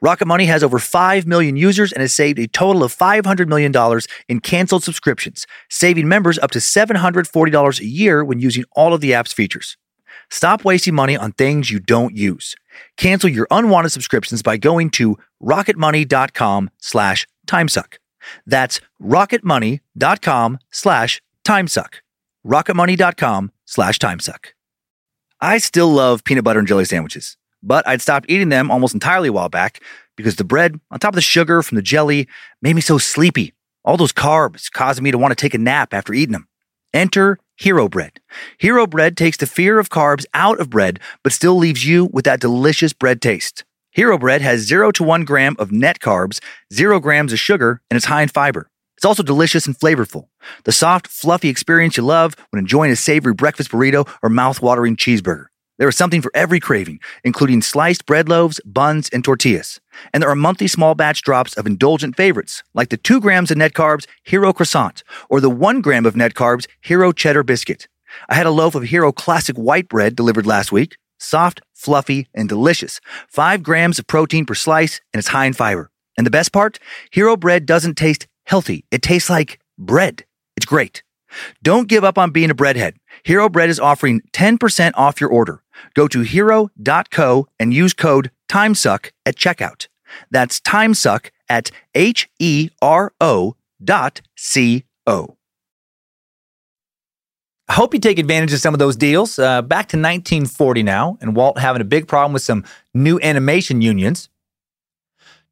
Rocket 0.00 0.26
Money 0.26 0.46
has 0.46 0.62
over 0.62 0.78
5 0.78 1.26
million 1.26 1.56
users 1.56 1.92
and 1.92 2.00
has 2.00 2.12
saved 2.12 2.38
a 2.38 2.46
total 2.46 2.82
of 2.82 2.94
$500 2.96 3.48
million 3.48 3.72
in 4.28 4.40
canceled 4.40 4.84
subscriptions, 4.84 5.46
saving 5.68 6.08
members 6.08 6.38
up 6.38 6.50
to 6.52 6.58
$740 6.58 7.80
a 7.80 7.84
year 7.84 8.24
when 8.24 8.38
using 8.38 8.64
all 8.72 8.94
of 8.94 9.00
the 9.00 9.14
app's 9.14 9.32
features. 9.32 9.76
Stop 10.30 10.64
wasting 10.64 10.94
money 10.94 11.16
on 11.16 11.32
things 11.32 11.70
you 11.70 11.78
don't 11.78 12.16
use. 12.16 12.56
Cancel 12.96 13.28
your 13.28 13.46
unwanted 13.50 13.92
subscriptions 13.92 14.42
by 14.42 14.56
going 14.56 14.90
to 14.90 15.18
rocketmoney.com 15.42 16.70
slash 16.78 17.26
timesuck. 17.46 17.94
That's 18.46 18.80
rocketmoney.com 19.02 20.58
slash 20.70 21.22
timesuck. 21.44 21.94
rocketmoney.com 22.46 23.52
slash 23.64 23.98
timesuck. 23.98 24.46
I 25.40 25.58
still 25.58 25.88
love 25.88 26.24
peanut 26.24 26.44
butter 26.44 26.58
and 26.58 26.68
jelly 26.68 26.84
sandwiches 26.84 27.36
but 27.64 27.86
I'd 27.88 28.02
stopped 28.02 28.26
eating 28.28 28.50
them 28.50 28.70
almost 28.70 28.94
entirely 28.94 29.28
a 29.28 29.32
while 29.32 29.48
back 29.48 29.80
because 30.16 30.36
the 30.36 30.44
bread, 30.44 30.78
on 30.90 31.00
top 31.00 31.14
of 31.14 31.16
the 31.16 31.22
sugar 31.22 31.62
from 31.62 31.76
the 31.76 31.82
jelly, 31.82 32.28
made 32.62 32.74
me 32.74 32.80
so 32.80 32.98
sleepy. 32.98 33.54
All 33.84 33.96
those 33.96 34.12
carbs 34.12 34.70
causing 34.70 35.02
me 35.02 35.10
to 35.10 35.18
want 35.18 35.32
to 35.32 35.42
take 35.42 35.54
a 35.54 35.58
nap 35.58 35.92
after 35.92 36.12
eating 36.12 36.32
them. 36.32 36.48
Enter 36.92 37.38
Hero 37.56 37.88
Bread. 37.88 38.20
Hero 38.58 38.86
Bread 38.86 39.16
takes 39.16 39.36
the 39.36 39.46
fear 39.46 39.78
of 39.78 39.88
carbs 39.88 40.26
out 40.34 40.60
of 40.60 40.70
bread, 40.70 41.00
but 41.22 41.32
still 41.32 41.56
leaves 41.56 41.84
you 41.84 42.06
with 42.12 42.24
that 42.24 42.40
delicious 42.40 42.92
bread 42.92 43.20
taste. 43.20 43.64
Hero 43.90 44.18
Bread 44.18 44.42
has 44.42 44.60
0 44.60 44.92
to 44.92 45.04
1 45.04 45.24
gram 45.24 45.56
of 45.58 45.72
net 45.72 45.98
carbs, 46.00 46.40
0 46.72 47.00
grams 47.00 47.32
of 47.32 47.38
sugar, 47.38 47.80
and 47.90 47.96
it's 47.96 48.06
high 48.06 48.22
in 48.22 48.28
fiber. 48.28 48.70
It's 48.96 49.04
also 49.04 49.22
delicious 49.22 49.66
and 49.66 49.78
flavorful. 49.78 50.28
The 50.64 50.72
soft, 50.72 51.08
fluffy 51.08 51.48
experience 51.48 51.96
you 51.96 52.02
love 52.02 52.36
when 52.50 52.60
enjoying 52.60 52.92
a 52.92 52.96
savory 52.96 53.34
breakfast 53.34 53.70
burrito 53.70 54.08
or 54.22 54.30
mouth-watering 54.30 54.96
cheeseburger. 54.96 55.46
There 55.76 55.88
is 55.88 55.96
something 55.96 56.22
for 56.22 56.30
every 56.34 56.60
craving, 56.60 57.00
including 57.24 57.60
sliced 57.60 58.06
bread 58.06 58.28
loaves, 58.28 58.60
buns, 58.64 59.08
and 59.08 59.24
tortillas. 59.24 59.80
And 60.12 60.22
there 60.22 60.30
are 60.30 60.36
monthly 60.36 60.68
small 60.68 60.94
batch 60.94 61.22
drops 61.22 61.56
of 61.56 61.66
indulgent 61.66 62.16
favorites, 62.16 62.62
like 62.74 62.90
the 62.90 62.96
2 62.96 63.20
grams 63.20 63.50
of 63.50 63.58
net 63.58 63.72
carbs 63.72 64.06
Hero 64.22 64.52
Croissant 64.52 65.02
or 65.28 65.40
the 65.40 65.50
1 65.50 65.80
gram 65.80 66.06
of 66.06 66.14
net 66.14 66.34
carbs 66.34 66.68
Hero 66.80 67.10
Cheddar 67.10 67.42
Biscuit. 67.42 67.88
I 68.28 68.36
had 68.36 68.46
a 68.46 68.52
loaf 68.52 68.76
of 68.76 68.84
Hero 68.84 69.10
Classic 69.10 69.56
White 69.56 69.88
Bread 69.88 70.14
delivered 70.14 70.46
last 70.46 70.70
week. 70.70 70.96
Soft, 71.18 71.60
fluffy, 71.72 72.28
and 72.32 72.48
delicious. 72.48 73.00
5 73.28 73.64
grams 73.64 73.98
of 73.98 74.06
protein 74.06 74.46
per 74.46 74.54
slice, 74.54 75.00
and 75.12 75.18
it's 75.18 75.28
high 75.28 75.46
in 75.46 75.54
fiber. 75.54 75.90
And 76.16 76.24
the 76.24 76.30
best 76.30 76.52
part? 76.52 76.78
Hero 77.10 77.36
Bread 77.36 77.66
doesn't 77.66 77.96
taste 77.96 78.28
healthy. 78.44 78.84
It 78.90 79.02
tastes 79.02 79.30
like 79.30 79.60
bread. 79.78 80.24
It's 80.56 80.66
great. 80.66 81.02
Don't 81.62 81.88
give 81.88 82.04
up 82.04 82.18
on 82.18 82.30
being 82.30 82.50
a 82.50 82.54
breadhead. 82.54 82.94
Hero 83.24 83.48
Bread 83.48 83.68
is 83.68 83.80
offering 83.80 84.22
10% 84.32 84.92
off 84.94 85.20
your 85.20 85.30
order. 85.30 85.62
Go 85.94 86.06
to 86.08 86.20
hero.co 86.20 87.48
and 87.58 87.74
use 87.74 87.92
code 87.92 88.30
TIMESUCK 88.48 89.10
at 89.26 89.36
checkout. 89.36 89.88
That's 90.30 90.60
TIMESUCK 90.60 91.30
at 91.48 91.70
H 91.94 92.28
E 92.38 92.70
R 92.80 93.12
O 93.20 93.56
dot 93.82 94.20
C 94.36 94.84
O. 95.06 95.36
I 97.68 97.72
hope 97.74 97.94
you 97.94 98.00
take 98.00 98.18
advantage 98.18 98.52
of 98.52 98.60
some 98.60 98.74
of 98.74 98.78
those 98.78 98.94
deals. 98.94 99.38
Uh, 99.38 99.62
back 99.62 99.88
to 99.88 99.96
1940 99.96 100.82
now, 100.82 101.16
and 101.20 101.34
Walt 101.34 101.58
having 101.58 101.80
a 101.80 101.84
big 101.84 102.06
problem 102.06 102.32
with 102.32 102.42
some 102.42 102.64
new 102.92 103.18
animation 103.20 103.80
unions. 103.80 104.28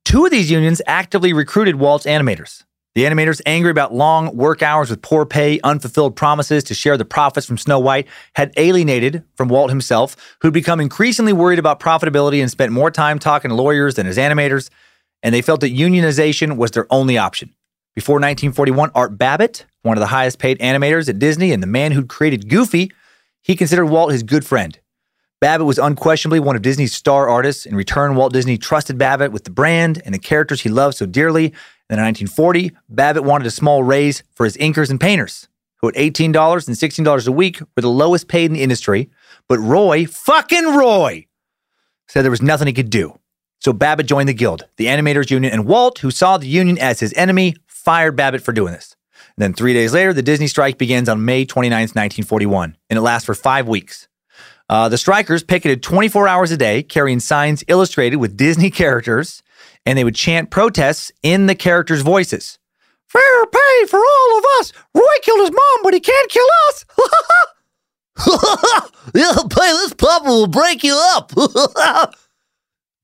Two 0.04 0.26
of 0.26 0.30
these 0.30 0.50
unions 0.50 0.82
actively 0.86 1.32
recruited 1.32 1.76
Walt's 1.76 2.04
animators. 2.04 2.64
The 2.94 3.04
animators, 3.04 3.40
angry 3.46 3.70
about 3.70 3.94
long 3.94 4.36
work 4.36 4.62
hours 4.62 4.90
with 4.90 5.00
poor 5.00 5.24
pay, 5.24 5.58
unfulfilled 5.64 6.14
promises 6.14 6.62
to 6.64 6.74
share 6.74 6.98
the 6.98 7.06
profits 7.06 7.46
from 7.46 7.56
Snow 7.56 7.78
White, 7.78 8.06
had 8.34 8.52
alienated 8.58 9.24
from 9.34 9.48
Walt 9.48 9.70
himself, 9.70 10.14
who'd 10.42 10.52
become 10.52 10.78
increasingly 10.78 11.32
worried 11.32 11.58
about 11.58 11.80
profitability 11.80 12.42
and 12.42 12.50
spent 12.50 12.70
more 12.70 12.90
time 12.90 13.18
talking 13.18 13.48
to 13.48 13.54
lawyers 13.54 13.94
than 13.94 14.04
his 14.04 14.18
animators, 14.18 14.68
and 15.22 15.34
they 15.34 15.40
felt 15.40 15.60
that 15.62 15.74
unionization 15.74 16.58
was 16.58 16.72
their 16.72 16.86
only 16.90 17.16
option. 17.16 17.54
Before 17.94 18.16
1941, 18.16 18.90
Art 18.94 19.16
Babbitt, 19.16 19.64
one 19.82 19.96
of 19.96 20.00
the 20.00 20.06
highest 20.06 20.38
paid 20.38 20.58
animators 20.58 21.08
at 21.08 21.18
Disney 21.18 21.52
and 21.52 21.62
the 21.62 21.66
man 21.66 21.92
who'd 21.92 22.08
created 22.08 22.50
Goofy, 22.50 22.92
he 23.40 23.56
considered 23.56 23.86
Walt 23.86 24.12
his 24.12 24.22
good 24.22 24.44
friend. 24.44 24.78
Babbitt 25.40 25.66
was 25.66 25.78
unquestionably 25.78 26.40
one 26.40 26.54
of 26.54 26.62
Disney's 26.62 26.94
star 26.94 27.28
artists. 27.28 27.66
In 27.66 27.74
return, 27.74 28.14
Walt 28.14 28.32
Disney 28.32 28.56
trusted 28.56 28.96
Babbitt 28.96 29.32
with 29.32 29.42
the 29.44 29.50
brand 29.50 30.00
and 30.04 30.14
the 30.14 30.18
characters 30.18 30.60
he 30.60 30.68
loved 30.68 30.96
so 30.96 31.04
dearly. 31.04 31.52
Then 31.92 31.98
in 31.98 32.06
1940, 32.06 32.72
Babbitt 32.88 33.22
wanted 33.22 33.46
a 33.46 33.50
small 33.50 33.82
raise 33.82 34.22
for 34.34 34.44
his 34.44 34.56
inkers 34.56 34.88
and 34.88 34.98
painters, 34.98 35.48
who 35.76 35.88
at 35.90 35.94
$18 35.94 36.24
and 36.66 36.74
$16 36.74 37.28
a 37.28 37.32
week 37.32 37.60
were 37.60 37.82
the 37.82 37.88
lowest 37.88 38.28
paid 38.28 38.46
in 38.46 38.54
the 38.54 38.62
industry. 38.62 39.10
But 39.46 39.58
Roy, 39.58 40.06
fucking 40.06 40.74
Roy, 40.74 41.26
said 42.08 42.22
there 42.22 42.30
was 42.30 42.40
nothing 42.40 42.66
he 42.66 42.72
could 42.72 42.88
do. 42.88 43.18
So 43.58 43.74
Babbitt 43.74 44.06
joined 44.06 44.30
the 44.30 44.32
guild, 44.32 44.66
the 44.78 44.86
animators 44.86 45.30
union, 45.30 45.52
and 45.52 45.66
Walt, 45.66 45.98
who 45.98 46.10
saw 46.10 46.38
the 46.38 46.46
union 46.46 46.78
as 46.78 47.00
his 47.00 47.12
enemy, 47.12 47.56
fired 47.66 48.16
Babbitt 48.16 48.40
for 48.40 48.54
doing 48.54 48.72
this. 48.72 48.96
And 49.36 49.42
then 49.42 49.52
three 49.52 49.74
days 49.74 49.92
later, 49.92 50.14
the 50.14 50.22
Disney 50.22 50.46
strike 50.46 50.78
begins 50.78 51.10
on 51.10 51.26
May 51.26 51.44
29th, 51.44 51.94
1941, 51.94 52.74
and 52.88 52.96
it 52.96 53.02
lasts 53.02 53.26
for 53.26 53.34
five 53.34 53.68
weeks. 53.68 54.08
Uh, 54.70 54.88
the 54.88 54.96
strikers 54.96 55.42
picketed 55.42 55.82
24 55.82 56.26
hours 56.26 56.50
a 56.52 56.56
day, 56.56 56.82
carrying 56.82 57.20
signs 57.20 57.62
illustrated 57.68 58.16
with 58.16 58.34
Disney 58.34 58.70
characters, 58.80 59.42
and 59.86 59.98
they 59.98 60.04
would 60.04 60.14
chant 60.14 60.50
protests 60.50 61.12
in 61.22 61.46
the 61.46 61.54
characters' 61.54 62.02
voices. 62.02 62.58
Fair 63.08 63.46
pay 63.46 63.86
for 63.88 63.98
all 63.98 64.38
of 64.38 64.44
us. 64.58 64.72
Roy 64.94 65.02
killed 65.22 65.40
his 65.40 65.50
mom, 65.50 65.82
but 65.82 65.94
he 65.94 66.00
can't 66.00 66.30
kill 66.30 66.46
us. 66.68 66.84
yeah, 69.14 69.32
pay 69.50 69.70
this 69.72 69.94
papa 69.94 70.28
will 70.28 70.46
break 70.46 70.82
you 70.82 70.94
up. 71.14 71.32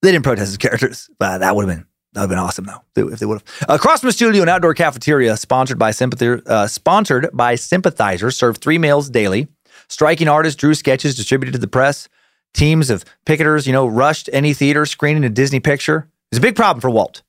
They 0.02 0.12
didn't 0.12 0.24
protest 0.24 0.50
as 0.50 0.56
characters, 0.56 1.10
but 1.18 1.38
that 1.38 1.56
would 1.56 1.68
have 1.68 1.76
been 1.76 1.86
that 2.12 2.20
would 2.20 2.30
have 2.30 2.30
been 2.30 2.38
awesome 2.38 2.64
though 2.66 3.10
if 3.10 3.18
they 3.18 3.26
would 3.26 3.42
have. 3.42 3.68
Across 3.68 4.00
from 4.00 4.08
the 4.08 4.12
studio, 4.12 4.42
an 4.42 4.48
outdoor 4.48 4.74
cafeteria 4.74 5.36
sponsored 5.36 5.78
by 5.78 5.90
sympathy, 5.90 6.40
uh, 6.46 6.66
sponsored 6.66 7.30
by 7.32 7.56
sympathizers 7.56 8.36
served 8.36 8.60
three 8.62 8.78
meals 8.78 9.10
daily. 9.10 9.48
Striking 9.88 10.28
artists 10.28 10.56
drew 10.56 10.74
sketches 10.74 11.16
distributed 11.16 11.52
to 11.52 11.58
the 11.58 11.68
press. 11.68 12.08
Teams 12.54 12.90
of 12.90 13.04
picketers, 13.26 13.66
you 13.66 13.72
know, 13.72 13.86
rushed 13.86 14.30
any 14.32 14.54
theater 14.54 14.86
screening 14.86 15.24
a 15.24 15.28
Disney 15.28 15.60
picture. 15.60 16.08
It 16.30 16.34
was 16.34 16.38
a 16.40 16.42
big 16.42 16.56
problem 16.56 16.82
for 16.82 16.90
Walt. 16.90 17.22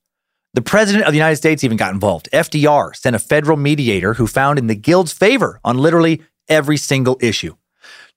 The 0.56 0.62
president 0.62 1.06
of 1.06 1.14
the 1.14 1.18
United 1.18 1.38
States 1.38 1.64
even 1.64 1.78
got 1.78 1.94
involved. 1.94 2.28
FDR 2.34 2.94
sent 2.94 3.16
a 3.16 3.20
federal 3.20 3.56
mediator 3.56 4.16
who 4.16 4.28
found 4.28 4.60
in 4.60 4.68
the 4.68 4.76
guild's 4.76 5.14
favor 5.14 5.62
on 5.64 5.78
literally 5.78 6.22
every 6.50 6.76
single 6.76 7.18
issue. 7.22 7.56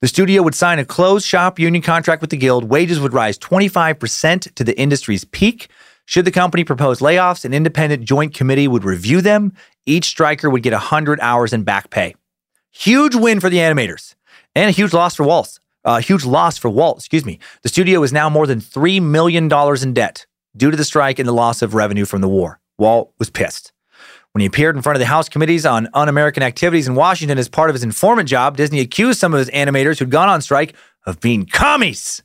The 0.01 0.09
studio 0.09 0.43
would 0.43 0.57
sign 0.57 0.81
a 0.81 0.85
closed 0.85 1.25
shop 1.25 1.61
union 1.61 1.83
contract 1.83 2.21
with 2.21 2.31
the 2.31 2.37
guild. 2.37 2.65
Wages 2.65 2.99
would 2.99 3.13
rise 3.13 3.39
25% 3.39 4.55
to 4.57 4.65
the 4.65 4.77
industry's 4.77 5.25
peak. 5.25 5.69
Should 6.07 6.25
the 6.25 6.33
company 6.33 6.65
propose 6.65 6.99
layoffs, 6.99 7.45
an 7.45 7.55
independent 7.55 8.03
joint 8.03 8.35
committee 8.35 8.67
would 8.67 8.83
review 8.83 9.21
them. 9.21 9.53
Each 9.87 10.07
striker 10.07 10.51
would 10.51 10.65
get 10.65 10.73
100 10.73 11.21
hours 11.21 11.53
in 11.53 11.63
back 11.63 11.91
pay. 11.91 12.17
Huge 12.73 13.15
win 13.15 13.39
for 13.39 13.51
the 13.51 13.59
animators 13.59 14.17
and 14.57 14.69
a 14.69 14.73
huge 14.73 14.93
loss 14.93 15.15
for 15.15 15.23
Walt. 15.23 15.61
A 15.85 15.89
uh, 15.89 16.01
huge 16.01 16.25
loss 16.25 16.59
for 16.59 16.71
Walt, 16.71 16.99
excuse 16.99 17.25
me. 17.25 17.39
The 17.63 17.69
studio 17.69 18.03
is 18.03 18.13
now 18.13 18.29
more 18.29 18.49
than 18.49 18.61
$3 18.61 19.01
million 19.01 19.49
in 19.81 19.95
debt 19.95 20.27
due 20.57 20.71
to 20.71 20.77
the 20.77 20.85
strike 20.85 21.19
and 21.19 21.29
the 21.29 21.33
loss 21.33 21.63
of 21.63 21.75
revenue 21.75 22.05
from 22.05 22.21
the 22.21 22.29
war. 22.29 22.61
Walt 22.79 23.13
was 23.19 23.31
pissed. 23.31 23.73
When 24.33 24.41
he 24.41 24.47
appeared 24.47 24.77
in 24.77 24.83
front 24.83 24.97
of 24.97 25.01
the 25.01 25.07
House 25.07 25.29
committees 25.29 25.67
on 25.67 25.89
un 25.93 26.09
American 26.09 26.43
activities 26.43 26.89
in 26.89 26.95
Washington 26.95 27.39
as 27.39 27.49
part 27.49 27.69
of 27.69 27.75
his 27.75 27.83
informant 27.83 28.29
job, 28.29 28.57
Disney 28.57 28.81
accused 28.81 29.21
some 29.21 29.35
of 29.35 29.39
his 29.39 29.51
animators 29.51 29.99
who'd 29.99 30.11
gone 30.11 30.29
on 30.29 30.41
strike 30.41 30.75
of 31.07 31.21
being 31.21 31.45
commies. 31.45 32.23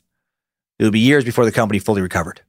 It 0.80 0.84
would 0.84 0.94
be 0.94 1.00
years 1.00 1.26
before 1.26 1.44
the 1.44 1.52
company 1.52 1.80
fully 1.80 2.02
recovered. 2.02 2.42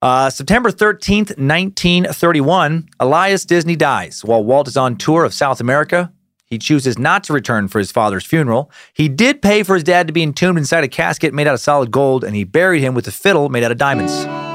Uh, 0.00 0.30
September 0.30 0.70
13th, 0.70 1.36
1931, 1.38 2.88
Elias 3.00 3.44
Disney 3.44 3.74
dies 3.74 4.24
while 4.24 4.44
Walt 4.44 4.68
is 4.68 4.76
on 4.76 4.96
tour 4.96 5.24
of 5.24 5.34
South 5.34 5.60
America. 5.60 6.12
He 6.44 6.58
chooses 6.58 6.98
not 6.98 7.24
to 7.24 7.32
return 7.32 7.68
for 7.68 7.78
his 7.78 7.90
father's 7.90 8.24
funeral. 8.24 8.70
He 8.94 9.08
did 9.08 9.42
pay 9.42 9.62
for 9.62 9.74
his 9.74 9.84
dad 9.84 10.06
to 10.06 10.12
be 10.12 10.22
entombed 10.22 10.58
inside 10.58 10.84
a 10.84 10.88
casket 10.88 11.34
made 11.34 11.46
out 11.46 11.54
of 11.54 11.60
solid 11.60 11.90
gold, 11.90 12.22
and 12.22 12.36
he 12.36 12.44
buried 12.44 12.80
him 12.80 12.94
with 12.94 13.08
a 13.08 13.12
fiddle 13.12 13.48
made 13.48 13.64
out 13.64 13.72
of 13.72 13.78
diamonds. 13.78 14.47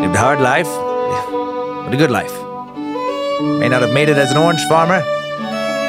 Lived 0.00 0.14
a 0.14 0.18
hard 0.18 0.40
life, 0.40 0.66
but 1.84 1.92
a 1.92 1.96
good 1.98 2.10
life. 2.10 2.32
May 3.60 3.68
not 3.68 3.82
have 3.82 3.92
made 3.92 4.08
it 4.08 4.16
as 4.16 4.30
an 4.30 4.38
orange 4.38 4.62
farmer, 4.66 5.00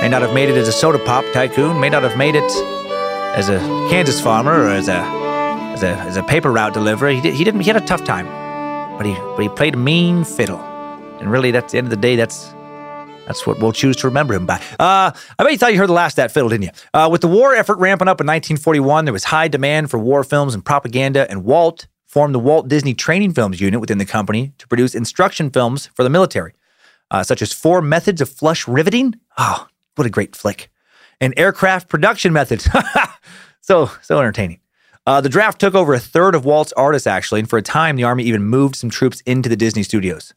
may 0.01 0.09
not 0.09 0.22
have 0.22 0.34
made 0.34 0.49
it 0.49 0.57
as 0.57 0.68
a 0.68 0.72
soda 0.72 0.99
pop 0.99 1.24
tycoon, 1.32 1.80
may 1.80 1.89
not 1.89 2.03
have 2.03 2.18
made 2.18 2.36
it 2.36 2.51
as 3.36 3.47
a 3.47 3.59
Kansas 3.89 4.20
farmer 4.20 4.51
or 4.51 4.70
as 4.70 4.89
a 4.89 4.99
as 5.74 5.84
a, 5.84 5.89
as 5.89 6.18
a 6.18 6.24
paper 6.24 6.51
route 6.51 6.74
deliverer. 6.74 7.12
He, 7.12 7.22
did, 7.22 7.34
he 7.34 7.45
didn't. 7.45 7.62
He 7.62 7.70
had 7.70 7.82
a 7.82 7.86
tough 7.86 8.03
time, 8.03 8.26
but 8.97 9.05
he 9.05 9.14
but 9.14 9.39
he 9.39 9.49
played 9.49 9.76
a 9.76 9.78
mean 9.78 10.26
fiddle, 10.26 10.59
and 11.20 11.32
really, 11.32 11.51
that's 11.51 11.72
the 11.72 11.78
end 11.78 11.88
of 11.88 11.91
the 11.91 11.97
day. 11.97 12.18
That's 12.18 12.53
that's 13.28 13.47
what 13.47 13.59
we'll 13.59 13.72
choose 13.72 13.95
to 13.97 14.07
remember 14.07 14.34
him 14.34 14.45
by. 14.45 14.55
Uh, 14.78 15.12
I 15.39 15.43
bet 15.43 15.53
you 15.53 15.57
thought 15.57 15.72
you 15.72 15.80
heard 15.80 15.88
the 15.88 15.93
last 15.93 16.14
of 16.14 16.18
that 16.18 16.32
fiddle, 16.34 16.49
didn't 16.49 16.66
you? 16.66 16.72
Uh, 16.93 17.07
with 17.09 17.22
the 17.22 17.28
war 17.28 17.55
effort 17.55 17.78
ramping 17.78 18.09
up 18.09 18.20
in 18.20 18.28
1941, 18.28 19.05
there 19.05 19.14
was 19.14 19.24
high 19.24 19.47
demand 19.47 19.89
for 19.89 19.97
war 19.97 20.24
films 20.26 20.53
and 20.53 20.66
propaganda, 20.66 21.30
and 21.30 21.45
Walt 21.45 21.88
formed 22.12 22.36
the 22.36 22.39
Walt 22.39 22.68
Disney 22.68 22.93
Training 22.93 23.34
Films 23.34 23.62
unit 23.62 23.80
within 23.80 23.97
the 23.97 24.05
company 24.05 24.51
to 24.57 24.68
produce 24.68 24.93
instruction 24.93 25.49
films 25.49 25.88
for 25.95 26.03
the 26.03 26.09
military, 26.09 26.53
uh, 27.09 27.24
such 27.24 27.41
as 27.41 27.53
Four 27.53 27.82
Methods 27.82 28.20
of 28.20 28.28
Flush 28.28 28.68
Riveting. 28.68 29.16
Oh, 29.38 29.68
what 29.95 30.05
a 30.05 30.09
great 30.09 30.36
flick! 30.36 30.70
And 31.22 31.34
aircraft 31.38 31.88
production 31.88 32.34
methods. 32.34 32.68
so 33.62 33.89
so 34.01 34.20
entertaining. 34.20 34.59
Uh, 35.07 35.22
the 35.22 35.30
draft 35.30 35.62
took 35.62 35.74
over 35.74 35.93
a 35.93 35.99
third 35.99 36.36
of 36.36 36.43
Walt's 36.43 36.74
artists, 36.74 37.07
actually, 37.07 37.39
and 37.39 37.49
for 37.49 37.57
a 37.57 37.62
time, 37.62 37.95
the 37.95 38.03
Army 38.03 38.26
even 38.26 38.43
moved 38.43 38.76
some 38.76 38.89
troops 38.89 39.22
into 39.22 39.47
the 39.47 39.55
Disney 39.55 39.82
studios. 39.82 40.34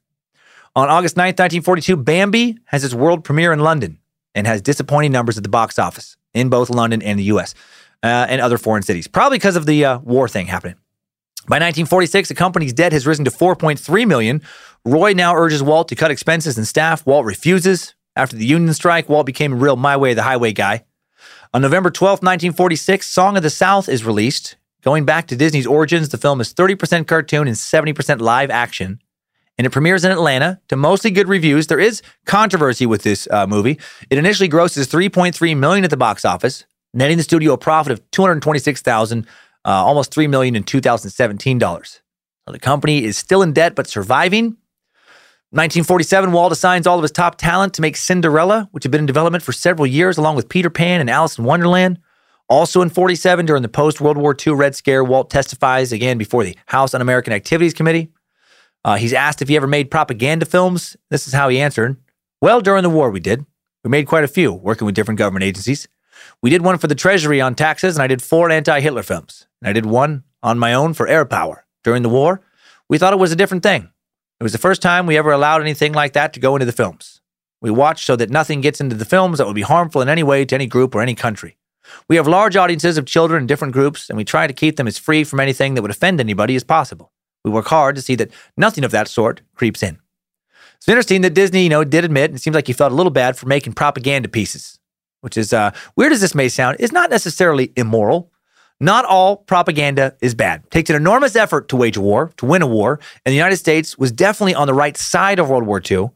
On 0.77 0.89
August 0.89 1.17
9th, 1.17 1.39
1942, 1.39 1.97
Bambi 1.97 2.57
has 2.67 2.85
its 2.85 2.95
world 2.95 3.25
premiere 3.25 3.53
in 3.53 3.59
London 3.59 3.99
and 4.35 4.47
has 4.47 4.63
disappointing 4.63 5.13
numbers 5.13 5.37
at 5.37 5.43
the 5.43 5.49
box 5.49 5.79
office 5.79 6.17
in 6.35 6.49
both 6.49 6.71
London 6.71 7.03
and 7.03 7.19
the 7.19 7.25
US 7.25 7.53
uh, 8.05 8.27
and 8.29 8.41
other 8.41 8.59
foreign 8.59 8.83
cities, 8.85 9.09
probably 9.09 9.39
because 9.39 9.57
of 9.57 9.67
the 9.67 9.85
uh, 9.85 9.99
war 9.99 10.29
thing 10.29 10.47
happening. 10.47 10.77
By 11.47 11.57
1946, 11.57 12.31
the 12.31 12.35
company's 12.35 12.73
debt 12.73 12.93
has 12.93 13.07
risen 13.07 13.25
to 13.27 13.31
4.3 13.31 14.07
million. 14.07 14.41
Roy 14.85 15.13
now 15.13 15.35
urges 15.35 15.63
Walt 15.63 15.89
to 15.89 15.95
cut 15.95 16.11
expenses 16.11 16.57
and 16.57 16.67
staff. 16.67 17.05
Walt 17.07 17.27
refuses. 17.27 17.95
After 18.17 18.37
the 18.37 18.47
union 18.47 18.73
strike, 18.73 19.09
Walt 19.09 19.27
became 19.27 19.53
a 19.53 19.57
real 19.57 19.77
my 19.77 19.97
way 19.97 20.15
the 20.15 20.23
highway 20.23 20.53
guy. 20.53 20.85
On 21.53 21.61
November 21.61 21.91
12, 21.91 22.19
1946, 22.19 23.07
Song 23.09 23.37
of 23.37 23.43
the 23.43 23.51
South 23.51 23.89
is 23.89 24.05
released. 24.05 24.57
Going 24.83 25.05
back 25.05 25.27
to 25.29 25.37
Disney's 25.37 25.67
origins, 25.67 26.09
the 26.09 26.19
film 26.19 26.41
is 26.41 26.53
30% 26.55 27.07
cartoon 27.07 27.47
and 27.47 27.57
70% 27.57 28.21
live 28.21 28.51
action. 28.51 29.01
and 29.57 29.67
it 29.67 29.71
premieres 29.71 30.05
in 30.05 30.11
Atlanta 30.11 30.61
to 30.69 30.77
mostly 30.77 31.11
good 31.11 31.29
reviews. 31.29 31.69
There 31.69 31.79
is 31.79 32.03
controversy 32.27 32.87
with 32.87 33.03
this 33.03 33.29
uh, 33.31 33.47
movie. 33.47 33.79
It 34.11 34.19
initially 34.19 34.49
grosses 34.49 34.89
3.3 34.89 35.57
million 35.57 35.85
at 35.85 35.91
the 35.91 35.97
box 35.97 36.25
office, 36.25 36.65
netting 36.93 37.19
the 37.19 37.23
studio 37.23 37.53
a 37.53 37.59
profit 37.59 37.93
of 37.93 38.11
226,000, 38.11 39.27
uh, 39.65 39.71
almost 39.71 40.13
3 40.13 40.27
million 40.27 40.57
in 40.57 40.63
2017 40.63 41.59
dollars. 41.59 42.01
So 42.47 42.53
the 42.53 42.59
company 42.59 43.05
is 43.05 43.17
still 43.17 43.43
in 43.43 43.53
debt 43.53 43.75
but 43.75 43.87
surviving. 43.87 44.57
1947, 45.51 46.33
Walt 46.33 46.51
assigns 46.51 46.87
all 46.87 46.99
of 46.99 47.03
his 47.03 47.13
top 47.13 47.37
talent 47.37 47.75
to 47.75 47.81
make 47.81 47.97
Cinderella, 47.97 48.69
which 48.73 48.83
had 48.83 48.91
been 48.91 49.03
in 49.03 49.07
development 49.07 49.45
for 49.45 49.53
several 49.53 49.87
years, 49.87 50.19
along 50.19 50.35
with 50.35 50.49
Peter 50.49 50.69
Pan 50.69 51.01
and 51.01 51.09
Alice 51.09 51.39
in 51.39 51.45
Wonderland. 51.45 52.01
Also 52.49 52.83
in 52.83 52.91
47, 52.91 53.47
during 53.47 53.63
the 53.63 53.69
post 53.69 54.01
World 54.01 54.19
War 54.19 54.37
II 54.47 54.55
Red 54.55 54.75
Scare, 54.75 55.05
Walt 55.05 55.31
testifies 55.31 55.93
again 55.93 56.19
before 56.19 56.45
the 56.45 56.57
House 56.67 56.93
Un 56.93 57.01
American 57.01 57.33
Activities 57.33 57.73
Committee. 57.73 58.11
Uh, 58.85 58.97
he's 58.97 59.13
asked 59.13 59.41
if 59.41 59.49
he 59.49 59.57
ever 59.57 59.67
made 59.67 59.91
propaganda 59.91 60.45
films. 60.45 60.97
This 61.09 61.27
is 61.27 61.33
how 61.33 61.49
he 61.49 61.61
answered 61.61 61.97
Well, 62.41 62.61
during 62.61 62.83
the 62.83 62.91
war, 62.91 63.11
we 63.11 63.21
did. 63.21 63.47
We 63.85 63.91
made 63.91 64.07
quite 64.07 64.25
a 64.25 64.29
few, 64.29 64.53
working 64.53 64.87
with 64.87 64.95
different 64.95 65.19
government 65.19 65.45
agencies. 65.45 65.87
We 66.43 66.51
did 66.51 66.63
one 66.63 66.79
for 66.79 66.87
the 66.87 66.95
Treasury 66.95 67.41
on 67.41 67.55
taxes, 67.55 67.97
and 67.97 68.03
I 68.03 68.07
did 68.07 68.23
four 68.23 68.51
anti 68.51 68.81
Hitler 68.81 69.03
films. 69.03 69.47
And 69.65 69.71
I 69.71 69.73
did 69.73 69.87
one 69.87 70.25
on 70.43 70.59
my 70.59 70.75
own 70.75 70.93
for 70.93 71.09
air 71.09 71.25
power. 71.25 71.65
During 71.83 72.03
the 72.03 72.11
war, 72.11 72.43
we 72.89 72.99
thought 72.99 73.15
it 73.15 73.19
was 73.19 73.33
a 73.33 73.37
different 73.37 73.63
thing. 73.63 73.91
It 74.39 74.43
was 74.43 74.53
the 74.53 74.59
first 74.59 74.83
time 74.83 75.07
we 75.07 75.17
ever 75.17 75.33
allowed 75.33 75.63
anything 75.63 75.95
like 75.95 76.13
that 76.13 76.35
to 76.35 76.41
go 76.41 76.55
into 76.55 76.67
the 76.67 76.73
films. 76.73 77.23
We 77.63 77.71
watch 77.71 78.05
so 78.05 78.15
that 78.17 78.29
nothing 78.29 78.61
gets 78.61 78.81
into 78.81 78.95
the 78.95 79.07
films 79.07 79.39
that 79.39 79.47
would 79.47 79.55
be 79.55 79.63
harmful 79.63 80.03
in 80.03 80.09
any 80.11 80.23
way 80.23 80.45
to 80.45 80.55
any 80.55 80.67
group 80.67 80.95
or 80.95 81.01
any 81.01 81.15
country. 81.15 81.57
We 82.09 82.17
have 82.17 82.29
large 82.29 82.57
audiences 82.57 82.99
of 82.99 83.07
children 83.07 83.43
in 83.43 83.47
different 83.47 83.73
groups, 83.73 84.11
and 84.11 84.19
we 84.19 84.25
try 84.25 84.47
to 84.47 84.53
keep 84.53 84.77
them 84.77 84.87
as 84.87 84.99
free 84.99 85.25
from 85.25 85.41
anything 85.41 85.75
that 85.75 85.83
would 85.83 85.91
offend 85.91 86.21
anybody 86.21 86.57
as 86.57 86.65
possible. 86.65 87.11
We 87.43 87.51
work 87.51 87.67
hard 87.67 87.97
to 87.97 88.03
see 88.03 88.17
that 88.17 88.31
nothing 88.57 88.85
of 88.85 88.91
that 88.91 89.09
sort 89.09 89.41
creeps 89.55 89.83
in. 89.83 89.99
It's 90.77 90.89
interesting 90.89 91.23
that 91.23 91.33
Disney, 91.33 91.63
you 91.63 91.71
know, 91.71 91.85
did 91.85 92.05
admit, 92.05 92.31
and 92.31 92.39
it 92.39 92.43
seems 92.43 92.55
like 92.55 92.67
he 92.67 92.75
felt 92.75 92.93
a 92.93 92.95
little 92.95 93.11
bad 93.11 93.39
for 93.39 93.47
making 93.47 93.73
propaganda 93.73 94.29
pieces, 94.29 94.79
which 95.23 95.39
is 95.39 95.55
uh, 95.55 95.71
weird 95.97 96.13
as 96.13 96.21
this 96.21 96.35
may 96.35 96.51
sound, 96.51 96.79
is 96.81 96.93
not 96.93 97.09
necessarily 97.09 97.73
immoral. 97.77 98.31
Not 98.81 99.05
all 99.05 99.37
propaganda 99.37 100.17
is 100.21 100.35
bad. 100.35 100.63
It 100.65 100.71
takes 100.71 100.91
an 100.91 100.97
enormous 100.97 101.37
effort 101.37 101.69
to 101.69 101.77
wage 101.77 101.97
a 101.97 102.01
war, 102.01 102.33
to 102.39 102.47
win 102.47 102.63
a 102.63 102.67
war, 102.67 102.99
and 103.25 103.33
the 103.33 103.37
United 103.37 103.57
States 103.57 103.97
was 103.97 104.11
definitely 104.13 104.55
on 104.55 104.67
the 104.67 104.75
right 104.75 104.97
side 104.97 105.39
of 105.39 105.49
World 105.49 105.65
War 105.65 105.81
II. 105.89 106.11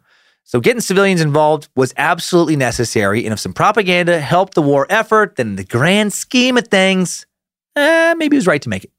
So 0.45 0.61
getting 0.61 0.81
civilians 0.81 1.21
involved 1.21 1.69
was 1.77 1.93
absolutely 1.99 2.57
necessary. 2.57 3.25
And 3.25 3.35
if 3.35 3.39
some 3.39 3.53
propaganda 3.53 4.19
helped 4.19 4.55
the 4.55 4.63
war 4.63 4.87
effort, 4.89 5.37
then 5.37 5.57
the 5.57 5.65
grand 5.65 6.13
scheme 6.13 6.57
of 6.57 6.69
things, 6.69 7.27
eh, 7.77 8.15
maybe 8.17 8.37
it 8.37 8.39
was 8.39 8.47
right 8.47 8.63
to 8.63 8.69
make 8.71 8.85
it. 8.85 8.91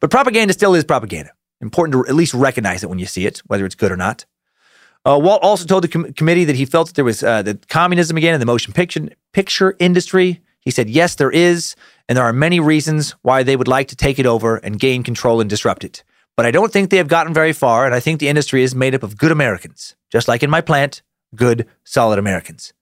But 0.00 0.10
propaganda 0.10 0.52
still 0.52 0.74
is 0.74 0.84
propaganda. 0.84 1.30
Important 1.60 1.94
to 1.94 2.10
at 2.10 2.14
least 2.14 2.34
recognize 2.34 2.84
it 2.84 2.90
when 2.90 2.98
you 2.98 3.06
see 3.06 3.26
it, 3.26 3.38
whether 3.46 3.64
it's 3.64 3.74
good 3.74 3.92
or 3.92 3.96
not. 3.96 4.26
Uh, 5.06 5.18
Walt 5.18 5.42
also 5.42 5.64
told 5.64 5.84
the 5.84 5.88
com- 5.88 6.12
committee 6.12 6.44
that 6.44 6.56
he 6.56 6.64
felt 6.64 6.88
that 6.88 6.96
there 6.96 7.04
was 7.04 7.22
uh, 7.22 7.42
the 7.42 7.58
communism 7.68 8.16
again 8.16 8.34
in 8.34 8.40
the 8.40 8.46
motion 8.46 8.72
picture 8.72 9.08
picture 9.32 9.76
industry. 9.78 10.42
He 10.64 10.70
said, 10.70 10.88
"Yes, 10.88 11.14
there 11.14 11.30
is, 11.30 11.76
and 12.08 12.16
there 12.16 12.24
are 12.24 12.32
many 12.32 12.60
reasons 12.60 13.12
why 13.22 13.42
they 13.42 13.56
would 13.56 13.68
like 13.68 13.88
to 13.88 13.96
take 13.96 14.18
it 14.18 14.26
over 14.26 14.56
and 14.56 14.80
gain 14.80 15.02
control 15.02 15.40
and 15.40 15.48
disrupt 15.48 15.84
it. 15.84 16.04
But 16.36 16.46
I 16.46 16.50
don't 16.50 16.72
think 16.72 16.90
they 16.90 16.96
have 16.96 17.08
gotten 17.08 17.34
very 17.34 17.52
far, 17.52 17.86
and 17.86 17.94
I 17.94 18.00
think 18.00 18.18
the 18.18 18.28
industry 18.28 18.62
is 18.62 18.74
made 18.74 18.94
up 18.94 19.02
of 19.02 19.18
good 19.18 19.30
Americans, 19.30 19.94
just 20.10 20.26
like 20.26 20.42
in 20.42 20.50
my 20.50 20.60
plant, 20.60 21.02
good, 21.34 21.66
solid 21.84 22.18
Americans." 22.18 22.72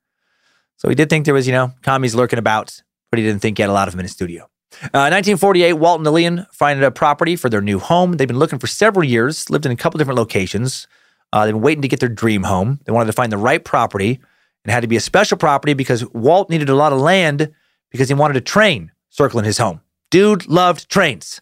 So 0.76 0.88
he 0.88 0.94
did 0.94 1.10
think 1.10 1.24
there 1.24 1.34
was, 1.34 1.46
you 1.46 1.52
know, 1.52 1.72
commies 1.82 2.14
lurking 2.14 2.38
about, 2.38 2.82
but 3.10 3.18
he 3.18 3.24
didn't 3.24 3.40
think 3.42 3.58
he 3.58 3.62
had 3.62 3.70
a 3.70 3.72
lot 3.72 3.88
of 3.88 3.92
them 3.92 4.00
in 4.00 4.04
his 4.04 4.12
studio. 4.12 4.48
Uh, 4.82 5.12
1948, 5.12 5.74
Walt 5.74 6.00
and 6.00 6.04
Lillian 6.04 6.46
find 6.50 6.82
a 6.82 6.90
property 6.90 7.36
for 7.36 7.50
their 7.50 7.60
new 7.60 7.78
home. 7.78 8.12
They've 8.12 8.26
been 8.26 8.38
looking 8.38 8.58
for 8.58 8.66
several 8.66 9.04
years, 9.04 9.50
lived 9.50 9.66
in 9.66 9.72
a 9.72 9.76
couple 9.76 9.98
different 9.98 10.18
locations. 10.18 10.88
Uh, 11.32 11.44
they've 11.44 11.54
been 11.54 11.62
waiting 11.62 11.82
to 11.82 11.88
get 11.88 12.00
their 12.00 12.08
dream 12.08 12.44
home. 12.44 12.80
They 12.84 12.92
wanted 12.92 13.06
to 13.06 13.12
find 13.12 13.30
the 13.30 13.38
right 13.38 13.62
property 13.62 14.20
and 14.64 14.70
it 14.70 14.74
had 14.74 14.80
to 14.80 14.88
be 14.88 14.96
a 14.96 15.00
special 15.00 15.36
property 15.36 15.74
because 15.74 16.06
Walt 16.12 16.50
needed 16.50 16.68
a 16.68 16.74
lot 16.74 16.92
of 16.92 17.00
land 17.00 17.52
because 17.92 18.08
he 18.08 18.14
wanted 18.14 18.36
a 18.36 18.40
train 18.40 18.90
circling 19.10 19.44
his 19.44 19.58
home. 19.58 19.80
Dude 20.10 20.48
loved 20.48 20.88
trains. 20.88 21.40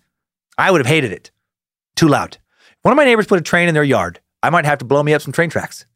I 0.59 0.71
would 0.71 0.81
have 0.81 0.87
hated 0.87 1.13
it. 1.13 1.31
Too 1.97 2.09
loud. 2.09 2.37
If 2.71 2.79
one 2.83 2.93
of 2.93 2.97
my 2.97 3.05
neighbors 3.05 3.27
put 3.27 3.39
a 3.39 3.43
train 3.43 3.69
in 3.69 3.75
their 3.75 3.85
yard, 3.85 4.21
I 4.43 4.51
might 4.51 4.65
have 4.65 4.79
to 4.79 4.85
blow 4.85 5.03
me 5.03 5.15
up 5.15 5.23
some 5.23 5.33
train 5.33 5.51
tracks. 5.51 5.87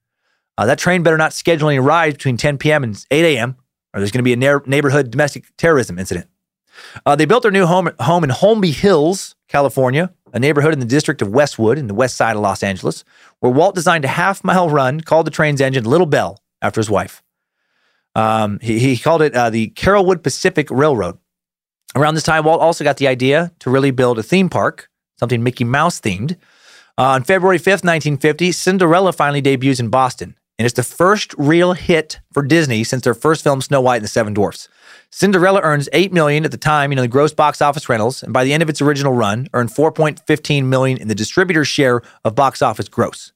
Uh, 0.57 0.67
that 0.67 0.79
train 0.79 1.03
better 1.03 1.19
not 1.19 1.33
schedule 1.33 1.69
any 1.69 1.79
rides 1.79 2.15
between 2.15 2.37
10 2.37 2.59
p.m. 2.59 2.85
and 2.85 3.05
8 3.11 3.37
a.m., 3.37 3.57
or 3.93 4.01
there's 4.01 4.11
going 4.11 4.25
to 4.25 4.25
be 4.25 4.33
a 4.33 4.61
neighborhood 4.67 5.11
domestic 5.11 5.45
terrorism 5.57 5.99
incident. 5.99 6.29
Uh, 7.07 7.17
they 7.17 7.25
built 7.25 7.43
their 7.43 7.53
new 7.53 7.67
home, 7.67 7.91
home 8.01 8.25
in 8.25 8.31
Holmby 8.31 8.73
Hills, 8.73 9.35
California, 9.49 10.13
a 10.33 10.41
neighborhood 10.41 10.73
in 10.73 10.81
the 10.81 10.87
district 10.87 11.23
of 11.23 11.29
Westwood 11.29 11.79
in 11.79 11.87
the 11.87 11.95
west 11.95 12.17
side 12.17 12.37
of 12.37 12.43
Los 12.43 12.63
Angeles, 12.63 13.05
where 13.41 13.53
Walt 13.53 13.75
designed 13.75 14.05
a 14.05 14.09
half 14.09 14.43
mile 14.43 14.69
run 14.69 15.01
called 15.01 15.27
the 15.27 15.31
train's 15.31 15.61
engine 15.61 15.85
Lilly 15.85 16.07
Belle 16.07 16.39
after 16.61 16.81
his 16.81 16.91
wife. 16.91 17.23
Um, 18.15 18.59
he, 18.61 18.79
he, 18.79 18.97
called 18.97 19.23
it 19.23 19.35
uh, 19.35 19.51
the 19.51 19.71
Carolwood 19.71 20.23
Pacific 20.23 20.71
Railroad. 20.71 21.19
Around 21.97 22.15
this 22.15 22.23
time, 22.25 22.45
Walt 22.45 22.61
also 22.61 22.85
got 22.85 22.97
the 22.99 23.09
idea 23.09 23.53
to 23.61 23.71
really 23.71 23.91
build 23.91 24.19
a 24.19 24.23
theme 24.23 24.49
park, 24.49 24.89
something 25.19 25.43
Mickey 25.43 25.65
Mouse 25.65 26.01
themed. 26.01 26.37
Uh, 26.97 27.03
on 27.03 27.25
February 27.25 27.59
5th, 27.59 27.83
1950, 27.83 28.53
Cinderella 28.53 29.13
finally 29.13 29.41
debuts 29.41 29.81
in 29.81 29.89
Boston, 29.89 30.37
and 30.59 30.67
it's 30.67 30.77
the 30.77 30.85
first 30.85 31.35
real 31.37 31.73
hit 31.73 32.21
for 32.33 32.43
Disney 32.43 32.85
since 32.85 33.03
their 33.03 33.15
first 33.15 33.43
film, 33.43 33.61
Snow 33.61 33.81
White 33.81 33.97
and 33.97 34.05
the 34.05 34.09
Seven 34.09 34.33
Dwarfs. 34.33 34.69
Cinderella 35.11 35.61
earns 35.63 35.89
eight 35.93 36.13
million 36.13 36.45
at 36.45 36.51
the 36.51 36.57
time, 36.57 36.91
you 36.91 36.97
know, 36.97 37.03
the 37.03 37.09
gross 37.09 37.33
box 37.33 37.61
office 37.61 37.89
rentals, 37.89 38.23
and 38.23 38.33
by 38.33 38.45
the 38.45 38.53
end 38.53 38.63
of 38.63 38.69
its 38.69 38.81
original 38.81 39.13
run, 39.13 39.49
earned 39.55 39.71
4.15 39.71 40.65
million 40.65 40.99
in 40.99 41.09
the 41.09 41.15
distributor's 41.15 41.69
share 41.69 42.03
of 42.25 42.35
box 42.35 42.63
office 42.63 42.89
gross, 42.89 43.33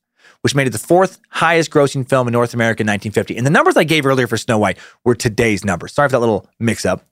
which 0.49 0.55
made 0.55 0.67
it 0.67 0.71
the 0.71 0.79
fourth 0.79 1.21
highest 1.29 1.71
grossing 1.71 2.09
film 2.09 2.27
in 2.27 2.33
North 2.33 2.55
America 2.55 2.81
in 2.81 2.87
1950. 2.87 3.37
And 3.37 3.45
the 3.45 3.51
numbers 3.51 3.77
I 3.77 3.85
gave 3.85 4.07
earlier 4.07 4.27
for 4.27 4.39
Snow 4.39 4.57
White 4.57 4.79
were 5.05 5.15
today's 5.15 5.63
numbers. 5.63 5.93
Sorry 5.93 6.09
for 6.09 6.13
that 6.13 6.21
little 6.21 6.49
mix 6.59 6.87
up. 6.87 7.05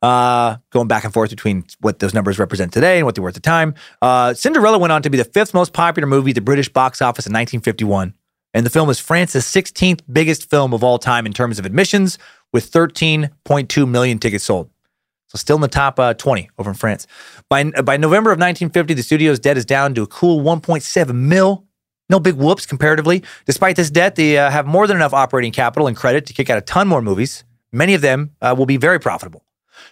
Uh, 0.00 0.58
going 0.70 0.86
back 0.86 1.02
and 1.02 1.12
forth 1.12 1.30
between 1.30 1.64
what 1.80 1.98
those 1.98 2.14
numbers 2.14 2.38
represent 2.38 2.72
today 2.72 2.98
and 2.98 3.04
what 3.04 3.16
they 3.16 3.20
were 3.20 3.30
at 3.30 3.34
the 3.34 3.40
time. 3.40 3.74
Uh, 4.00 4.32
Cinderella 4.32 4.78
went 4.78 4.92
on 4.92 5.02
to 5.02 5.10
be 5.10 5.18
the 5.18 5.24
fifth 5.24 5.54
most 5.54 5.72
popular 5.72 6.06
movie 6.06 6.30
at 6.30 6.36
the 6.36 6.40
British 6.40 6.68
box 6.68 7.02
office 7.02 7.26
in 7.26 7.32
1951. 7.32 8.14
And 8.54 8.64
the 8.64 8.70
film 8.70 8.88
is 8.90 9.00
France's 9.00 9.44
16th 9.44 10.02
biggest 10.12 10.48
film 10.48 10.72
of 10.72 10.84
all 10.84 11.00
time 11.00 11.26
in 11.26 11.32
terms 11.32 11.58
of 11.58 11.66
admissions, 11.66 12.16
with 12.52 12.70
13.2 12.70 13.88
million 13.88 14.20
tickets 14.20 14.44
sold. 14.44 14.70
So 15.26 15.36
still 15.36 15.56
in 15.56 15.62
the 15.62 15.68
top 15.68 15.98
uh, 15.98 16.14
20 16.14 16.48
over 16.58 16.70
in 16.70 16.76
France. 16.76 17.08
By, 17.48 17.64
by 17.64 17.96
November 17.96 18.30
of 18.30 18.38
1950, 18.38 18.94
the 18.94 19.02
studio's 19.02 19.40
debt 19.40 19.56
is 19.56 19.64
down 19.64 19.94
to 19.94 20.02
a 20.02 20.06
cool 20.06 20.42
1.7 20.42 21.14
mil. 21.14 21.64
No 22.08 22.18
big 22.18 22.34
whoops 22.36 22.64
comparatively. 22.66 23.22
Despite 23.44 23.76
this 23.76 23.90
debt, 23.90 24.16
they 24.16 24.38
uh, 24.38 24.50
have 24.50 24.66
more 24.66 24.86
than 24.86 24.96
enough 24.96 25.12
operating 25.12 25.52
capital 25.52 25.86
and 25.86 25.96
credit 25.96 26.26
to 26.26 26.32
kick 26.32 26.48
out 26.48 26.58
a 26.58 26.62
ton 26.62 26.88
more 26.88 27.02
movies. 27.02 27.44
Many 27.70 27.94
of 27.94 28.00
them 28.00 28.30
uh, 28.40 28.54
will 28.56 28.66
be 28.66 28.78
very 28.78 28.98
profitable. 28.98 29.44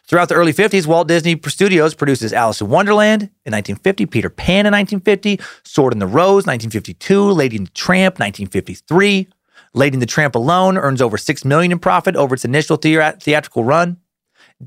Throughout 0.08 0.28
the 0.28 0.34
early 0.34 0.52
50s, 0.52 0.86
Walt 0.86 1.08
Disney 1.08 1.38
Studios 1.46 1.94
produces 1.94 2.32
Alice 2.32 2.60
in 2.60 2.68
Wonderland 2.68 3.22
in 3.44 3.52
1950, 3.52 4.06
Peter 4.06 4.30
Pan 4.30 4.66
in 4.66 4.72
1950, 4.72 5.40
Sword 5.64 5.92
in 5.92 5.98
the 5.98 6.06
Rose 6.06 6.46
1952, 6.46 7.30
Lady 7.30 7.56
and 7.56 7.66
the 7.66 7.72
Tramp 7.72 8.14
1953. 8.14 9.28
Lady 9.74 9.94
and 9.94 10.02
the 10.02 10.06
Tramp 10.06 10.34
alone 10.34 10.78
earns 10.78 11.02
over 11.02 11.18
six 11.18 11.44
million 11.44 11.70
in 11.70 11.78
profit 11.78 12.16
over 12.16 12.34
its 12.34 12.44
initial 12.44 12.76
the- 12.76 13.16
theatrical 13.20 13.62
run. 13.64 13.98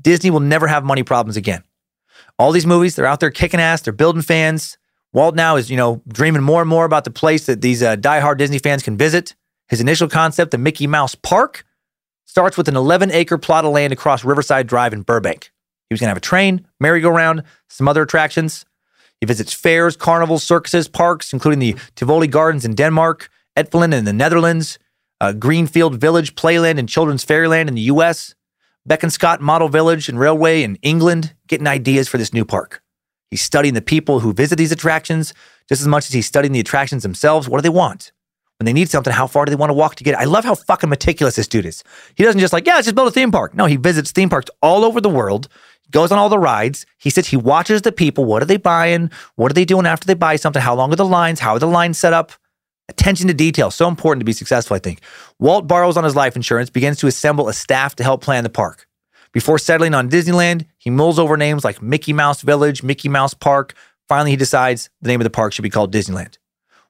Disney 0.00 0.30
will 0.30 0.40
never 0.40 0.68
have 0.68 0.84
money 0.84 1.02
problems 1.02 1.36
again. 1.36 1.64
All 2.38 2.52
these 2.52 2.66
movies, 2.66 2.94
they're 2.94 3.06
out 3.06 3.20
there 3.20 3.30
kicking 3.30 3.60
ass. 3.60 3.82
They're 3.82 3.92
building 3.92 4.22
fans. 4.22 4.78
Walt 5.12 5.34
now 5.34 5.56
is, 5.56 5.70
you 5.70 5.76
know, 5.76 6.02
dreaming 6.08 6.42
more 6.42 6.60
and 6.60 6.70
more 6.70 6.84
about 6.84 7.04
the 7.04 7.10
place 7.10 7.46
that 7.46 7.60
these 7.60 7.82
uh, 7.82 7.96
diehard 7.96 8.38
Disney 8.38 8.58
fans 8.58 8.82
can 8.82 8.96
visit. 8.96 9.34
His 9.68 9.80
initial 9.80 10.08
concept, 10.08 10.50
the 10.50 10.58
Mickey 10.58 10.86
Mouse 10.86 11.14
Park, 11.14 11.64
starts 12.26 12.56
with 12.56 12.68
an 12.68 12.76
11 12.76 13.10
acre 13.10 13.38
plot 13.38 13.64
of 13.64 13.72
land 13.72 13.92
across 13.92 14.24
Riverside 14.24 14.66
Drive 14.68 14.92
in 14.92 15.02
Burbank. 15.02 15.50
He 15.88 15.94
was 15.94 16.00
going 16.00 16.06
to 16.06 16.10
have 16.10 16.16
a 16.16 16.20
train, 16.20 16.66
merry-go-round, 16.78 17.42
some 17.68 17.88
other 17.88 18.02
attractions. 18.02 18.64
He 19.20 19.26
visits 19.26 19.52
fairs, 19.52 19.96
carnivals, 19.96 20.44
circuses, 20.44 20.86
parks, 20.86 21.32
including 21.32 21.58
the 21.58 21.76
Tivoli 21.96 22.28
Gardens 22.28 22.64
in 22.64 22.74
Denmark, 22.74 23.28
Efteling 23.56 23.92
in 23.92 24.04
the 24.04 24.12
Netherlands, 24.12 24.78
uh, 25.20 25.32
Greenfield 25.32 26.00
Village, 26.00 26.36
Playland, 26.36 26.78
and 26.78 26.88
Children's 26.88 27.24
Fairyland 27.24 27.68
in 27.68 27.74
the 27.74 27.82
U.S., 27.82 28.34
Bekonscot 28.88 29.40
Model 29.40 29.68
Village 29.68 30.08
and 30.08 30.18
Railway 30.18 30.62
in 30.62 30.76
England, 30.76 31.34
getting 31.48 31.66
ideas 31.66 32.08
for 32.08 32.16
this 32.16 32.32
new 32.32 32.44
park. 32.44 32.82
He's 33.30 33.42
studying 33.42 33.74
the 33.74 33.82
people 33.82 34.20
who 34.20 34.32
visit 34.32 34.56
these 34.56 34.72
attractions 34.72 35.32
just 35.68 35.80
as 35.80 35.88
much 35.88 36.06
as 36.06 36.12
he's 36.12 36.26
studying 36.26 36.52
the 36.52 36.60
attractions 36.60 37.02
themselves. 37.02 37.48
What 37.48 37.58
do 37.58 37.62
they 37.62 37.68
want? 37.68 38.12
When 38.58 38.66
they 38.66 38.72
need 38.72 38.90
something, 38.90 39.12
how 39.12 39.26
far 39.26 39.46
do 39.46 39.50
they 39.50 39.56
want 39.56 39.70
to 39.70 39.74
walk 39.74 39.94
to 39.94 40.04
get 40.04 40.12
it? 40.12 40.18
I 40.18 40.24
love 40.24 40.44
how 40.44 40.54
fucking 40.54 40.90
meticulous 40.90 41.36
this 41.36 41.48
dude 41.48 41.64
is. 41.64 41.82
He 42.14 42.24
doesn't 42.24 42.40
just 42.40 42.52
like, 42.52 42.66
yeah, 42.66 42.74
let's 42.74 42.86
just 42.86 42.94
build 42.94 43.08
a 43.08 43.10
theme 43.10 43.30
park. 43.30 43.54
No, 43.54 43.64
he 43.64 43.76
visits 43.76 44.10
theme 44.10 44.28
parks 44.28 44.50
all 44.60 44.84
over 44.84 45.00
the 45.00 45.08
world, 45.08 45.48
goes 45.90 46.12
on 46.12 46.18
all 46.18 46.28
the 46.28 46.38
rides. 46.38 46.84
He 46.98 47.08
sits, 47.08 47.28
he 47.28 47.36
watches 47.36 47.82
the 47.82 47.92
people. 47.92 48.26
What 48.26 48.42
are 48.42 48.46
they 48.46 48.58
buying? 48.58 49.10
What 49.36 49.50
are 49.50 49.54
they 49.54 49.64
doing 49.64 49.86
after 49.86 50.06
they 50.06 50.14
buy 50.14 50.36
something? 50.36 50.60
How 50.60 50.74
long 50.74 50.92
are 50.92 50.96
the 50.96 51.06
lines? 51.06 51.40
How 51.40 51.54
are 51.54 51.58
the 51.58 51.66
lines 51.66 51.98
set 51.98 52.12
up? 52.12 52.32
Attention 52.90 53.28
to 53.28 53.34
detail, 53.34 53.70
so 53.70 53.86
important 53.86 54.20
to 54.20 54.24
be 54.24 54.32
successful, 54.32 54.74
I 54.74 54.80
think. 54.80 55.00
Walt 55.38 55.68
borrows 55.68 55.96
on 55.96 56.02
his 56.02 56.16
life 56.16 56.34
insurance, 56.34 56.68
begins 56.68 56.98
to 56.98 57.06
assemble 57.06 57.48
a 57.48 57.52
staff 57.52 57.94
to 57.96 58.02
help 58.02 58.20
plan 58.20 58.42
the 58.42 58.50
park. 58.50 58.88
Before 59.32 59.58
settling 59.58 59.94
on 59.94 60.10
Disneyland, 60.10 60.66
he 60.78 60.90
mulls 60.90 61.18
over 61.18 61.36
names 61.36 61.64
like 61.64 61.80
Mickey 61.80 62.12
Mouse 62.12 62.42
Village, 62.42 62.82
Mickey 62.82 63.08
Mouse 63.08 63.34
Park. 63.34 63.74
Finally, 64.08 64.32
he 64.32 64.36
decides 64.36 64.90
the 65.00 65.08
name 65.08 65.20
of 65.20 65.24
the 65.24 65.30
park 65.30 65.52
should 65.52 65.62
be 65.62 65.70
called 65.70 65.92
Disneyland. 65.92 66.38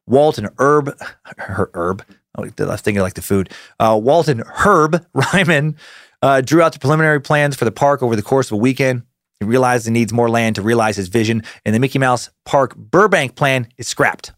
Walt 0.06 0.38
and 0.38 0.48
Herb, 0.58 0.98
her, 1.38 1.70
Herb, 1.74 2.04
oh, 2.36 2.44
I 2.44 2.64
was 2.64 2.80
thinking 2.80 3.02
like 3.02 3.14
the 3.14 3.22
food. 3.22 3.50
Uh, 3.78 3.98
Walt 4.02 4.28
and 4.28 4.42
Herb 4.42 5.04
Ryman 5.12 5.76
uh, 6.22 6.40
drew 6.40 6.62
out 6.62 6.72
the 6.72 6.78
preliminary 6.78 7.20
plans 7.20 7.56
for 7.56 7.64
the 7.64 7.72
park 7.72 8.02
over 8.02 8.16
the 8.16 8.22
course 8.22 8.48
of 8.48 8.52
a 8.52 8.56
weekend. 8.56 9.02
He 9.38 9.46
realized 9.46 9.86
he 9.86 9.92
needs 9.92 10.12
more 10.12 10.28
land 10.28 10.56
to 10.56 10.62
realize 10.62 10.96
his 10.96 11.08
vision, 11.08 11.42
and 11.64 11.74
the 11.74 11.78
Mickey 11.78 11.98
Mouse 11.98 12.30
Park 12.44 12.76
Burbank 12.76 13.36
plan 13.36 13.68
is 13.78 13.88
scrapped. 13.88 14.32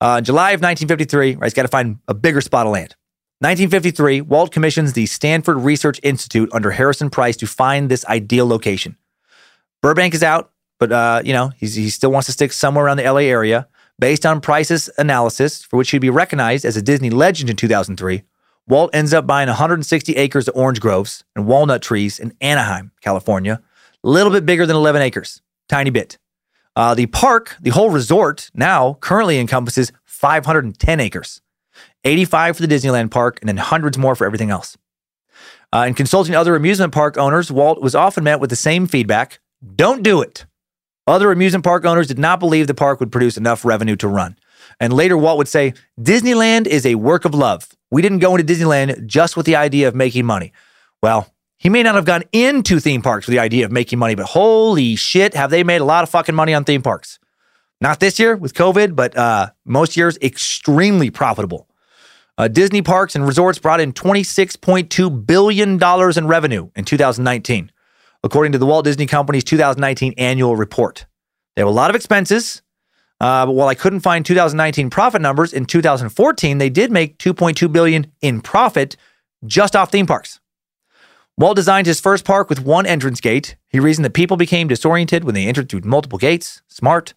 Uh, 0.00 0.20
July 0.20 0.50
of 0.50 0.60
1953, 0.60 1.36
right, 1.36 1.44
he's 1.44 1.54
got 1.54 1.62
to 1.62 1.68
find 1.68 1.98
a 2.08 2.14
bigger 2.14 2.40
spot 2.40 2.66
of 2.66 2.72
land. 2.72 2.96
1953, 3.44 4.22
Walt 4.22 4.52
commissions 4.52 4.94
the 4.94 5.04
Stanford 5.04 5.58
Research 5.58 6.00
Institute 6.02 6.48
under 6.54 6.70
Harrison 6.70 7.10
Price 7.10 7.36
to 7.36 7.46
find 7.46 7.90
this 7.90 8.02
ideal 8.06 8.46
location. 8.46 8.96
Burbank 9.82 10.14
is 10.14 10.22
out, 10.22 10.50
but 10.78 10.90
uh, 10.90 11.20
you 11.22 11.34
know 11.34 11.50
he 11.58 11.90
still 11.90 12.10
wants 12.10 12.24
to 12.24 12.32
stick 12.32 12.54
somewhere 12.54 12.86
around 12.86 12.96
the 12.96 13.02
LA 13.02 13.28
area. 13.28 13.68
Based 13.98 14.24
on 14.24 14.40
Price's 14.40 14.88
analysis, 14.96 15.62
for 15.62 15.76
which 15.76 15.90
he'd 15.90 15.98
be 15.98 16.08
recognized 16.08 16.64
as 16.64 16.78
a 16.78 16.80
Disney 16.80 17.10
legend 17.10 17.50
in 17.50 17.56
2003, 17.56 18.22
Walt 18.66 18.88
ends 18.94 19.12
up 19.12 19.26
buying 19.26 19.48
160 19.48 20.16
acres 20.16 20.48
of 20.48 20.56
orange 20.56 20.80
groves 20.80 21.22
and 21.36 21.46
walnut 21.46 21.82
trees 21.82 22.18
in 22.18 22.32
Anaheim, 22.40 22.92
California, 23.02 23.60
a 24.02 24.08
little 24.08 24.32
bit 24.32 24.46
bigger 24.46 24.64
than 24.64 24.74
11 24.74 25.02
acres, 25.02 25.42
tiny 25.68 25.90
bit. 25.90 26.16
Uh, 26.74 26.94
the 26.94 27.06
park, 27.06 27.58
the 27.60 27.70
whole 27.70 27.90
resort, 27.90 28.50
now 28.54 28.94
currently 29.02 29.38
encompasses 29.38 29.92
510 30.06 30.98
acres, 30.98 31.42
85 32.04 32.56
for 32.56 32.66
the 32.66 32.74
Disneyland 32.74 33.10
park, 33.10 33.38
and 33.40 33.48
then 33.48 33.56
hundreds 33.56 33.98
more 33.98 34.14
for 34.14 34.26
everything 34.26 34.50
else. 34.50 34.76
Uh, 35.72 35.86
in 35.88 35.94
consulting 35.94 36.34
other 36.34 36.54
amusement 36.54 36.92
park 36.92 37.18
owners, 37.18 37.50
Walt 37.50 37.82
was 37.82 37.94
often 37.94 38.24
met 38.24 38.40
with 38.40 38.50
the 38.50 38.56
same 38.56 38.86
feedback 38.86 39.40
don't 39.76 40.02
do 40.02 40.20
it. 40.20 40.46
Other 41.06 41.32
amusement 41.32 41.64
park 41.64 41.84
owners 41.84 42.06
did 42.06 42.18
not 42.18 42.40
believe 42.40 42.66
the 42.66 42.74
park 42.74 43.00
would 43.00 43.12
produce 43.12 43.36
enough 43.36 43.64
revenue 43.64 43.96
to 43.96 44.08
run. 44.08 44.36
And 44.80 44.92
later, 44.92 45.16
Walt 45.16 45.38
would 45.38 45.48
say, 45.48 45.74
Disneyland 46.00 46.66
is 46.66 46.86
a 46.86 46.94
work 46.96 47.24
of 47.24 47.34
love. 47.34 47.68
We 47.90 48.02
didn't 48.02 48.18
go 48.18 48.34
into 48.34 48.52
Disneyland 48.52 49.06
just 49.06 49.36
with 49.36 49.46
the 49.46 49.56
idea 49.56 49.88
of 49.88 49.94
making 49.94 50.24
money. 50.24 50.52
Well, 51.02 51.32
he 51.58 51.68
may 51.68 51.82
not 51.82 51.94
have 51.94 52.04
gone 52.04 52.24
into 52.32 52.80
theme 52.80 53.02
parks 53.02 53.26
with 53.26 53.32
the 53.32 53.38
idea 53.38 53.64
of 53.64 53.72
making 53.72 53.98
money, 53.98 54.14
but 54.14 54.26
holy 54.26 54.96
shit, 54.96 55.34
have 55.34 55.50
they 55.50 55.62
made 55.62 55.80
a 55.80 55.84
lot 55.84 56.02
of 56.02 56.10
fucking 56.10 56.34
money 56.34 56.54
on 56.54 56.64
theme 56.64 56.82
parks. 56.82 57.18
Not 57.80 58.00
this 58.00 58.18
year 58.18 58.36
with 58.36 58.54
COVID, 58.54 58.96
but 58.96 59.16
uh, 59.16 59.50
most 59.64 59.96
years 59.96 60.18
extremely 60.22 61.10
profitable. 61.10 61.68
Uh, 62.36 62.48
Disney 62.48 62.82
parks 62.82 63.14
and 63.14 63.24
resorts 63.26 63.58
brought 63.58 63.80
in 63.80 63.92
$26.2 63.92 65.26
billion 65.26 65.80
in 66.18 66.26
revenue 66.26 66.70
in 66.74 66.84
2019, 66.84 67.70
according 68.24 68.52
to 68.52 68.58
the 68.58 68.66
Walt 68.66 68.84
Disney 68.84 69.06
Company's 69.06 69.44
2019 69.44 70.14
annual 70.18 70.56
report. 70.56 71.06
They 71.54 71.62
have 71.62 71.68
a 71.68 71.72
lot 71.72 71.90
of 71.90 71.96
expenses, 71.96 72.62
uh, 73.20 73.46
but 73.46 73.52
while 73.52 73.68
I 73.68 73.76
couldn't 73.76 74.00
find 74.00 74.26
2019 74.26 74.90
profit 74.90 75.22
numbers, 75.22 75.52
in 75.52 75.64
2014 75.64 76.58
they 76.58 76.70
did 76.70 76.90
make 76.90 77.18
2.2 77.18 77.70
billion 77.70 78.10
in 78.20 78.40
profit 78.40 78.96
just 79.46 79.76
off 79.76 79.92
theme 79.92 80.06
parks. 80.06 80.40
Walt 81.36 81.56
designed 81.56 81.86
his 81.86 82.00
first 82.00 82.24
park 82.24 82.48
with 82.48 82.60
one 82.60 82.86
entrance 82.86 83.20
gate. 83.20 83.56
He 83.68 83.80
reasoned 83.80 84.04
that 84.04 84.14
people 84.14 84.36
became 84.36 84.68
disoriented 84.68 85.24
when 85.24 85.34
they 85.34 85.46
entered 85.46 85.68
through 85.68 85.80
multiple 85.84 86.18
gates. 86.18 86.62
Smart. 86.68 87.14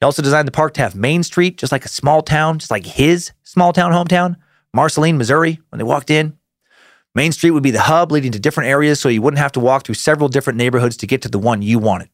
He 0.00 0.04
also 0.06 0.22
designed 0.22 0.48
the 0.48 0.52
park 0.52 0.72
to 0.74 0.80
have 0.80 0.94
Main 0.94 1.22
Street, 1.22 1.58
just 1.58 1.72
like 1.72 1.84
a 1.84 1.88
small 1.88 2.22
town, 2.22 2.58
just 2.58 2.70
like 2.70 2.86
his 2.86 3.32
small 3.42 3.72
town 3.72 3.92
hometown, 3.92 4.36
Marceline, 4.72 5.18
Missouri, 5.18 5.60
when 5.68 5.78
they 5.78 5.84
walked 5.84 6.10
in. 6.10 6.38
Main 7.14 7.32
Street 7.32 7.50
would 7.50 7.62
be 7.62 7.70
the 7.70 7.82
hub 7.82 8.10
leading 8.10 8.32
to 8.32 8.40
different 8.40 8.70
areas 8.70 8.98
so 8.98 9.08
you 9.08 9.20
wouldn't 9.20 9.40
have 9.40 9.52
to 9.52 9.60
walk 9.60 9.84
through 9.84 9.96
several 9.96 10.28
different 10.28 10.56
neighborhoods 10.56 10.96
to 10.98 11.06
get 11.06 11.20
to 11.22 11.28
the 11.28 11.38
one 11.38 11.60
you 11.60 11.78
wanted. 11.78 12.08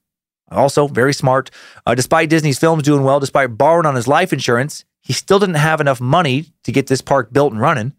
Also, 0.50 0.88
very 0.88 1.12
smart. 1.12 1.50
Uh, 1.86 1.94
despite 1.94 2.30
Disney's 2.30 2.58
films 2.58 2.82
doing 2.82 3.04
well, 3.04 3.20
despite 3.20 3.58
borrowing 3.58 3.86
on 3.86 3.94
his 3.94 4.08
life 4.08 4.32
insurance, 4.32 4.84
he 5.00 5.12
still 5.12 5.38
didn't 5.38 5.56
have 5.56 5.80
enough 5.80 6.00
money 6.00 6.46
to 6.64 6.72
get 6.72 6.86
this 6.86 7.00
park 7.00 7.32
built 7.32 7.52
and 7.52 7.60
running. 7.60 7.92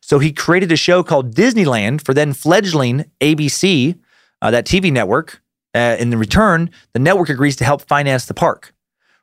So 0.00 0.18
he 0.18 0.32
created 0.32 0.70
a 0.72 0.76
show 0.76 1.02
called 1.02 1.34
Disneyland 1.34 2.04
for 2.04 2.14
then 2.14 2.32
fledgling 2.32 3.10
ABC, 3.20 3.98
uh, 4.40 4.50
that 4.50 4.66
TV 4.66 4.92
network. 4.92 5.42
Uh, 5.74 5.96
in 5.98 6.10
return, 6.16 6.70
the 6.92 7.00
network 7.00 7.28
agrees 7.28 7.56
to 7.56 7.64
help 7.64 7.82
finance 7.82 8.26
the 8.26 8.34
park. 8.34 8.73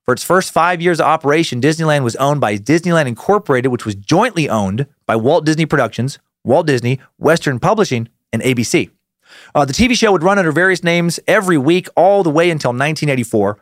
For 0.03 0.13
its 0.13 0.23
first 0.23 0.51
five 0.51 0.81
years 0.81 0.99
of 0.99 1.05
operation, 1.05 1.61
Disneyland 1.61 2.03
was 2.03 2.15
owned 2.15 2.41
by 2.41 2.57
Disneyland 2.57 3.05
Incorporated, 3.07 3.71
which 3.71 3.85
was 3.85 3.95
jointly 3.95 4.49
owned 4.49 4.87
by 5.05 5.15
Walt 5.15 5.45
Disney 5.45 5.65
Productions, 5.65 6.17
Walt 6.43 6.65
Disney, 6.65 6.99
Western 7.17 7.59
Publishing, 7.59 8.09
and 8.33 8.41
ABC. 8.41 8.89
Uh, 9.53 9.65
the 9.65 9.73
TV 9.73 9.95
show 9.95 10.11
would 10.11 10.23
run 10.23 10.39
under 10.39 10.51
various 10.51 10.83
names 10.83 11.19
every 11.27 11.57
week 11.57 11.87
all 11.95 12.23
the 12.23 12.29
way 12.29 12.49
until 12.49 12.69
1984. 12.69 13.59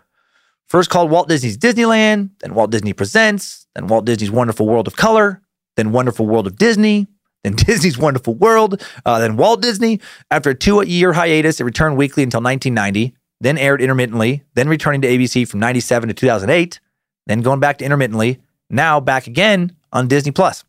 First 0.66 0.90
called 0.90 1.12
Walt 1.12 1.28
Disney's 1.28 1.58
Disneyland, 1.58 2.30
then 2.40 2.54
Walt 2.54 2.72
Disney 2.72 2.94
Presents, 2.94 3.68
then 3.76 3.88
Walt 3.88 4.06
Disney's 4.06 4.32
Wonderful 4.32 4.68
World 4.68 4.88
of 4.88 4.96
Color, 4.96 5.42
then 5.76 5.92
Wonderful 5.92 6.26
World 6.26 6.48
of 6.48 6.58
Disney, 6.58 7.08
then 7.44 7.54
Disney's 7.56 7.98
Wonderful 7.98 8.36
World, 8.36 8.82
uh, 9.06 9.20
then 9.20 9.36
Walt 9.36 9.62
Disney. 9.62 10.00
After 10.32 10.52
a 10.52 10.56
two 10.56 10.84
year 10.86 11.14
hiatus, 11.14 11.60
it 11.60 11.64
returned 11.64 11.98
weekly 11.98 12.24
until 12.24 12.42
1990, 12.42 13.16
then 13.42 13.58
aired 13.58 13.82
intermittently, 13.82 14.44
then 14.54 14.68
returning 14.68 15.02
to 15.02 15.08
ABC 15.08 15.48
from 15.48 15.60
97 15.60 16.10
to 16.10 16.14
2008, 16.14 16.80
then 17.28 17.42
going 17.42 17.60
back 17.60 17.78
to 17.78 17.86
intermittently, 17.86 18.40
now 18.70 19.00
back 19.00 19.28
again 19.28 19.76
on 19.92 20.08
Disney 20.08 20.32
Plus. 20.32 20.64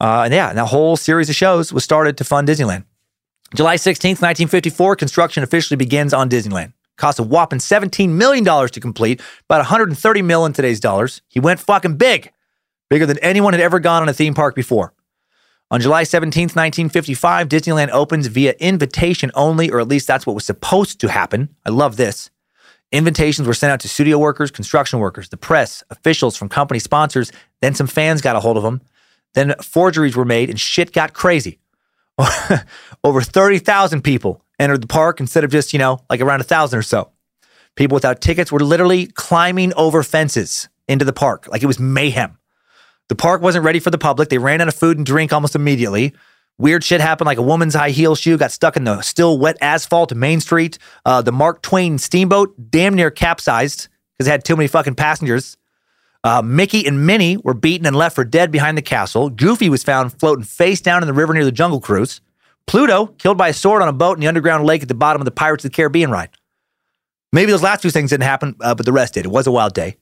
Uh, 0.00 0.22
and 0.24 0.34
yeah, 0.34 0.52
that 0.52 0.66
whole 0.66 0.96
series 0.96 1.28
of 1.28 1.34
shows 1.34 1.72
was 1.72 1.84
started 1.84 2.16
to 2.16 2.24
fund 2.24 2.48
Disneyland. 2.48 2.84
July 3.54 3.76
16th, 3.76 4.20
1954, 4.20 4.96
construction 4.96 5.42
officially 5.42 5.76
begins 5.76 6.12
on 6.12 6.28
Disneyland. 6.28 6.72
Cost 6.96 7.18
a 7.18 7.22
whopping 7.22 7.60
$17 7.60 8.10
million 8.10 8.44
to 8.44 8.80
complete, 8.80 9.20
about 9.48 9.58
130 9.58 10.22
million 10.22 10.50
in 10.50 10.52
today's 10.52 10.80
dollars. 10.80 11.22
He 11.28 11.40
went 11.40 11.60
fucking 11.60 11.96
big 11.96 12.32
bigger 12.90 13.06
than 13.06 13.18
anyone 13.18 13.52
had 13.52 13.60
ever 13.60 13.78
gone 13.78 14.02
on 14.02 14.08
a 14.08 14.12
theme 14.12 14.34
park 14.34 14.54
before. 14.54 14.92
On 15.70 15.80
July 15.80 16.04
17, 16.04 16.44
1955, 16.44 17.48
Disneyland 17.48 17.90
opens 17.90 18.26
via 18.26 18.54
invitation 18.58 19.30
only, 19.34 19.70
or 19.70 19.80
at 19.80 19.88
least 19.88 20.06
that's 20.06 20.26
what 20.26 20.34
was 20.34 20.46
supposed 20.46 20.98
to 21.00 21.08
happen. 21.08 21.54
I 21.66 21.70
love 21.70 21.96
this. 21.96 22.30
Invitations 22.90 23.46
were 23.46 23.52
sent 23.52 23.70
out 23.70 23.80
to 23.80 23.88
studio 23.88 24.18
workers, 24.18 24.50
construction 24.50 24.98
workers, 24.98 25.28
the 25.28 25.36
press, 25.36 25.82
officials 25.90 26.36
from 26.36 26.48
company 26.48 26.80
sponsors. 26.80 27.30
Then 27.60 27.74
some 27.74 27.86
fans 27.86 28.22
got 28.22 28.34
a 28.34 28.40
hold 28.40 28.56
of 28.56 28.62
them. 28.62 28.80
Then 29.34 29.54
forgeries 29.62 30.16
were 30.16 30.24
made 30.24 30.48
and 30.48 30.58
shit 30.58 30.92
got 30.92 31.12
crazy. 31.12 31.58
Over 33.04 33.20
30,000 33.20 34.02
people 34.02 34.42
entered 34.58 34.82
the 34.82 34.86
park 34.86 35.20
instead 35.20 35.44
of 35.44 35.50
just, 35.50 35.74
you 35.74 35.78
know, 35.78 36.00
like 36.08 36.22
around 36.22 36.40
a 36.40 36.44
thousand 36.44 36.78
or 36.78 36.82
so. 36.82 37.10
People 37.76 37.94
without 37.94 38.22
tickets 38.22 38.50
were 38.50 38.60
literally 38.60 39.06
climbing 39.06 39.72
over 39.74 40.02
fences 40.02 40.68
into 40.88 41.04
the 41.04 41.12
park 41.12 41.46
like 41.48 41.62
it 41.62 41.66
was 41.66 41.78
mayhem. 41.78 42.38
The 43.08 43.14
park 43.14 43.40
wasn't 43.40 43.64
ready 43.64 43.80
for 43.80 43.90
the 43.90 43.98
public. 43.98 44.28
They 44.28 44.38
ran 44.38 44.60
out 44.60 44.68
of 44.68 44.74
food 44.74 44.96
and 44.96 45.06
drink 45.06 45.32
almost 45.32 45.54
immediately. 45.54 46.14
Weird 46.58 46.82
shit 46.82 47.00
happened, 47.00 47.26
like 47.26 47.38
a 47.38 47.42
woman's 47.42 47.74
high 47.74 47.90
heel 47.90 48.16
shoe 48.16 48.36
got 48.36 48.50
stuck 48.50 48.76
in 48.76 48.84
the 48.84 49.00
still 49.00 49.38
wet 49.38 49.56
asphalt 49.60 50.10
of 50.12 50.18
Main 50.18 50.40
Street. 50.40 50.78
Uh, 51.04 51.22
the 51.22 51.32
Mark 51.32 51.62
Twain 51.62 51.98
steamboat 51.98 52.70
damn 52.70 52.94
near 52.94 53.10
capsized 53.10 53.88
because 54.16 54.26
it 54.26 54.30
had 54.30 54.44
too 54.44 54.56
many 54.56 54.66
fucking 54.66 54.96
passengers. 54.96 55.56
Uh, 56.24 56.42
Mickey 56.42 56.84
and 56.84 57.06
Minnie 57.06 57.36
were 57.36 57.54
beaten 57.54 57.86
and 57.86 57.94
left 57.94 58.16
for 58.16 58.24
dead 58.24 58.50
behind 58.50 58.76
the 58.76 58.82
castle. 58.82 59.30
Goofy 59.30 59.70
was 59.70 59.84
found 59.84 60.18
floating 60.18 60.44
face 60.44 60.80
down 60.80 61.02
in 61.02 61.06
the 61.06 61.14
river 61.14 61.32
near 61.32 61.44
the 61.44 61.52
Jungle 61.52 61.80
Cruise. 61.80 62.20
Pluto 62.66 63.06
killed 63.06 63.38
by 63.38 63.48
a 63.48 63.54
sword 63.54 63.80
on 63.80 63.88
a 63.88 63.92
boat 63.92 64.16
in 64.16 64.20
the 64.20 64.26
underground 64.26 64.66
lake 64.66 64.82
at 64.82 64.88
the 64.88 64.94
bottom 64.94 65.22
of 65.22 65.24
the 65.24 65.30
Pirates 65.30 65.64
of 65.64 65.70
the 65.70 65.76
Caribbean 65.76 66.10
ride. 66.10 66.30
Maybe 67.32 67.52
those 67.52 67.62
last 67.62 67.82
two 67.82 67.90
things 67.90 68.10
didn't 68.10 68.24
happen, 68.24 68.56
uh, 68.60 68.74
but 68.74 68.84
the 68.84 68.92
rest 68.92 69.14
did. 69.14 69.26
It 69.26 69.30
was 69.30 69.46
a 69.46 69.52
wild 69.52 69.74
day. 69.74 69.96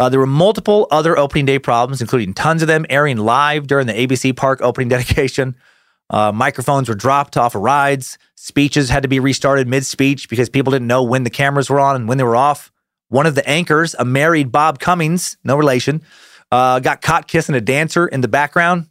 Uh, 0.00 0.08
there 0.08 0.18
were 0.18 0.26
multiple 0.26 0.86
other 0.90 1.18
opening 1.18 1.44
day 1.44 1.58
problems, 1.58 2.00
including 2.00 2.32
tons 2.32 2.62
of 2.62 2.68
them 2.68 2.86
airing 2.88 3.18
live 3.18 3.66
during 3.66 3.86
the 3.86 3.92
ABC 3.92 4.34
Park 4.34 4.62
opening 4.62 4.88
dedication. 4.96 5.54
Uh, 6.08 6.32
microphones 6.32 6.88
were 6.88 6.94
dropped 6.94 7.36
off 7.36 7.54
of 7.54 7.60
rides. 7.60 8.16
Speeches 8.34 8.88
had 8.88 9.02
to 9.02 9.10
be 9.10 9.20
restarted 9.20 9.68
mid 9.68 9.84
speech 9.84 10.30
because 10.30 10.48
people 10.48 10.70
didn't 10.70 10.88
know 10.88 11.02
when 11.02 11.24
the 11.24 11.30
cameras 11.30 11.68
were 11.68 11.78
on 11.78 11.96
and 11.96 12.08
when 12.08 12.16
they 12.16 12.24
were 12.24 12.34
off. 12.34 12.72
One 13.08 13.26
of 13.26 13.34
the 13.34 13.46
anchors, 13.46 13.94
a 13.98 14.04
married 14.06 14.50
Bob 14.50 14.78
Cummings, 14.78 15.36
no 15.44 15.54
relation, 15.54 16.00
uh, 16.50 16.80
got 16.80 17.02
caught 17.02 17.28
kissing 17.28 17.54
a 17.54 17.60
dancer 17.60 18.06
in 18.06 18.22
the 18.22 18.28
background. 18.28 18.86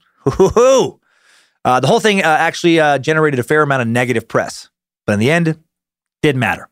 Uh, 1.65 1.79
the 1.79 1.87
whole 1.87 1.99
thing 1.99 2.21
uh, 2.21 2.25
actually 2.25 2.79
uh, 2.79 2.97
generated 2.99 3.39
a 3.39 3.43
fair 3.43 3.63
amount 3.63 3.81
of 3.81 3.87
negative 3.87 4.27
press, 4.27 4.69
but 5.05 5.13
in 5.13 5.19
the 5.19 5.29
end, 5.29 5.57
didn't 6.21 6.39
matter. 6.39 6.69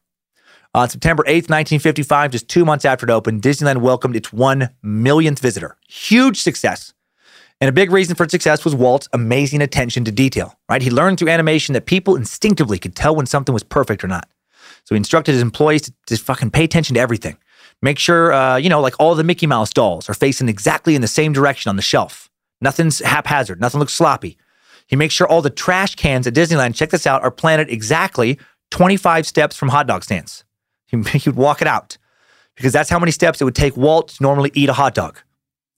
On 0.78 0.88
September 0.88 1.24
8th, 1.24 1.50
1955, 1.50 2.30
just 2.30 2.48
two 2.48 2.64
months 2.64 2.86
after 2.86 3.08
it 3.08 3.10
opened, 3.10 3.42
Disneyland 3.42 3.78
welcomed 3.78 4.16
its 4.16 4.32
one 4.32 4.70
millionth 4.84 5.40
visitor. 5.40 5.76
Huge 5.88 6.40
success. 6.40 6.94
And 7.60 7.68
a 7.68 7.72
big 7.72 7.92
reason 7.92 8.14
for 8.14 8.26
its 8.26 8.32
success 8.32 8.64
was 8.64 8.76
Walt's 8.76 9.10
amazing 9.12 9.64
attention 9.64 10.06
to 10.06 10.12
detail, 10.12 10.54
right? 10.70 10.80
He 10.80 10.92
learned 10.92 11.18
through 11.18 11.30
animation 11.30 11.74
that 11.74 11.88
people 11.88 12.16
instinctively 12.16 12.78
could 12.78 12.96
tell 12.96 13.16
when 13.16 13.26
something 13.26 13.54
was 13.54 13.64
perfect 13.64 14.04
or 14.04 14.08
not. 14.08 14.30
So 14.84 14.94
he 14.94 14.98
instructed 14.98 15.32
his 15.32 15.42
employees 15.42 15.82
to 15.82 15.94
just 16.08 16.22
fucking 16.22 16.52
pay 16.52 16.66
attention 16.66 16.94
to 16.94 17.00
everything. 17.00 17.40
Make 17.82 17.98
sure, 17.98 18.32
uh, 18.32 18.58
you 18.58 18.70
know, 18.70 18.80
like 18.80 18.94
all 19.00 19.16
the 19.16 19.24
Mickey 19.24 19.48
Mouse 19.48 19.74
dolls 19.74 20.08
are 20.08 20.14
facing 20.14 20.48
exactly 20.48 20.94
in 20.94 21.02
the 21.02 21.08
same 21.08 21.34
direction 21.34 21.70
on 21.70 21.76
the 21.76 21.82
shelf. 21.82 22.30
Nothing's 22.62 23.00
haphazard, 23.00 23.60
nothing 23.60 23.80
looks 23.80 23.94
sloppy. 23.94 24.38
He 24.86 24.96
makes 24.96 25.16
sure 25.16 25.28
all 25.28 25.42
the 25.42 25.50
trash 25.50 25.96
cans 25.96 26.28
at 26.28 26.36
Disneyland, 26.36 26.76
check 26.76 26.92
this 26.92 27.08
out, 27.08 27.24
are 27.24 27.32
planted 27.32 27.68
exactly 27.72 28.38
25 28.70 29.26
steps 29.26 29.56
from 29.56 29.70
hot 29.70 29.88
dog 29.88 30.04
stands. 30.04 30.44
He, 31.12 31.20
he 31.20 31.30
would 31.30 31.36
walk 31.36 31.62
it 31.62 31.68
out 31.68 31.98
because 32.56 32.74
that's 32.74 32.90
how 32.90 32.98
many 32.98 33.12
steps 33.12 33.42
it 33.42 33.44
would 33.44 33.56
take 33.56 33.76
Walt 33.76 34.10
to 34.10 34.24
normally 34.24 34.52
eat 34.54 34.70
a 34.70 34.74
hot 34.74 34.96
dog. 34.96 35.20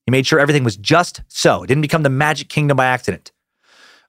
He 0.06 0.11
made 0.11 0.26
sure 0.26 0.40
everything 0.40 0.64
was 0.64 0.77
just 0.77 1.22
so. 1.27 1.64
It 1.64 1.68
didn't 1.68 1.81
become 1.81 2.03
the 2.03 2.10
Magic 2.10 2.49
Kingdom 2.49 2.77
by 2.77 2.86
accident. 2.86 3.31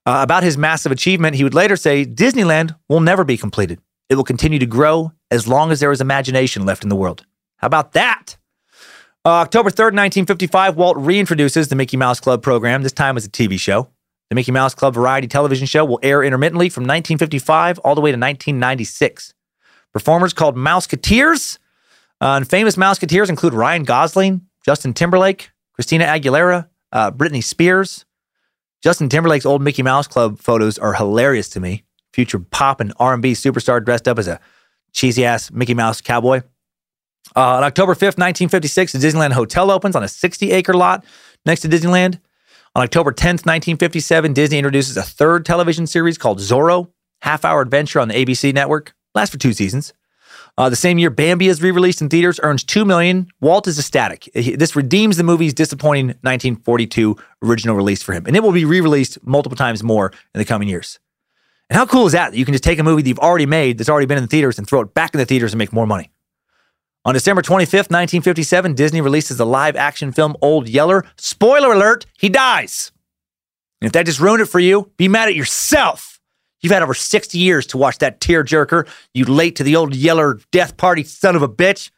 Uh, 0.07 0.21
about 0.23 0.43
his 0.43 0.57
massive 0.57 0.93
achievement, 0.93 1.37
he 1.37 1.45
would 1.45 1.55
later 1.55 1.77
say 1.77 2.07
Disneyland 2.07 2.75
will 2.89 3.01
never 3.01 3.25
be 3.25 3.37
completed. 3.37 3.81
It 4.09 4.15
will 4.15 4.25
continue 4.25 4.59
to 4.59 4.67
grow 4.67 5.13
as 5.31 5.47
long 5.47 5.71
as 5.71 5.81
there 5.81 5.93
is 5.93 6.01
imagination 6.01 6.65
left 6.65 6.83
in 6.83 6.89
the 6.89 6.97
world. 6.97 7.27
How 7.59 7.67
about 7.67 7.93
that? 7.93 8.37
Uh, 9.25 9.45
October 9.45 9.69
3rd, 9.69 9.93
1955, 9.93 10.77
Walt 10.77 10.97
reintroduces 10.97 11.69
the 11.69 11.77
Mickey 11.77 11.99
Mouse 11.99 12.21
Club 12.21 12.43
program, 12.43 12.83
this 12.83 12.93
time 12.93 13.19
as 13.19 13.27
a 13.27 13.29
TV 13.29 13.61
show. 13.61 13.89
The 14.31 14.35
Mickey 14.35 14.53
Mouse 14.53 14.75
Club 14.75 14.95
variety 14.95 15.29
television 15.29 15.67
show 15.67 15.85
will 15.85 16.01
air 16.03 16.23
intermittently 16.23 16.71
from 16.71 16.85
1955 16.85 17.79
all 17.81 17.95
the 17.95 18.01
way 18.01 18.11
to 18.11 18.17
1996. 18.17 19.35
Performers 19.93 20.33
called 20.33 20.57
Mouseketeers. 20.57 21.59
Uh, 22.21 22.37
and 22.37 22.49
famous 22.49 22.77
Mouseketeers 22.77 23.29
include 23.29 23.55
Ryan 23.55 23.83
Gosling, 23.85 24.43
Justin 24.65 24.93
Timberlake, 24.93 25.51
Christina 25.75 26.05
Aguilera, 26.05 26.69
uh, 26.93 27.11
Britney 27.11 27.43
Spears. 27.43 28.05
Justin 28.83 29.09
Timberlake's 29.09 29.47
old 29.47 29.63
Mickey 29.63 29.83
Mouse 29.83 30.07
Club 30.07 30.39
photos 30.39 30.79
are 30.79 30.95
hilarious 30.95 31.49
to 31.51 31.61
me. 31.61 31.85
Future 32.13 32.39
pop 32.39 32.81
and 32.81 32.93
R&B 32.99 33.33
superstar 33.33 33.85
dressed 33.85 34.09
up 34.09 34.19
as 34.19 34.29
a 34.29 34.41
cheesy 34.93 35.25
ass 35.25 35.51
Mickey 35.51 35.75
Mouse 35.75 36.01
cowboy. 36.01 36.43
Uh, 37.37 37.57
on 37.57 37.65
October 37.65 37.95
5th, 37.95 38.19
1956, 38.19 38.93
the 38.93 38.99
Disneyland 38.99 39.33
Hotel 39.33 39.71
opens 39.71 39.95
on 39.95 40.03
a 40.03 40.09
60 40.09 40.51
acre 40.51 40.75
lot 40.75 41.05
next 41.47 41.61
to 41.61 41.69
Disneyland. 41.69 42.19
On 42.75 42.83
October 42.83 43.13
10th, 43.13 43.47
1957, 43.47 44.33
Disney 44.33 44.59
introduces 44.59 44.97
a 44.97 45.03
third 45.03 45.45
television 45.45 45.87
series 45.87 46.19
called 46.19 46.39
Zorro, 46.39 46.91
half 47.23 47.45
hour 47.45 47.61
adventure 47.61 48.01
on 48.01 48.09
the 48.09 48.15
ABC 48.15 48.53
network. 48.55 48.95
Lasts 49.15 49.33
for 49.33 49.39
two 49.39 49.53
seasons. 49.53 49.93
Uh, 50.57 50.69
the 50.69 50.77
same 50.77 50.99
year, 50.99 51.11
Bambi 51.11 51.49
is 51.49 51.63
re-released 51.63 52.03
in 52.03 52.09
theaters, 52.09 52.39
earns 52.43 52.63
two 52.63 52.85
million. 52.85 53.29
Walt 53.41 53.67
is 53.67 53.79
ecstatic. 53.79 54.29
This 54.35 54.77
redeems 54.77 55.17
the 55.17 55.23
movie's 55.25 55.55
disappointing 55.55 56.09
1942 56.23 57.17
original 57.43 57.77
release 57.77 58.03
for 58.03 58.13
him, 58.13 58.27
and 58.27 58.37
it 58.37 58.43
will 58.43 58.53
be 58.53 58.65
re-released 58.65 59.25
multiple 59.27 59.57
times 59.57 59.83
more 59.83 60.13
in 60.35 60.39
the 60.39 60.45
coming 60.45 60.69
years. 60.69 60.99
And 61.69 61.77
how 61.77 61.87
cool 61.87 62.07
is 62.07 62.13
that? 62.13 62.35
You 62.35 62.45
can 62.45 62.53
just 62.53 62.65
take 62.65 62.79
a 62.79 62.83
movie 62.83 63.03
that 63.03 63.09
you've 63.09 63.19
already 63.19 63.47
made, 63.47 63.79
that's 63.79 63.89
already 63.89 64.07
been 64.07 64.19
in 64.19 64.25
the 64.25 64.29
theaters, 64.29 64.59
and 64.59 64.67
throw 64.67 64.81
it 64.81 64.93
back 64.93 65.15
in 65.15 65.19
the 65.19 65.27
theaters 65.27 65.53
and 65.53 65.59
make 65.59 65.73
more 65.73 65.87
money. 65.87 66.11
On 67.05 67.15
December 67.15 67.41
25th, 67.41 67.91
1957, 67.91 68.75
Disney 68.75 69.01
releases 69.01 69.39
the 69.39 69.47
live-action 69.47 70.13
film 70.13 70.37
Old 70.43 70.69
Yeller. 70.69 71.05
Spoiler 71.17 71.73
alert: 71.73 72.07
he 72.19 72.29
dies. 72.29 72.93
And 73.81 73.87
if 73.87 73.93
that 73.93 74.05
just 74.05 74.21
ruined 74.21 74.43
it 74.43 74.47
for 74.47 74.61
you, 74.61 74.91
be 74.99 75.09
mad 75.09 75.29
at 75.29 75.35
yourself. 75.35 76.20
You've 76.61 76.73
had 76.73 76.83
over 76.83 76.95
60 76.95 77.39
years 77.39 77.67
to 77.69 77.79
watch 77.79 77.99
that 77.99 78.21
tearjerker. 78.21 78.87
You 79.15 79.25
late 79.25 79.57
to 79.57 79.65
the 79.65 79.77
old 79.77 79.95
Yeller 79.95 80.39
death 80.53 80.77
party, 80.77 81.05
son 81.05 81.37
of 81.37 81.43
a 81.43 81.49
bitch. 81.49 81.91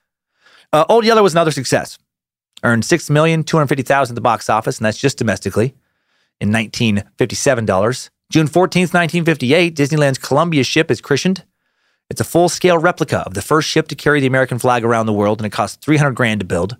Uh, 0.73 0.85
old 0.89 1.05
Yeller 1.05 1.23
was 1.23 1.35
another 1.35 1.51
success. 1.51 1.99
Earned 2.63 2.85
six 2.85 3.11
million 3.11 3.43
two 3.43 3.57
hundred 3.57 3.69
fifty 3.69 3.83
thousand 3.83 4.15
at 4.15 4.17
the 4.17 4.21
box 4.21 4.49
office, 4.49 4.79
and 4.79 4.87
that's 4.87 4.99
just 4.99 5.19
domestically. 5.19 5.75
In 6.41 6.53
1957 6.53 7.67
dollars. 7.67 8.11
June 8.31 8.49
14th, 8.49 8.95
1958, 8.95 9.77
Disneyland's 9.77 10.17
Columbia 10.17 10.65
ship 10.65 10.91
is 10.91 11.03
christened. 11.03 11.45
It's 12.09 12.21
a 12.21 12.25
full-scale 12.25 12.79
replica 12.79 13.19
of 13.19 13.35
the 13.35 13.43
first 13.43 13.69
ship 13.69 13.89
to 13.89 13.95
carry 13.95 14.21
the 14.21 14.27
American 14.27 14.59
flag 14.59 14.85
around 14.85 15.05
the 15.05 15.13
world, 15.13 15.39
and 15.41 15.47
it 15.47 15.51
cost 15.51 15.83
300 15.83 16.15
grand 16.15 16.41
to 16.41 16.47
build. 16.47 16.79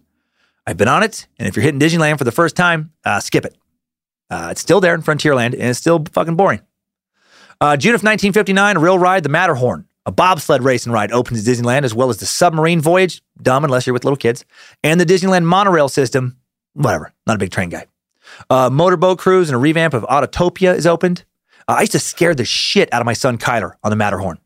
I've 0.67 0.79
been 0.79 0.89
on 0.89 1.03
it, 1.03 1.27
and 1.39 1.47
if 1.47 1.55
you're 1.55 1.63
hitting 1.63 1.79
Disneyland 1.79 2.17
for 2.17 2.25
the 2.25 2.33
first 2.33 2.57
time, 2.57 2.93
uh, 3.05 3.21
skip 3.21 3.45
it. 3.45 3.55
Uh, 4.31 4.49
it's 4.51 4.63
still 4.63 4.81
there 4.81 4.95
in 4.95 5.03
Frontierland, 5.03 5.53
and 5.53 5.63
it's 5.63 5.79
still 5.79 6.03
fucking 6.13 6.37
boring. 6.37 6.63
Uh, 7.63 7.77
June 7.77 7.95
of 7.95 8.03
1959, 8.03 8.77
a 8.77 8.81
real 8.81 8.99
ride, 8.99 9.23
the 9.23 9.29
Matterhorn, 9.29 9.87
a 10.05 10.11
bobsled 10.11 10.65
racing 10.65 10.91
ride, 10.93 11.13
opens 11.13 11.47
at 11.47 11.55
Disneyland, 11.55 11.85
as 11.85 11.95
well 11.95 12.11
as 12.11 12.17
the 12.17 12.27
submarine 12.27 12.81
voyage, 12.81 13.23
dumb 13.41 13.63
unless 13.63 13.87
you're 13.87 13.95
with 13.95 14.03
little 14.03 14.17
kids, 14.17 14.45
and 14.83 15.01
the 15.01 15.07
Disneyland 15.07 15.45
monorail 15.45 15.89
system, 15.89 16.37
whatever, 16.73 17.13
not 17.25 17.37
a 17.37 17.39
big 17.39 17.53
train 17.53 17.69
guy. 17.69 17.87
Uh, 18.51 18.69
motorboat 18.69 19.21
cruise 19.21 19.49
and 19.49 19.55
a 19.55 19.59
revamp 19.59 19.95
of 19.95 20.03
Autotopia 20.03 20.77
is 20.77 20.89
opened. 20.89 21.25
Uh, 21.69 21.75
I 21.79 21.83
used 21.83 21.93
to 21.93 22.01
scare 22.01 22.35
the 22.35 22.45
shit 22.45 22.93
out 22.93 23.01
of 23.01 23.07
my 23.07 23.13
son 23.13 23.39
Kyler 23.39 23.75
on 23.85 23.91
the 23.91 23.97
Matterhorn. 23.97 24.41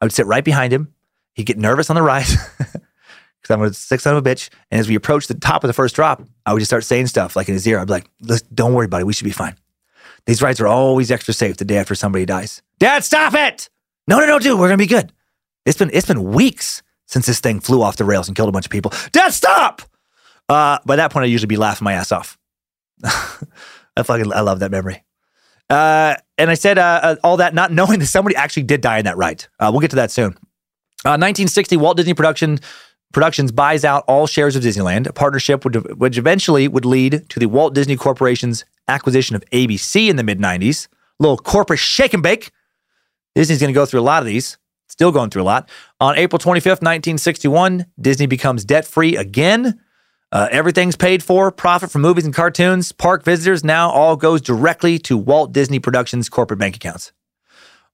I 0.00 0.04
would 0.04 0.12
sit 0.12 0.26
right 0.26 0.44
behind 0.44 0.72
him. 0.72 0.94
He'd 1.34 1.46
get 1.46 1.58
nervous 1.58 1.90
on 1.90 1.96
the 1.96 2.02
ride 2.02 2.26
because 2.58 3.50
I'm 3.50 3.62
a 3.62 3.74
sick 3.74 3.98
son 3.98 4.14
of 4.14 4.24
a 4.24 4.30
bitch. 4.30 4.48
And 4.70 4.78
as 4.78 4.88
we 4.88 4.94
approached 4.94 5.26
the 5.26 5.34
top 5.34 5.64
of 5.64 5.68
the 5.68 5.74
first 5.74 5.96
drop, 5.96 6.22
I 6.46 6.52
would 6.52 6.60
just 6.60 6.70
start 6.70 6.84
saying 6.84 7.08
stuff 7.08 7.34
like 7.34 7.48
in 7.48 7.54
his 7.54 7.66
ear. 7.66 7.80
I'd 7.80 7.88
be 7.88 7.94
like, 7.94 8.08
"Listen, 8.20 8.46
don't 8.54 8.74
worry, 8.74 8.86
buddy. 8.86 9.02
We 9.02 9.12
should 9.12 9.24
be 9.24 9.32
fine. 9.32 9.56
These 10.26 10.42
rides 10.42 10.60
are 10.60 10.66
always 10.66 11.10
extra 11.10 11.34
safe 11.34 11.56
the 11.56 11.64
day 11.64 11.78
after 11.78 11.94
somebody 11.94 12.26
dies. 12.26 12.62
Dad, 12.78 13.04
stop 13.04 13.34
it! 13.34 13.68
No, 14.06 14.18
no, 14.18 14.26
no, 14.26 14.38
dude, 14.38 14.58
we're 14.58 14.68
gonna 14.68 14.78
be 14.78 14.86
good. 14.86 15.12
It's 15.66 15.78
been 15.78 15.90
it's 15.92 16.06
been 16.06 16.22
weeks 16.32 16.82
since 17.06 17.26
this 17.26 17.40
thing 17.40 17.60
flew 17.60 17.82
off 17.82 17.96
the 17.96 18.04
rails 18.04 18.28
and 18.28 18.36
killed 18.36 18.48
a 18.48 18.52
bunch 18.52 18.66
of 18.66 18.70
people. 18.70 18.92
Dad, 19.12 19.32
stop! 19.32 19.82
Uh, 20.48 20.78
by 20.84 20.96
that 20.96 21.12
point, 21.12 21.24
I'd 21.24 21.30
usually 21.30 21.46
be 21.46 21.56
laughing 21.56 21.84
my 21.84 21.92
ass 21.92 22.12
off. 22.12 22.38
I 23.04 24.02
fucking 24.02 24.32
I 24.32 24.40
love 24.40 24.60
that 24.60 24.70
memory. 24.70 25.04
Uh, 25.68 26.16
and 26.36 26.50
I 26.50 26.54
said 26.54 26.78
uh, 26.78 27.00
uh, 27.02 27.16
all 27.22 27.36
that 27.36 27.54
not 27.54 27.72
knowing 27.72 28.00
that 28.00 28.06
somebody 28.06 28.34
actually 28.34 28.64
did 28.64 28.80
die 28.80 28.98
in 28.98 29.04
that 29.04 29.16
ride. 29.16 29.44
Uh, 29.60 29.70
we'll 29.70 29.80
get 29.80 29.90
to 29.90 29.96
that 29.96 30.10
soon. 30.10 30.32
Uh, 31.02 31.16
1960, 31.16 31.76
Walt 31.76 31.96
Disney 31.96 32.12
Production 32.12 32.58
Productions 33.12 33.50
buys 33.50 33.84
out 33.84 34.04
all 34.06 34.26
shares 34.26 34.54
of 34.54 34.62
Disneyland. 34.62 35.06
A 35.06 35.12
partnership 35.12 35.64
would, 35.64 35.98
which 35.98 36.16
eventually 36.16 36.68
would 36.68 36.84
lead 36.84 37.28
to 37.30 37.40
the 37.40 37.46
Walt 37.46 37.74
Disney 37.74 37.96
Corporation's 37.96 38.64
acquisition 38.86 39.34
of 39.34 39.44
ABC 39.50 40.08
in 40.08 40.16
the 40.16 40.22
mid 40.22 40.38
90s. 40.38 40.86
little 41.18 41.36
corporate 41.36 41.80
shake 41.80 42.14
and 42.14 42.22
bake. 42.22 42.50
Disney's 43.34 43.60
going 43.60 43.72
to 43.72 43.78
go 43.78 43.86
through 43.86 44.00
a 44.00 44.02
lot 44.02 44.22
of 44.22 44.26
these. 44.26 44.58
Still 44.88 45.12
going 45.12 45.30
through 45.30 45.42
a 45.42 45.44
lot. 45.44 45.68
On 46.00 46.16
April 46.16 46.38
25th, 46.38 46.82
1961, 46.82 47.86
Disney 48.00 48.26
becomes 48.26 48.64
debt 48.64 48.84
free 48.84 49.16
again. 49.16 49.80
Uh, 50.32 50.48
everything's 50.50 50.96
paid 50.96 51.22
for. 51.22 51.50
Profit 51.50 51.90
from 51.90 52.02
movies 52.02 52.24
and 52.24 52.34
cartoons, 52.34 52.92
park 52.92 53.24
visitors 53.24 53.64
now 53.64 53.90
all 53.90 54.16
goes 54.16 54.40
directly 54.40 54.98
to 55.00 55.16
Walt 55.16 55.52
Disney 55.52 55.78
Productions 55.78 56.28
corporate 56.28 56.58
bank 56.58 56.76
accounts. 56.76 57.12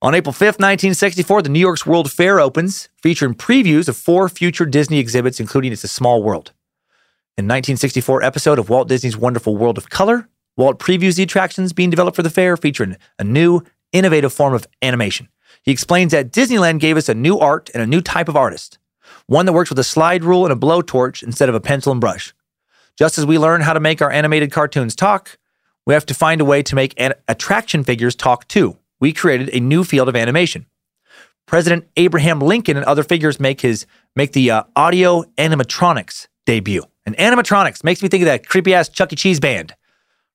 On 0.02 0.14
April 0.14 0.34
5th, 0.34 0.60
1964, 0.60 1.40
the 1.40 1.48
New 1.48 1.58
York's 1.58 1.86
World 1.86 2.12
Fair 2.12 2.38
opens, 2.38 2.90
featuring 3.02 3.34
previews 3.34 3.88
of 3.88 3.96
four 3.96 4.28
future 4.28 4.66
Disney 4.66 4.98
exhibits, 4.98 5.40
including 5.40 5.72
It's 5.72 5.84
a 5.84 5.88
Small 5.88 6.22
World. 6.22 6.52
In 7.38 7.46
1964 7.46 8.22
episode 8.22 8.58
of 8.58 8.68
Walt 8.68 8.88
Disney's 8.88 9.16
Wonderful 9.16 9.56
World 9.56 9.78
of 9.78 9.88
Color, 9.88 10.28
Walt 10.54 10.78
previews 10.78 11.16
the 11.16 11.22
attractions 11.22 11.72
being 11.72 11.88
developed 11.88 12.14
for 12.14 12.22
the 12.22 12.28
fair, 12.28 12.58
featuring 12.58 12.98
a 13.18 13.24
new, 13.24 13.62
innovative 13.90 14.34
form 14.34 14.52
of 14.52 14.66
animation. 14.82 15.28
He 15.62 15.72
explains 15.72 16.12
that 16.12 16.30
Disneyland 16.30 16.80
gave 16.80 16.98
us 16.98 17.08
a 17.08 17.14
new 17.14 17.38
art 17.38 17.70
and 17.72 17.82
a 17.82 17.86
new 17.86 18.02
type 18.02 18.28
of 18.28 18.36
artist, 18.36 18.78
one 19.26 19.46
that 19.46 19.54
works 19.54 19.70
with 19.70 19.78
a 19.78 19.84
slide 19.84 20.24
rule 20.24 20.44
and 20.44 20.52
a 20.52 20.56
blowtorch 20.56 21.22
instead 21.22 21.48
of 21.48 21.54
a 21.54 21.60
pencil 21.60 21.90
and 21.90 22.02
brush. 22.02 22.34
Just 22.98 23.16
as 23.16 23.24
we 23.24 23.38
learn 23.38 23.62
how 23.62 23.72
to 23.72 23.80
make 23.80 24.02
our 24.02 24.10
animated 24.10 24.52
cartoons 24.52 24.94
talk, 24.94 25.38
we 25.86 25.94
have 25.94 26.04
to 26.06 26.14
find 26.14 26.42
a 26.42 26.44
way 26.44 26.62
to 26.62 26.74
make 26.74 26.92
an- 26.98 27.14
attraction 27.28 27.82
figures 27.82 28.14
talk 28.14 28.46
too. 28.46 28.76
We 29.00 29.12
created 29.12 29.50
a 29.52 29.60
new 29.60 29.84
field 29.84 30.08
of 30.08 30.16
animation. 30.16 30.66
President 31.46 31.86
Abraham 31.96 32.40
Lincoln 32.40 32.76
and 32.76 32.84
other 32.86 33.04
figures 33.04 33.38
make 33.38 33.60
his 33.60 33.86
make 34.16 34.32
the 34.32 34.50
uh, 34.50 34.62
audio 34.74 35.22
animatronics 35.38 36.26
debut. 36.44 36.82
And 37.04 37.16
animatronics 37.18 37.84
makes 37.84 38.02
me 38.02 38.08
think 38.08 38.22
of 38.22 38.26
that 38.26 38.48
creepy 38.48 38.74
ass 38.74 38.88
Chuck 38.88 39.12
E. 39.12 39.16
Cheese 39.16 39.38
band, 39.38 39.74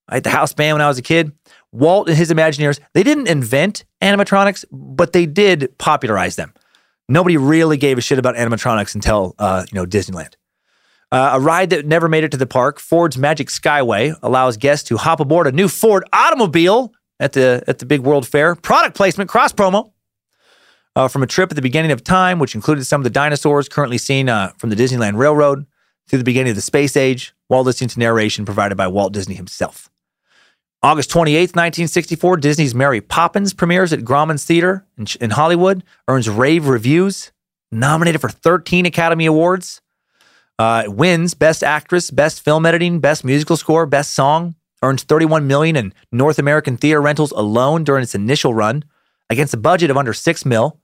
right? 0.09 0.23
The 0.23 0.29
house 0.29 0.53
band 0.53 0.75
when 0.75 0.81
I 0.81 0.87
was 0.87 0.97
a 0.97 1.01
kid. 1.01 1.33
Walt 1.73 2.07
and 2.07 2.17
his 2.17 2.31
Imagineers, 2.31 2.79
they 2.93 3.03
didn't 3.03 3.27
invent 3.27 3.85
animatronics, 4.01 4.65
but 4.71 5.13
they 5.13 5.25
did 5.25 5.77
popularize 5.77 6.35
them. 6.35 6.53
Nobody 7.09 7.37
really 7.37 7.77
gave 7.77 7.97
a 7.97 8.01
shit 8.01 8.19
about 8.19 8.35
animatronics 8.35 8.95
until 8.95 9.35
uh, 9.37 9.65
you 9.69 9.75
know 9.75 9.85
Disneyland. 9.85 10.35
Uh, 11.11 11.31
a 11.33 11.39
ride 11.41 11.71
that 11.71 11.85
never 11.85 12.07
made 12.07 12.23
it 12.23 12.31
to 12.31 12.37
the 12.37 12.47
park, 12.47 12.79
Ford's 12.79 13.17
Magic 13.17 13.49
Skyway, 13.49 14.17
allows 14.23 14.55
guests 14.55 14.87
to 14.87 14.95
hop 14.95 15.19
aboard 15.19 15.45
a 15.45 15.51
new 15.51 15.67
Ford 15.67 16.05
automobile 16.13 16.93
at 17.21 17.33
the 17.33 17.63
at 17.67 17.79
the 17.79 17.85
big 17.85 18.01
World 18.01 18.27
Fair. 18.27 18.55
Product 18.55 18.97
placement, 18.97 19.29
cross 19.29 19.53
promo. 19.53 19.91
Uh, 20.93 21.07
from 21.07 21.23
a 21.23 21.27
trip 21.27 21.49
at 21.49 21.55
the 21.55 21.61
beginning 21.61 21.91
of 21.93 22.03
time, 22.03 22.37
which 22.37 22.53
included 22.53 22.83
some 22.83 22.99
of 22.99 23.05
the 23.05 23.09
dinosaurs 23.09 23.69
currently 23.69 23.97
seen 23.97 24.27
uh, 24.27 24.51
from 24.57 24.69
the 24.69 24.75
Disneyland 24.75 25.15
Railroad 25.15 25.65
through 26.09 26.19
the 26.19 26.25
beginning 26.25 26.49
of 26.49 26.57
the 26.57 26.61
space 26.61 26.97
age, 26.97 27.33
while 27.47 27.63
listening 27.63 27.87
to 27.87 27.99
narration 27.99 28.43
provided 28.43 28.75
by 28.75 28.87
Walt 28.87 29.13
Disney 29.13 29.35
himself. 29.35 29.89
August 30.83 31.09
28th, 31.11 31.55
1964, 31.55 32.37
Disney's 32.37 32.75
Mary 32.75 32.99
Poppins 32.99 33.53
premieres 33.53 33.93
at 33.93 34.03
Grauman's 34.03 34.43
Theater 34.43 34.85
in, 34.97 35.05
in 35.21 35.29
Hollywood, 35.29 35.83
earns 36.09 36.27
rave 36.27 36.67
reviews, 36.67 37.31
nominated 37.71 38.19
for 38.19 38.29
13 38.29 38.85
Academy 38.85 39.27
Awards. 39.27 39.79
Uh, 40.59 40.83
wins 40.87 41.33
Best 41.35 41.63
Actress, 41.63 42.11
Best 42.11 42.43
Film 42.43 42.65
Editing, 42.65 42.99
Best 42.99 43.23
Musical 43.23 43.55
Score, 43.55 43.85
Best 43.85 44.13
Song. 44.13 44.55
Earns 44.83 45.03
31 45.03 45.45
million 45.47 45.75
in 45.75 45.93
North 46.11 46.39
American 46.39 46.77
theater 46.77 47.01
rentals 47.01 47.31
alone 47.31 47.83
during 47.83 48.03
its 48.03 48.15
initial 48.15 48.53
run, 48.53 48.83
against 49.29 49.53
a 49.53 49.57
budget 49.57 49.89
of 49.89 49.97
under 49.97 50.13
six 50.13 50.45
mil. 50.45 50.79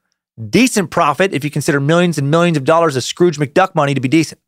Decent 0.49 0.91
profit 0.91 1.33
if 1.33 1.43
you 1.43 1.49
consider 1.49 1.79
millions 1.79 2.17
and 2.17 2.29
millions 2.29 2.57
of 2.57 2.63
dollars 2.63 2.95
of 2.95 3.03
Scrooge 3.03 3.39
McDuck 3.39 3.73
money 3.73 3.95
to 3.95 4.01
be 4.01 4.07
decent. 4.07 4.39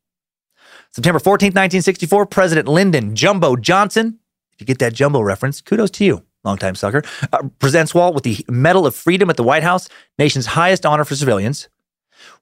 September 0.91 1.19
14th, 1.19 1.55
1964, 1.55 2.25
President 2.27 2.67
Lyndon 2.67 3.15
Jumbo 3.15 3.55
Johnson, 3.55 4.19
if 4.53 4.61
you 4.61 4.65
get 4.65 4.79
that 4.79 4.93
Jumbo 4.93 5.21
reference, 5.21 5.61
kudos 5.61 5.91
to 5.91 6.05
you, 6.05 6.23
longtime 6.43 6.75
sucker, 6.75 7.03
uh, 7.33 7.43
presents 7.59 7.93
Walt 7.93 8.13
with 8.15 8.23
the 8.23 8.45
Medal 8.47 8.85
of 8.85 8.95
Freedom 8.95 9.29
at 9.29 9.37
the 9.37 9.43
White 9.43 9.63
House, 9.63 9.89
nation's 10.17 10.47
highest 10.47 10.85
honor 10.85 11.05
for 11.05 11.15
civilians. 11.15 11.69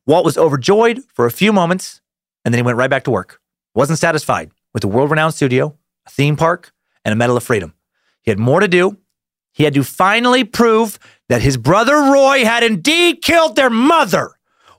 Walt 0.06 0.26
was 0.26 0.38
overjoyed 0.38 1.02
for 1.14 1.26
a 1.26 1.32
few 1.32 1.52
moments, 1.52 2.02
and 2.44 2.54
then 2.54 2.60
he 2.60 2.64
went 2.64 2.78
right 2.78 2.90
back 2.90 3.04
to 3.04 3.12
work. 3.12 3.42
Wasn't 3.76 4.00
satisfied 4.00 4.52
with 4.74 4.82
the 4.82 4.88
world 4.88 5.10
renowned 5.10 5.34
studio, 5.34 5.78
a 6.06 6.10
theme 6.10 6.36
park, 6.36 6.74
and 7.08 7.14
a 7.14 7.16
Medal 7.16 7.38
of 7.38 7.44
Freedom. 7.44 7.74
He 8.22 8.32
had 8.32 8.38
more 8.38 8.60
to 8.60 8.68
do. 8.68 8.98
He 9.54 9.64
had 9.64 9.74
to 9.76 9.84
finally 9.86 10.44
prove 10.44 11.00
that 11.30 11.42
his 11.42 11.56
brother 11.56 11.96
Roy 11.96 12.44
had 12.44 12.64
indeed 12.64 13.22
killed 13.24 13.56
their 13.56 13.70
mother. 13.70 14.34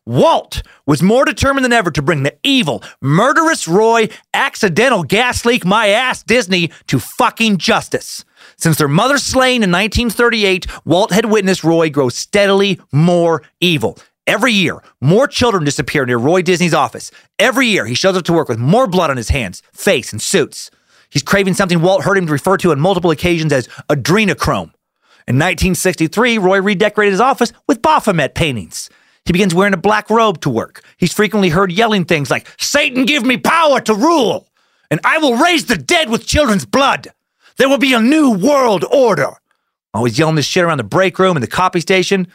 Walt 0.04 0.62
was 0.86 1.02
more 1.02 1.24
determined 1.24 1.64
than 1.64 1.72
ever 1.72 1.90
to 1.90 2.02
bring 2.02 2.24
the 2.24 2.36
evil, 2.42 2.82
murderous 3.00 3.66
Roy 3.66 4.10
accidental 4.34 5.04
gas 5.04 5.46
leak 5.46 5.64
my 5.64 5.88
ass 5.88 6.22
Disney 6.22 6.70
to 6.88 6.98
fucking 6.98 7.56
justice. 7.56 8.26
Since 8.58 8.76
their 8.76 8.88
mother 8.88 9.16
slain 9.16 9.62
in 9.62 9.72
1938, 9.72 10.66
Walt 10.84 11.12
had 11.12 11.24
witnessed 11.24 11.64
Roy 11.64 11.88
grow 11.88 12.10
steadily 12.10 12.78
more 12.92 13.42
evil. 13.58 13.98
Every 14.26 14.52
year, 14.52 14.82
more 15.00 15.28
children 15.28 15.64
disappear 15.64 16.04
near 16.04 16.18
Roy 16.18 16.42
Disney's 16.42 16.74
office. 16.74 17.10
Every 17.38 17.68
year, 17.68 17.86
he 17.86 17.94
shows 17.94 18.18
up 18.18 18.24
to 18.24 18.34
work 18.34 18.50
with 18.50 18.58
more 18.58 18.86
blood 18.86 19.08
on 19.08 19.16
his 19.16 19.30
hands, 19.30 19.62
face, 19.72 20.12
and 20.12 20.20
suits. 20.20 20.70
He's 21.10 21.22
craving 21.22 21.54
something 21.54 21.80
Walt 21.80 22.04
heard 22.04 22.18
him 22.18 22.26
refer 22.26 22.56
to 22.58 22.70
on 22.70 22.80
multiple 22.80 23.10
occasions 23.10 23.52
as 23.52 23.68
adrenochrome. 23.88 24.72
In 25.26 25.36
1963, 25.36 26.38
Roy 26.38 26.60
redecorated 26.60 27.12
his 27.12 27.20
office 27.20 27.52
with 27.66 27.82
Baphomet 27.82 28.34
paintings. 28.34 28.88
He 29.24 29.32
begins 29.32 29.54
wearing 29.54 29.74
a 29.74 29.78
black 29.78 30.08
robe 30.08 30.40
to 30.40 30.50
work. 30.50 30.82
He's 30.96 31.12
frequently 31.12 31.50
heard 31.50 31.70
yelling 31.70 32.06
things 32.06 32.30
like, 32.30 32.48
Satan 32.58 33.04
give 33.04 33.24
me 33.26 33.36
power 33.36 33.80
to 33.82 33.94
rule, 33.94 34.48
and 34.90 35.00
I 35.04 35.18
will 35.18 35.36
raise 35.36 35.66
the 35.66 35.76
dead 35.76 36.08
with 36.08 36.26
children's 36.26 36.64
blood. 36.64 37.08
There 37.58 37.68
will 37.68 37.78
be 37.78 37.92
a 37.92 38.00
new 38.00 38.30
world 38.30 38.84
order. 38.90 39.32
Always 39.92 40.18
yelling 40.18 40.36
this 40.36 40.46
shit 40.46 40.64
around 40.64 40.78
the 40.78 40.84
break 40.84 41.18
room 41.18 41.36
and 41.36 41.42
the 41.42 41.48
copy 41.48 41.80
station. 41.80 42.28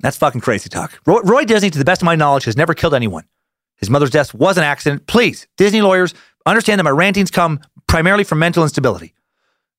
That's 0.00 0.16
fucking 0.16 0.40
crazy 0.40 0.68
talk. 0.68 0.98
Roy, 1.06 1.20
Roy 1.20 1.44
Disney, 1.44 1.70
to 1.70 1.78
the 1.78 1.84
best 1.84 2.02
of 2.02 2.06
my 2.06 2.16
knowledge, 2.16 2.44
has 2.44 2.56
never 2.56 2.74
killed 2.74 2.94
anyone. 2.94 3.24
His 3.76 3.90
mother's 3.90 4.10
death 4.10 4.34
was 4.34 4.58
an 4.58 4.64
accident. 4.64 5.06
Please, 5.06 5.46
Disney 5.56 5.82
lawyers, 5.82 6.14
understand 6.50 6.78
that 6.78 6.84
my 6.84 6.90
rantings 6.90 7.30
come 7.30 7.60
primarily 7.86 8.24
from 8.24 8.38
mental 8.38 8.62
instability. 8.62 9.14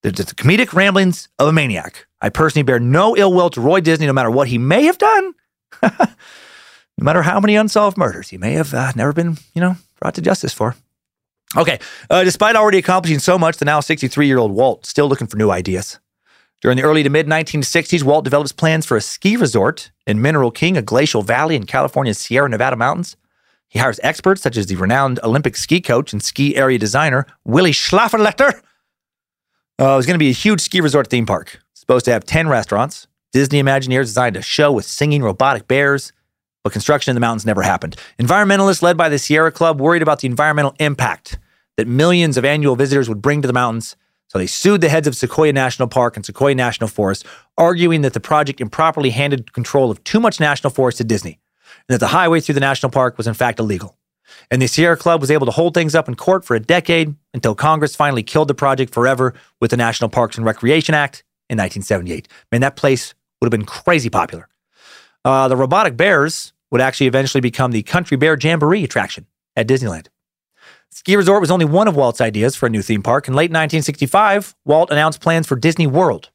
They're 0.01 0.11
the 0.11 0.23
comedic 0.23 0.73
ramblings 0.73 1.27
of 1.39 1.47
a 1.47 1.53
maniac. 1.53 2.07
I 2.21 2.29
personally 2.29 2.63
bear 2.63 2.79
no 2.79 3.17
ill 3.17 3.33
will 3.33 3.49
to 3.49 3.61
Roy 3.61 3.81
Disney, 3.81 4.07
no 4.07 4.13
matter 4.13 4.31
what 4.31 4.47
he 4.47 4.57
may 4.57 4.83
have 4.83 4.97
done 4.97 5.33
no 5.81 7.03
matter 7.03 7.21
how 7.21 7.39
many 7.39 7.55
unsolved 7.55 7.97
murders 7.97 8.29
he 8.29 8.37
may 8.37 8.53
have 8.53 8.73
uh, 8.73 8.91
never 8.95 9.13
been, 9.13 9.37
you 9.53 9.61
know, 9.61 9.75
brought 9.99 10.15
to 10.15 10.21
justice 10.21 10.53
for. 10.53 10.75
Okay, 11.57 11.79
uh, 12.09 12.23
despite 12.23 12.55
already 12.55 12.77
accomplishing 12.77 13.19
so 13.19 13.37
much, 13.37 13.57
the 13.57 13.65
now 13.65 13.79
63 13.79 14.27
year 14.27 14.37
old 14.37 14.51
Walt 14.51 14.85
still 14.85 15.07
looking 15.07 15.27
for 15.27 15.37
new 15.37 15.49
ideas. 15.49 15.99
During 16.61 16.77
the 16.77 16.83
early 16.83 17.03
to 17.03 17.09
mid 17.09 17.25
1960s, 17.25 18.03
Walt 18.03 18.23
develops 18.23 18.51
plans 18.51 18.85
for 18.85 18.97
a 18.97 19.01
ski 19.01 19.37
resort 19.37 19.91
in 20.05 20.21
Mineral 20.21 20.51
King, 20.51 20.77
a 20.77 20.81
glacial 20.81 21.21
valley 21.21 21.55
in 21.55 21.65
California's 21.65 22.19
Sierra 22.19 22.49
Nevada 22.49 22.75
mountains. 22.75 23.15
He 23.69 23.79
hires 23.79 23.99
experts 24.03 24.41
such 24.41 24.57
as 24.57 24.65
the 24.65 24.75
renowned 24.75 25.19
Olympic 25.23 25.55
ski 25.55 25.79
coach 25.79 26.11
and 26.11 26.21
ski 26.21 26.55
area 26.57 26.77
designer 26.77 27.25
Willy 27.45 27.71
Schlafferletter. 27.71 28.61
Uh, 29.79 29.93
it 29.93 29.95
was 29.95 30.05
going 30.05 30.15
to 30.15 30.19
be 30.19 30.29
a 30.29 30.33
huge 30.33 30.59
ski 30.59 30.81
resort 30.81 31.07
theme 31.07 31.25
park. 31.25 31.61
Supposed 31.73 32.05
to 32.05 32.11
have 32.11 32.25
10 32.25 32.49
restaurants, 32.49 33.07
Disney 33.31 33.61
Imagineers 33.61 34.05
designed 34.05 34.35
a 34.35 34.41
show 34.41 34.71
with 34.71 34.85
singing 34.85 35.23
robotic 35.23 35.67
bears, 35.67 36.11
but 36.63 36.73
construction 36.73 37.11
in 37.11 37.15
the 37.15 37.21
mountains 37.21 37.45
never 37.45 37.61
happened. 37.61 37.95
Environmentalists 38.19 38.81
led 38.81 38.97
by 38.97 39.07
the 39.07 39.19
Sierra 39.19 39.51
Club 39.51 39.79
worried 39.79 40.01
about 40.01 40.19
the 40.19 40.27
environmental 40.27 40.75
impact 40.79 41.37
that 41.77 41.87
millions 41.87 42.35
of 42.37 42.43
annual 42.43 42.75
visitors 42.75 43.07
would 43.07 43.21
bring 43.21 43.41
to 43.41 43.47
the 43.47 43.53
mountains, 43.53 43.95
so 44.27 44.37
they 44.37 44.47
sued 44.47 44.81
the 44.81 44.89
heads 44.89 45.07
of 45.07 45.15
Sequoia 45.15 45.53
National 45.53 45.87
Park 45.87 46.15
and 46.17 46.25
Sequoia 46.25 46.53
National 46.53 46.87
Forest, 46.87 47.25
arguing 47.57 48.01
that 48.01 48.13
the 48.13 48.19
project 48.19 48.59
improperly 48.59 49.11
handed 49.11 49.53
control 49.53 49.89
of 49.89 50.03
too 50.03 50.19
much 50.19 50.39
national 50.39 50.71
forest 50.71 50.97
to 50.97 51.03
Disney, 51.03 51.39
and 51.89 51.95
that 51.95 51.99
the 51.99 52.07
highway 52.07 52.39
through 52.39 52.53
the 52.53 52.61
national 52.61 52.91
park 52.91 53.17
was 53.17 53.27
in 53.27 53.33
fact 53.33 53.59
illegal. 53.59 53.97
And 54.51 54.61
the 54.61 54.67
Sierra 54.67 54.95
Club 54.95 55.21
was 55.21 55.31
able 55.31 55.45
to 55.47 55.51
hold 55.51 55.73
things 55.73 55.95
up 55.95 56.07
in 56.07 56.15
court 56.15 56.45
for 56.45 56.55
a 56.55 56.59
decade 56.59 57.15
until 57.33 57.55
Congress 57.55 57.95
finally 57.95 58.21
killed 58.23 58.47
the 58.47 58.53
project 58.53 58.93
forever 58.93 59.33
with 59.59 59.71
the 59.71 59.77
National 59.77 60.09
Parks 60.09 60.37
and 60.37 60.45
Recreation 60.45 60.93
Act 60.93 61.23
in 61.49 61.57
1978. 61.57 62.27
Man, 62.51 62.61
that 62.61 62.75
place 62.75 63.15
would 63.41 63.47
have 63.47 63.59
been 63.59 63.65
crazy 63.65 64.09
popular. 64.09 64.47
Uh, 65.25 65.47
the 65.47 65.57
robotic 65.57 65.97
bears 65.97 66.53
would 66.71 66.79
actually 66.79 67.07
eventually 67.07 67.41
become 67.41 67.71
the 67.71 67.81
Country 67.81 68.17
Bear 68.17 68.37
Jamboree 68.39 68.83
attraction 68.83 69.25
at 69.55 69.67
Disneyland. 69.67 70.07
Ski 70.91 71.15
Resort 71.15 71.41
was 71.41 71.51
only 71.51 71.65
one 71.65 71.87
of 71.87 71.95
Walt's 71.95 72.21
ideas 72.21 72.55
for 72.55 72.67
a 72.67 72.69
new 72.69 72.81
theme 72.81 73.03
park. 73.03 73.27
In 73.27 73.33
late 73.33 73.51
1965, 73.51 74.55
Walt 74.65 74.91
announced 74.91 75.21
plans 75.21 75.47
for 75.47 75.55
Disney 75.55 75.87
World. 75.87 76.29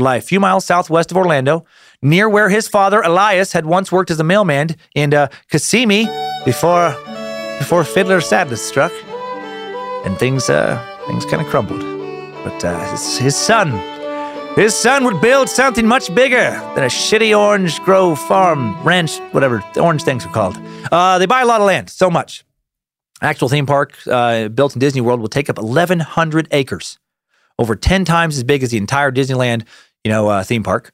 Lie 0.00 0.16
a 0.16 0.20
few 0.20 0.40
miles 0.40 0.64
southwest 0.64 1.10
of 1.10 1.16
Orlando, 1.16 1.64
near 2.02 2.28
where 2.28 2.48
his 2.48 2.68
father 2.68 3.00
Elias 3.02 3.52
had 3.52 3.66
once 3.66 3.90
worked 3.90 4.10
as 4.10 4.20
a 4.20 4.24
mailman 4.24 4.76
in 4.94 5.14
uh, 5.14 5.28
Kissimmee 5.50 6.06
before 6.44 6.94
before 7.58 7.84
Fiddler 7.84 8.20
Sadness 8.20 8.62
struck, 8.62 8.92
and 10.04 10.18
things 10.18 10.50
uh, 10.50 10.78
things 11.06 11.24
kind 11.24 11.42
of 11.42 11.48
crumbled. 11.48 11.80
But 12.44 12.64
uh, 12.64 12.90
his, 12.90 13.18
his 13.18 13.36
son 13.36 13.70
his 14.56 14.74
son 14.74 15.04
would 15.04 15.20
build 15.20 15.50
something 15.50 15.86
much 15.86 16.14
bigger 16.14 16.50
than 16.74 16.84
a 16.84 16.86
shitty 16.86 17.38
orange 17.38 17.78
grove 17.80 18.18
farm, 18.18 18.82
ranch, 18.82 19.18
whatever 19.32 19.62
the 19.74 19.80
orange 19.80 20.02
things 20.02 20.24
are 20.24 20.32
called. 20.32 20.56
Uh, 20.90 21.18
they 21.18 21.26
buy 21.26 21.42
a 21.42 21.44
lot 21.44 21.60
of 21.60 21.66
land, 21.66 21.90
so 21.90 22.08
much. 22.08 22.42
Actual 23.20 23.50
theme 23.50 23.66
park 23.66 23.92
uh, 24.10 24.48
built 24.48 24.74
in 24.74 24.80
Disney 24.80 25.02
World 25.02 25.20
will 25.20 25.28
take 25.28 25.50
up 25.50 25.58
1,100 25.58 26.48
acres, 26.52 26.98
over 27.58 27.76
10 27.76 28.06
times 28.06 28.38
as 28.38 28.44
big 28.44 28.62
as 28.62 28.70
the 28.70 28.78
entire 28.78 29.12
Disneyland, 29.12 29.64
you 30.06 30.12
know, 30.12 30.28
uh, 30.28 30.44
theme 30.44 30.62
park. 30.62 30.92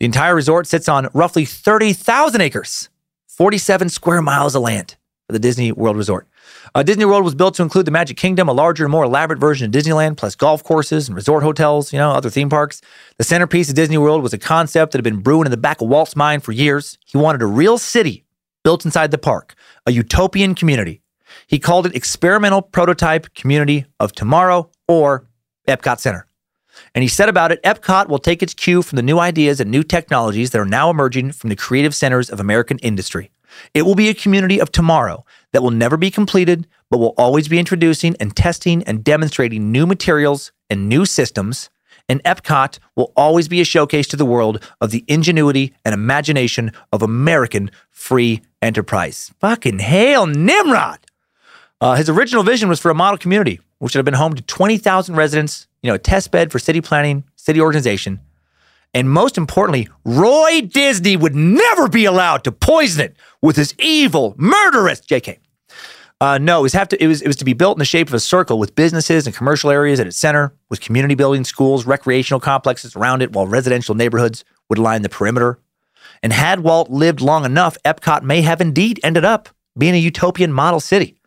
The 0.00 0.06
entire 0.06 0.34
resort 0.34 0.66
sits 0.66 0.88
on 0.88 1.10
roughly 1.12 1.44
30,000 1.44 2.40
acres, 2.40 2.88
47 3.28 3.90
square 3.90 4.22
miles 4.22 4.54
of 4.54 4.62
land 4.62 4.96
for 5.26 5.34
the 5.34 5.38
Disney 5.38 5.72
World 5.72 5.98
Resort. 5.98 6.26
Uh, 6.74 6.82
Disney 6.82 7.04
World 7.04 7.22
was 7.22 7.34
built 7.34 7.54
to 7.56 7.62
include 7.62 7.86
the 7.86 7.90
Magic 7.90 8.16
Kingdom, 8.16 8.48
a 8.48 8.54
larger 8.54 8.84
and 8.84 8.90
more 8.90 9.04
elaborate 9.04 9.38
version 9.38 9.66
of 9.66 9.72
Disneyland, 9.72 10.16
plus 10.16 10.34
golf 10.34 10.64
courses 10.64 11.06
and 11.06 11.14
resort 11.14 11.42
hotels, 11.42 11.92
you 11.92 11.98
know, 11.98 12.12
other 12.12 12.30
theme 12.30 12.48
parks. 12.48 12.80
The 13.18 13.24
centerpiece 13.24 13.68
of 13.68 13.74
Disney 13.74 13.98
World 13.98 14.22
was 14.22 14.32
a 14.32 14.38
concept 14.38 14.92
that 14.92 14.98
had 14.98 15.04
been 15.04 15.20
brewing 15.20 15.44
in 15.44 15.50
the 15.50 15.58
back 15.58 15.82
of 15.82 15.88
Walt's 15.88 16.16
mind 16.16 16.42
for 16.42 16.52
years. 16.52 16.96
He 17.04 17.18
wanted 17.18 17.42
a 17.42 17.46
real 17.46 17.76
city 17.76 18.24
built 18.64 18.86
inside 18.86 19.10
the 19.10 19.18
park, 19.18 19.54
a 19.84 19.92
utopian 19.92 20.54
community. 20.54 21.02
He 21.46 21.58
called 21.58 21.84
it 21.84 21.94
Experimental 21.94 22.62
Prototype 22.62 23.34
Community 23.34 23.84
of 24.00 24.12
Tomorrow, 24.12 24.70
or 24.88 25.28
Epcot 25.68 26.00
Center. 26.00 26.25
And 26.96 27.02
he 27.02 27.08
said 27.08 27.28
about 27.28 27.52
it 27.52 27.62
Epcot 27.62 28.08
will 28.08 28.18
take 28.18 28.42
its 28.42 28.54
cue 28.54 28.80
from 28.80 28.96
the 28.96 29.02
new 29.02 29.18
ideas 29.18 29.60
and 29.60 29.70
new 29.70 29.82
technologies 29.82 30.50
that 30.50 30.60
are 30.60 30.64
now 30.64 30.88
emerging 30.88 31.32
from 31.32 31.50
the 31.50 31.56
creative 31.56 31.94
centers 31.94 32.30
of 32.30 32.40
American 32.40 32.78
industry. 32.78 33.30
It 33.74 33.82
will 33.82 33.94
be 33.94 34.08
a 34.08 34.14
community 34.14 34.58
of 34.58 34.72
tomorrow 34.72 35.26
that 35.52 35.62
will 35.62 35.70
never 35.70 35.98
be 35.98 36.10
completed, 36.10 36.66
but 36.90 36.96
will 36.96 37.14
always 37.18 37.48
be 37.48 37.58
introducing 37.58 38.16
and 38.18 38.34
testing 38.34 38.82
and 38.84 39.04
demonstrating 39.04 39.70
new 39.70 39.86
materials 39.86 40.52
and 40.70 40.88
new 40.88 41.04
systems. 41.04 41.68
And 42.08 42.24
Epcot 42.24 42.78
will 42.94 43.12
always 43.14 43.46
be 43.46 43.60
a 43.60 43.64
showcase 43.64 44.06
to 44.08 44.16
the 44.16 44.24
world 44.24 44.66
of 44.80 44.90
the 44.90 45.04
ingenuity 45.06 45.74
and 45.84 45.92
imagination 45.92 46.72
of 46.92 47.02
American 47.02 47.70
free 47.90 48.40
enterprise. 48.62 49.34
Fucking 49.38 49.80
hail, 49.80 50.26
Nimrod! 50.26 51.00
Uh, 51.78 51.96
his 51.96 52.08
original 52.08 52.42
vision 52.42 52.70
was 52.70 52.80
for 52.80 52.90
a 52.90 52.94
model 52.94 53.18
community, 53.18 53.60
which 53.80 53.94
would 53.94 53.98
have 53.98 54.06
been 54.06 54.14
home 54.14 54.32
to 54.34 54.42
20,000 54.42 55.14
residents, 55.14 55.65
you 55.82 55.88
know, 55.88 55.94
a 55.94 55.98
test 55.98 56.30
bed 56.30 56.52
for 56.52 56.58
city 56.58 56.80
planning, 56.80 57.24
city 57.36 57.60
organization. 57.60 58.20
And 58.94 59.10
most 59.10 59.36
importantly, 59.36 59.88
Roy 60.04 60.62
Disney 60.62 61.16
would 61.16 61.34
never 61.34 61.88
be 61.88 62.04
allowed 62.06 62.44
to 62.44 62.52
poison 62.52 63.02
it 63.02 63.16
with 63.42 63.56
his 63.56 63.74
evil, 63.78 64.34
murderous 64.38 65.00
JK. 65.00 65.38
Uh, 66.18 66.38
no, 66.38 66.60
it 66.60 66.62
was 66.62 66.72
have 66.72 66.88
to. 66.88 67.02
It 67.02 67.06
was 67.06 67.20
it 67.20 67.26
was 67.26 67.36
to 67.36 67.44
be 67.44 67.52
built 67.52 67.76
in 67.76 67.78
the 67.78 67.84
shape 67.84 68.08
of 68.08 68.14
a 68.14 68.20
circle 68.20 68.58
with 68.58 68.74
businesses 68.74 69.26
and 69.26 69.36
commercial 69.36 69.70
areas 69.70 70.00
at 70.00 70.06
its 70.06 70.16
center, 70.16 70.54
with 70.70 70.80
community 70.80 71.14
buildings, 71.14 71.46
schools, 71.46 71.84
recreational 71.84 72.40
complexes 72.40 72.96
around 72.96 73.20
it, 73.20 73.32
while 73.32 73.46
residential 73.46 73.94
neighborhoods 73.94 74.42
would 74.70 74.78
line 74.78 75.02
the 75.02 75.10
perimeter. 75.10 75.58
And 76.22 76.32
had 76.32 76.60
Walt 76.60 76.88
lived 76.88 77.20
long 77.20 77.44
enough, 77.44 77.76
Epcot 77.84 78.22
may 78.22 78.40
have 78.40 78.62
indeed 78.62 78.98
ended 79.02 79.26
up 79.26 79.50
being 79.76 79.94
a 79.94 79.98
utopian 79.98 80.54
model 80.54 80.80
city. 80.80 81.18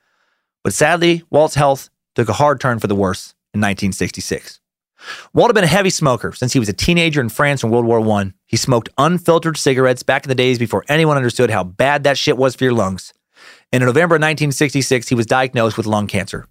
But 0.63 0.73
sadly, 0.73 1.23
Walt's 1.30 1.53
health 1.53 1.91
took 2.15 2.27
a 2.27 2.34
hard 2.34 2.59
turn 2.59 2.80
for 2.80 2.88
the 2.88 2.95
worse 2.95 3.35
in 3.53 3.61
1966. 3.61 4.59
Walt 5.34 5.49
had 5.49 5.55
been 5.55 5.63
a 5.63 5.67
heavy 5.67 5.89
smoker 5.89 6.34
since 6.34 6.53
he 6.53 6.59
was 6.59 6.69
a 6.69 6.73
teenager 6.73 7.21
in 7.21 7.30
France 7.30 7.63
in 7.63 7.69
World 7.69 7.85
War 7.85 8.01
I. 8.19 8.34
He 8.47 8.57
smoked 8.57 8.89
unfiltered 8.97 9.57
cigarettes 9.57 10.03
back 10.03 10.26
in 10.26 10.30
the 10.30 10.35
days 10.35 10.59
before 10.59 10.84
anyone 10.89 11.17
understood 11.17 11.49
how 11.49 11.63
bad 11.63 12.03
that 12.03 12.17
shit 12.17 12.38
was 12.38 12.55
for 12.55 12.65
your 12.65 12.73
lungs. 12.73 13.13
And 13.71 13.81
in 13.81 13.88
November 13.88 14.15
1966, 14.15 15.07
he 15.07 15.15
was 15.15 15.26
diagnosed 15.26 15.77
with 15.77 15.85
lung 15.85 16.07
cancer. 16.07 16.45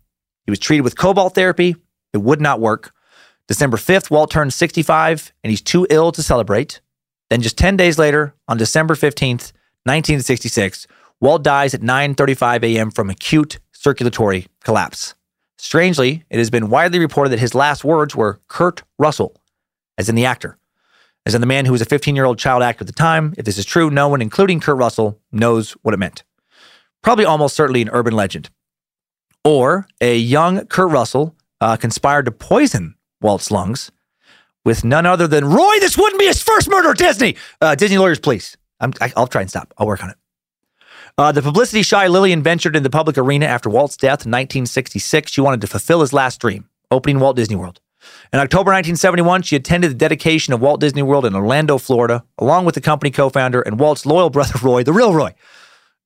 He 0.47 0.51
was 0.51 0.59
treated 0.59 0.83
with 0.83 0.97
cobalt 0.97 1.35
therapy. 1.35 1.77
It 2.13 2.19
would 2.19 2.41
not 2.41 2.61
work. 2.61 2.93
December 3.49 3.77
5th, 3.77 4.11
Walt 4.11 4.31
turned 4.31 4.53
65 4.53 5.33
and 5.43 5.51
he's 5.51 5.63
too 5.63 5.87
ill 5.91 6.13
to 6.13 6.23
celebrate. 6.23 6.81
Then 7.29 7.43
just 7.43 7.59
10 7.59 7.77
days 7.77 7.99
later, 7.99 8.35
on 8.47 8.57
December 8.57 8.95
15th, 8.95 9.53
1966, 9.85 10.87
Walt 11.21 11.43
dies 11.43 11.75
at 11.75 11.81
9:35 11.81 12.63
a.m. 12.63 12.91
from 12.91 13.11
acute 13.11 13.59
circulatory 13.73 14.47
collapse. 14.65 15.15
Strangely, 15.59 16.25
it 16.31 16.39
has 16.39 16.51
been 16.51 16.71
widely 16.71 16.99
reported 17.01 17.31
that 17.31 17.41
his 17.41 17.55
last 17.55 17.85
words 17.85 18.15
were 18.15 18.41
Kurt 18.47 18.83
Russell, 18.99 19.41
as 19.99 20.09
in 20.09 20.15
the 20.15 20.25
actor, 20.25 20.57
as 21.27 21.35
in 21.35 21.41
the 21.41 21.47
man 21.47 21.67
who 21.67 21.73
was 21.73 21.83
a 21.83 21.87
15 21.87 22.15
year 22.15 22.25
old 22.25 22.39
child 22.39 22.63
actor 22.63 22.83
at 22.83 22.87
the 22.87 22.93
time. 22.93 23.35
If 23.37 23.45
this 23.45 23.59
is 23.59 23.65
true, 23.65 23.91
no 23.91 24.09
one, 24.09 24.23
including 24.23 24.61
Kurt 24.61 24.77
Russell, 24.77 25.19
knows 25.33 25.73
what 25.83 25.95
it 25.95 25.99
meant. 25.99 26.23
Probably 27.03 27.25
almost 27.25 27.57
certainly 27.57 27.83
an 27.83 27.91
urban 27.91 28.15
legend. 28.15 28.51
Or 29.45 29.89
a 30.01 30.17
young 30.17 30.67
Kurt 30.67 30.91
Russell 30.91 31.35
uh, 31.61 31.77
conspired 31.77 32.27
to 32.27 32.33
poison 32.33 32.95
Walt's 33.21 33.51
lungs 33.51 33.91
with 34.65 34.85
none 34.85 35.07
other 35.07 35.27
than 35.27 35.45
Roy. 35.45 35.79
This 35.81 35.99
wouldn't 35.99 36.21
be 36.21 36.27
his 36.27 36.43
first 36.43 36.69
murder, 36.69 36.95
Disney. 36.95 37.37
Uh, 37.61 37.75
Disney 37.75 37.99
lawyers, 37.99 38.21
please. 38.21 38.57
I'm, 38.81 38.93
I, 39.01 39.13
will 39.17 39.27
try 39.27 39.41
and 39.41 39.51
stop. 39.51 39.75
I'll 39.79 39.87
work 39.87 40.05
on 40.05 40.11
it. 40.11 40.17
Uh, 41.17 41.33
the 41.33 41.43
publicity 41.43 41.83
shy 41.83 42.07
Lillian 42.07 42.43
ventured 42.43 42.77
into 42.77 42.89
the 42.89 42.91
public 42.91 43.17
arena 43.17 43.47
after 43.47 43.71
Walt's 43.71 43.97
death 43.97 44.27
in 44.27 44.31
1966. 44.31 45.33
She 45.33 45.41
wanted 45.41 45.61
to 45.61 45.67
fulfill 45.67 46.01
his 46.01 46.13
last 46.13 46.41
dream, 46.41 46.69
opening 46.91 47.21
Walt 47.21 47.37
Disney 47.37 47.57
World. 47.57 47.81
In 48.33 48.39
October 48.39 48.71
1971, 48.71 49.43
she 49.43 49.57
attended 49.57 49.91
the 49.91 49.95
dedication 49.95 50.53
of 50.53 50.61
Walt 50.61 50.81
Disney 50.81 51.03
World 51.03 51.25
in 51.25 51.35
Orlando, 51.35 51.79
Florida, 51.79 52.25
along 52.39 52.65
with 52.65 52.75
the 52.75 52.81
company 52.81 53.11
co 53.11 53.29
founder 53.29 53.61
and 53.63 53.79
Walt's 53.79 54.07
loyal 54.07 54.31
brother, 54.31 54.59
Roy, 54.63 54.83
the 54.83 54.93
real 54.93 55.15
Roy. 55.15 55.35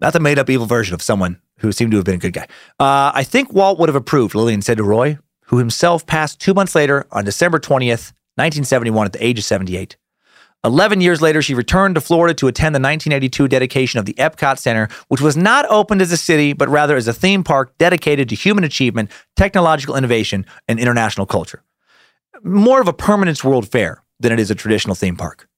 Not 0.01 0.12
the 0.12 0.20
made 0.20 0.39
up 0.39 0.51
evil 0.51 0.66
version 0.66 0.95
of 0.95 1.03
someone 1.03 1.41
who 1.59 1.70
seemed 1.70 1.93
to 1.93 1.97
have 1.97 2.05
been 2.05 2.16
a 2.16 2.19
good 2.19 2.33
guy. 2.33 2.49
Uh, 2.81 3.12
I 3.15 3.24
think 3.24 3.53
Walt 3.53 3.79
would 3.79 3.89
have 3.89 3.97
approved, 3.97 4.35
Lillian 4.35 4.62
said 4.62 4.79
to 4.79 4.85
Roy, 4.85 5.19
who 5.47 5.59
himself 5.59 6.07
passed 6.07 6.41
two 6.41 6.55
months 6.55 6.74
later 6.74 7.07
on 7.12 7.24
December 7.24 7.61
20th, 7.61 8.12
1971, 8.37 9.07
at 9.07 9.12
the 9.12 9.24
age 9.24 9.39
of 9.39 9.45
78. 9.45 9.97
Eleven 10.64 11.01
years 11.01 11.20
later, 11.20 11.43
she 11.43 11.55
returned 11.55 11.97
to 11.97 12.01
Florida 12.01 12.34
to 12.34 12.47
attend 12.47 12.72
the 12.72 12.78
1982 12.78 13.48
dedication 13.48 13.98
of 13.98 14.05
the 14.05 14.14
Epcot 14.14 14.59
Center, 14.59 14.89
which 15.09 15.20
was 15.20 15.36
not 15.36 15.68
opened 15.68 16.01
as 16.01 16.12
a 16.12 16.16
city, 16.16 16.52
but 16.52 16.68
rather 16.68 16.94
as 16.94 17.09
a 17.09 17.12
theme 17.12 17.43
park 17.43 17.76
dedicated 17.78 18.28
to 18.28 18.36
human 18.36 18.62
achievement, 18.62 19.10
technological 19.34 19.97
innovation, 19.97 20.47
and 20.68 20.78
international 20.78 21.26
culture. 21.26 21.64
More 22.44 22.80
of 22.80 22.86
a 22.86 22.93
permanence 22.93 23.43
world 23.43 23.68
fair 23.68 24.05
than 24.20 24.30
it 24.30 24.39
is 24.39 24.52
a 24.52 24.55
traditional 24.55 24.94
theme 24.94 25.16
park. 25.16 25.48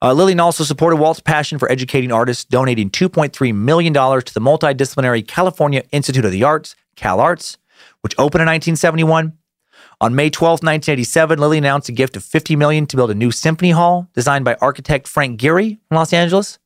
Uh, 0.00 0.12
Lillian 0.12 0.38
also 0.38 0.62
supported 0.62 0.96
Walt's 0.96 1.20
passion 1.20 1.58
for 1.58 1.70
educating 1.70 2.12
artists, 2.12 2.44
donating 2.44 2.88
$2.3 2.88 3.54
million 3.54 3.92
to 3.92 4.34
the 4.34 4.40
multidisciplinary 4.40 5.26
California 5.26 5.82
Institute 5.90 6.24
of 6.24 6.30
the 6.30 6.44
Arts, 6.44 6.76
CalArts, 6.96 7.56
which 8.02 8.14
opened 8.16 8.42
in 8.42 8.46
1971 8.46 9.36
on 10.02 10.16
May 10.16 10.30
12, 10.30 10.64
1987, 10.64 11.38
Lilly 11.38 11.58
announced 11.58 11.88
a 11.88 11.92
gift 11.92 12.16
of 12.16 12.24
50 12.24 12.56
million 12.56 12.86
to 12.86 12.96
build 12.96 13.12
a 13.12 13.14
new 13.14 13.30
symphony 13.30 13.70
hall 13.70 14.08
designed 14.14 14.44
by 14.44 14.56
architect 14.56 15.06
Frank 15.06 15.40
Gehry 15.40 15.78
in 15.90 15.94
Los 15.94 16.12
Angeles. 16.12 16.58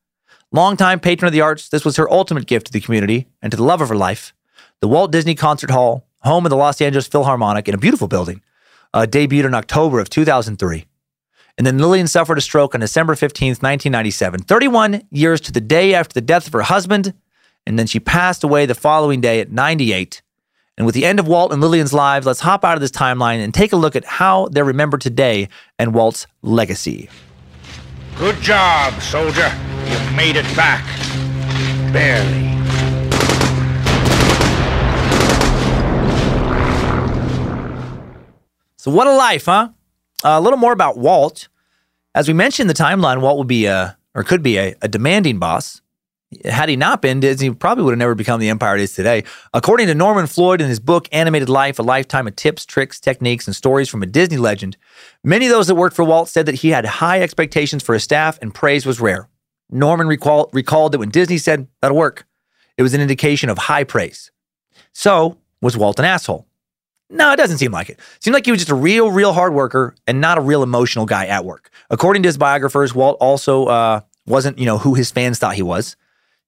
Longtime 0.52 1.00
patron 1.00 1.26
of 1.26 1.34
the 1.34 1.42
arts, 1.42 1.68
this 1.68 1.84
was 1.84 1.96
her 1.96 2.10
ultimate 2.10 2.46
gift 2.46 2.68
to 2.68 2.72
the 2.72 2.80
community 2.80 3.28
and 3.42 3.50
to 3.50 3.56
the 3.58 3.62
love 3.62 3.82
of 3.82 3.90
her 3.90 3.94
life. 3.94 4.32
The 4.80 4.88
Walt 4.88 5.12
Disney 5.12 5.34
Concert 5.34 5.70
Hall, 5.70 6.06
home 6.20 6.46
of 6.46 6.50
the 6.50 6.56
Los 6.56 6.80
Angeles 6.80 7.08
Philharmonic 7.08 7.68
in 7.68 7.74
a 7.74 7.78
beautiful 7.78 8.08
building, 8.08 8.40
uh, 8.94 9.06
debuted 9.06 9.44
in 9.44 9.54
October 9.54 10.00
of 10.00 10.08
2003. 10.08 10.86
And 11.58 11.66
then 11.66 11.76
Lillian 11.76 12.08
suffered 12.08 12.38
a 12.38 12.40
stroke 12.42 12.74
on 12.74 12.80
December 12.80 13.14
15, 13.14 13.48
1997, 13.48 14.40
31 14.44 15.02
years 15.10 15.42
to 15.42 15.52
the 15.52 15.60
day 15.60 15.92
after 15.92 16.14
the 16.14 16.22
death 16.22 16.46
of 16.46 16.54
her 16.54 16.62
husband. 16.62 17.12
And 17.66 17.78
then 17.78 17.86
she 17.86 18.00
passed 18.00 18.42
away 18.42 18.64
the 18.64 18.74
following 18.74 19.20
day 19.20 19.40
at 19.40 19.52
98 19.52 20.22
and 20.76 20.84
with 20.84 20.94
the 20.94 21.06
end 21.06 21.18
of 21.18 21.26
Walt 21.26 21.52
and 21.52 21.60
Lillian's 21.62 21.94
lives, 21.94 22.26
let's 22.26 22.40
hop 22.40 22.62
out 22.62 22.74
of 22.74 22.82
this 22.82 22.90
timeline 22.90 23.42
and 23.42 23.54
take 23.54 23.72
a 23.72 23.76
look 23.76 23.96
at 23.96 24.04
how 24.04 24.48
they're 24.48 24.64
remembered 24.64 25.00
today 25.00 25.48
and 25.78 25.94
Walt's 25.94 26.26
legacy. 26.42 27.08
Good 28.18 28.36
job, 28.42 29.00
soldier. 29.00 29.50
You've 29.88 30.14
made 30.14 30.36
it 30.36 30.44
back. 30.54 30.84
Barely. 31.92 32.44
So, 38.76 38.90
what 38.90 39.06
a 39.06 39.16
life, 39.16 39.46
huh? 39.46 39.70
Uh, 40.22 40.28
a 40.28 40.40
little 40.40 40.58
more 40.58 40.72
about 40.72 40.98
Walt. 40.98 41.48
As 42.14 42.28
we 42.28 42.34
mentioned 42.34 42.68
the 42.68 42.74
timeline, 42.74 43.20
Walt 43.20 43.38
would 43.38 43.48
be 43.48 43.64
a, 43.64 43.96
or 44.14 44.22
could 44.24 44.42
be 44.42 44.58
a, 44.58 44.74
a 44.82 44.88
demanding 44.88 45.38
boss. 45.38 45.80
Had 46.44 46.68
he 46.68 46.76
not 46.76 47.02
been, 47.02 47.20
Disney 47.20 47.52
probably 47.52 47.84
would 47.84 47.92
have 47.92 47.98
never 47.98 48.14
become 48.14 48.40
the 48.40 48.48
empire 48.48 48.76
it 48.76 48.82
is 48.82 48.92
today. 48.92 49.24
According 49.54 49.86
to 49.88 49.94
Norman 49.94 50.26
Floyd 50.26 50.60
in 50.60 50.68
his 50.68 50.80
book 50.80 51.08
Animated 51.12 51.48
Life, 51.48 51.78
a 51.78 51.82
lifetime 51.82 52.26
of 52.26 52.36
tips, 52.36 52.66
tricks, 52.66 53.00
techniques, 53.00 53.46
and 53.46 53.56
stories 53.56 53.88
from 53.88 54.02
a 54.02 54.06
Disney 54.06 54.36
legend, 54.36 54.76
many 55.24 55.46
of 55.46 55.52
those 55.52 55.66
that 55.66 55.74
worked 55.74 55.96
for 55.96 56.04
Walt 56.04 56.28
said 56.28 56.46
that 56.46 56.56
he 56.56 56.70
had 56.70 56.84
high 56.84 57.20
expectations 57.22 57.82
for 57.82 57.94
his 57.94 58.04
staff 58.04 58.38
and 58.42 58.54
praise 58.54 58.86
was 58.86 59.00
rare. 59.00 59.28
Norman 59.70 60.06
recall, 60.06 60.50
recalled 60.52 60.92
that 60.92 60.98
when 60.98 61.08
Disney 61.08 61.38
said, 61.38 61.66
that'll 61.80 61.96
work, 61.96 62.26
it 62.76 62.82
was 62.82 62.94
an 62.94 63.00
indication 63.00 63.48
of 63.48 63.58
high 63.58 63.84
praise. 63.84 64.30
So, 64.92 65.38
was 65.60 65.76
Walt 65.76 65.98
an 65.98 66.04
asshole? 66.04 66.46
No, 67.08 67.32
it 67.32 67.36
doesn't 67.36 67.58
seem 67.58 67.72
like 67.72 67.88
it. 67.88 68.00
Seemed 68.20 68.34
like 68.34 68.44
he 68.44 68.50
was 68.50 68.60
just 68.60 68.70
a 68.70 68.74
real, 68.74 69.10
real 69.10 69.32
hard 69.32 69.54
worker 69.54 69.94
and 70.06 70.20
not 70.20 70.38
a 70.38 70.40
real 70.40 70.62
emotional 70.62 71.06
guy 71.06 71.26
at 71.26 71.44
work. 71.44 71.70
According 71.88 72.22
to 72.24 72.28
his 72.28 72.36
biographers, 72.36 72.94
Walt 72.94 73.16
also 73.20 73.66
uh, 73.66 74.00
wasn't, 74.26 74.58
you 74.58 74.66
know, 74.66 74.78
who 74.78 74.94
his 74.94 75.10
fans 75.10 75.38
thought 75.38 75.54
he 75.54 75.62
was. 75.62 75.96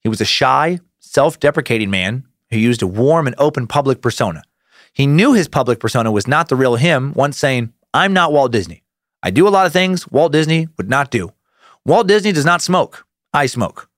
He 0.00 0.08
was 0.08 0.20
a 0.20 0.24
shy, 0.24 0.80
self 0.98 1.40
deprecating 1.40 1.90
man 1.90 2.24
who 2.50 2.58
used 2.58 2.82
a 2.82 2.86
warm 2.86 3.26
and 3.26 3.36
open 3.38 3.66
public 3.66 4.00
persona. 4.00 4.42
He 4.92 5.06
knew 5.06 5.32
his 5.32 5.48
public 5.48 5.80
persona 5.80 6.10
was 6.10 6.26
not 6.26 6.48
the 6.48 6.56
real 6.56 6.76
him, 6.76 7.12
once 7.14 7.38
saying, 7.38 7.72
I'm 7.94 8.12
not 8.12 8.32
Walt 8.32 8.52
Disney. 8.52 8.82
I 9.22 9.30
do 9.30 9.46
a 9.46 9.50
lot 9.50 9.66
of 9.66 9.72
things 9.72 10.08
Walt 10.10 10.32
Disney 10.32 10.68
would 10.76 10.88
not 10.88 11.10
do. 11.10 11.32
Walt 11.84 12.06
Disney 12.06 12.32
does 12.32 12.44
not 12.44 12.62
smoke. 12.62 13.06
I 13.32 13.46
smoke. 13.46 13.88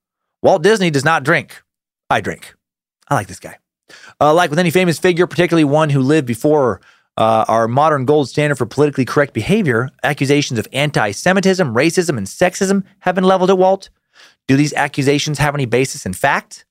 Walt 0.41 0.63
Disney 0.63 0.89
does 0.89 1.05
not 1.05 1.23
drink. 1.23 1.61
I 2.09 2.21
drink. 2.21 2.55
I 3.07 3.15
like 3.15 3.27
this 3.27 3.39
guy. 3.39 3.57
Uh, 4.19 4.33
like 4.33 4.49
with 4.49 4.59
any 4.59 4.71
famous 4.71 4.97
figure, 4.99 5.27
particularly 5.27 5.63
one 5.63 5.89
who 5.89 5.99
lived 5.99 6.27
before 6.27 6.81
uh, 7.17 7.45
our 7.47 7.67
modern 7.67 8.05
gold 8.05 8.29
standard 8.29 8.55
for 8.55 8.65
politically 8.65 9.05
correct 9.05 9.33
behavior, 9.33 9.89
accusations 10.03 10.59
of 10.59 10.67
anti 10.71 11.11
Semitism, 11.11 11.73
racism, 11.73 12.17
and 12.17 12.27
sexism 12.27 12.83
have 12.99 13.15
been 13.15 13.23
leveled 13.23 13.49
at 13.49 13.57
Walt. 13.57 13.89
Do 14.47 14.57
these 14.57 14.73
accusations 14.73 15.39
have 15.39 15.55
any 15.55 15.65
basis 15.65 16.05
in 16.05 16.13
fact? 16.13 16.65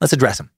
Let's 0.00 0.12
address 0.12 0.38
them. 0.38 0.50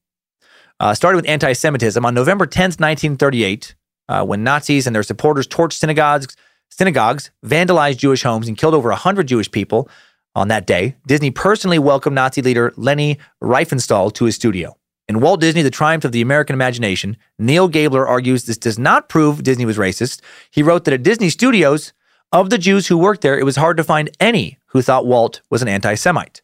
Uh, 0.79 0.93
starting 0.93 1.17
with 1.17 1.27
anti 1.27 1.53
Semitism, 1.53 2.05
on 2.05 2.13
November 2.13 2.45
10th, 2.45 2.79
1938, 2.79 3.75
uh, 4.07 4.25
when 4.25 4.43
Nazis 4.43 4.87
and 4.87 4.95
their 4.95 5.03
supporters 5.03 5.47
torched 5.47 5.73
synagogues, 5.73 6.35
synagogues, 6.69 7.31
vandalized 7.45 7.97
Jewish 7.97 8.23
homes, 8.23 8.47
and 8.47 8.57
killed 8.57 8.73
over 8.73 8.89
100 8.89 9.27
Jewish 9.27 9.51
people 9.51 9.89
on 10.35 10.47
that 10.47 10.65
day, 10.65 10.95
Disney 11.05 11.31
personally 11.31 11.79
welcomed 11.79 12.15
Nazi 12.15 12.41
leader 12.41 12.73
Leni 12.77 13.17
Riefenstahl 13.43 14.13
to 14.13 14.25
his 14.25 14.35
studio. 14.35 14.75
In 15.07 15.21
Walt 15.21 15.41
Disney, 15.41 15.63
The 15.63 15.71
Triumph 15.71 16.05
of 16.05 16.11
the 16.11 16.21
American 16.21 16.53
Imagination, 16.53 17.17
Neil 17.39 17.67
Gabler 17.67 18.07
argues 18.07 18.43
this 18.43 18.57
does 18.57 18.77
not 18.77 19.09
prove 19.09 19.43
Disney 19.43 19.65
was 19.65 19.77
racist. 19.77 20.21
He 20.51 20.61
wrote 20.61 20.85
that 20.85 20.93
at 20.93 21.03
Disney 21.03 21.29
Studios, 21.29 21.93
of 22.31 22.51
the 22.51 22.57
Jews 22.59 22.87
who 22.87 22.97
worked 22.97 23.21
there, 23.21 23.39
it 23.39 23.43
was 23.43 23.55
hard 23.55 23.77
to 23.77 23.83
find 23.83 24.09
any 24.19 24.59
who 24.67 24.81
thought 24.81 25.07
Walt 25.07 25.41
was 25.49 25.61
an 25.61 25.67
anti 25.67 25.95
Semite. 25.95 26.41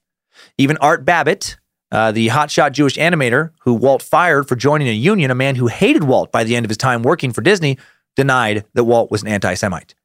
Even 0.57 0.77
Art 0.77 1.03
Babbitt, 1.03 1.57
uh, 1.91 2.11
the 2.11 2.29
hotshot 2.29 2.71
Jewish 2.71 2.95
animator 2.95 3.51
who 3.59 3.73
Walt 3.73 4.01
fired 4.01 4.47
for 4.47 4.55
joining 4.55 4.87
a 4.87 4.93
union, 4.93 5.31
a 5.31 5.35
man 5.35 5.55
who 5.55 5.67
hated 5.67 6.03
Walt 6.03 6.31
by 6.31 6.43
the 6.43 6.55
end 6.55 6.65
of 6.65 6.69
his 6.69 6.77
time 6.77 7.03
working 7.03 7.31
for 7.31 7.41
Disney, 7.41 7.77
denied 8.15 8.65
that 8.73 8.85
Walt 8.85 9.11
was 9.11 9.21
an 9.21 9.27
anti 9.27 9.53
Semite. 9.53 9.95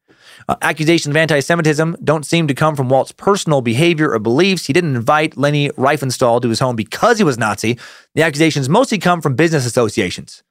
Uh, 0.48 0.56
accusations 0.62 1.12
of 1.12 1.16
anti 1.16 1.40
Semitism 1.40 1.96
don't 2.02 2.26
seem 2.26 2.48
to 2.48 2.54
come 2.54 2.74
from 2.74 2.88
Walt's 2.88 3.12
personal 3.12 3.60
behavior 3.60 4.10
or 4.12 4.18
beliefs. 4.18 4.66
He 4.66 4.72
didn't 4.72 4.96
invite 4.96 5.36
Leni 5.36 5.70
Riefenstahl 5.70 6.42
to 6.42 6.48
his 6.48 6.60
home 6.60 6.76
because 6.76 7.18
he 7.18 7.24
was 7.24 7.38
Nazi. 7.38 7.78
The 8.14 8.22
accusations 8.22 8.68
mostly 8.68 8.98
come 8.98 9.20
from 9.20 9.36
business 9.36 9.66
associations, 9.66 10.42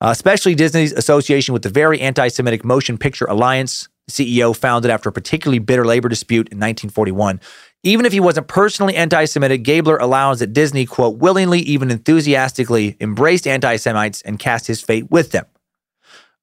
uh, 0.00 0.08
especially 0.08 0.54
Disney's 0.54 0.92
association 0.92 1.54
with 1.54 1.62
the 1.62 1.70
very 1.70 2.00
anti 2.00 2.28
Semitic 2.28 2.64
Motion 2.64 2.98
Picture 2.98 3.26
Alliance, 3.26 3.88
CEO 4.10 4.56
founded 4.56 4.90
after 4.90 5.08
a 5.08 5.12
particularly 5.12 5.58
bitter 5.58 5.84
labor 5.84 6.08
dispute 6.08 6.48
in 6.48 6.58
1941. 6.58 7.40
Even 7.84 8.06
if 8.06 8.12
he 8.12 8.20
wasn't 8.20 8.48
personally 8.48 8.96
anti 8.96 9.24
Semitic, 9.24 9.62
Gabler 9.62 9.98
allows 9.98 10.40
that 10.40 10.52
Disney, 10.52 10.84
quote, 10.84 11.18
willingly, 11.18 11.60
even 11.60 11.90
enthusiastically 11.90 12.96
embraced 13.00 13.46
anti 13.46 13.76
Semites 13.76 14.20
and 14.22 14.38
cast 14.38 14.66
his 14.66 14.82
fate 14.82 15.10
with 15.10 15.30
them. 15.30 15.46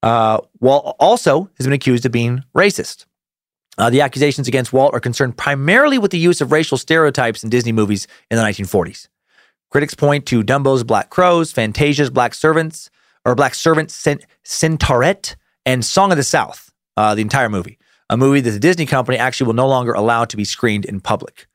Uh, 0.01 0.39
Walt 0.59 0.95
also 0.99 1.49
has 1.57 1.65
been 1.65 1.73
accused 1.73 2.05
of 2.05 2.11
being 2.11 2.43
racist. 2.55 3.05
Uh, 3.77 3.89
the 3.89 4.01
accusations 4.01 4.47
against 4.47 4.71
Walt 4.71 4.93
are 4.93 5.01
concerned 5.01 5.35
primarily 5.35 5.97
with 5.97 6.11
the 6.11 6.17
use 6.17 6.39
of 6.39 6.53
racial 6.53 6.77
stereotypes 6.77 7.43
in 7.43 7.49
Disney 7.49 7.73
movies 7.73 8.07
in 8.31 8.37
the 8.37 8.43
1940s. 8.43 9.09
Critics 9.69 9.95
point 9.95 10.25
to 10.27 10.43
Dumbo's 10.43 10.85
Black 10.85 11.09
Crows, 11.09 11.51
Fantasia's 11.51 12.09
Black 12.09 12.33
Servants, 12.33 12.89
or 13.25 13.35
Black 13.35 13.55
Servant 13.55 13.89
Centaurette, 13.89 15.35
and 15.65 15.83
Song 15.83 16.11
of 16.11 16.17
the 16.17 16.23
South, 16.23 16.71
uh, 16.95 17.15
the 17.15 17.21
entire 17.21 17.49
movie 17.49 17.77
a 18.09 18.17
movie 18.17 18.41
that 18.41 18.51
the 18.51 18.59
Disney 18.59 18.85
company 18.85 19.17
actually 19.17 19.47
will 19.47 19.53
no 19.53 19.67
longer 19.67 19.93
allow 19.93 20.25
to 20.25 20.37
be 20.37 20.43
screened 20.43 20.85
in 20.85 20.99
public. 20.99 21.47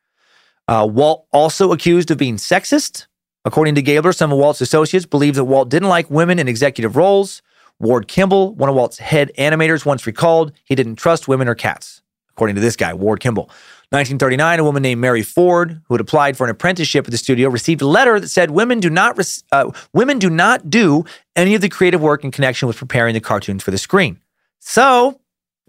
Uh, 0.68 0.89
Walt 0.90 1.27
also 1.32 1.72
accused 1.72 2.10
of 2.10 2.18
being 2.18 2.36
sexist. 2.36 3.06
According 3.44 3.74
to 3.77 3.82
Gabler, 3.82 4.12
some 4.12 4.32
of 4.32 4.39
Walt's 4.39 4.60
associates 4.60 5.06
believe 5.06 5.35
that 5.35 5.44
Walt 5.44 5.68
didn't 5.68 5.89
like 5.89 6.10
women 6.10 6.39
in 6.39 6.48
executive 6.48 6.97
roles. 6.97 7.43
Ward 7.78 8.09
Kimball, 8.09 8.55
one 8.55 8.68
of 8.68 8.74
Walt's 8.74 8.98
head 8.98 9.32
animators, 9.39 9.86
once 9.86 10.06
recalled 10.06 10.52
he 10.64 10.74
didn't 10.74 10.97
trust 10.97 11.27
women 11.27 11.48
or 11.48 11.55
cats. 11.55 12.02
According 12.31 12.56
to 12.56 12.60
this 12.60 12.77
guy, 12.77 12.93
Ward 12.94 13.20
Kimball. 13.20 13.44
1939, 13.93 14.60
a 14.60 14.64
woman 14.64 14.82
named 14.82 15.01
Mary 15.01 15.22
Ford, 15.22 15.81
who 15.89 15.94
had 15.94 16.01
applied 16.01 16.36
for 16.36 16.44
an 16.44 16.51
apprenticeship 16.51 17.06
at 17.06 17.10
the 17.10 17.18
studio, 17.18 17.48
received 17.48 17.82
a 17.82 17.86
letter 17.86 18.20
that 18.20 18.28
said 18.28 18.52
women 18.52 18.78
do 18.78 18.89
not 18.89 19.18
uh, 19.51 19.70
women 19.93 20.20
do 20.20 20.31
not 20.31 20.70
do 20.70 21.05
any 21.35 21.56
of 21.56 21.60
the 21.60 21.68
creative 21.68 22.01
work 22.01 22.22
in 22.22 22.31
connection 22.31 22.68
with 22.68 22.77
preparing 22.77 23.14
the 23.14 23.20
cartoons 23.20 23.64
for 23.64 23.72
the 23.72 23.78
screen. 23.78 24.20
So 24.60 25.20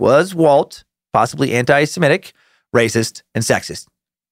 was 0.01 0.33
Walt 0.33 0.83
possibly 1.13 1.53
anti 1.53 1.85
Semitic, 1.85 2.33
racist, 2.75 3.21
and 3.35 3.43
sexist? 3.43 3.87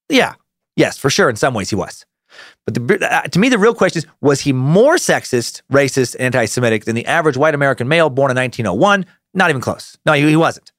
Yeah, 0.09 0.33
yes, 0.75 0.97
for 0.97 1.09
sure. 1.09 1.29
In 1.29 1.35
some 1.35 1.53
ways, 1.53 1.69
he 1.69 1.75
was. 1.75 2.05
But 2.65 2.73
the, 2.73 3.07
uh, 3.09 3.21
to 3.27 3.39
me, 3.39 3.49
the 3.49 3.57
real 3.59 3.75
question 3.75 3.99
is 3.99 4.07
was 4.19 4.41
he 4.41 4.51
more 4.51 4.95
sexist, 4.95 5.61
racist, 5.71 6.15
anti 6.19 6.45
Semitic 6.45 6.85
than 6.85 6.95
the 6.95 7.05
average 7.05 7.37
white 7.37 7.55
American 7.55 7.87
male 7.87 8.09
born 8.09 8.31
in 8.31 8.35
1901? 8.35 9.05
Not 9.33 9.49
even 9.51 9.61
close. 9.61 9.97
No, 10.05 10.13
he, 10.13 10.27
he 10.27 10.35
wasn't. 10.35 10.71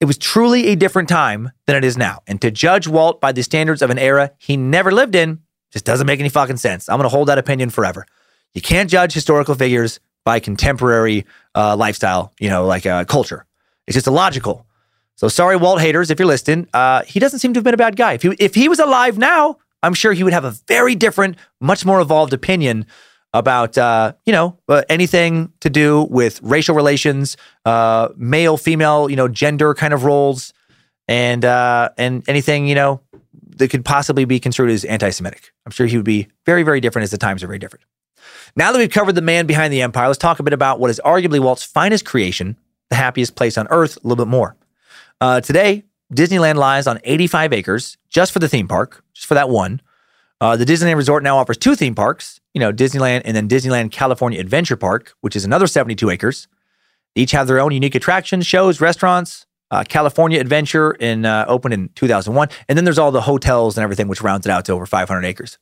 It 0.00 0.06
was 0.06 0.18
truly 0.18 0.68
a 0.68 0.74
different 0.74 1.08
time 1.08 1.52
than 1.66 1.76
it 1.76 1.84
is 1.84 1.96
now. 1.96 2.20
And 2.26 2.40
to 2.40 2.50
judge 2.50 2.88
Walt 2.88 3.20
by 3.20 3.32
the 3.32 3.42
standards 3.42 3.82
of 3.82 3.90
an 3.90 3.98
era 3.98 4.32
he 4.38 4.56
never 4.56 4.90
lived 4.90 5.14
in 5.14 5.40
just 5.70 5.84
doesn't 5.84 6.06
make 6.06 6.20
any 6.20 6.28
fucking 6.28 6.56
sense. 6.56 6.88
I'm 6.88 6.96
going 6.96 7.04
to 7.04 7.14
hold 7.14 7.28
that 7.28 7.38
opinion 7.38 7.68
forever. 7.68 8.06
You 8.54 8.62
can't 8.62 8.88
judge 8.88 9.12
historical 9.12 9.54
figures 9.54 10.00
by 10.24 10.40
contemporary 10.40 11.26
uh, 11.54 11.76
lifestyle, 11.76 12.32
you 12.40 12.48
know, 12.48 12.64
like 12.66 12.86
uh, 12.86 13.04
culture. 13.04 13.46
It's 13.86 13.94
just 13.94 14.06
illogical. 14.06 14.66
So 15.16 15.28
sorry, 15.28 15.56
Walt 15.56 15.80
haters, 15.80 16.10
if 16.10 16.18
you're 16.18 16.26
listening. 16.26 16.68
Uh, 16.74 17.02
he 17.04 17.20
doesn't 17.20 17.38
seem 17.38 17.54
to 17.54 17.58
have 17.58 17.64
been 17.64 17.74
a 17.74 17.78
bad 17.78 17.96
guy. 17.96 18.14
If 18.14 18.22
he, 18.22 18.34
if 18.38 18.54
he 18.54 18.68
was 18.68 18.78
alive 18.78 19.16
now, 19.18 19.58
I'm 19.82 19.94
sure 19.94 20.12
he 20.12 20.24
would 20.24 20.32
have 20.32 20.44
a 20.44 20.54
very 20.66 20.94
different, 20.94 21.36
much 21.60 21.84
more 21.84 22.00
evolved 22.00 22.32
opinion 22.32 22.86
about 23.34 23.76
uh, 23.76 24.14
you 24.24 24.32
know 24.32 24.58
uh, 24.68 24.82
anything 24.88 25.52
to 25.60 25.68
do 25.68 26.06
with 26.10 26.40
racial 26.42 26.74
relations, 26.74 27.36
uh, 27.64 28.08
male, 28.16 28.56
female, 28.56 29.10
you 29.10 29.16
know, 29.16 29.28
gender 29.28 29.74
kind 29.74 29.92
of 29.92 30.04
roles, 30.04 30.54
and 31.08 31.44
uh, 31.44 31.90
and 31.98 32.26
anything 32.28 32.66
you 32.66 32.74
know 32.74 33.00
that 33.56 33.68
could 33.68 33.84
possibly 33.84 34.24
be 34.24 34.40
construed 34.40 34.70
as 34.70 34.84
anti-Semitic. 34.84 35.52
I'm 35.66 35.72
sure 35.72 35.86
he 35.86 35.96
would 35.96 36.04
be 36.04 36.28
very, 36.46 36.62
very 36.62 36.80
different 36.80 37.04
as 37.04 37.10
the 37.10 37.18
times 37.18 37.42
are 37.42 37.46
very 37.46 37.58
different. 37.58 37.84
Now 38.56 38.72
that 38.72 38.78
we've 38.78 38.90
covered 38.90 39.14
the 39.14 39.22
man 39.22 39.46
behind 39.46 39.72
the 39.72 39.82
empire, 39.82 40.08
let's 40.08 40.18
talk 40.18 40.38
a 40.38 40.42
bit 40.42 40.52
about 40.52 40.80
what 40.80 40.90
is 40.90 41.00
arguably 41.04 41.40
Walt's 41.40 41.64
finest 41.64 42.04
creation, 42.04 42.56
the 42.94 43.02
happiest 43.02 43.34
place 43.34 43.58
on 43.58 43.66
earth, 43.70 43.96
a 43.96 44.06
little 44.06 44.24
bit 44.24 44.30
more. 44.30 44.56
Uh, 45.20 45.40
today, 45.40 45.82
Disneyland 46.12 46.54
lies 46.54 46.86
on 46.86 47.00
85 47.02 47.52
acres 47.52 47.98
just 48.08 48.30
for 48.32 48.38
the 48.38 48.48
theme 48.48 48.68
park, 48.68 49.02
just 49.14 49.26
for 49.26 49.34
that 49.34 49.48
one. 49.48 49.80
Uh, 50.40 50.56
the 50.56 50.64
Disneyland 50.64 50.96
Resort 50.96 51.22
now 51.22 51.38
offers 51.38 51.56
two 51.56 51.74
theme 51.74 51.94
parks, 51.94 52.40
you 52.52 52.60
know, 52.60 52.72
Disneyland 52.72 53.22
and 53.24 53.36
then 53.36 53.48
Disneyland 53.48 53.90
California 53.90 54.38
Adventure 54.38 54.76
Park, 54.76 55.14
which 55.22 55.34
is 55.34 55.44
another 55.44 55.66
72 55.66 56.08
acres. 56.10 56.46
They 57.14 57.22
each 57.22 57.32
have 57.32 57.46
their 57.46 57.60
own 57.60 57.72
unique 57.72 57.94
attractions, 57.94 58.46
shows, 58.46 58.80
restaurants. 58.80 59.46
Uh, 59.70 59.82
California 59.88 60.38
Adventure 60.38 60.92
in 60.92 61.24
uh, 61.24 61.46
opened 61.48 61.74
in 61.74 61.88
2001, 61.96 62.48
and 62.68 62.78
then 62.78 62.84
there's 62.84 62.98
all 62.98 63.10
the 63.10 63.22
hotels 63.22 63.76
and 63.76 63.82
everything, 63.82 64.06
which 64.06 64.20
rounds 64.20 64.46
it 64.46 64.50
out 64.50 64.64
to 64.66 64.72
over 64.72 64.86
500 64.86 65.24
acres. 65.24 65.58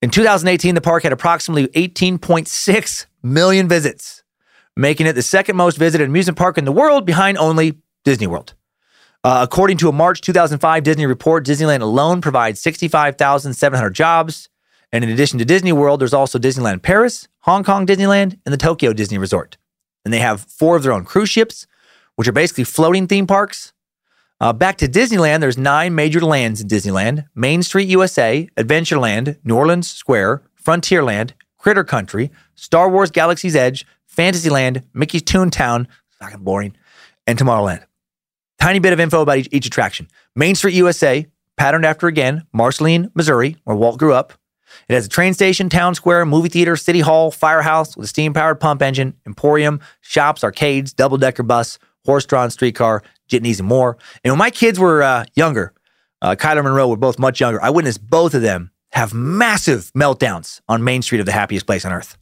In 0.00 0.10
2018, 0.10 0.74
the 0.74 0.80
park 0.80 1.02
had 1.02 1.12
approximately 1.12 1.66
18.6 1.68 3.06
million 3.22 3.68
visits, 3.68 4.22
making 4.76 5.06
it 5.06 5.14
the 5.14 5.22
second 5.22 5.56
most 5.56 5.78
visited 5.78 6.08
amusement 6.08 6.38
park 6.38 6.58
in 6.58 6.64
the 6.64 6.72
world, 6.72 7.06
behind 7.06 7.38
only 7.38 7.78
Disney 8.04 8.26
World. 8.26 8.54
Uh, 9.24 9.40
according 9.42 9.76
to 9.78 9.88
a 9.88 9.92
March 9.92 10.20
2005 10.20 10.82
Disney 10.84 11.06
report, 11.06 11.44
Disneyland 11.44 11.80
alone 11.80 12.20
provides 12.20 12.60
65,700 12.60 13.90
jobs. 13.90 14.48
And 14.92 15.02
in 15.02 15.10
addition 15.10 15.38
to 15.40 15.44
Disney 15.44 15.72
World, 15.72 16.00
there's 16.00 16.14
also 16.14 16.38
Disneyland 16.38 16.82
Paris, 16.82 17.26
Hong 17.40 17.64
Kong 17.64 17.86
Disneyland, 17.86 18.38
and 18.44 18.52
the 18.52 18.56
Tokyo 18.56 18.92
Disney 18.92 19.18
Resort. 19.18 19.56
And 20.04 20.14
they 20.14 20.20
have 20.20 20.42
four 20.42 20.76
of 20.76 20.84
their 20.84 20.92
own 20.92 21.04
cruise 21.04 21.28
ships, 21.28 21.66
which 22.14 22.28
are 22.28 22.32
basically 22.32 22.64
floating 22.64 23.08
theme 23.08 23.26
parks. 23.26 23.72
Uh, 24.40 24.52
back 24.52 24.76
to 24.78 24.86
Disneyland, 24.86 25.40
there's 25.40 25.58
nine 25.58 25.94
major 25.94 26.20
lands 26.20 26.60
in 26.60 26.68
Disneyland 26.68 27.24
Main 27.34 27.62
Street 27.62 27.88
USA, 27.88 28.48
Adventureland, 28.56 29.38
New 29.42 29.56
Orleans 29.56 29.90
Square, 29.90 30.42
Frontierland, 30.62 31.32
Critter 31.58 31.84
Country, 31.84 32.30
Star 32.54 32.88
Wars 32.88 33.10
Galaxy's 33.10 33.56
Edge, 33.56 33.86
Fantasyland, 34.16 34.82
Mickey's 34.94 35.22
Toontown, 35.22 35.86
fucking 36.18 36.40
boring, 36.40 36.74
and 37.26 37.38
Tomorrowland. 37.38 37.84
Tiny 38.58 38.78
bit 38.78 38.94
of 38.94 39.00
info 39.00 39.20
about 39.20 39.38
each, 39.38 39.48
each 39.52 39.66
attraction. 39.66 40.08
Main 40.34 40.54
Street 40.54 40.74
USA, 40.74 41.26
patterned 41.56 41.84
after 41.84 42.06
again, 42.06 42.46
Marceline, 42.52 43.10
Missouri, 43.14 43.56
where 43.64 43.76
Walt 43.76 43.98
grew 43.98 44.14
up. 44.14 44.32
It 44.88 44.94
has 44.94 45.06
a 45.06 45.08
train 45.08 45.34
station, 45.34 45.68
town 45.68 45.94
square, 45.94 46.24
movie 46.24 46.48
theater, 46.48 46.76
city 46.76 47.00
hall, 47.00 47.30
firehouse 47.30 47.96
with 47.96 48.04
a 48.04 48.08
steam 48.08 48.32
powered 48.32 48.58
pump 48.58 48.82
engine, 48.82 49.14
emporium, 49.26 49.80
shops, 50.00 50.42
arcades, 50.42 50.92
double 50.92 51.18
decker 51.18 51.42
bus, 51.42 51.78
horse 52.04 52.24
drawn 52.24 52.50
streetcar, 52.50 53.02
jitneys, 53.28 53.58
and 53.58 53.68
more. 53.68 53.96
And 54.24 54.32
when 54.32 54.38
my 54.38 54.50
kids 54.50 54.78
were 54.78 55.02
uh, 55.02 55.24
younger, 55.34 55.72
uh, 56.22 56.36
Kyler 56.36 56.64
Monroe 56.64 56.88
were 56.88 56.96
both 56.96 57.18
much 57.18 57.40
younger, 57.40 57.62
I 57.62 57.70
witnessed 57.70 58.08
both 58.08 58.34
of 58.34 58.42
them 58.42 58.70
have 58.92 59.12
massive 59.12 59.92
meltdowns 59.94 60.60
on 60.68 60.82
Main 60.84 61.02
Street 61.02 61.20
of 61.20 61.26
the 61.26 61.32
happiest 61.32 61.66
place 61.66 61.84
on 61.84 61.92
earth. 61.92 62.16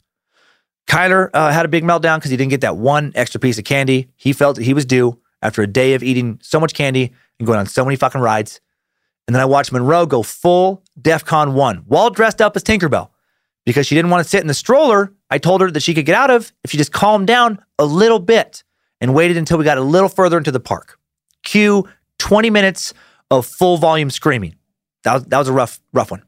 Kyler 0.87 1.29
uh, 1.33 1.51
had 1.51 1.65
a 1.65 1.69
big 1.69 1.83
meltdown 1.83 2.17
because 2.17 2.31
he 2.31 2.37
didn't 2.37 2.51
get 2.51 2.61
that 2.61 2.77
one 2.77 3.11
extra 3.15 3.39
piece 3.39 3.57
of 3.57 3.63
candy. 3.63 4.09
He 4.15 4.33
felt 4.33 4.57
that 4.57 4.63
he 4.63 4.73
was 4.73 4.85
due 4.85 5.19
after 5.41 5.61
a 5.61 5.67
day 5.67 5.93
of 5.93 6.03
eating 6.03 6.39
so 6.41 6.59
much 6.59 6.73
candy 6.73 7.11
and 7.39 7.47
going 7.47 7.59
on 7.59 7.65
so 7.65 7.83
many 7.83 7.95
fucking 7.95 8.21
rides. 8.21 8.61
And 9.27 9.33
then 9.33 9.41
I 9.41 9.45
watched 9.45 9.71
Monroe 9.71 10.05
go 10.05 10.21
full 10.21 10.83
DEFCON 11.01 11.53
1 11.53 11.77
while 11.87 12.09
dressed 12.09 12.41
up 12.41 12.55
as 12.55 12.63
Tinkerbell 12.63 13.09
because 13.65 13.87
she 13.87 13.95
didn't 13.95 14.11
want 14.11 14.23
to 14.23 14.29
sit 14.29 14.41
in 14.41 14.47
the 14.47 14.53
stroller. 14.53 15.11
I 15.29 15.39
told 15.39 15.61
her 15.61 15.71
that 15.71 15.81
she 15.81 15.93
could 15.93 16.05
get 16.05 16.15
out 16.15 16.29
of 16.29 16.53
if 16.63 16.71
she 16.71 16.77
just 16.77 16.91
calmed 16.91 17.27
down 17.27 17.59
a 17.79 17.85
little 17.85 18.19
bit 18.19 18.63
and 19.01 19.13
waited 19.13 19.37
until 19.37 19.57
we 19.57 19.63
got 19.65 19.77
a 19.77 19.81
little 19.81 20.09
further 20.09 20.37
into 20.37 20.51
the 20.51 20.59
park. 20.59 20.99
Cue 21.43 21.87
20 22.19 22.49
minutes 22.51 22.93
of 23.31 23.45
full 23.45 23.77
volume 23.77 24.09
screaming. 24.09 24.55
That 25.03 25.13
was, 25.13 25.23
that 25.25 25.37
was 25.37 25.47
a 25.47 25.53
rough, 25.53 25.79
rough 25.93 26.11
one. 26.11 26.23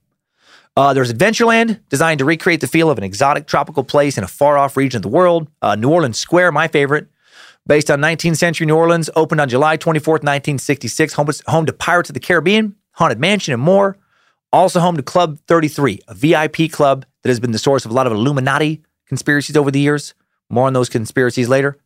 Uh, 0.77 0.93
there's 0.93 1.11
Adventureland, 1.11 1.79
designed 1.89 2.19
to 2.19 2.25
recreate 2.25 2.61
the 2.61 2.67
feel 2.67 2.91
of 2.91 2.99
an 2.99 3.03
exotic 3.03 3.47
tropical 3.47 3.83
place 3.83 4.15
in 4.15 4.23
a 4.23 4.27
far 4.27 4.59
off 4.59 4.77
region 4.77 4.99
of 4.99 5.01
the 5.01 5.09
world. 5.09 5.49
Uh, 5.59 5.73
New 5.73 5.89
Orleans 5.89 6.19
Square, 6.19 6.51
my 6.51 6.67
favorite, 6.67 7.07
based 7.65 7.89
on 7.89 7.99
19th 7.99 8.37
century 8.37 8.67
New 8.67 8.75
Orleans, 8.75 9.09
opened 9.15 9.41
on 9.41 9.49
July 9.49 9.75
24th, 9.75 10.21
1966, 10.21 11.13
home, 11.13 11.29
home 11.47 11.65
to 11.65 11.73
Pirates 11.73 12.11
of 12.11 12.13
the 12.13 12.19
Caribbean, 12.19 12.75
Haunted 12.91 13.19
Mansion, 13.19 13.55
and 13.55 13.63
more. 13.63 13.97
Also 14.53 14.79
home 14.79 14.95
to 14.97 15.01
Club 15.01 15.39
33, 15.47 16.01
a 16.07 16.13
VIP 16.13 16.71
club 16.71 17.07
that 17.23 17.29
has 17.29 17.39
been 17.39 17.53
the 17.53 17.57
source 17.57 17.83
of 17.83 17.89
a 17.89 17.93
lot 17.95 18.05
of 18.05 18.13
Illuminati 18.13 18.83
conspiracies 19.07 19.57
over 19.57 19.71
the 19.71 19.79
years. 19.79 20.13
More 20.47 20.67
on 20.67 20.73
those 20.73 20.89
conspiracies 20.89 21.49
later. 21.49 21.79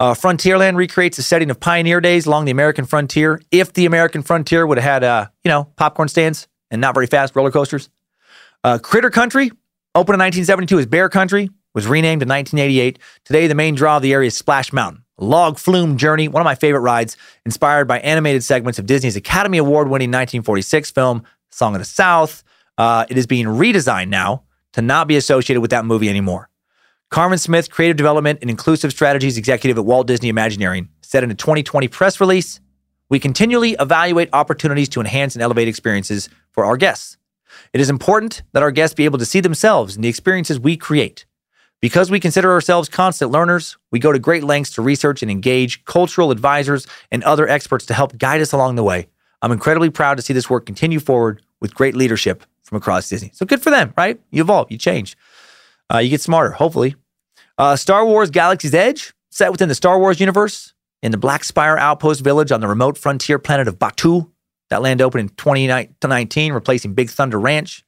Uh, 0.00 0.14
Frontierland 0.14 0.76
recreates 0.76 1.18
the 1.18 1.22
setting 1.22 1.50
of 1.50 1.60
pioneer 1.60 2.00
days 2.00 2.24
along 2.24 2.46
the 2.46 2.50
American 2.50 2.86
frontier. 2.86 3.42
If 3.50 3.74
the 3.74 3.84
American 3.84 4.22
frontier 4.22 4.66
would 4.66 4.78
have 4.78 4.90
had, 4.90 5.04
uh, 5.04 5.26
you 5.44 5.50
know, 5.50 5.64
popcorn 5.76 6.08
stands 6.08 6.48
and 6.70 6.80
not 6.80 6.94
very 6.94 7.06
fast 7.06 7.36
roller 7.36 7.50
coasters. 7.50 7.90
Uh, 8.64 8.78
Critter 8.78 9.10
Country, 9.10 9.50
opened 9.94 10.14
in 10.14 10.20
1972 10.20 10.78
as 10.78 10.86
Bear 10.86 11.08
Country, 11.08 11.50
was 11.74 11.86
renamed 11.86 12.22
in 12.22 12.28
1988. 12.28 12.98
Today, 13.24 13.46
the 13.46 13.54
main 13.54 13.74
draw 13.74 13.96
of 13.96 14.02
the 14.02 14.12
area 14.12 14.28
is 14.28 14.36
Splash 14.36 14.72
Mountain, 14.72 15.04
log 15.18 15.58
flume 15.58 15.96
journey, 15.96 16.28
one 16.28 16.40
of 16.40 16.44
my 16.44 16.54
favorite 16.54 16.80
rides, 16.80 17.16
inspired 17.44 17.88
by 17.88 17.98
animated 18.00 18.44
segments 18.44 18.78
of 18.78 18.86
Disney's 18.86 19.16
Academy 19.16 19.58
Award 19.58 19.88
winning 19.88 20.10
1946 20.10 20.90
film, 20.92 21.24
Song 21.50 21.74
of 21.74 21.80
the 21.80 21.84
South. 21.84 22.44
Uh, 22.78 23.04
it 23.08 23.18
is 23.18 23.26
being 23.26 23.46
redesigned 23.46 24.08
now 24.08 24.44
to 24.72 24.82
not 24.82 25.08
be 25.08 25.16
associated 25.16 25.60
with 25.60 25.70
that 25.70 25.84
movie 25.84 26.08
anymore. 26.08 26.48
Carmen 27.10 27.38
Smith, 27.38 27.70
creative 27.70 27.96
development 27.96 28.38
and 28.40 28.48
inclusive 28.48 28.90
strategies 28.90 29.36
executive 29.36 29.76
at 29.76 29.84
Walt 29.84 30.06
Disney 30.06 30.28
Imagineering, 30.28 30.88
said 31.02 31.24
in 31.24 31.30
a 31.30 31.34
2020 31.34 31.88
press 31.88 32.20
release 32.20 32.60
We 33.10 33.18
continually 33.18 33.76
evaluate 33.78 34.30
opportunities 34.32 34.88
to 34.90 35.00
enhance 35.00 35.34
and 35.34 35.42
elevate 35.42 35.68
experiences 35.68 36.30
for 36.52 36.64
our 36.64 36.76
guests. 36.76 37.18
It 37.72 37.80
is 37.80 37.88
important 37.88 38.42
that 38.52 38.62
our 38.62 38.70
guests 38.70 38.94
be 38.94 39.04
able 39.04 39.18
to 39.18 39.24
see 39.24 39.40
themselves 39.40 39.96
in 39.96 40.02
the 40.02 40.08
experiences 40.08 40.60
we 40.60 40.76
create. 40.76 41.24
Because 41.80 42.10
we 42.10 42.20
consider 42.20 42.52
ourselves 42.52 42.88
constant 42.88 43.30
learners, 43.30 43.76
we 43.90 43.98
go 43.98 44.12
to 44.12 44.18
great 44.18 44.44
lengths 44.44 44.74
to 44.74 44.82
research 44.82 45.22
and 45.22 45.30
engage 45.30 45.84
cultural 45.84 46.30
advisors 46.30 46.86
and 47.10 47.24
other 47.24 47.48
experts 47.48 47.86
to 47.86 47.94
help 47.94 48.16
guide 48.18 48.40
us 48.40 48.52
along 48.52 48.76
the 48.76 48.84
way. 48.84 49.08
I'm 49.40 49.52
incredibly 49.52 49.90
proud 49.90 50.16
to 50.16 50.22
see 50.22 50.32
this 50.32 50.48
work 50.48 50.66
continue 50.66 51.00
forward 51.00 51.42
with 51.60 51.74
great 51.74 51.96
leadership 51.96 52.44
from 52.62 52.76
across 52.76 53.08
Disney. 53.08 53.30
So 53.34 53.46
good 53.46 53.62
for 53.62 53.70
them, 53.70 53.92
right? 53.96 54.20
You 54.30 54.42
evolve, 54.42 54.70
you 54.70 54.78
change, 54.78 55.16
uh, 55.92 55.98
you 55.98 56.10
get 56.10 56.20
smarter, 56.20 56.52
hopefully. 56.52 56.94
Uh, 57.58 57.76
Star 57.76 58.06
Wars 58.06 58.30
Galaxy's 58.30 58.74
Edge, 58.74 59.12
set 59.30 59.50
within 59.50 59.68
the 59.68 59.74
Star 59.74 59.98
Wars 59.98 60.20
universe 60.20 60.74
in 61.02 61.10
the 61.10 61.18
Black 61.18 61.42
Spire 61.42 61.76
Outpost 61.76 62.22
Village 62.22 62.52
on 62.52 62.60
the 62.60 62.68
remote 62.68 62.96
frontier 62.96 63.38
planet 63.38 63.66
of 63.66 63.78
Batuu. 63.78 64.30
That 64.72 64.80
land 64.80 65.02
opened 65.02 65.20
in 65.20 65.28
2019, 65.36 66.54
replacing 66.54 66.94
Big 66.94 67.10
Thunder 67.10 67.38
Ranch. 67.38 67.84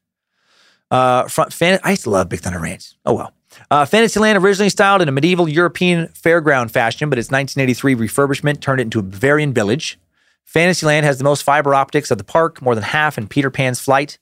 Uh, 0.90 1.26
front, 1.28 1.50
fan, 1.50 1.80
I 1.82 1.92
used 1.92 2.02
to 2.02 2.10
love 2.10 2.28
Big 2.28 2.40
Thunder 2.40 2.58
Ranch. 2.60 2.92
Oh 3.06 3.14
well. 3.14 3.32
Uh, 3.70 3.86
Fantasyland 3.86 4.36
originally 4.36 4.68
styled 4.68 5.00
in 5.00 5.08
a 5.08 5.12
medieval 5.12 5.48
European 5.48 6.08
fairground 6.08 6.70
fashion, 6.70 7.08
but 7.08 7.18
its 7.18 7.30
1983 7.30 7.94
refurbishment 7.94 8.60
turned 8.60 8.80
it 8.80 8.82
into 8.82 8.98
a 8.98 9.02
Bavarian 9.02 9.54
village. 9.54 9.98
Fantasyland 10.44 11.06
has 11.06 11.16
the 11.16 11.24
most 11.24 11.42
fiber 11.42 11.74
optics 11.74 12.10
of 12.10 12.18
the 12.18 12.24
park, 12.24 12.60
more 12.60 12.74
than 12.74 12.84
half 12.84 13.16
in 13.16 13.28
Peter 13.28 13.50
Pan's 13.50 13.80
flight. 13.80 14.18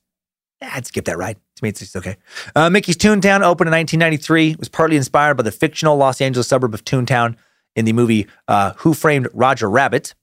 I'd 0.61 0.87
skip 0.87 1.07
that 1.07 1.19
ride. 1.19 1.39
To 1.57 1.65
me, 1.65 1.71
it's 1.71 1.81
just 1.81 1.97
okay. 1.97 2.17
Uh, 2.55 2.71
Mickey's 2.71 2.97
Toontown 2.97 3.43
opened 3.43 3.67
in 3.67 3.73
1993. 3.73 4.53
It 4.53 4.59
was 4.61 4.69
partly 4.69 4.97
inspired 4.97 5.37
by 5.37 5.43
the 5.43 5.51
fictional 5.51 5.97
Los 5.97 6.21
Angeles 6.21 6.47
suburb 6.47 6.75
of 6.75 6.85
Toontown 6.85 7.35
in 7.75 7.87
the 7.87 7.93
movie 7.93 8.29
uh, 8.47 8.75
Who 8.77 8.95
Framed 8.95 9.27
Roger 9.35 9.69
Rabbit. 9.69 10.15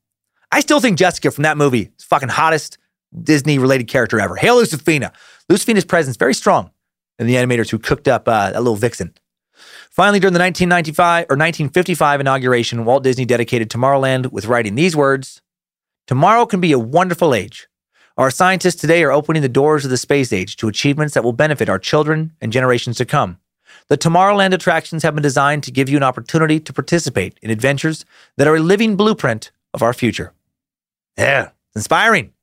I 0.52 0.62
still 0.62 0.80
think 0.80 0.98
Jessica 0.98 1.32
from 1.32 1.44
that 1.44 1.58
movie 1.58 1.92
is 1.98 2.04
fucking 2.06 2.30
hottest 2.30 2.78
Disney 3.24 3.60
related 3.60 3.88
character 3.88 4.20
ever. 4.20 4.36
Hail 4.36 4.58
Lucifina. 4.58 5.14
Lucifina's 5.48 5.86
presence 5.86 6.18
very 6.18 6.34
strong 6.34 6.72
in 7.18 7.28
the 7.28 7.36
animators 7.36 7.70
who 7.70 7.80
cooked 7.80 8.08
up 8.08 8.28
uh, 8.28 8.52
that 8.52 8.62
little 8.62 8.76
vixen. 8.76 9.14
Finally, 9.90 10.20
during 10.20 10.34
the 10.34 10.40
1995 10.40 11.24
or 11.24 11.36
1955 11.36 12.22
inauguration, 12.22 12.86
Walt 12.86 13.04
Disney 13.04 13.26
dedicated 13.26 13.70
Tomorrowland 13.70 14.32
with 14.32 14.46
writing 14.46 14.76
these 14.76 14.96
words 14.96 15.42
Tomorrow 16.08 16.46
can 16.46 16.60
be 16.60 16.72
a 16.72 16.80
wonderful 16.80 17.36
age 17.36 17.68
Our 18.18 18.32
scientists 18.32 18.76
today 18.76 19.04
are 19.04 19.12
opening 19.12 19.42
the 19.42 19.50
doors 19.50 19.86
of 19.86 19.92
the 19.92 19.98
space 19.98 20.34
age 20.34 20.56
to 20.58 20.68
achievements 20.68 21.14
that 21.14 21.24
will 21.24 21.34
benefit 21.34 21.70
our 21.70 21.80
children 21.80 22.34
and 22.42 22.52
generations 22.52 22.98
to 22.98 23.06
come. 23.06 23.38
The 23.90 23.98
Tomorrowland 23.98 24.54
attractions 24.54 25.04
have 25.04 25.16
been 25.16 25.24
designed 25.24 25.64
to 25.64 25.72
give 25.72 25.90
you 25.90 25.98
an 25.98 26.04
opportunity 26.04 26.60
to 26.60 26.74
participate 26.74 27.38
in 27.42 27.52
adventures 27.52 28.06
that 28.38 28.48
are 28.48 28.56
a 28.56 28.62
living 28.62 28.96
blueprint 28.96 29.52
of 29.74 29.84
our 29.84 29.94
future. 29.94 30.34
Yeah, 31.18 31.50
inspiring. 31.76 32.34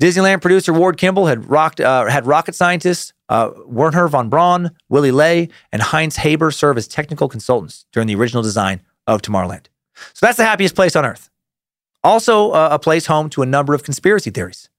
Disneyland 0.00 0.40
producer 0.40 0.72
Ward 0.72 0.96
Kimball 0.96 1.26
had 1.26 1.48
rocked 1.50 1.80
uh, 1.80 2.06
had 2.06 2.26
rocket 2.26 2.54
scientists 2.54 3.12
uh, 3.28 3.50
Wernher 3.66 4.08
von 4.08 4.28
Braun, 4.28 4.70
Willy 4.88 5.10
Ley, 5.10 5.48
and 5.72 5.82
Heinz 5.82 6.16
Haber 6.16 6.50
serve 6.50 6.76
as 6.78 6.88
technical 6.88 7.28
consultants 7.28 7.84
during 7.92 8.06
the 8.06 8.14
original 8.14 8.42
design 8.42 8.80
of 9.06 9.22
Tomorrowland. 9.22 9.66
So 10.14 10.26
that's 10.26 10.36
the 10.36 10.44
happiest 10.44 10.74
place 10.74 10.96
on 10.96 11.04
earth. 11.04 11.30
Also, 12.04 12.52
uh, 12.52 12.68
a 12.70 12.78
place 12.78 13.06
home 13.06 13.28
to 13.30 13.42
a 13.42 13.46
number 13.46 13.74
of 13.74 13.82
conspiracy 13.82 14.30
theories. 14.30 14.70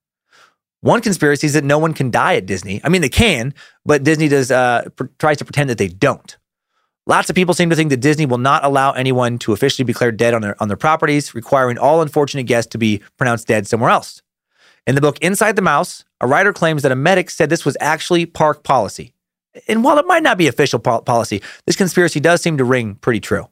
One 0.82 1.02
conspiracy 1.02 1.48
is 1.48 1.54
that 1.54 1.66
no 1.66 1.78
one 1.78 1.94
can 1.94 2.10
die 2.10 2.36
at 2.36 2.46
Disney. 2.46 2.80
I 2.84 2.90
mean, 2.90 3.02
they 3.02 3.10
can, 3.10 3.54
but 3.86 4.04
Disney 4.04 4.30
does 4.30 4.50
uh, 4.50 4.88
pr- 4.96 5.08
tries 5.18 5.38
to 5.38 5.46
pretend 5.46 5.70
that 5.70 5.78
they 5.78 5.90
don't. 5.90 6.38
Lots 7.10 7.28
of 7.28 7.36
people 7.36 7.56
seem 7.56 7.72
to 7.72 7.76
think 7.76 7.90
that 7.90 8.02
Disney 8.02 8.28
will 8.28 8.38
not 8.38 8.64
allow 8.64 8.92
anyone 8.92 9.40
to 9.40 9.52
officially 9.52 9.84
be 9.84 9.94
declared 9.94 10.16
dead 10.16 10.36
on 10.36 10.44
their 10.44 10.56
on 10.62 10.68
their 10.68 10.78
properties, 10.78 11.34
requiring 11.34 11.80
all 11.80 12.04
unfortunate 12.04 12.44
guests 12.44 12.70
to 12.70 12.78
be 12.78 13.02
pronounced 13.18 13.48
dead 13.48 13.66
somewhere 13.66 13.90
else. 13.90 14.22
In 14.86 14.94
the 14.94 15.02
book 15.02 15.18
Inside 15.18 15.56
the 15.56 15.64
Mouse, 15.64 16.06
a 16.22 16.28
writer 16.28 16.54
claims 16.54 16.84
that 16.84 16.92
a 16.92 16.96
medic 16.96 17.32
said 17.32 17.50
this 17.50 17.66
was 17.66 17.76
actually 17.80 18.28
park 18.28 18.64
policy. 18.64 19.16
And 19.68 19.84
while 19.84 19.98
it 19.98 20.06
might 20.06 20.22
not 20.22 20.38
be 20.38 20.46
official 20.46 20.78
po- 20.78 21.02
policy, 21.02 21.42
this 21.66 21.76
conspiracy 21.76 22.20
does 22.20 22.44
seem 22.44 22.60
to 22.60 22.64
ring 22.64 22.94
pretty 22.94 23.20
true. 23.20 23.48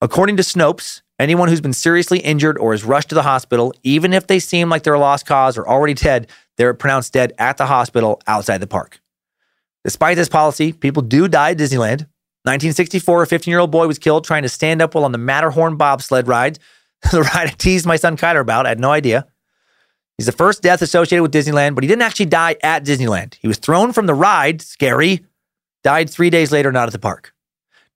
According 0.00 0.36
to 0.36 0.44
Snopes, 0.44 1.02
anyone 1.18 1.48
who's 1.48 1.60
been 1.60 1.72
seriously 1.72 2.20
injured 2.20 2.56
or 2.56 2.72
is 2.72 2.84
rushed 2.84 3.08
to 3.08 3.16
the 3.16 3.24
hospital, 3.24 3.74
even 3.82 4.12
if 4.12 4.28
they 4.28 4.38
seem 4.38 4.68
like 4.68 4.84
they're 4.84 4.94
a 4.94 5.00
lost 5.00 5.26
cause 5.26 5.58
or 5.58 5.66
already 5.66 5.94
dead, 5.94 6.28
they're 6.56 6.72
pronounced 6.72 7.12
dead 7.12 7.32
at 7.36 7.56
the 7.56 7.66
hospital 7.66 8.22
outside 8.28 8.58
the 8.58 8.68
park. 8.68 9.00
Despite 9.82 10.16
this 10.16 10.28
policy, 10.28 10.72
people 10.72 11.02
do 11.02 11.26
die 11.26 11.50
at 11.50 11.58
Disneyland. 11.58 12.06
1964, 12.44 13.22
a 13.22 13.26
15 13.26 13.50
year 13.52 13.60
old 13.60 13.70
boy 13.70 13.86
was 13.86 13.98
killed 13.98 14.24
trying 14.24 14.42
to 14.42 14.48
stand 14.48 14.82
up 14.82 14.94
while 14.94 15.04
on 15.04 15.12
the 15.12 15.18
Matterhorn 15.18 15.76
bobsled 15.76 16.26
ride. 16.26 16.58
the 17.12 17.22
ride 17.22 17.48
I 17.48 17.50
teased 17.50 17.86
my 17.86 17.96
son 17.96 18.16
Kyler 18.16 18.40
about. 18.40 18.66
I 18.66 18.70
had 18.70 18.80
no 18.80 18.90
idea. 18.90 19.26
He's 20.18 20.26
the 20.26 20.32
first 20.32 20.62
death 20.62 20.82
associated 20.82 21.22
with 21.22 21.32
Disneyland, 21.32 21.74
but 21.74 21.82
he 21.82 21.88
didn't 21.88 22.02
actually 22.02 22.26
die 22.26 22.56
at 22.62 22.84
Disneyland. 22.84 23.34
He 23.34 23.48
was 23.48 23.58
thrown 23.58 23.92
from 23.92 24.06
the 24.06 24.14
ride, 24.14 24.60
scary, 24.62 25.24
died 25.82 26.10
three 26.10 26.30
days 26.30 26.52
later, 26.52 26.70
not 26.70 26.86
at 26.86 26.92
the 26.92 26.98
park. 26.98 27.32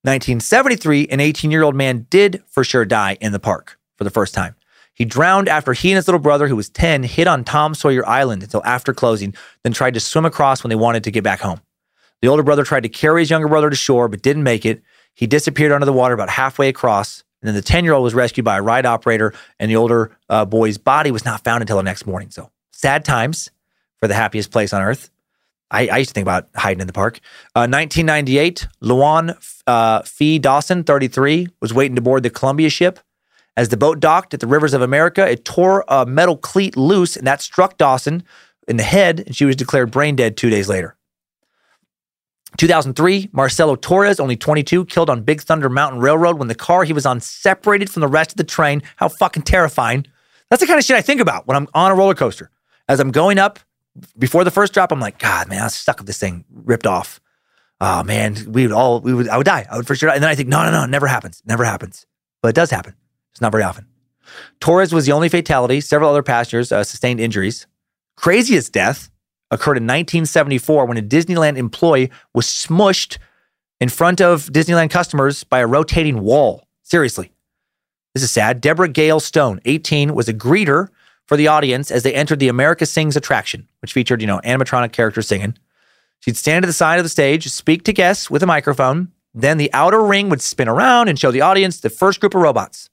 1973, 0.02 1.08
an 1.08 1.20
18 1.20 1.50
year 1.50 1.62
old 1.62 1.74
man 1.74 2.06
did 2.10 2.42
for 2.48 2.64
sure 2.64 2.84
die 2.84 3.18
in 3.20 3.32
the 3.32 3.38
park 3.38 3.78
for 3.96 4.04
the 4.04 4.10
first 4.10 4.34
time. 4.34 4.54
He 4.94 5.04
drowned 5.04 5.48
after 5.48 5.72
he 5.72 5.90
and 5.90 5.96
his 5.96 6.08
little 6.08 6.20
brother, 6.20 6.48
who 6.48 6.56
was 6.56 6.70
10, 6.70 7.02
hid 7.02 7.26
on 7.26 7.44
Tom 7.44 7.74
Sawyer 7.74 8.06
Island 8.08 8.42
until 8.42 8.64
after 8.64 8.94
closing, 8.94 9.34
then 9.62 9.72
tried 9.72 9.94
to 9.94 10.00
swim 10.00 10.24
across 10.24 10.62
when 10.62 10.70
they 10.70 10.76
wanted 10.76 11.04
to 11.04 11.10
get 11.10 11.22
back 11.22 11.40
home. 11.40 11.60
The 12.22 12.28
older 12.28 12.42
brother 12.42 12.64
tried 12.64 12.82
to 12.84 12.88
carry 12.88 13.22
his 13.22 13.30
younger 13.30 13.48
brother 13.48 13.70
to 13.70 13.76
shore, 13.76 14.08
but 14.08 14.22
didn't 14.22 14.42
make 14.42 14.64
it. 14.64 14.82
He 15.14 15.26
disappeared 15.26 15.72
under 15.72 15.86
the 15.86 15.92
water 15.92 16.14
about 16.14 16.28
halfway 16.30 16.68
across. 16.68 17.24
And 17.40 17.48
then 17.48 17.54
the 17.54 17.62
10 17.62 17.84
year 17.84 17.92
old 17.92 18.04
was 18.04 18.14
rescued 18.14 18.44
by 18.44 18.56
a 18.56 18.62
ride 18.62 18.86
operator, 18.86 19.34
and 19.58 19.70
the 19.70 19.76
older 19.76 20.16
uh, 20.28 20.44
boy's 20.44 20.78
body 20.78 21.10
was 21.10 21.24
not 21.24 21.44
found 21.44 21.62
until 21.62 21.76
the 21.76 21.82
next 21.82 22.06
morning. 22.06 22.30
So 22.30 22.50
sad 22.72 23.04
times 23.04 23.50
for 23.98 24.08
the 24.08 24.14
happiest 24.14 24.50
place 24.50 24.72
on 24.72 24.82
earth. 24.82 25.10
I, 25.70 25.88
I 25.88 25.98
used 25.98 26.10
to 26.10 26.14
think 26.14 26.24
about 26.24 26.48
hiding 26.54 26.80
in 26.80 26.86
the 26.86 26.92
park. 26.92 27.18
Uh, 27.54 27.66
1998, 27.66 28.68
Luan 28.80 29.34
uh, 29.66 30.02
Phi 30.02 30.38
Dawson, 30.38 30.84
33, 30.84 31.48
was 31.60 31.74
waiting 31.74 31.96
to 31.96 32.02
board 32.02 32.22
the 32.22 32.30
Columbia 32.30 32.70
ship. 32.70 33.00
As 33.56 33.70
the 33.70 33.76
boat 33.76 34.00
docked 34.00 34.34
at 34.34 34.40
the 34.40 34.46
rivers 34.46 34.74
of 34.74 34.82
America, 34.82 35.28
it 35.28 35.44
tore 35.44 35.84
a 35.88 36.04
metal 36.04 36.36
cleat 36.36 36.76
loose, 36.76 37.16
and 37.16 37.26
that 37.26 37.40
struck 37.40 37.78
Dawson 37.78 38.22
in 38.68 38.76
the 38.76 38.82
head, 38.82 39.20
and 39.20 39.34
she 39.34 39.44
was 39.44 39.56
declared 39.56 39.90
brain 39.90 40.14
dead 40.14 40.36
two 40.36 40.50
days 40.50 40.68
later. 40.68 40.95
2003, 42.56 43.30
Marcelo 43.32 43.76
Torres, 43.76 44.20
only 44.20 44.36
22, 44.36 44.86
killed 44.86 45.10
on 45.10 45.22
Big 45.22 45.40
Thunder 45.42 45.68
Mountain 45.68 46.00
Railroad 46.00 46.38
when 46.38 46.48
the 46.48 46.54
car 46.54 46.84
he 46.84 46.92
was 46.92 47.04
on 47.04 47.20
separated 47.20 47.90
from 47.90 48.00
the 48.00 48.08
rest 48.08 48.30
of 48.30 48.36
the 48.36 48.44
train. 48.44 48.82
How 48.96 49.08
fucking 49.08 49.42
terrifying. 49.42 50.06
That's 50.48 50.60
the 50.60 50.66
kind 50.66 50.78
of 50.78 50.84
shit 50.84 50.96
I 50.96 51.02
think 51.02 51.20
about 51.20 51.46
when 51.46 51.56
I'm 51.56 51.68
on 51.74 51.90
a 51.90 51.94
roller 51.94 52.14
coaster. 52.14 52.50
As 52.88 53.00
I'm 53.00 53.10
going 53.10 53.38
up, 53.38 53.58
before 54.18 54.44
the 54.44 54.50
first 54.50 54.72
drop, 54.72 54.92
I'm 54.92 55.00
like, 55.00 55.18
God, 55.18 55.48
man, 55.48 55.60
I 55.60 55.64
was 55.64 55.74
stuck 55.74 55.98
with 55.98 56.06
this 56.06 56.18
thing 56.18 56.44
ripped 56.50 56.86
off. 56.86 57.20
Oh 57.80 58.02
man, 58.02 58.36
we 58.48 58.62
would 58.62 58.72
all, 58.72 59.00
we 59.00 59.12
would, 59.12 59.28
I 59.28 59.36
would 59.36 59.44
die. 59.44 59.66
I 59.70 59.76
would 59.76 59.86
for 59.86 59.94
sure. 59.94 60.08
And 60.08 60.22
then 60.22 60.30
I 60.30 60.34
think, 60.34 60.48
no, 60.48 60.64
no, 60.64 60.70
no, 60.70 60.84
it 60.84 60.90
never 60.90 61.06
happens. 61.06 61.42
Never 61.44 61.64
happens. 61.64 62.06
But 62.42 62.48
it 62.48 62.54
does 62.54 62.70
happen. 62.70 62.94
It's 63.32 63.40
not 63.40 63.52
very 63.52 63.64
often. 63.64 63.86
Torres 64.60 64.92
was 64.92 65.06
the 65.06 65.12
only 65.12 65.28
fatality. 65.28 65.80
Several 65.80 66.10
other 66.10 66.22
passengers 66.22 66.72
uh, 66.72 66.84
sustained 66.84 67.20
injuries. 67.20 67.66
Craziest 68.16 68.72
death 68.72 69.10
occurred 69.50 69.76
in 69.76 69.84
1974 69.84 70.86
when 70.86 70.96
a 70.96 71.02
Disneyland 71.02 71.56
employee 71.56 72.10
was 72.34 72.46
smushed 72.46 73.18
in 73.80 73.88
front 73.88 74.20
of 74.20 74.46
Disneyland 74.46 74.90
customers 74.90 75.44
by 75.44 75.60
a 75.60 75.66
rotating 75.66 76.20
wall. 76.20 76.66
Seriously. 76.82 77.32
This 78.14 78.22
is 78.22 78.30
sad. 78.30 78.60
Deborah 78.60 78.88
Gail 78.88 79.20
Stone, 79.20 79.60
18, 79.66 80.14
was 80.14 80.28
a 80.28 80.34
greeter 80.34 80.88
for 81.26 81.36
the 81.36 81.48
audience 81.48 81.90
as 81.90 82.02
they 82.02 82.14
entered 82.14 82.38
the 82.38 82.48
America 82.48 82.86
Sings 82.86 83.16
attraction, 83.16 83.68
which 83.80 83.92
featured, 83.92 84.20
you 84.20 84.26
know, 84.26 84.40
animatronic 84.44 84.92
characters 84.92 85.28
singing. 85.28 85.56
She'd 86.20 86.36
stand 86.36 86.64
at 86.64 86.68
the 86.68 86.72
side 86.72 86.98
of 86.98 87.04
the 87.04 87.10
stage, 87.10 87.46
speak 87.48 87.84
to 87.84 87.92
guests 87.92 88.30
with 88.30 88.42
a 88.42 88.46
microphone. 88.46 89.12
Then 89.34 89.58
the 89.58 89.70
outer 89.74 90.02
ring 90.02 90.30
would 90.30 90.40
spin 90.40 90.68
around 90.68 91.08
and 91.08 91.18
show 91.18 91.30
the 91.30 91.42
audience 91.42 91.80
the 91.80 91.90
first 91.90 92.20
group 92.20 92.34
of 92.34 92.40
robots. 92.40 92.88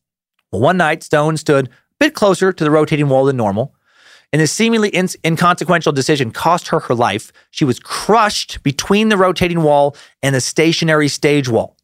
Well, 0.51 0.61
one 0.61 0.77
night, 0.77 1.03
Stone 1.03 1.37
stood 1.37 1.67
a 1.67 1.71
bit 1.99 2.13
closer 2.13 2.51
to 2.51 2.63
the 2.63 2.71
rotating 2.71 3.07
wall 3.07 3.25
than 3.25 3.37
normal. 3.37 3.73
And 4.33 4.41
this 4.41 4.51
seemingly 4.51 4.89
in- 4.89 5.07
inconsequential 5.23 5.93
decision 5.93 6.31
cost 6.31 6.67
her 6.69 6.79
her 6.81 6.95
life. 6.95 7.31
She 7.51 7.65
was 7.65 7.79
crushed 7.79 8.63
between 8.63 9.09
the 9.09 9.15
rotating 9.15 9.61
wall 9.61 9.95
and 10.23 10.33
the 10.33 10.41
stationary 10.41 11.07
stage 11.07 11.47
wall. 11.47 11.77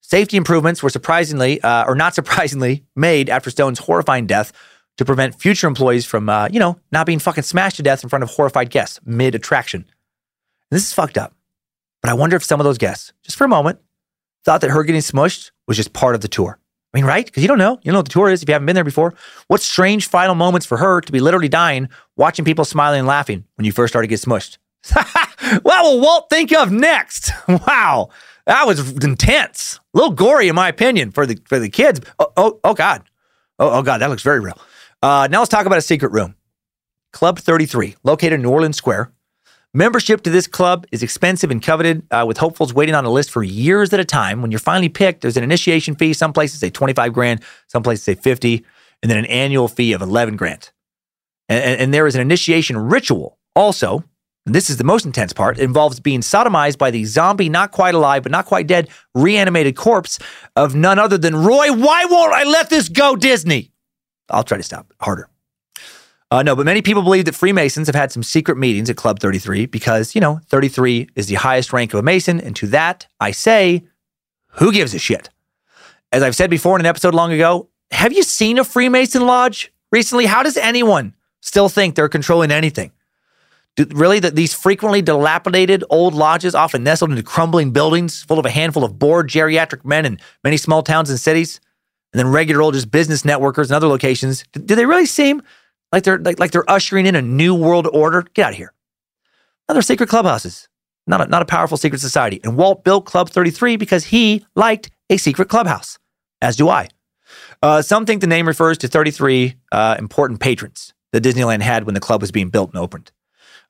Safety 0.00 0.36
improvements 0.36 0.82
were 0.84 0.90
surprisingly, 0.90 1.60
uh, 1.62 1.84
or 1.86 1.96
not 1.96 2.14
surprisingly, 2.14 2.84
made 2.94 3.28
after 3.28 3.50
Stone's 3.50 3.80
horrifying 3.80 4.26
death 4.26 4.52
to 4.98 5.04
prevent 5.04 5.40
future 5.40 5.66
employees 5.66 6.06
from, 6.06 6.28
uh, 6.28 6.48
you 6.52 6.60
know, 6.60 6.78
not 6.92 7.06
being 7.06 7.18
fucking 7.18 7.42
smashed 7.42 7.76
to 7.76 7.82
death 7.82 8.04
in 8.04 8.08
front 8.08 8.22
of 8.22 8.30
horrified 8.30 8.70
guests 8.70 9.00
mid 9.04 9.34
attraction. 9.34 9.84
This 10.70 10.86
is 10.86 10.92
fucked 10.92 11.18
up. 11.18 11.34
But 12.02 12.10
I 12.10 12.14
wonder 12.14 12.36
if 12.36 12.44
some 12.44 12.60
of 12.60 12.64
those 12.64 12.78
guests, 12.78 13.12
just 13.24 13.36
for 13.36 13.44
a 13.44 13.48
moment, 13.48 13.80
thought 14.44 14.60
that 14.60 14.70
her 14.70 14.84
getting 14.84 15.00
smushed 15.00 15.50
was 15.66 15.76
just 15.76 15.92
part 15.92 16.14
of 16.14 16.20
the 16.20 16.28
tour. 16.28 16.60
I 16.94 16.98
mean, 16.98 17.06
right? 17.06 17.26
Because 17.26 17.42
you 17.42 17.48
don't 17.48 17.58
know. 17.58 17.72
You 17.82 17.90
don't 17.90 17.94
know 17.94 17.98
what 17.98 18.06
the 18.06 18.12
tour 18.12 18.30
is 18.30 18.42
if 18.42 18.48
you 18.48 18.52
haven't 18.52 18.66
been 18.66 18.76
there 18.76 18.84
before. 18.84 19.14
What 19.48 19.60
strange 19.60 20.08
final 20.08 20.36
moments 20.36 20.64
for 20.64 20.76
her 20.76 21.00
to 21.00 21.12
be 21.12 21.18
literally 21.18 21.48
dying, 21.48 21.88
watching 22.16 22.44
people 22.44 22.64
smiling 22.64 23.00
and 23.00 23.08
laughing 23.08 23.44
when 23.56 23.64
you 23.64 23.72
first 23.72 23.90
started 23.92 24.06
to 24.06 24.10
get 24.10 24.20
smushed. 24.20 24.58
what 25.62 25.82
will 25.82 26.00
Walt 26.00 26.30
think 26.30 26.52
of 26.52 26.70
next? 26.70 27.32
Wow. 27.48 28.10
That 28.46 28.66
was 28.66 29.02
intense. 29.02 29.80
A 29.94 29.98
little 29.98 30.12
gory, 30.12 30.48
in 30.48 30.54
my 30.54 30.68
opinion, 30.68 31.12
for 31.12 31.24
the 31.24 31.38
for 31.46 31.58
the 31.58 31.70
kids. 31.70 32.00
Oh, 32.18 32.30
oh, 32.36 32.60
oh 32.62 32.74
God. 32.74 33.02
Oh, 33.58 33.70
oh, 33.70 33.82
God, 33.82 34.02
that 34.02 34.10
looks 34.10 34.22
very 34.22 34.38
real. 34.38 34.58
Uh, 35.02 35.28
now 35.30 35.38
let's 35.38 35.48
talk 35.48 35.64
about 35.64 35.78
a 35.78 35.82
secret 35.82 36.12
room. 36.12 36.34
Club 37.12 37.38
33, 37.38 37.96
located 38.02 38.34
in 38.34 38.42
New 38.42 38.50
Orleans 38.50 38.76
Square. 38.76 39.12
Membership 39.76 40.22
to 40.22 40.30
this 40.30 40.46
club 40.46 40.86
is 40.92 41.02
expensive 41.02 41.50
and 41.50 41.60
coveted, 41.60 42.06
uh, 42.12 42.24
with 42.24 42.38
hopefuls 42.38 42.72
waiting 42.72 42.94
on 42.94 43.04
a 43.04 43.10
list 43.10 43.32
for 43.32 43.42
years 43.42 43.92
at 43.92 43.98
a 43.98 44.04
time. 44.04 44.40
When 44.40 44.52
you're 44.52 44.60
finally 44.60 44.88
picked, 44.88 45.22
there's 45.22 45.36
an 45.36 45.42
initiation 45.42 45.96
fee. 45.96 46.12
Some 46.12 46.32
places 46.32 46.60
say 46.60 46.70
25 46.70 47.12
grand, 47.12 47.42
some 47.66 47.82
places 47.82 48.04
say 48.04 48.14
50, 48.14 48.64
and 49.02 49.10
then 49.10 49.18
an 49.18 49.26
annual 49.26 49.66
fee 49.66 49.92
of 49.92 50.00
11 50.00 50.36
grand. 50.36 50.70
And, 51.48 51.80
and, 51.80 51.92
there 51.92 52.06
is 52.06 52.14
an 52.14 52.20
initiation 52.20 52.78
ritual 52.78 53.36
also. 53.56 54.04
And 54.46 54.54
this 54.54 54.70
is 54.70 54.76
the 54.76 54.84
most 54.84 55.06
intense 55.06 55.32
part. 55.32 55.58
It 55.58 55.64
involves 55.64 55.98
being 55.98 56.20
sodomized 56.20 56.78
by 56.78 56.92
the 56.92 57.04
zombie, 57.04 57.48
not 57.48 57.72
quite 57.72 57.96
alive, 57.96 58.22
but 58.22 58.30
not 58.30 58.46
quite 58.46 58.68
dead, 58.68 58.88
reanimated 59.12 59.74
corpse 59.74 60.20
of 60.54 60.76
none 60.76 61.00
other 61.00 61.18
than 61.18 61.34
Roy. 61.34 61.72
Why 61.72 62.04
won't 62.04 62.32
I 62.32 62.44
let 62.44 62.70
this 62.70 62.88
go, 62.88 63.16
Disney? 63.16 63.72
I'll 64.30 64.44
try 64.44 64.56
to 64.56 64.62
stop 64.62 64.92
harder. 65.00 65.28
Uh, 66.34 66.42
no, 66.42 66.56
but 66.56 66.66
many 66.66 66.82
people 66.82 67.04
believe 67.04 67.26
that 67.26 67.34
Freemasons 67.36 67.86
have 67.86 67.94
had 67.94 68.10
some 68.10 68.24
secret 68.24 68.58
meetings 68.58 68.90
at 68.90 68.96
Club 68.96 69.20
33 69.20 69.66
because, 69.66 70.16
you 70.16 70.20
know, 70.20 70.40
33 70.46 71.10
is 71.14 71.28
the 71.28 71.36
highest 71.36 71.72
rank 71.72 71.94
of 71.94 72.00
a 72.00 72.02
Mason. 72.02 72.40
And 72.40 72.56
to 72.56 72.66
that, 72.68 73.06
I 73.20 73.30
say, 73.30 73.84
who 74.54 74.72
gives 74.72 74.94
a 74.94 74.98
shit? 74.98 75.30
As 76.10 76.24
I've 76.24 76.34
said 76.34 76.50
before 76.50 76.74
in 76.74 76.80
an 76.80 76.86
episode 76.86 77.14
long 77.14 77.30
ago, 77.30 77.68
have 77.92 78.12
you 78.12 78.24
seen 78.24 78.58
a 78.58 78.64
Freemason 78.64 79.24
lodge 79.26 79.72
recently? 79.92 80.26
How 80.26 80.42
does 80.42 80.56
anyone 80.56 81.14
still 81.40 81.68
think 81.68 81.94
they're 81.94 82.08
controlling 82.08 82.50
anything? 82.50 82.90
Do, 83.76 83.86
really, 83.94 84.18
that 84.18 84.34
these 84.34 84.54
frequently 84.54 85.02
dilapidated 85.02 85.84
old 85.88 86.14
lodges, 86.14 86.56
often 86.56 86.82
nestled 86.82 87.10
into 87.10 87.22
crumbling 87.22 87.70
buildings 87.70 88.24
full 88.24 88.40
of 88.40 88.44
a 88.44 88.50
handful 88.50 88.82
of 88.82 88.98
bored 88.98 89.28
geriatric 89.28 89.84
men 89.84 90.04
in 90.04 90.18
many 90.42 90.56
small 90.56 90.82
towns 90.82 91.10
and 91.10 91.20
cities, 91.20 91.60
and 92.12 92.18
then 92.18 92.26
regular 92.32 92.60
old 92.60 92.74
just 92.74 92.90
business 92.90 93.22
networkers 93.22 93.66
and 93.66 93.72
other 93.72 93.86
locations, 93.86 94.42
do, 94.50 94.58
do 94.58 94.74
they 94.74 94.84
really 94.84 95.06
seem 95.06 95.40
like 95.94 96.02
they're 96.02 96.18
like, 96.18 96.40
like 96.40 96.50
they're 96.50 96.68
ushering 96.68 97.06
in 97.06 97.14
a 97.14 97.22
new 97.22 97.54
world 97.54 97.86
order. 97.92 98.22
Get 98.34 98.46
out 98.46 98.52
of 98.52 98.56
here. 98.56 98.72
Now 99.68 99.74
they're 99.74 99.82
secret 99.82 100.08
clubhouses, 100.08 100.68
not 101.06 101.20
a, 101.20 101.26
not 101.26 101.40
a 101.40 101.44
powerful 101.44 101.76
secret 101.76 102.00
society. 102.00 102.40
And 102.42 102.56
Walt 102.56 102.82
built 102.82 103.06
Club 103.06 103.30
33 103.30 103.76
because 103.76 104.04
he 104.06 104.44
liked 104.56 104.90
a 105.08 105.16
secret 105.16 105.48
clubhouse, 105.48 105.98
as 106.42 106.56
do 106.56 106.68
I. 106.68 106.88
Uh, 107.62 107.80
some 107.80 108.04
think 108.06 108.20
the 108.20 108.26
name 108.26 108.48
refers 108.48 108.76
to 108.78 108.88
33 108.88 109.54
uh, 109.70 109.96
important 109.98 110.40
patrons. 110.40 110.92
that 111.12 111.22
Disneyland 111.22 111.62
had 111.62 111.84
when 111.84 111.94
the 111.94 112.00
club 112.00 112.20
was 112.20 112.32
being 112.32 112.50
built 112.50 112.70
and 112.72 112.82
opened. 112.82 113.12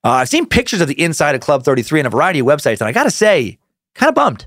Uh, 0.03 0.13
I've 0.13 0.31
seen 0.31 0.47
pictures 0.47 0.81
of 0.81 0.89
the 0.89 1.01
inside 1.01 1.35
of 1.35 1.43
Club 1.43 1.63
33 1.63 2.01
on 2.01 2.07
a 2.07 2.11
variety 2.11 2.39
of 2.39 2.47
websites, 2.47 2.81
and 2.81 2.89
I 2.89 2.93
gotta 2.93 3.11
say, 3.11 3.59
kind 3.95 4.09
of 4.09 4.15
bummed. 4.15 4.47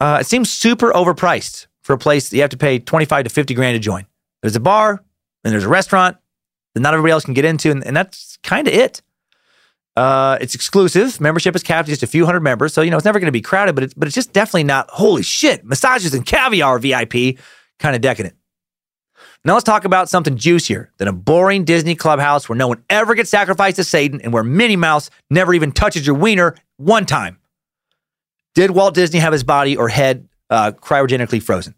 Uh, 0.00 0.18
it 0.20 0.26
seems 0.26 0.50
super 0.50 0.92
overpriced 0.92 1.66
for 1.82 1.92
a 1.92 1.98
place 1.98 2.30
that 2.30 2.36
you 2.36 2.42
have 2.42 2.50
to 2.50 2.56
pay 2.56 2.78
25 2.78 3.24
to 3.24 3.30
50 3.30 3.54
grand 3.54 3.74
to 3.74 3.78
join. 3.78 4.06
There's 4.40 4.56
a 4.56 4.60
bar, 4.60 5.04
and 5.44 5.52
there's 5.52 5.64
a 5.64 5.68
restaurant 5.68 6.16
that 6.74 6.80
not 6.80 6.94
everybody 6.94 7.12
else 7.12 7.24
can 7.24 7.34
get 7.34 7.44
into, 7.44 7.70
and, 7.70 7.84
and 7.84 7.96
that's 7.96 8.38
kind 8.42 8.68
of 8.68 8.74
it. 8.74 9.02
Uh, 9.96 10.38
it's 10.40 10.54
exclusive. 10.54 11.20
Membership 11.20 11.54
is 11.56 11.62
capped 11.62 11.86
to 11.86 11.92
just 11.92 12.02
a 12.02 12.06
few 12.06 12.24
hundred 12.24 12.40
members, 12.40 12.72
so 12.72 12.80
you 12.82 12.90
know 12.90 12.96
it's 12.96 13.04
never 13.04 13.18
going 13.18 13.26
to 13.26 13.32
be 13.32 13.40
crowded. 13.40 13.74
But 13.74 13.84
it's 13.84 13.94
but 13.94 14.06
it's 14.06 14.14
just 14.14 14.32
definitely 14.32 14.64
not. 14.64 14.88
Holy 14.90 15.22
shit! 15.22 15.64
Massages 15.64 16.14
and 16.14 16.24
caviar 16.24 16.78
VIP, 16.78 17.38
kind 17.78 17.94
of 17.96 18.00
decadent. 18.00 18.34
Now 19.44 19.54
let's 19.54 19.64
talk 19.64 19.84
about 19.84 20.08
something 20.08 20.36
juicier 20.36 20.90
than 20.98 21.08
a 21.08 21.12
boring 21.12 21.64
Disney 21.64 21.94
clubhouse 21.94 22.48
where 22.48 22.56
no 22.56 22.68
one 22.68 22.84
ever 22.90 23.14
gets 23.14 23.30
sacrificed 23.30 23.76
to 23.76 23.84
Satan 23.84 24.20
and 24.20 24.32
where 24.32 24.44
Minnie 24.44 24.76
Mouse 24.76 25.08
never 25.30 25.54
even 25.54 25.72
touches 25.72 26.06
your 26.06 26.16
wiener 26.16 26.56
one 26.76 27.06
time. 27.06 27.38
Did 28.54 28.72
Walt 28.72 28.94
Disney 28.94 29.18
have 29.20 29.32
his 29.32 29.44
body 29.44 29.76
or 29.76 29.88
head 29.88 30.28
uh, 30.50 30.72
cryogenically 30.72 31.42
frozen? 31.42 31.74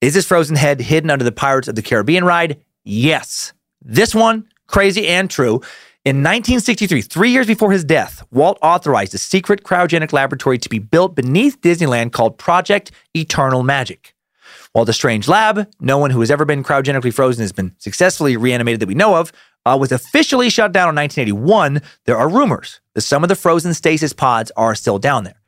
Is 0.00 0.14
his 0.14 0.26
frozen 0.26 0.56
head 0.56 0.80
hidden 0.80 1.10
under 1.10 1.24
the 1.24 1.32
Pirates 1.32 1.68
of 1.68 1.74
the 1.74 1.82
Caribbean 1.82 2.24
ride? 2.24 2.60
Yes. 2.84 3.52
This 3.88 4.16
one, 4.16 4.48
crazy 4.66 5.06
and 5.06 5.30
true. 5.30 5.60
In 6.04 6.16
1963, 6.16 7.02
three 7.02 7.30
years 7.30 7.46
before 7.46 7.70
his 7.70 7.84
death, 7.84 8.24
Walt 8.32 8.58
authorized 8.60 9.14
a 9.14 9.18
secret 9.18 9.62
cryogenic 9.62 10.12
laboratory 10.12 10.58
to 10.58 10.68
be 10.68 10.80
built 10.80 11.14
beneath 11.14 11.60
Disneyland 11.60 12.10
called 12.10 12.36
Project 12.36 12.90
Eternal 13.14 13.62
Magic. 13.62 14.16
While 14.72 14.86
the 14.86 14.92
strange 14.92 15.28
lab, 15.28 15.68
no 15.78 15.98
one 15.98 16.10
who 16.10 16.18
has 16.18 16.32
ever 16.32 16.44
been 16.44 16.64
cryogenically 16.64 17.14
frozen 17.14 17.42
has 17.42 17.52
been 17.52 17.76
successfully 17.78 18.36
reanimated 18.36 18.80
that 18.80 18.88
we 18.88 18.94
know 18.96 19.14
of, 19.14 19.30
uh, 19.64 19.76
was 19.78 19.92
officially 19.92 20.50
shut 20.50 20.72
down 20.72 20.88
in 20.88 20.96
1981, 20.96 21.80
there 22.06 22.16
are 22.16 22.28
rumors 22.28 22.80
that 22.94 23.02
some 23.02 23.22
of 23.22 23.28
the 23.28 23.36
frozen 23.36 23.72
stasis 23.72 24.12
pods 24.12 24.50
are 24.56 24.74
still 24.74 24.98
down 24.98 25.22
there. 25.22 25.40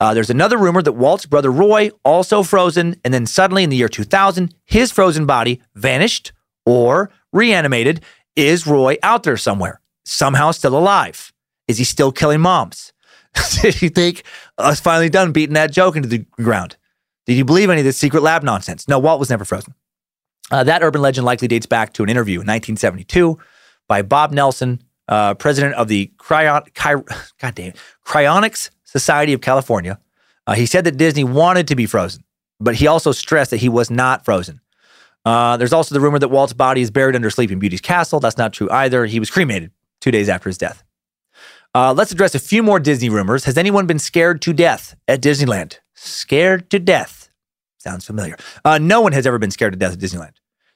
Uh, 0.00 0.12
there's 0.12 0.30
another 0.30 0.58
rumor 0.58 0.82
that 0.82 0.92
Walt's 0.94 1.26
brother 1.26 1.52
Roy, 1.52 1.90
also 2.04 2.42
frozen, 2.42 2.96
and 3.04 3.14
then 3.14 3.24
suddenly 3.24 3.62
in 3.62 3.70
the 3.70 3.76
year 3.76 3.88
2000, 3.88 4.52
his 4.64 4.90
frozen 4.90 5.26
body 5.26 5.62
vanished 5.76 6.32
or 6.66 7.10
reanimated. 7.32 8.02
Is 8.36 8.66
Roy 8.66 8.96
out 9.02 9.22
there 9.22 9.36
somewhere? 9.36 9.80
Somehow 10.04 10.50
still 10.50 10.76
alive? 10.76 11.32
Is 11.68 11.78
he 11.78 11.84
still 11.84 12.12
killing 12.12 12.40
moms? 12.40 12.92
Did 13.62 13.80
you 13.82 13.88
think 13.88 14.24
us 14.58 14.80
finally 14.80 15.08
done 15.08 15.32
beating 15.32 15.54
that 15.54 15.72
joke 15.72 15.96
into 15.96 16.08
the 16.08 16.18
ground? 16.32 16.76
Did 17.26 17.34
you 17.34 17.44
believe 17.44 17.70
any 17.70 17.80
of 17.80 17.84
this 17.84 17.96
secret 17.96 18.22
lab 18.22 18.42
nonsense? 18.42 18.86
No, 18.86 18.98
Walt 18.98 19.18
was 19.18 19.30
never 19.30 19.44
frozen. 19.44 19.74
Uh, 20.50 20.62
that 20.64 20.82
urban 20.82 21.00
legend 21.00 21.24
likely 21.24 21.48
dates 21.48 21.66
back 21.66 21.94
to 21.94 22.02
an 22.02 22.08
interview 22.10 22.34
in 22.34 22.46
1972 22.46 23.38
by 23.88 24.02
Bob 24.02 24.30
Nelson, 24.30 24.82
uh, 25.08 25.34
president 25.34 25.74
of 25.74 25.88
the 25.88 26.12
Cryon, 26.18 26.68
Cryonics 28.06 28.70
Society 28.84 29.32
of 29.32 29.40
California. 29.40 29.98
Uh, 30.46 30.54
he 30.54 30.66
said 30.66 30.84
that 30.84 30.98
Disney 30.98 31.24
wanted 31.24 31.66
to 31.68 31.74
be 31.74 31.86
frozen, 31.86 32.22
but 32.60 32.74
he 32.74 32.86
also 32.86 33.12
stressed 33.12 33.50
that 33.50 33.58
he 33.58 33.68
was 33.70 33.90
not 33.90 34.24
frozen. 34.24 34.60
Uh, 35.24 35.56
there's 35.56 35.72
also 35.72 35.94
the 35.94 36.00
rumor 36.00 36.18
that 36.18 36.28
Walt's 36.28 36.52
body 36.52 36.80
is 36.80 36.90
buried 36.90 37.16
under 37.16 37.30
Sleeping 37.30 37.58
Beauty's 37.58 37.80
castle. 37.80 38.20
That's 38.20 38.36
not 38.36 38.52
true 38.52 38.70
either. 38.70 39.06
He 39.06 39.18
was 39.18 39.30
cremated 39.30 39.70
two 40.00 40.10
days 40.10 40.28
after 40.28 40.48
his 40.48 40.58
death. 40.58 40.84
Uh, 41.74 41.92
let's 41.92 42.12
address 42.12 42.34
a 42.34 42.38
few 42.38 42.62
more 42.62 42.78
Disney 42.78 43.08
rumors. 43.08 43.44
Has 43.44 43.58
anyone 43.58 43.86
been 43.86 43.98
scared 43.98 44.40
to 44.42 44.52
death 44.52 44.94
at 45.08 45.20
Disneyland? 45.20 45.78
Scared 45.94 46.70
to 46.70 46.78
death. 46.78 47.30
Sounds 47.78 48.04
familiar. 48.04 48.36
Uh, 48.64 48.78
no 48.78 49.00
one 49.00 49.12
has 49.12 49.26
ever 49.26 49.38
been 49.38 49.50
scared 49.50 49.72
to 49.72 49.78
death 49.78 49.94
at 49.94 49.98
Disneyland. 49.98 50.34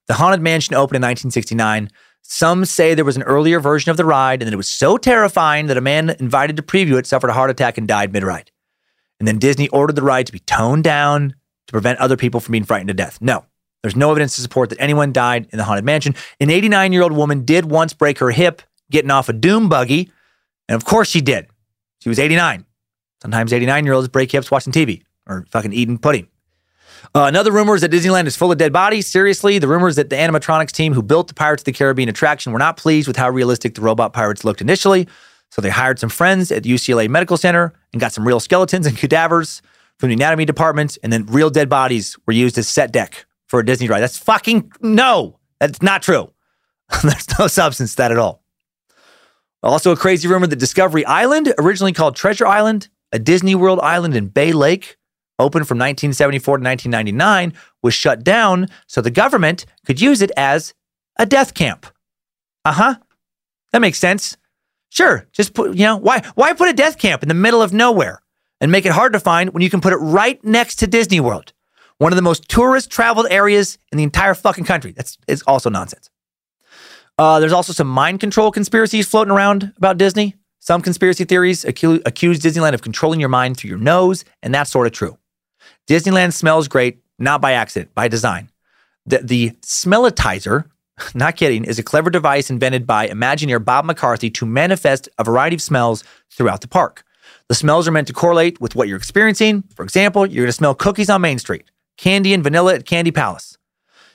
The 0.08 0.14
Haunted 0.14 0.40
Mansion 0.40 0.74
opened 0.74 0.96
in 0.96 1.02
1969. 1.02 1.90
Some 2.22 2.64
say 2.64 2.94
there 2.94 3.04
was 3.04 3.16
an 3.16 3.22
earlier 3.22 3.60
version 3.60 3.90
of 3.90 3.96
the 3.96 4.04
ride 4.04 4.42
and 4.42 4.46
that 4.46 4.52
it 4.52 4.56
was 4.56 4.68
so 4.68 4.98
terrifying 4.98 5.66
that 5.66 5.76
a 5.76 5.82
man 5.82 6.10
invited 6.18 6.56
to 6.56 6.62
preview 6.62 6.98
it 6.98 7.06
suffered 7.06 7.30
a 7.30 7.34
heart 7.34 7.50
attack 7.50 7.78
and 7.78 7.86
died 7.86 8.12
mid 8.12 8.24
ride. 8.24 8.50
And 9.20 9.28
then 9.28 9.38
Disney 9.38 9.68
ordered 9.68 9.96
the 9.96 10.02
ride 10.02 10.26
to 10.26 10.32
be 10.32 10.38
toned 10.40 10.84
down 10.84 11.34
to 11.66 11.72
prevent 11.72 11.98
other 11.98 12.16
people 12.16 12.40
from 12.40 12.52
being 12.52 12.64
frightened 12.64 12.88
to 12.88 12.94
death. 12.94 13.18
No, 13.20 13.44
there's 13.82 13.96
no 13.96 14.10
evidence 14.10 14.36
to 14.36 14.42
support 14.42 14.70
that 14.70 14.80
anyone 14.80 15.12
died 15.12 15.46
in 15.52 15.59
the 15.59 15.64
Haunted 15.64 15.84
Mansion. 15.84 16.14
An 16.40 16.50
89 16.50 16.92
year 16.92 17.02
old 17.02 17.12
woman 17.12 17.44
did 17.44 17.70
once 17.70 17.92
break 17.92 18.18
her 18.18 18.30
hip 18.30 18.62
getting 18.90 19.10
off 19.10 19.28
a 19.28 19.32
doom 19.32 19.68
buggy. 19.68 20.10
And 20.68 20.76
of 20.76 20.84
course 20.84 21.09
she 21.09 21.20
did. 21.20 21.46
She 22.00 22.09
was 22.09 22.18
89. 22.18 22.64
Sometimes 23.22 23.52
89 23.52 23.84
year 23.84 23.94
olds 23.94 24.09
break 24.09 24.30
hips 24.32 24.50
watching 24.50 24.72
TV 24.72 25.02
or 25.26 25.44
fucking 25.50 25.72
eating 25.72 25.98
pudding. 25.98 26.28
Uh, 27.14 27.24
another 27.24 27.52
rumor 27.52 27.74
is 27.74 27.80
that 27.82 27.92
Disneyland 27.92 28.26
is 28.26 28.36
full 28.36 28.50
of 28.50 28.59
dead 28.59 28.72
bodies. 28.72 29.06
Seriously, 29.06 29.59
the 29.59 29.68
rumor 29.68 29.88
is 29.88 29.96
that 29.96 30.10
the 30.10 30.16
animatronics 30.16 30.72
team 30.72 30.92
who 30.92 31.02
built 31.02 31.28
the 31.28 31.34
Pirates 31.34 31.60
of 31.60 31.64
the 31.64 31.72
Caribbean 31.72 32.09
attraction 32.09 32.52
were 32.52 32.59
not 32.59 32.76
pleased 32.76 33.06
with 33.06 33.16
how 33.16 33.30
realistic 33.30 33.76
the 33.76 33.80
robot 33.80 34.12
pirates 34.12 34.44
looked 34.44 34.60
initially. 34.60 35.06
So 35.50 35.62
they 35.62 35.70
hired 35.70 35.98
some 35.98 36.10
friends 36.10 36.50
at 36.50 36.64
the 36.64 36.70
UCLA 36.70 37.09
Medical 37.09 37.36
Center 37.36 37.72
and 37.92 38.00
got 38.00 38.12
some 38.12 38.26
real 38.26 38.40
skeletons 38.40 38.86
and 38.86 38.96
cadavers 38.96 39.62
from 39.98 40.09
the 40.09 40.14
anatomy 40.14 40.44
department, 40.44 40.98
and 41.02 41.12
then 41.12 41.24
real 41.26 41.50
dead 41.50 41.68
bodies 41.68 42.16
were 42.26 42.32
used 42.32 42.59
as 42.59 42.68
set 42.68 42.92
deck 42.92 43.26
for 43.48 43.60
a 43.60 43.64
Disney 43.64 43.88
ride. 43.88 44.00
That's 44.00 44.18
fucking 44.18 44.72
no. 44.80 45.38
That's 45.60 45.82
not 45.82 46.02
true. 46.02 46.32
There's 47.02 47.38
no 47.38 47.48
substance 47.48 47.92
to 47.92 47.96
that 47.98 48.12
at 48.12 48.18
all. 48.18 48.42
Also, 49.62 49.90
a 49.90 49.96
crazy 49.96 50.28
rumor 50.28 50.46
that 50.46 50.56
Discovery 50.56 51.04
Island, 51.04 51.52
originally 51.58 51.92
called 51.92 52.14
Treasure 52.14 52.46
Island, 52.46 52.88
a 53.12 53.18
Disney 53.18 53.54
World 53.54 53.80
island 53.80 54.14
in 54.14 54.28
Bay 54.28 54.52
Lake, 54.52 54.96
opened 55.38 55.66
from 55.66 55.78
1974 55.78 56.58
to 56.58 56.64
1999, 56.64 57.58
was 57.82 57.94
shut 57.94 58.22
down 58.22 58.68
so 58.86 59.00
the 59.00 59.10
government 59.10 59.66
could 59.84 60.00
use 60.00 60.22
it 60.22 60.30
as 60.36 60.74
a 61.18 61.26
death 61.26 61.54
camp. 61.54 61.86
Uh 62.64 62.72
huh. 62.72 62.94
That 63.72 63.80
makes 63.80 63.98
sense. 63.98 64.36
Sure, 64.90 65.26
just 65.32 65.54
put, 65.54 65.76
you 65.76 65.84
know, 65.84 65.96
why, 65.96 66.22
why 66.34 66.52
put 66.54 66.70
a 66.70 66.72
death 66.72 66.98
camp 66.98 67.22
in 67.22 67.28
the 67.28 67.34
middle 67.34 67.60
of 67.60 67.72
nowhere 67.72 68.22
and 68.60 68.72
make 68.72 68.86
it 68.86 68.92
hard 68.92 69.12
to 69.12 69.20
find 69.20 69.50
when 69.50 69.62
you 69.62 69.70
can 69.70 69.80
put 69.80 69.92
it 69.92 69.96
right 69.96 70.42
next 70.44 70.76
to 70.76 70.86
Disney 70.86 71.20
World, 71.20 71.52
one 71.98 72.12
of 72.12 72.16
the 72.16 72.22
most 72.22 72.48
tourist 72.48 72.90
traveled 72.90 73.26
areas 73.30 73.78
in 73.92 73.98
the 73.98 74.04
entire 74.04 74.34
fucking 74.34 74.64
country? 74.64 74.92
That's 74.92 75.18
is 75.26 75.42
also 75.42 75.70
nonsense. 75.70 76.10
Uh, 77.18 77.40
there's 77.40 77.52
also 77.52 77.72
some 77.72 77.88
mind 77.88 78.20
control 78.20 78.50
conspiracies 78.52 79.08
floating 79.08 79.32
around 79.32 79.72
about 79.76 79.98
Disney. 79.98 80.36
Some 80.60 80.82
conspiracy 80.82 81.24
theories 81.24 81.64
accuse, 81.64 82.00
accuse 82.06 82.40
Disneyland 82.40 82.74
of 82.74 82.82
controlling 82.82 83.20
your 83.20 83.28
mind 83.28 83.56
through 83.56 83.70
your 83.70 83.78
nose, 83.78 84.24
and 84.42 84.54
that's 84.54 84.70
sort 84.70 84.86
of 84.86 84.92
true. 84.92 85.18
Disneyland 85.88 86.32
smells 86.32 86.68
great, 86.68 86.98
not 87.18 87.40
by 87.40 87.52
accident, 87.52 87.94
by 87.94 88.06
design. 88.08 88.50
The, 89.06 89.18
the 89.18 89.50
smellitizer, 89.62 90.66
not 91.14 91.36
kidding, 91.36 91.64
is 91.64 91.78
a 91.78 91.82
clever 91.82 92.10
device 92.10 92.50
invented 92.50 92.86
by 92.86 93.08
Imagineer 93.08 93.64
Bob 93.64 93.84
McCarthy 93.84 94.30
to 94.30 94.46
manifest 94.46 95.08
a 95.18 95.24
variety 95.24 95.56
of 95.56 95.62
smells 95.62 96.04
throughout 96.30 96.60
the 96.60 96.68
park. 96.68 97.04
The 97.48 97.54
smells 97.54 97.88
are 97.88 97.92
meant 97.92 98.06
to 98.08 98.12
correlate 98.12 98.60
with 98.60 98.74
what 98.74 98.88
you're 98.88 98.98
experiencing. 98.98 99.64
For 99.74 99.82
example, 99.82 100.26
you're 100.26 100.44
going 100.44 100.48
to 100.48 100.52
smell 100.52 100.74
cookies 100.74 101.08
on 101.08 101.22
Main 101.22 101.38
Street, 101.38 101.64
candy 101.98 102.32
and 102.32 102.42
vanilla 102.42 102.74
at 102.76 102.86
Candy 102.86 103.10
Palace. 103.10 103.58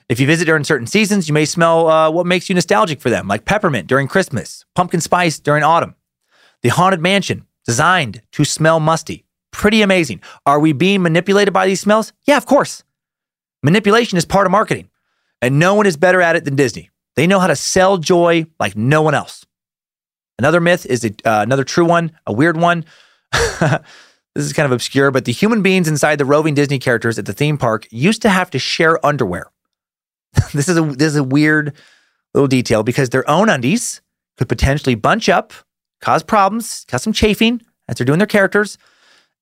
If 0.10 0.20
you 0.20 0.28
visit 0.28 0.46
during 0.46 0.64
certain 0.64 0.88
seasons, 0.88 1.28
you 1.28 1.34
may 1.34 1.46
smell 1.46 1.88
uh, 1.88 2.10
what 2.10 2.26
makes 2.26 2.50
you 2.50 2.56
nostalgic 2.56 3.00
for 3.00 3.10
them, 3.10 3.28
like 3.28 3.46
peppermint 3.46 3.88
during 3.88 4.08
Christmas, 4.08 4.66
pumpkin 4.76 5.02
spice 5.02 5.40
during 5.40 5.64
autumn. 5.64 5.96
The 6.62 6.70
Haunted 6.70 7.02
Mansion, 7.02 7.46
designed 7.66 8.22
to 8.32 8.44
smell 8.44 8.80
musty. 8.80 9.26
Pretty 9.52 9.82
amazing. 9.82 10.22
Are 10.46 10.60
we 10.60 10.74
being 10.74 11.02
manipulated 11.02 11.54
by 11.54 11.68
these 11.68 11.80
smells? 11.80 12.12
Yeah, 12.26 12.38
of 12.38 12.46
course. 12.46 12.84
Manipulation 13.62 14.18
is 14.18 14.26
part 14.26 14.46
of 14.46 14.52
marketing, 14.52 14.90
and 15.42 15.60
no 15.60 15.76
one 15.76 15.86
is 15.86 15.96
better 15.96 16.22
at 16.22 16.36
it 16.36 16.44
than 16.44 16.56
Disney. 16.56 16.90
They 17.16 17.28
know 17.28 17.40
how 17.40 17.48
to 17.48 17.56
sell 17.56 17.98
joy 17.98 18.48
like 18.60 18.76
no 18.76 19.02
one 19.02 19.14
else. 19.14 19.46
Another 20.40 20.60
myth 20.60 20.86
is 20.86 21.06
a, 21.06 21.10
uh, 21.26 21.44
another 21.44 21.64
true 21.64 21.86
one, 21.86 22.12
a 22.26 22.34
weird 22.34 22.58
one. 22.58 22.86
this 24.36 24.46
is 24.46 24.54
kind 24.54 24.66
of 24.66 24.72
obscure, 24.72 25.12
but 25.12 25.26
the 25.26 25.32
human 25.32 25.62
beings 25.62 25.88
inside 25.88 26.18
the 26.18 26.26
roving 26.26 26.56
Disney 26.56 26.80
characters 26.80 27.20
at 27.20 27.26
the 27.26 27.34
theme 27.34 27.58
park 27.58 27.88
used 27.92 28.22
to 28.24 28.30
have 28.30 28.50
to 28.52 28.60
share 28.60 29.04
underwear. 29.06 29.52
this 30.54 30.68
is 30.68 30.78
a 30.78 30.82
this 30.82 31.08
is 31.10 31.16
a 31.16 31.24
weird 31.24 31.74
little 32.34 32.48
detail 32.48 32.84
because 32.84 33.10
their 33.10 33.30
own 33.30 33.50
undies 33.50 34.02
could 34.38 34.50
potentially 34.50 34.96
bunch 34.96 35.30
up, 35.30 35.54
cause 36.02 36.24
problems, 36.24 36.86
cause 36.88 37.04
some 37.04 37.14
chafing 37.14 37.62
as 37.88 37.98
they're 37.98 38.06
doing 38.06 38.20
their 38.20 38.28
characters, 38.28 38.78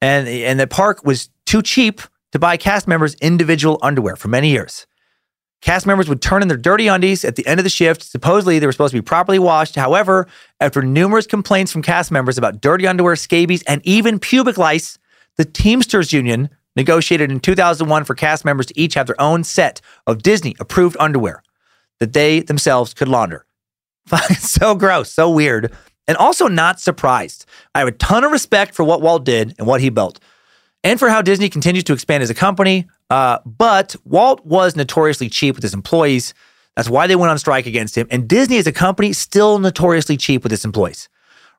and 0.02 0.28
and 0.28 0.60
the 0.60 0.68
park 0.68 1.06
was 1.06 1.30
too 1.46 1.62
cheap 1.62 2.02
to 2.34 2.40
buy 2.40 2.58
cast 2.58 2.88
members 2.88 3.16
individual 3.16 3.80
underwear 3.82 4.16
for 4.16 4.28
many 4.28 4.50
years. 4.50 4.86
Cast 5.62 5.86
members 5.86 6.10
would 6.10 6.22
turn 6.22 6.42
in 6.42 6.48
their 6.48 6.58
dirty 6.58 6.88
undies 6.88 7.24
at 7.24 7.36
the 7.36 7.46
end 7.46 7.60
of 7.60 7.64
the 7.64 7.70
shift. 7.70 8.02
Supposedly, 8.02 8.58
they 8.58 8.66
were 8.66 8.72
supposed 8.72 8.94
to 8.94 8.98
be 8.98 9.06
properly 9.06 9.38
washed. 9.38 9.76
However, 9.76 10.28
after 10.60 10.82
numerous 10.82 11.28
complaints 11.28 11.72
from 11.72 11.84
cast 11.84 12.12
members 12.12 12.38
about 12.38 12.62
dirty 12.62 12.88
underwear, 12.88 13.16
scabies, 13.16 13.62
and 13.64 13.80
even 13.86 14.20
pubic 14.20 14.58
lice, 14.58 14.98
the 15.38 15.46
Teamsters 15.46 16.12
Union 16.12 16.50
negotiated 16.76 17.32
in 17.32 17.40
2001 17.40 18.04
for 18.06 18.16
cast 18.16 18.44
members 18.44 18.66
to 18.68 18.80
each 18.80 18.96
have 18.96 19.08
their 19.08 19.22
own 19.22 19.44
set 19.44 19.82
of 20.08 20.24
Disney 20.24 20.56
approved 20.60 20.98
underwear 21.00 21.44
that 22.00 22.14
they 22.14 22.40
themselves 22.40 22.94
could 22.94 23.08
launder. 23.08 23.46
so 24.40 24.74
gross, 24.74 25.12
so 25.12 25.30
weird, 25.30 25.72
and 26.08 26.18
also 26.18 26.48
not 26.48 26.80
surprised. 26.80 27.46
I 27.76 27.80
have 27.80 27.88
a 27.88 27.94
ton 27.94 28.24
of 28.24 28.32
respect 28.32 28.74
for 28.74 28.84
what 28.84 29.02
Walt 29.02 29.24
did 29.24 29.54
and 29.58 29.68
what 29.68 29.82
he 29.82 29.90
built, 29.90 30.20
and 30.84 30.98
for 31.00 31.10
how 31.10 31.22
Disney 31.22 31.50
continues 31.50 31.84
to 31.86 31.94
expand 31.94 32.24
as 32.24 32.30
a 32.30 32.36
company. 32.36 32.88
Uh, 33.12 33.40
but 33.46 33.94
Walt 34.06 34.46
was 34.46 34.78
notoriously 34.78 35.28
cheap 35.28 35.56
with 35.56 35.64
his 35.64 35.74
employees. 35.74 36.34
That's 36.78 36.90
why 36.90 37.08
they 37.08 37.18
went 37.18 37.30
on 37.30 37.38
strike 37.38 37.66
against 37.66 37.98
him. 37.98 38.08
And 38.10 38.26
Disney 38.26 38.58
as 38.58 38.68
a 38.68 38.72
company, 38.72 39.12
still 39.12 39.60
notoriously 39.60 40.16
cheap 40.16 40.44
with 40.44 40.54
its 40.54 40.64
employees. 40.64 41.10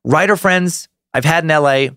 Writer 0.02 0.38
friends 0.38 0.88
I've 1.12 1.26
had 1.26 1.44
in 1.44 1.48
LA 1.48 1.88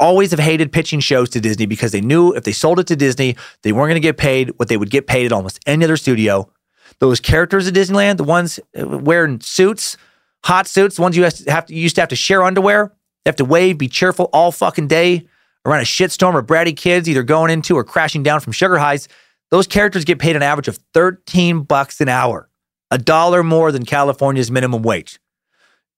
always 0.00 0.32
have 0.32 0.40
hated 0.40 0.72
pitching 0.72 0.98
shows 0.98 1.30
to 1.30 1.40
Disney 1.40 1.66
because 1.66 1.92
they 1.92 2.00
knew 2.00 2.32
if 2.32 2.42
they 2.42 2.50
sold 2.50 2.80
it 2.80 2.88
to 2.88 2.96
Disney, 2.96 3.36
they 3.62 3.70
weren't 3.70 3.90
going 3.90 3.94
to 3.94 4.00
get 4.00 4.16
paid 4.16 4.50
what 4.56 4.68
they 4.68 4.76
would 4.76 4.90
get 4.90 5.06
paid 5.06 5.24
at 5.24 5.30
almost 5.30 5.60
any 5.66 5.84
other 5.84 5.96
studio. 5.96 6.50
Those 6.98 7.20
characters 7.20 7.68
at 7.68 7.74
Disneyland, 7.74 8.16
the 8.16 8.24
ones 8.24 8.58
uh, 8.76 8.98
wearing 8.98 9.40
suits, 9.40 9.96
hot 10.42 10.66
suits, 10.66 10.96
the 10.96 11.02
ones 11.02 11.16
you 11.16 11.22
have 11.22 11.66
to, 11.66 11.74
you 11.74 11.80
used 11.80 11.94
to 11.94 12.02
have 12.02 12.08
to 12.08 12.16
share 12.16 12.42
underwear, 12.42 12.92
have 13.24 13.36
to 13.36 13.44
wave, 13.44 13.78
be 13.78 13.86
cheerful 13.86 14.28
all 14.32 14.50
fucking 14.50 14.88
day 14.88 15.28
around 15.64 15.80
a 15.80 15.84
shitstorm 15.84 16.38
of 16.38 16.46
bratty 16.46 16.76
kids 16.76 17.08
either 17.08 17.22
going 17.22 17.50
into 17.50 17.76
or 17.76 17.84
crashing 17.84 18.22
down 18.22 18.40
from 18.40 18.52
sugar 18.52 18.78
highs. 18.78 19.08
Those 19.50 19.66
characters 19.66 20.04
get 20.04 20.18
paid 20.18 20.36
an 20.36 20.42
average 20.42 20.68
of 20.68 20.78
13 20.94 21.62
bucks 21.62 22.00
an 22.00 22.08
hour, 22.08 22.48
a 22.90 22.98
dollar 22.98 23.42
more 23.42 23.72
than 23.72 23.84
California's 23.84 24.50
minimum 24.50 24.82
wage. 24.82 25.18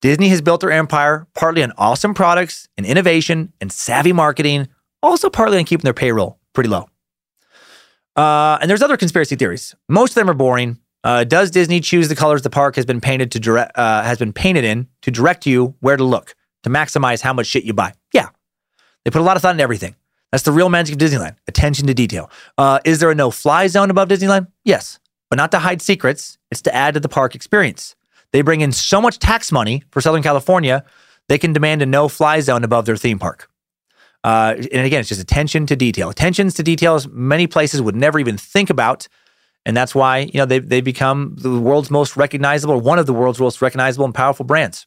Disney 0.00 0.28
has 0.28 0.42
built 0.42 0.60
their 0.60 0.72
empire 0.72 1.28
partly 1.34 1.62
on 1.62 1.72
awesome 1.78 2.12
products 2.12 2.68
and 2.76 2.84
innovation 2.84 3.52
and 3.60 3.70
savvy 3.70 4.12
marketing, 4.12 4.68
also 5.02 5.30
partly 5.30 5.58
on 5.58 5.64
keeping 5.64 5.84
their 5.84 5.94
payroll 5.94 6.38
pretty 6.54 6.68
low. 6.68 6.88
Uh, 8.16 8.58
and 8.60 8.68
there's 8.68 8.82
other 8.82 8.96
conspiracy 8.96 9.36
theories. 9.36 9.74
Most 9.88 10.10
of 10.10 10.14
them 10.16 10.28
are 10.28 10.34
boring. 10.34 10.78
Uh, 11.04 11.24
does 11.24 11.50
Disney 11.50 11.80
choose 11.80 12.08
the 12.08 12.16
colors 12.16 12.42
the 12.42 12.50
park 12.50 12.76
has 12.76 12.84
been 12.84 13.00
painted 13.00 13.32
to 13.32 13.40
direct, 13.40 13.76
uh, 13.76 14.02
has 14.02 14.18
been 14.18 14.32
painted 14.32 14.64
in 14.64 14.88
to 15.02 15.10
direct 15.10 15.46
you 15.46 15.74
where 15.80 15.96
to 15.96 16.04
look 16.04 16.34
to 16.62 16.70
maximize 16.70 17.20
how 17.20 17.32
much 17.32 17.46
shit 17.46 17.64
you 17.64 17.72
buy? 17.72 17.92
Yeah, 18.12 18.28
they 19.04 19.10
put 19.10 19.20
a 19.20 19.24
lot 19.24 19.36
of 19.36 19.42
thought 19.42 19.52
into 19.52 19.62
everything. 19.62 19.94
That's 20.30 20.44
the 20.44 20.52
real 20.52 20.68
magic 20.68 20.94
of 20.94 20.98
Disneyland: 20.98 21.36
attention 21.46 21.86
to 21.86 21.94
detail. 21.94 22.30
Uh, 22.56 22.78
is 22.84 23.00
there 23.00 23.10
a 23.10 23.14
no-fly 23.14 23.66
zone 23.66 23.90
above 23.90 24.08
Disneyland? 24.08 24.48
Yes, 24.64 24.98
but 25.30 25.36
not 25.36 25.50
to 25.52 25.58
hide 25.58 25.82
secrets. 25.82 26.38
It's 26.50 26.62
to 26.62 26.74
add 26.74 26.94
to 26.94 27.00
the 27.00 27.08
park 27.08 27.34
experience. 27.34 27.94
They 28.32 28.42
bring 28.42 28.62
in 28.62 28.72
so 28.72 29.00
much 29.00 29.18
tax 29.18 29.52
money 29.52 29.84
for 29.90 30.00
Southern 30.00 30.22
California, 30.22 30.84
they 31.28 31.38
can 31.38 31.52
demand 31.52 31.82
a 31.82 31.86
no-fly 31.86 32.40
zone 32.40 32.64
above 32.64 32.86
their 32.86 32.96
theme 32.96 33.18
park. 33.18 33.48
Uh, 34.24 34.54
and 34.56 34.86
again, 34.86 35.00
it's 35.00 35.08
just 35.08 35.20
attention 35.20 35.66
to 35.66 35.76
detail. 35.76 36.08
Attentions 36.08 36.54
to 36.54 36.62
details 36.62 37.08
many 37.08 37.46
places 37.46 37.82
would 37.82 37.96
never 37.96 38.18
even 38.18 38.36
think 38.36 38.70
about. 38.70 39.08
And 39.64 39.76
that's 39.76 39.94
why, 39.94 40.18
you 40.18 40.38
know, 40.38 40.46
they 40.46 40.58
they 40.58 40.80
become 40.80 41.36
the 41.38 41.58
world's 41.58 41.90
most 41.90 42.16
recognizable, 42.16 42.80
one 42.80 42.98
of 42.98 43.06
the 43.06 43.12
world's 43.12 43.38
most 43.38 43.62
recognizable 43.62 44.04
and 44.04 44.14
powerful 44.14 44.44
brands. 44.44 44.86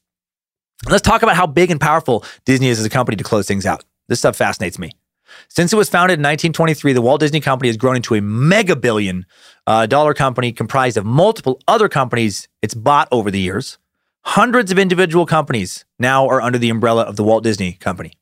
Let's 0.89 1.01
talk 1.01 1.23
about 1.23 1.35
how 1.35 1.47
big 1.47 1.71
and 1.71 1.79
powerful 1.79 2.25
Disney 2.45 2.67
is 2.67 2.79
as 2.79 2.85
a 2.85 2.89
company 2.89 3.15
to 3.17 3.23
close 3.23 3.47
things 3.47 3.65
out. 3.65 3.83
This 4.07 4.19
stuff 4.19 4.35
fascinates 4.35 4.79
me. 4.79 4.91
Since 5.47 5.73
it 5.73 5.75
was 5.75 5.89
founded 5.89 6.19
in 6.19 6.23
1923, 6.23 6.93
the 6.93 7.01
Walt 7.01 7.19
Disney 7.19 7.39
Company 7.39 7.69
has 7.69 7.77
grown 7.77 7.95
into 7.95 8.15
a 8.15 8.21
mega 8.21 8.75
billion 8.75 9.25
uh, 9.67 9.85
dollar 9.85 10.13
company 10.13 10.51
comprised 10.51 10.97
of 10.97 11.05
multiple 11.05 11.59
other 11.67 11.89
companies 11.89 12.47
it's 12.61 12.73
bought 12.73 13.07
over 13.11 13.31
the 13.31 13.39
years. 13.39 13.77
Hundreds 14.21 14.71
of 14.71 14.79
individual 14.79 15.25
companies 15.25 15.85
now 15.99 16.27
are 16.27 16.41
under 16.41 16.57
the 16.57 16.69
umbrella 16.69 17.03
of 17.03 17.15
the 17.15 17.23
Walt 17.23 17.43
Disney 17.43 17.73
Company. 17.73 18.13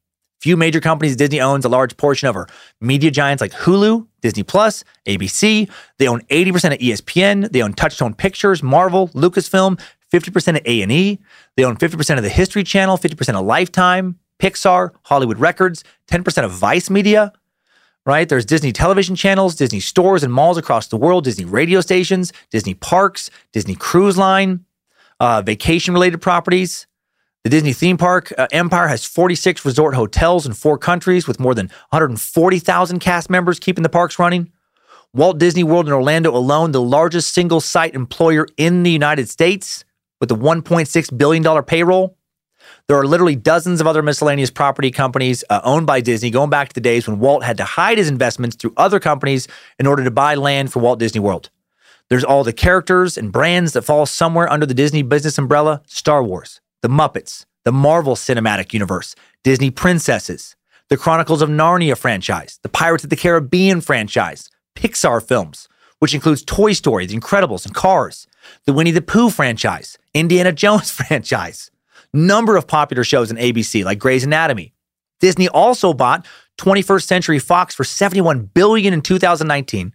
Few 0.41 0.57
major 0.57 0.81
companies 0.81 1.15
Disney 1.15 1.39
owns 1.39 1.63
a 1.63 1.69
large 1.69 1.95
portion 1.95 2.27
of 2.27 2.35
are 2.35 2.47
media 2.81 3.09
giants 3.09 3.39
like 3.39 3.53
Hulu, 3.53 4.05
Disney 4.21 4.43
Plus, 4.43 4.83
ABC. 5.05 5.71
They 5.99 6.07
own 6.09 6.19
80% 6.23 6.73
of 6.73 6.79
ESPN. 6.79 7.49
They 7.49 7.61
own 7.61 7.71
Touchstone 7.71 8.13
Pictures, 8.13 8.61
Marvel, 8.61 9.07
Lucasfilm, 9.09 9.79
50% 10.11 10.57
of 10.57 10.61
A&E. 10.65 11.19
They 11.55 11.63
own 11.63 11.77
50% 11.77 12.17
of 12.17 12.23
the 12.23 12.29
History 12.29 12.65
Channel, 12.65 12.97
50% 12.97 13.39
of 13.39 13.45
Lifetime, 13.45 14.19
Pixar, 14.39 14.91
Hollywood 15.03 15.39
Records, 15.39 15.83
10% 16.09 16.43
of 16.43 16.51
Vice 16.51 16.89
Media, 16.89 17.31
right? 18.05 18.27
There's 18.27 18.45
Disney 18.45 18.71
television 18.71 19.15
channels, 19.15 19.55
Disney 19.55 19.79
stores 19.79 20.23
and 20.23 20.33
malls 20.33 20.57
across 20.57 20.87
the 20.87 20.97
world, 20.97 21.23
Disney 21.23 21.45
radio 21.45 21.81
stations, 21.81 22.33
Disney 22.51 22.73
parks, 22.73 23.29
Disney 23.51 23.75
cruise 23.75 24.17
line, 24.17 24.65
uh, 25.19 25.41
vacation 25.41 25.93
related 25.93 26.21
properties. 26.21 26.87
The 27.43 27.49
Disney 27.49 27.73
theme 27.73 27.97
park 27.97 28.31
uh, 28.37 28.47
empire 28.51 28.87
has 28.87 29.05
46 29.05 29.65
resort 29.65 29.95
hotels 29.95 30.45
in 30.45 30.53
four 30.53 30.77
countries 30.77 31.27
with 31.27 31.39
more 31.39 31.53
than 31.53 31.67
140,000 31.89 32.99
cast 32.99 33.29
members 33.29 33.59
keeping 33.59 33.83
the 33.83 33.89
parks 33.89 34.17
running. 34.17 34.51
Walt 35.13 35.37
Disney 35.37 35.63
World 35.63 35.87
in 35.87 35.93
Orlando 35.93 36.35
alone, 36.35 36.71
the 36.71 36.81
largest 36.81 37.33
single 37.33 37.61
site 37.61 37.93
employer 37.93 38.47
in 38.57 38.83
the 38.83 38.91
United 38.91 39.29
States 39.29 39.85
with 40.19 40.31
a 40.31 40.35
$1.6 40.35 41.17
billion 41.17 41.63
payroll. 41.63 42.17
There 42.87 42.97
are 42.97 43.07
literally 43.07 43.37
dozens 43.37 43.79
of 43.79 43.87
other 43.87 44.01
miscellaneous 44.01 44.51
property 44.51 44.91
companies 44.91 45.43
uh, 45.49 45.61
owned 45.63 45.87
by 45.87 46.01
Disney 46.01 46.29
going 46.29 46.49
back 46.49 46.67
to 46.67 46.75
the 46.75 46.81
days 46.81 47.07
when 47.07 47.19
Walt 47.19 47.43
had 47.43 47.55
to 47.57 47.63
hide 47.63 47.97
his 47.97 48.09
investments 48.09 48.57
through 48.57 48.73
other 48.75 48.99
companies 48.99 49.47
in 49.79 49.87
order 49.87 50.03
to 50.03 50.11
buy 50.11 50.35
land 50.35 50.73
for 50.73 50.79
Walt 50.79 50.99
Disney 50.99 51.21
World. 51.21 51.49
There's 52.09 52.25
all 52.25 52.43
the 52.43 52.51
characters 52.51 53.17
and 53.17 53.31
brands 53.31 53.71
that 53.73 53.83
fall 53.83 54.05
somewhere 54.05 54.51
under 54.51 54.65
the 54.65 54.73
Disney 54.73 55.01
business 55.01 55.37
umbrella 55.37 55.81
Star 55.87 56.21
Wars, 56.21 56.59
the 56.81 56.89
Muppets, 56.89 57.45
the 57.63 57.71
Marvel 57.71 58.15
Cinematic 58.15 58.73
Universe, 58.73 59.15
Disney 59.43 59.71
Princesses, 59.71 60.57
the 60.89 60.97
Chronicles 60.97 61.41
of 61.41 61.49
Narnia 61.49 61.97
franchise, 61.97 62.59
the 62.63 62.69
Pirates 62.69 63.05
of 63.05 63.09
the 63.09 63.15
Caribbean 63.15 63.79
franchise, 63.79 64.49
Pixar 64.75 65.25
films, 65.25 65.69
which 65.99 66.13
includes 66.13 66.43
Toy 66.43 66.73
Story, 66.73 67.05
The 67.05 67.17
Incredibles, 67.17 67.65
and 67.65 67.73
Cars, 67.73 68.27
the 68.65 68.73
Winnie 68.73 68.91
the 68.91 69.01
Pooh 69.01 69.29
franchise, 69.29 69.97
Indiana 70.13 70.51
Jones 70.51 70.91
franchise, 70.91 71.71
number 72.13 72.55
of 72.55 72.67
popular 72.67 73.03
shows 73.03 73.31
on 73.31 73.37
ABC 73.37 73.83
like 73.83 73.99
Grey's 73.99 74.23
Anatomy. 74.23 74.73
Disney 75.19 75.47
also 75.49 75.93
bought 75.93 76.25
21st 76.59 77.03
Century 77.03 77.39
Fox 77.39 77.73
for 77.73 77.83
71 77.83 78.45
billion 78.53 78.93
in 78.93 79.01
2019 79.01 79.93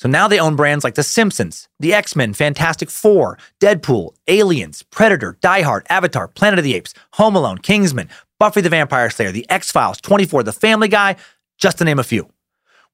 so 0.00 0.08
now 0.08 0.28
they 0.28 0.40
own 0.40 0.56
brands 0.56 0.82
like 0.82 0.94
The 0.94 1.02
Simpsons, 1.02 1.68
The 1.78 1.92
X 1.92 2.16
Men, 2.16 2.32
Fantastic 2.32 2.88
Four, 2.88 3.36
Deadpool, 3.60 4.14
Aliens, 4.28 4.82
Predator, 4.84 5.36
Die 5.42 5.60
Hard, 5.60 5.86
Avatar, 5.90 6.26
Planet 6.26 6.58
of 6.58 6.64
the 6.64 6.74
Apes, 6.74 6.94
Home 7.12 7.36
Alone, 7.36 7.58
Kingsman, 7.58 8.08
Buffy 8.38 8.62
the 8.62 8.70
Vampire 8.70 9.10
Slayer, 9.10 9.30
The 9.30 9.44
X 9.50 9.70
Files, 9.70 10.00
24, 10.00 10.44
The 10.44 10.54
Family 10.54 10.88
Guy, 10.88 11.16
just 11.58 11.76
to 11.78 11.84
name 11.84 11.98
a 11.98 12.02
few. 12.02 12.30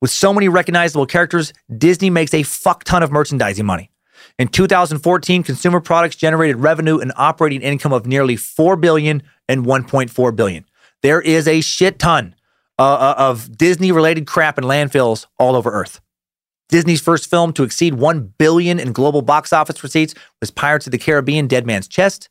With 0.01 0.10
so 0.10 0.34
many 0.34 0.48
recognizable 0.48 1.06
characters, 1.06 1.52
Disney 1.78 2.10
makes 2.10 2.34
a 2.34 2.43
fuck 2.43 2.82
ton 2.82 3.05
of 3.05 3.12
merchandising 3.12 3.64
money. 3.64 3.93
In 4.38 4.48
2014, 4.48 5.43
consumer 5.43 5.80
products 5.80 6.16
generated 6.16 6.56
revenue 6.56 6.98
and 6.98 7.12
operating 7.16 7.62
income 7.62 7.93
of 7.93 8.06
nearly 8.06 8.36
4 8.36 8.76
billion 8.76 9.22
and 9.48 9.64
1.4 9.64 10.36
billion. 10.36 10.64
There 11.02 11.20
is 11.20 11.47
a 11.48 11.60
shit 11.60 11.98
ton 11.98 12.34
uh, 12.78 12.82
uh 12.82 13.14
of 13.16 13.56
Disney 13.56 13.93
related 13.93 14.26
crap 14.26 14.59
in 14.59 14.64
landfills 14.64 15.26
all 15.38 15.56
over 15.56 15.70
Earth. 15.70 16.01
Disney's 16.68 17.01
first 17.01 17.30
film 17.30 17.52
to 17.55 17.62
exceed 17.62 17.94
1 17.94 18.34
billion 18.38 18.80
in 18.80 18.93
global 18.93 19.22
box 19.22 19.52
office 19.52 19.82
receipts 19.82 20.14
was 20.40 20.51
Pirates 20.51 20.86
of 20.86 20.93
the 20.93 20.98
Caribbean: 20.98 21.47
Dead 21.47 21.66
Man's 21.66 21.88
Chest. 21.88 22.28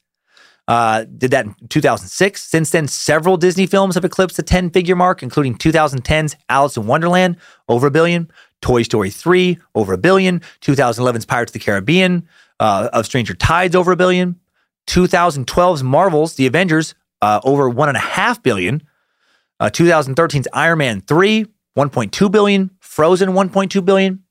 Uh, 0.67 1.05
did 1.17 1.29
that 1.29 1.45
in 1.45 1.55
2006. 1.69 2.43
Since 2.43 2.71
then, 2.71 2.87
several 2.87 3.37
Disney 3.37 3.67
films 3.67 3.93
have 3.95 4.03
eclipsed 4.03 4.37
the 4.37 4.43
10 4.43 4.71
figure 4.71 4.95
mark, 4.95 5.21
including 5.21 5.55
2010's 5.55 6.35
Alice 6.49 6.75
in 6.75 6.87
Wonderland, 6.87 7.37
over 7.69 7.87
a 7.87 7.91
billion, 7.91 8.31
Toy 8.65 8.81
Story 8.81 9.11
3, 9.11 9.59
over 9.75 9.93
a 9.93 9.97
billion, 9.97 10.39
2011's 10.61 11.27
Pirates 11.27 11.51
of 11.51 11.53
the 11.53 11.59
Caribbean, 11.59 12.27
uh, 12.59 12.89
of 12.91 13.05
Stranger 13.05 13.35
Tides, 13.35 13.75
over 13.75 13.91
a 13.91 13.95
billion, 13.95 14.39
2012's 14.87 15.83
Marvel's 15.83 16.33
The 16.33 16.47
Avengers, 16.47 16.95
uh, 17.21 17.41
over 17.43 17.69
one 17.69 17.89
and 17.89 17.95
a 17.95 18.01
half 18.01 18.41
billion, 18.41 18.81
uh, 19.59 19.69
2013's 19.71 20.47
Iron 20.51 20.79
Man 20.79 21.01
3, 21.01 21.45
1.2 21.77 22.31
billion, 22.31 22.71
Frozen, 22.79 23.29
1.2 23.29 23.85
billion, 23.85 24.23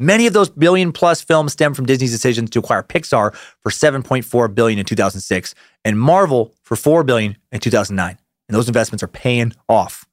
Many 0.00 0.28
of 0.28 0.32
those 0.32 0.48
billion 0.48 0.92
plus 0.92 1.20
films 1.20 1.52
stem 1.52 1.74
from 1.74 1.84
Disney's 1.84 2.12
decisions 2.12 2.50
to 2.50 2.60
acquire 2.60 2.84
Pixar 2.84 3.34
for 3.34 3.70
7.4 3.70 4.54
billion 4.54 4.78
in 4.78 4.84
2006 4.84 5.56
and 5.84 5.98
Marvel 5.98 6.54
for 6.62 6.76
4 6.76 7.02
billion 7.02 7.36
in 7.50 7.58
2009. 7.58 8.16
And 8.48 8.56
those 8.56 8.68
investments 8.68 9.02
are 9.02 9.08
paying 9.08 9.54
off. 9.68 10.07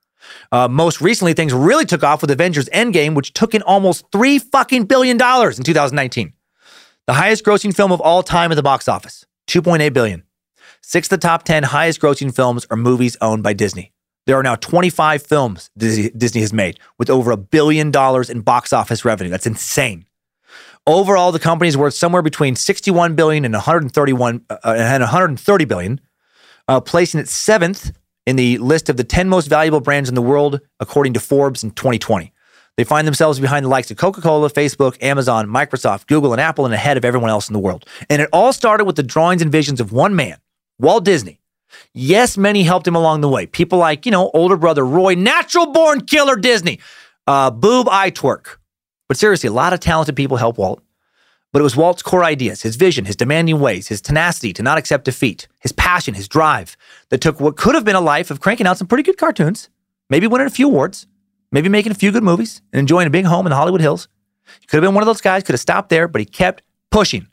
Uh, 0.51 0.67
most 0.67 1.01
recently, 1.01 1.33
things 1.33 1.53
really 1.53 1.85
took 1.85 2.03
off 2.03 2.21
with 2.21 2.31
Avengers 2.31 2.69
Endgame, 2.69 3.15
which 3.15 3.33
took 3.33 3.53
in 3.53 3.61
almost 3.63 4.05
three 4.11 4.39
fucking 4.39 4.85
billion 4.85 5.17
dollars 5.17 5.57
in 5.57 5.63
2019. 5.63 6.33
The 7.07 7.13
highest 7.13 7.43
grossing 7.45 7.75
film 7.75 7.91
of 7.91 8.01
all 8.01 8.23
time 8.23 8.51
at 8.51 8.55
the 8.55 8.63
box 8.63 8.87
office, 8.87 9.25
2.8 9.47 9.93
billion. 9.93 10.23
Six 10.81 11.07
of 11.07 11.19
the 11.19 11.27
top 11.27 11.43
10 11.43 11.63
highest 11.63 11.99
grossing 11.99 12.35
films 12.35 12.65
are 12.69 12.77
movies 12.77 13.17
owned 13.21 13.43
by 13.43 13.53
Disney. 13.53 13.91
There 14.25 14.37
are 14.37 14.43
now 14.43 14.55
25 14.55 15.21
films 15.23 15.69
Disney 15.77 16.41
has 16.41 16.51
made 16.51 16.79
with 16.97 17.09
over 17.09 17.31
a 17.31 17.37
billion 17.37 17.91
dollars 17.91 18.29
in 18.29 18.41
box 18.41 18.73
office 18.73 19.05
revenue. 19.05 19.29
That's 19.29 19.45
insane. 19.45 20.05
Overall, 20.87 21.31
the 21.31 21.39
company 21.39 21.67
is 21.67 21.77
worth 21.77 21.95
somewhere 21.95 22.21
between 22.21 22.55
61 22.55 23.15
billion 23.15 23.45
and 23.45 23.53
131 23.53 24.45
uh, 24.49 24.57
and 24.63 25.01
130 25.01 25.65
billion, 25.65 26.01
uh, 26.67 26.79
placing 26.79 27.19
it 27.19 27.27
seventh 27.27 27.91
in 28.25 28.35
the 28.35 28.57
list 28.57 28.89
of 28.89 28.97
the 28.97 29.03
10 29.03 29.29
most 29.29 29.47
valuable 29.47 29.81
brands 29.81 30.09
in 30.09 30.15
the 30.15 30.21
world, 30.21 30.61
according 30.79 31.13
to 31.13 31.19
Forbes 31.19 31.63
in 31.63 31.71
2020. 31.71 32.31
They 32.77 32.83
find 32.83 33.07
themselves 33.07 33.39
behind 33.39 33.65
the 33.65 33.69
likes 33.69 33.89
of 33.89 33.97
Coca 33.97 34.21
Cola, 34.21 34.49
Facebook, 34.49 35.01
Amazon, 35.01 35.47
Microsoft, 35.47 36.07
Google, 36.07 36.33
and 36.33 36.41
Apple, 36.41 36.65
and 36.65 36.73
ahead 36.73 36.97
of 36.97 37.05
everyone 37.05 37.29
else 37.29 37.47
in 37.47 37.53
the 37.53 37.59
world. 37.59 37.85
And 38.09 38.21
it 38.21 38.29
all 38.33 38.51
started 38.51 38.85
with 38.85 38.97
the 38.97 39.03
drawings 39.03 39.41
and 39.41 39.51
visions 39.51 39.79
of 39.79 39.93
one 39.93 40.15
man, 40.15 40.37
Walt 40.77 41.05
Disney, 41.05 41.39
Yes, 41.93 42.37
many 42.37 42.63
helped 42.63 42.87
him 42.87 42.95
along 42.95 43.21
the 43.21 43.29
way. 43.29 43.45
People 43.45 43.79
like, 43.79 44.05
you 44.05 44.11
know, 44.11 44.29
older 44.33 44.57
brother 44.57 44.85
Roy, 44.85 45.15
natural 45.15 45.71
born 45.71 46.01
killer 46.01 46.35
Disney, 46.35 46.79
uh, 47.27 47.51
Boob 47.51 47.87
eye 47.89 48.11
twerk. 48.11 48.57
But 49.07 49.17
seriously, 49.17 49.47
a 49.47 49.53
lot 49.53 49.73
of 49.73 49.79
talented 49.79 50.15
people 50.15 50.37
help 50.37 50.57
Walt. 50.57 50.81
But 51.55 51.61
it 51.61 51.63
was 51.63 51.77
Walt's 51.77 52.03
core 52.03 52.25
ideas, 52.25 52.63
his 52.63 52.75
vision, 52.75 53.05
his 53.05 53.15
demanding 53.15 53.61
ways, 53.61 53.87
his 53.87 54.01
tenacity 54.01 54.51
to 54.51 54.61
not 54.61 54.77
accept 54.77 55.05
defeat, 55.05 55.47
his 55.61 55.71
passion, 55.71 56.13
his 56.13 56.27
drive 56.27 56.75
that 57.07 57.21
took 57.21 57.39
what 57.39 57.55
could 57.55 57.75
have 57.75 57.85
been 57.85 57.95
a 57.95 58.01
life 58.01 58.29
of 58.29 58.41
cranking 58.41 58.67
out 58.67 58.77
some 58.77 58.87
pretty 58.87 59.03
good 59.03 59.17
cartoons, 59.17 59.69
maybe 60.09 60.27
winning 60.27 60.47
a 60.47 60.49
few 60.49 60.67
awards, 60.67 61.07
maybe 61.53 61.69
making 61.69 61.93
a 61.93 61.95
few 61.95 62.11
good 62.11 62.25
movies, 62.25 62.61
and 62.73 62.81
enjoying 62.81 63.07
a 63.07 63.09
big 63.09 63.23
home 63.23 63.45
in 63.45 63.51
the 63.51 63.55
Hollywood 63.55 63.79
Hills. 63.79 64.09
He 64.59 64.67
could 64.67 64.75
have 64.75 64.83
been 64.83 64.95
one 64.95 65.01
of 65.01 65.07
those 65.07 65.21
guys, 65.21 65.43
could 65.43 65.53
have 65.53 65.61
stopped 65.61 65.87
there, 65.87 66.09
but 66.09 66.19
he 66.19 66.25
kept 66.25 66.61
pushing. 66.91 67.25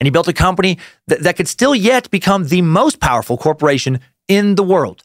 And 0.00 0.06
he 0.08 0.10
built 0.10 0.26
a 0.26 0.32
company 0.32 0.78
that, 1.06 1.20
that 1.20 1.36
could 1.36 1.46
still 1.46 1.72
yet 1.72 2.10
become 2.10 2.48
the 2.48 2.62
most 2.62 2.98
powerful 2.98 3.38
corporation 3.38 4.00
in 4.26 4.56
the 4.56 4.64
world. 4.64 5.04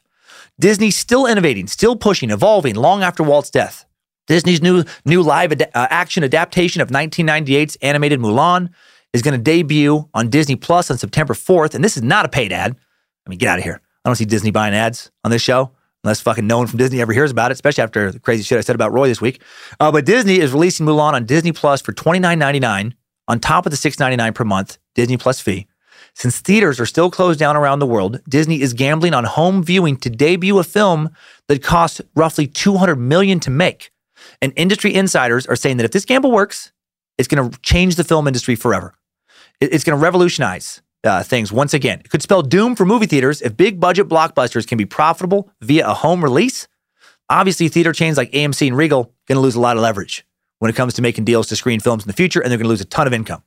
Disney's 0.58 0.96
still 0.96 1.24
innovating, 1.24 1.68
still 1.68 1.94
pushing, 1.94 2.32
evolving 2.32 2.74
long 2.74 3.04
after 3.04 3.22
Walt's 3.22 3.50
death. 3.50 3.84
Disney's 4.26 4.62
new 4.62 4.84
new 5.04 5.22
live 5.22 5.52
ad- 5.52 5.70
uh, 5.74 5.86
action 5.90 6.24
adaptation 6.24 6.82
of 6.82 6.88
1998's 6.88 7.76
animated 7.82 8.20
Mulan 8.20 8.70
is 9.12 9.22
going 9.22 9.32
to 9.32 9.42
debut 9.42 10.08
on 10.14 10.28
Disney 10.28 10.56
Plus 10.56 10.90
on 10.90 10.98
September 10.98 11.34
4th, 11.34 11.74
and 11.74 11.82
this 11.82 11.96
is 11.96 12.02
not 12.02 12.24
a 12.24 12.28
paid 12.28 12.52
ad. 12.52 12.76
I 13.26 13.30
mean, 13.30 13.38
get 13.38 13.48
out 13.48 13.58
of 13.58 13.64
here. 13.64 13.80
I 14.04 14.08
don't 14.08 14.16
see 14.16 14.24
Disney 14.24 14.50
buying 14.50 14.74
ads 14.74 15.10
on 15.24 15.30
this 15.30 15.42
show 15.42 15.72
unless 16.04 16.20
fucking 16.20 16.46
no 16.46 16.58
one 16.58 16.68
from 16.68 16.78
Disney 16.78 17.00
ever 17.00 17.12
hears 17.12 17.32
about 17.32 17.50
it, 17.50 17.54
especially 17.54 17.82
after 17.82 18.12
the 18.12 18.20
crazy 18.20 18.44
shit 18.44 18.58
I 18.58 18.60
said 18.60 18.76
about 18.76 18.92
Roy 18.92 19.08
this 19.08 19.20
week. 19.20 19.42
Uh, 19.80 19.90
but 19.90 20.06
Disney 20.06 20.38
is 20.38 20.52
releasing 20.52 20.86
Mulan 20.86 21.14
on 21.14 21.24
Disney 21.24 21.50
Plus 21.50 21.82
for 21.82 21.92
$29.99 21.92 22.92
on 23.26 23.40
top 23.40 23.66
of 23.66 23.72
the 23.72 23.76
$6.99 23.76 24.34
per 24.34 24.44
month 24.44 24.78
Disney 24.94 25.16
Plus 25.16 25.40
fee. 25.40 25.66
Since 26.14 26.40
theaters 26.40 26.78
are 26.78 26.86
still 26.86 27.10
closed 27.10 27.38
down 27.38 27.56
around 27.56 27.80
the 27.80 27.86
world, 27.86 28.20
Disney 28.28 28.62
is 28.62 28.72
gambling 28.72 29.14
on 29.14 29.24
home 29.24 29.62
viewing 29.62 29.96
to 29.98 30.08
debut 30.08 30.58
a 30.58 30.64
film 30.64 31.10
that 31.48 31.62
costs 31.62 32.00
roughly 32.14 32.46
200 32.46 32.96
million 32.96 33.40
to 33.40 33.50
make. 33.50 33.90
And 34.42 34.52
industry 34.56 34.94
insiders 34.94 35.46
are 35.46 35.56
saying 35.56 35.78
that 35.78 35.84
if 35.84 35.92
this 35.92 36.04
gamble 36.04 36.30
works, 36.30 36.72
it's 37.18 37.28
going 37.28 37.50
to 37.50 37.58
change 37.60 37.96
the 37.96 38.04
film 38.04 38.26
industry 38.26 38.56
forever. 38.56 38.94
It's 39.60 39.84
going 39.84 39.98
to 39.98 40.02
revolutionize 40.02 40.82
uh, 41.04 41.22
things 41.22 41.50
once 41.50 41.72
again. 41.72 42.00
It 42.00 42.10
could 42.10 42.22
spell 42.22 42.42
doom 42.42 42.76
for 42.76 42.84
movie 42.84 43.06
theaters 43.06 43.40
if 43.40 43.56
big 43.56 43.80
budget 43.80 44.08
blockbusters 44.08 44.66
can 44.66 44.76
be 44.76 44.84
profitable 44.84 45.50
via 45.62 45.86
a 45.86 45.94
home 45.94 46.22
release. 46.22 46.68
Obviously, 47.28 47.68
theater 47.68 47.92
chains 47.92 48.16
like 48.16 48.30
AMC 48.32 48.66
and 48.66 48.76
Regal 48.76 49.12
going 49.26 49.36
to 49.36 49.40
lose 49.40 49.54
a 49.54 49.60
lot 49.60 49.76
of 49.76 49.82
leverage 49.82 50.26
when 50.58 50.70
it 50.70 50.76
comes 50.76 50.94
to 50.94 51.02
making 51.02 51.24
deals 51.24 51.48
to 51.48 51.56
screen 51.56 51.80
films 51.80 52.04
in 52.04 52.08
the 52.08 52.14
future, 52.14 52.40
and 52.40 52.50
they're 52.50 52.58
going 52.58 52.64
to 52.64 52.70
lose 52.70 52.80
a 52.80 52.86
ton 52.86 53.06
of 53.06 53.12
income. 53.12 53.42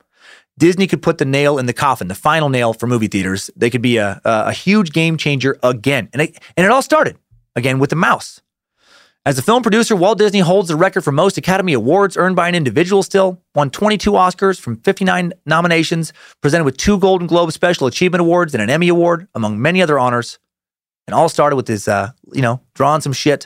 Disney 0.58 0.88
could 0.88 1.02
put 1.02 1.18
the 1.18 1.26
nail 1.26 1.58
in 1.58 1.66
the 1.66 1.74
coffin, 1.74 2.08
the 2.08 2.16
final 2.16 2.50
nail 2.50 2.74
for 2.74 2.86
movie 2.86 3.08
theaters. 3.08 3.50
They 3.56 3.70
could 3.70 3.82
be 3.82 3.98
a, 3.98 4.22
a, 4.26 4.48
a 4.48 4.52
huge 4.52 4.92
game 4.92 5.16
changer 5.16 5.58
again. 5.64 6.10
And 6.12 6.22
it, 6.22 6.38
and 6.58 6.66
it 6.66 6.72
all 6.72 6.82
started 6.82 7.18
again 7.56 7.80
with 7.80 7.90
the 7.90 7.96
mouse. 7.96 8.42
As 9.26 9.38
a 9.38 9.42
film 9.42 9.62
producer, 9.62 9.98
Walt 9.98 10.18
Disney 10.18 10.40
holds 10.40 10.70
the 10.70 10.78
record 10.78 11.02
for 11.02 11.12
most 11.12 11.38
Academy 11.38 11.74
Awards 11.74 12.16
earned 12.16 12.38
by 12.38 12.48
an 12.48 12.56
individual 12.56 13.04
still, 13.04 13.42
won 13.54 13.70
22 13.70 14.12
Oscars 14.12 14.60
from 14.60 14.78
59 14.78 15.34
nominations, 15.46 16.14
presented 16.42 16.64
with 16.64 16.78
two 16.78 16.98
Golden 16.98 17.28
Globe 17.28 17.52
Special 17.52 17.86
Achievement 17.86 18.22
Awards 18.22 18.54
and 18.54 18.64
an 18.64 18.70
Emmy 18.70 18.88
Award, 18.88 19.28
among 19.36 19.62
many 19.62 19.82
other 19.82 20.00
honors. 20.00 20.40
And 21.06 21.14
all 21.14 21.28
started 21.28 21.58
with 21.58 21.68
his, 21.68 21.88
uh, 21.88 22.12
you 22.32 22.42
know, 22.42 22.62
drawing 22.76 23.02
some 23.02 23.12
shit 23.12 23.46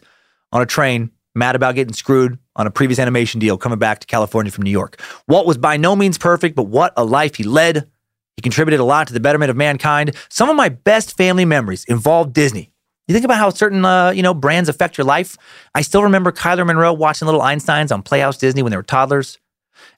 on 0.51 0.61
a 0.61 0.65
train, 0.65 1.09
mad 1.33 1.55
about 1.55 1.73
getting 1.73 1.93
screwed 1.93 2.37
on 2.55 2.67
a 2.67 2.71
previous 2.71 2.99
animation 2.99 3.39
deal 3.39 3.57
coming 3.57 3.79
back 3.79 3.99
to 3.99 4.07
California 4.07 4.51
from 4.51 4.65
New 4.65 4.71
York. 4.71 5.01
Walt 5.27 5.47
was 5.47 5.57
by 5.57 5.75
no 5.77 5.95
means 5.95 6.19
perfect, 6.19 6.55
but 6.55 6.67
what 6.67 6.93
a 6.95 7.03
life 7.03 7.35
he 7.35 7.43
led. 7.43 7.89
He 8.37 8.41
contributed 8.43 8.79
a 8.79 8.83
lot 8.83 9.07
to 9.07 9.13
the 9.13 9.19
betterment 9.19 9.49
of 9.49 9.57
mankind. 9.57 10.15
Some 10.29 10.51
of 10.51 10.55
my 10.55 10.69
best 10.69 11.17
family 11.17 11.45
memories 11.45 11.83
involve 11.85 12.31
Disney. 12.31 12.72
You 13.07 13.13
think 13.13 13.25
about 13.25 13.37
how 13.37 13.49
certain 13.49 13.83
uh, 13.83 14.11
you 14.11 14.23
know 14.23 14.33
brands 14.33 14.69
affect 14.69 14.97
your 14.97 15.05
life. 15.05 15.37
I 15.75 15.81
still 15.81 16.03
remember 16.03 16.31
Kyler 16.31 16.65
Monroe 16.65 16.93
watching 16.93 17.25
Little 17.25 17.41
Einsteins 17.41 17.91
on 17.91 18.01
Playhouse 18.01 18.37
Disney 18.37 18.63
when 18.63 18.71
they 18.71 18.77
were 18.77 18.83
toddlers. 18.83 19.39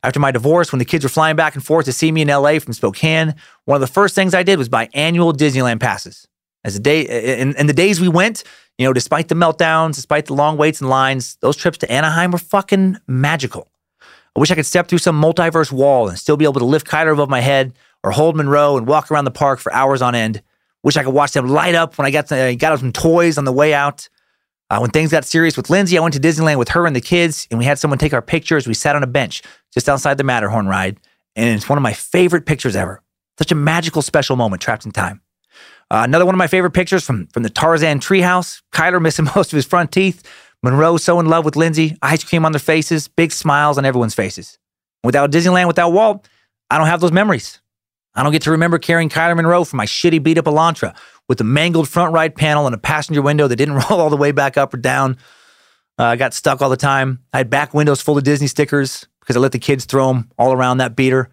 After 0.03 0.19
my 0.19 0.31
divorce, 0.31 0.71
when 0.71 0.79
the 0.79 0.85
kids 0.85 1.03
were 1.03 1.09
flying 1.09 1.35
back 1.35 1.53
and 1.53 1.63
forth 1.63 1.85
to 1.85 1.93
see 1.93 2.11
me 2.11 2.21
in 2.21 2.27
LA 2.27 2.59
from 2.59 2.73
Spokane, 2.73 3.35
one 3.65 3.75
of 3.75 3.81
the 3.81 3.93
first 3.93 4.15
things 4.15 4.33
I 4.33 4.43
did 4.43 4.57
was 4.57 4.69
buy 4.69 4.89
annual 4.93 5.33
Disneyland 5.33 5.79
passes. 5.79 6.27
As 6.63 6.73
the 6.73 6.79
day 6.79 7.39
and, 7.39 7.55
in 7.55 7.67
the 7.67 7.73
days 7.73 8.01
we 8.01 8.07
went, 8.07 8.43
you 8.77 8.85
know, 8.85 8.93
despite 8.93 9.27
the 9.27 9.35
meltdowns, 9.35 9.95
despite 9.95 10.25
the 10.25 10.33
long 10.33 10.57
waits 10.57 10.81
and 10.81 10.89
lines, 10.89 11.37
those 11.41 11.55
trips 11.55 11.77
to 11.79 11.91
Anaheim 11.91 12.31
were 12.31 12.39
fucking 12.39 12.97
magical. 13.07 13.67
I 14.35 14.39
wish 14.39 14.51
I 14.51 14.55
could 14.55 14.65
step 14.65 14.87
through 14.87 14.97
some 14.97 15.21
multiverse 15.21 15.71
wall 15.71 16.09
and 16.09 16.17
still 16.17 16.37
be 16.37 16.45
able 16.45 16.59
to 16.59 16.65
lift 16.65 16.87
Kyler 16.87 17.13
above 17.13 17.29
my 17.29 17.39
head 17.39 17.73
or 18.03 18.11
hold 18.11 18.35
Monroe 18.35 18.77
and 18.77 18.87
walk 18.87 19.11
around 19.11 19.25
the 19.25 19.31
park 19.31 19.59
for 19.59 19.71
hours 19.73 20.01
on 20.01 20.15
end. 20.15 20.41
Wish 20.85 20.97
I 20.97 21.03
could 21.03 21.15
watch 21.15 21.31
them 21.31 21.49
light 21.49 21.73
up 21.73 21.97
when 21.97 22.05
I 22.05 22.11
got 22.11 22.27
to, 22.27 22.55
got 22.55 22.77
some 22.77 22.91
toys 22.91 23.39
on 23.39 23.43
the 23.43 23.51
way 23.51 23.73
out. 23.73 24.07
Uh, 24.69 24.77
when 24.77 24.91
things 24.91 25.09
got 25.09 25.25
serious 25.25 25.57
with 25.57 25.71
Lindsay, 25.71 25.97
I 25.97 26.01
went 26.01 26.13
to 26.13 26.19
Disneyland 26.19 26.59
with 26.59 26.69
her 26.69 26.85
and 26.85 26.95
the 26.95 27.01
kids, 27.01 27.47
and 27.49 27.57
we 27.57 27.65
had 27.65 27.79
someone 27.79 27.97
take 27.97 28.13
our 28.13 28.21
pictures. 28.21 28.67
We 28.67 28.75
sat 28.75 28.95
on 28.95 29.01
a 29.01 29.07
bench 29.07 29.41
just 29.73 29.89
outside 29.89 30.19
the 30.19 30.23
Matterhorn 30.23 30.67
ride, 30.67 30.99
and 31.35 31.49
it's 31.49 31.67
one 31.67 31.79
of 31.79 31.81
my 31.81 31.93
favorite 31.93 32.45
pictures 32.45 32.75
ever. 32.75 33.01
Such 33.39 33.51
a 33.51 33.55
magical, 33.55 34.03
special 34.03 34.35
moment 34.35 34.61
trapped 34.61 34.85
in 34.85 34.91
time. 34.91 35.21
Uh, 35.89 36.03
another 36.05 36.25
one 36.25 36.35
of 36.35 36.39
my 36.39 36.45
favorite 36.45 36.71
pictures 36.71 37.03
from, 37.03 37.27
from 37.27 37.41
the 37.41 37.49
Tarzan 37.49 37.99
treehouse. 37.99 38.61
Kyler 38.71 39.01
missing 39.01 39.25
most 39.35 39.51
of 39.51 39.57
his 39.57 39.65
front 39.65 39.91
teeth. 39.91 40.21
Monroe 40.61 40.97
so 40.97 41.19
in 41.19 41.25
love 41.25 41.45
with 41.45 41.55
Lindsay. 41.55 41.97
Ice 42.03 42.23
cream 42.23 42.45
on 42.45 42.51
their 42.51 42.59
faces. 42.59 43.07
Big 43.07 43.31
smiles 43.31 43.79
on 43.79 43.85
everyone's 43.85 44.13
faces. 44.13 44.59
Without 45.03 45.31
Disneyland, 45.31 45.65
without 45.65 45.93
Walt, 45.93 46.27
I 46.69 46.77
don't 46.77 46.87
have 46.87 47.01
those 47.01 47.11
memories. 47.11 47.59
I 48.15 48.23
don't 48.23 48.31
get 48.31 48.43
to 48.43 48.51
remember 48.51 48.79
carrying 48.79 49.09
Kyler 49.09 49.35
Monroe 49.35 49.65
for 49.65 49.75
my 49.75 49.85
shitty 49.85 50.23
beat 50.23 50.37
up 50.37 50.45
Elantra 50.45 50.95
with 51.27 51.37
the 51.37 51.43
mangled 51.43 51.89
front 51.89 52.13
right 52.13 52.33
panel 52.33 52.65
and 52.65 52.73
a 52.73 52.77
passenger 52.77 53.21
window 53.21 53.47
that 53.47 53.55
didn't 53.55 53.75
roll 53.89 53.99
all 53.99 54.09
the 54.09 54.17
way 54.17 54.31
back 54.31 54.57
up 54.57 54.73
or 54.73 54.77
down. 54.77 55.17
Uh, 55.97 56.03
I 56.03 56.15
got 56.15 56.33
stuck 56.33 56.61
all 56.61 56.69
the 56.69 56.77
time. 56.77 57.19
I 57.33 57.37
had 57.37 57.49
back 57.49 57.73
windows 57.73 58.01
full 58.01 58.17
of 58.17 58.23
Disney 58.23 58.47
stickers 58.47 59.07
because 59.19 59.35
I 59.35 59.39
let 59.39 59.51
the 59.51 59.59
kids 59.59 59.85
throw 59.85 60.07
them 60.07 60.29
all 60.37 60.53
around 60.53 60.77
that 60.77 60.95
beater. 60.95 61.31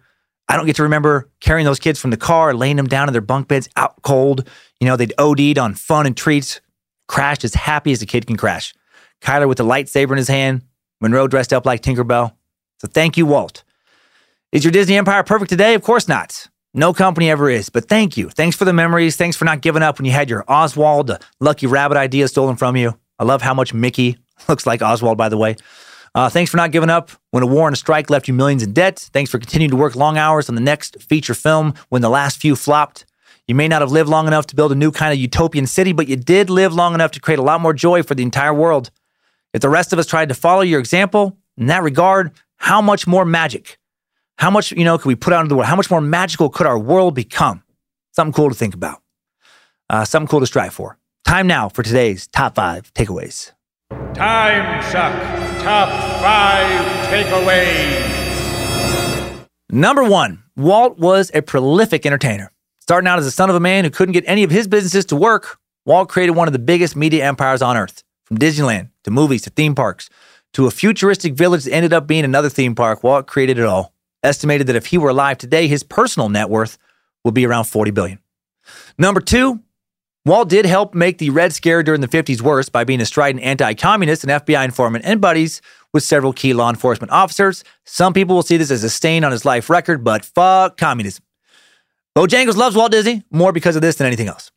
I 0.49 0.57
don't 0.57 0.65
get 0.65 0.75
to 0.77 0.83
remember 0.83 1.29
carrying 1.39 1.65
those 1.65 1.79
kids 1.79 1.99
from 1.99 2.11
the 2.11 2.17
car, 2.17 2.53
laying 2.53 2.75
them 2.75 2.87
down 2.87 3.07
in 3.07 3.13
their 3.13 3.21
bunk 3.21 3.47
beds 3.47 3.69
out 3.75 4.01
cold. 4.01 4.47
You 4.79 4.87
know, 4.87 4.97
they'd 4.97 5.13
OD'd 5.17 5.57
on 5.57 5.73
fun 5.73 6.05
and 6.05 6.15
treats, 6.15 6.59
crashed 7.07 7.43
as 7.43 7.53
happy 7.53 7.91
as 7.91 8.01
a 8.01 8.05
kid 8.05 8.27
can 8.27 8.35
crash. 8.35 8.73
Kyler 9.21 9.47
with 9.47 9.59
a 9.59 9.63
lightsaber 9.63 10.11
in 10.11 10.17
his 10.17 10.27
hand, 10.27 10.63
Monroe 10.99 11.27
dressed 11.27 11.53
up 11.53 11.65
like 11.65 11.81
Tinkerbell. 11.81 12.33
So 12.79 12.87
thank 12.89 13.17
you, 13.17 13.25
Walt. 13.25 13.63
Is 14.51 14.63
your 14.63 14.71
Disney 14.71 14.97
Empire 14.97 15.23
perfect 15.23 15.49
today? 15.49 15.73
Of 15.73 15.81
course 15.81 16.07
not. 16.07 16.47
No 16.75 16.91
company 16.91 17.29
ever 17.29 17.51
is, 17.51 17.69
but 17.69 17.87
thank 17.87 18.17
you. 18.17 18.29
Thanks 18.29 18.57
for 18.57 18.65
the 18.65 18.73
memories. 18.73 19.15
Thanks 19.15 19.37
for 19.37 19.45
not 19.45 19.61
giving 19.61 19.83
up 19.83 19.99
when 19.99 20.05
you 20.05 20.11
had 20.11 20.27
your 20.27 20.43
Oswald, 20.47 21.05
the 21.05 21.19
lucky 21.39 21.67
rabbit 21.67 21.97
idea 21.97 22.27
stolen 22.27 22.55
from 22.55 22.75
you. 22.75 22.97
I 23.19 23.25
love 23.25 23.43
how 23.43 23.53
much 23.53 23.75
Mickey 23.75 24.17
looks 24.49 24.65
like 24.65 24.81
Oswald, 24.81 25.15
by 25.15 25.29
the 25.29 25.37
way. 25.37 25.55
Uh, 26.15 26.29
thanks 26.29 26.49
for 26.49 26.57
not 26.57 26.71
giving 26.71 26.89
up 26.89 27.11
when 27.29 27.43
a 27.43 27.47
war 27.47 27.67
and 27.67 27.75
a 27.75 27.77
strike 27.77 28.09
left 28.09 28.27
you 28.27 28.33
millions 28.33 28.63
in 28.63 28.73
debt. 28.73 29.07
Thanks 29.13 29.29
for 29.29 29.37
continuing 29.37 29.69
to 29.69 29.77
work 29.77 29.95
long 29.95 30.17
hours 30.17 30.49
on 30.49 30.55
the 30.55 30.61
next 30.61 30.99
feature 30.99 31.35
film 31.35 31.75
when 31.89 32.01
the 32.01 32.09
last 32.09 32.39
few 32.39 32.55
flopped. 32.55 33.05
You 33.47 33.53
may 33.53 33.67
not 33.67 33.81
have 33.81 33.91
lived 33.91 34.09
long 34.09 34.25
enough 34.25 34.47
to 34.47 34.55
build 34.55 34.71
a 34.71 34.75
new 34.75 34.91
kind 34.91 35.13
of 35.13 35.19
utopian 35.19 35.67
city, 35.67 35.91
but 35.91 36.07
you 36.07 36.15
did 36.15 36.49
live 36.49 36.73
long 36.73 36.95
enough 36.95 37.11
to 37.11 37.19
create 37.19 37.39
a 37.39 37.43
lot 37.43 37.61
more 37.61 37.73
joy 37.73 38.01
for 38.01 38.15
the 38.15 38.23
entire 38.23 38.53
world. 38.53 38.89
If 39.53 39.61
the 39.61 39.69
rest 39.69 39.93
of 39.93 39.99
us 39.99 40.07
tried 40.07 40.29
to 40.29 40.35
follow 40.35 40.61
your 40.61 40.79
example 40.79 41.37
in 41.55 41.67
that 41.67 41.83
regard, 41.83 42.31
how 42.57 42.81
much 42.81 43.05
more 43.05 43.25
magic 43.25 43.77
how 44.43 44.51
much, 44.51 44.73
you 44.73 44.83
know, 44.83 44.97
could 44.97 45.07
we 45.07 45.15
put 45.15 45.31
out 45.31 45.39
into 45.39 45.47
the 45.47 45.55
world? 45.55 45.67
How 45.67 45.77
much 45.77 45.89
more 45.89 46.01
magical 46.01 46.49
could 46.49 46.67
our 46.67 46.77
world 46.77 47.15
become? 47.15 47.63
Something 48.11 48.33
cool 48.33 48.49
to 48.49 48.55
think 48.55 48.73
about. 48.73 49.01
Uh, 49.89 50.03
something 50.03 50.27
cool 50.27 50.41
to 50.41 50.45
strive 50.45 50.73
for. 50.73 50.97
Time 51.23 51.47
now 51.47 51.69
for 51.69 51.81
today's 51.81 52.27
top 52.27 52.55
five 52.55 52.93
takeaways. 52.93 53.53
Time 54.13 54.83
suck. 54.83 55.13
Top 55.63 55.87
five 56.21 56.85
takeaways. 57.07 58.27
Number 59.69 60.03
one, 60.03 60.43
Walt 60.57 60.99
was 60.99 61.31
a 61.33 61.41
prolific 61.41 62.05
entertainer. 62.05 62.51
Starting 62.81 63.07
out 63.07 63.19
as 63.19 63.23
the 63.23 63.31
son 63.31 63.49
of 63.49 63.55
a 63.55 63.61
man 63.61 63.85
who 63.85 63.89
couldn't 63.89 64.11
get 64.11 64.25
any 64.27 64.43
of 64.43 64.51
his 64.51 64.67
businesses 64.67 65.05
to 65.05 65.15
work, 65.15 65.57
Walt 65.85 66.09
created 66.09 66.33
one 66.33 66.49
of 66.49 66.51
the 66.51 66.59
biggest 66.59 66.97
media 66.97 67.25
empires 67.25 67.61
on 67.61 67.77
earth. 67.77 68.03
From 68.25 68.39
Disneyland 68.39 68.89
to 69.05 69.11
movies 69.11 69.43
to 69.43 69.51
theme 69.51 69.73
parks 69.73 70.09
to 70.51 70.67
a 70.67 70.71
futuristic 70.71 71.33
village 71.33 71.63
that 71.63 71.73
ended 71.73 71.93
up 71.93 72.07
being 72.07 72.25
another 72.25 72.49
theme 72.49 72.75
park, 72.75 73.05
Walt 73.05 73.25
created 73.25 73.57
it 73.57 73.65
all 73.65 73.92
estimated 74.23 74.67
that 74.67 74.75
if 74.75 74.87
he 74.87 74.97
were 74.97 75.09
alive 75.09 75.37
today, 75.37 75.67
his 75.67 75.83
personal 75.83 76.29
net 76.29 76.49
worth 76.49 76.77
would 77.23 77.33
be 77.33 77.45
around 77.45 77.65
40 77.65 77.91
billion. 77.91 78.19
Number 78.97 79.21
two, 79.21 79.61
Walt 80.25 80.47
did 80.47 80.65
help 80.65 80.93
make 80.93 81.17
the 81.17 81.29
Red 81.31 81.51
Scare 81.51 81.83
during 81.83 81.99
the 81.99 82.07
50s 82.07 82.41
worse 82.41 82.69
by 82.69 82.85
being 82.85 83.01
a 83.01 83.05
strident 83.05 83.43
anti-communist 83.43 84.23
and 84.23 84.31
FBI 84.31 84.63
informant 84.63 85.03
and 85.05 85.19
buddies 85.19 85.61
with 85.91 86.03
several 86.03 86.31
key 86.31 86.53
law 86.53 86.69
enforcement 86.69 87.11
officers. 87.11 87.63
Some 87.85 88.13
people 88.13 88.35
will 88.35 88.43
see 88.43 88.55
this 88.55 88.71
as 88.71 88.85
a 88.85 88.89
stain 88.89 89.25
on 89.25 89.33
his 89.33 89.43
life 89.43 89.69
record, 89.69 90.03
but 90.03 90.23
fuck 90.23 90.77
communism. 90.77 91.25
Bojangles 92.17 92.55
loves 92.55 92.75
Walt 92.75 92.91
Disney 92.91 93.23
more 93.31 93.51
because 93.51 93.75
of 93.75 93.81
this 93.81 93.97
than 93.97 94.07
anything 94.07 94.29
else. 94.29 94.49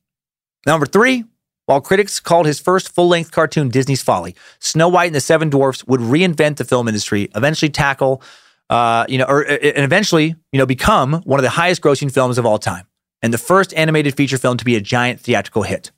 Number 0.67 0.87
three, 0.87 1.25
while 1.65 1.81
critics 1.81 2.21
called 2.21 2.47
his 2.47 2.61
first 2.61 2.95
full 2.95 3.09
length 3.09 3.33
cartoon 3.33 3.69
Disney's 3.69 4.03
Folly, 4.03 4.37
Snow 4.61 4.89
White 4.89 5.07
and 5.07 5.15
the 5.17 5.21
Seven 5.21 5.51
Dwarfs 5.51 5.85
would 5.87 6.01
reinvent 6.01 6.57
the 6.57 6.65
film 6.65 6.87
industry, 6.87 7.29
eventually 7.35 7.71
tackle 7.71 8.23
uh, 8.71 9.05
you 9.09 9.19
know, 9.19 9.25
or 9.27 9.43
and 9.43 9.85
eventually, 9.85 10.35
you 10.53 10.59
know, 10.59 10.67
become 10.67 11.15
one 11.25 11.39
of 11.39 11.45
the 11.45 11.51
highest 11.51 11.83
grossing 11.83 12.13
films 12.13 12.39
of 12.39 12.47
all 12.47 12.59
time 12.59 12.87
and 13.23 13.33
the 13.33 13.39
first 13.39 13.75
animated 13.75 14.17
feature 14.17 14.39
film 14.39 14.57
to 14.57 14.65
be 14.65 14.77
a 14.77 14.81
giant 14.81 15.21
theatrical 15.21 15.63
hit. 15.63 15.91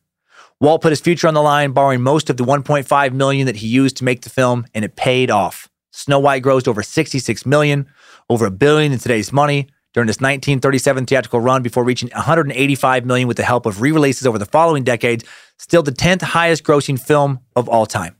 Walt 0.60 0.82
put 0.82 0.90
his 0.90 1.00
future 1.00 1.28
on 1.28 1.34
the 1.34 1.42
line, 1.42 1.72
borrowing 1.72 2.02
most 2.02 2.30
of 2.30 2.36
the 2.36 2.44
1.5 2.44 3.12
million 3.12 3.46
that 3.46 3.56
he 3.56 3.68
used 3.68 3.96
to 3.98 4.04
make 4.04 4.22
the 4.22 4.30
film, 4.30 4.66
and 4.74 4.84
it 4.84 4.96
paid 4.96 5.30
off. 5.30 5.68
Snow 5.92 6.18
White 6.18 6.42
grossed 6.42 6.66
over 6.66 6.82
66 6.82 7.46
million, 7.46 7.86
over 8.28 8.46
a 8.46 8.50
billion 8.50 8.92
in 8.92 8.98
today's 8.98 9.32
money. 9.32 9.68
during 9.94 10.06
this 10.06 10.16
1937 10.16 11.06
theatrical 11.06 11.40
run 11.40 11.62
before 11.62 11.82
reaching 11.82 12.10
185 12.10 13.06
million 13.06 13.26
with 13.26 13.36
the 13.36 13.42
help 13.42 13.66
of 13.66 13.80
re-releases 13.80 14.26
over 14.26 14.38
the 14.38 14.46
following 14.46 14.84
decades, 14.84 15.24
still 15.58 15.82
the 15.82 15.92
10th 15.92 16.22
highest 16.22 16.62
grossing 16.62 17.00
film 17.00 17.40
of 17.56 17.68
all 17.68 17.86
time. 17.86 18.14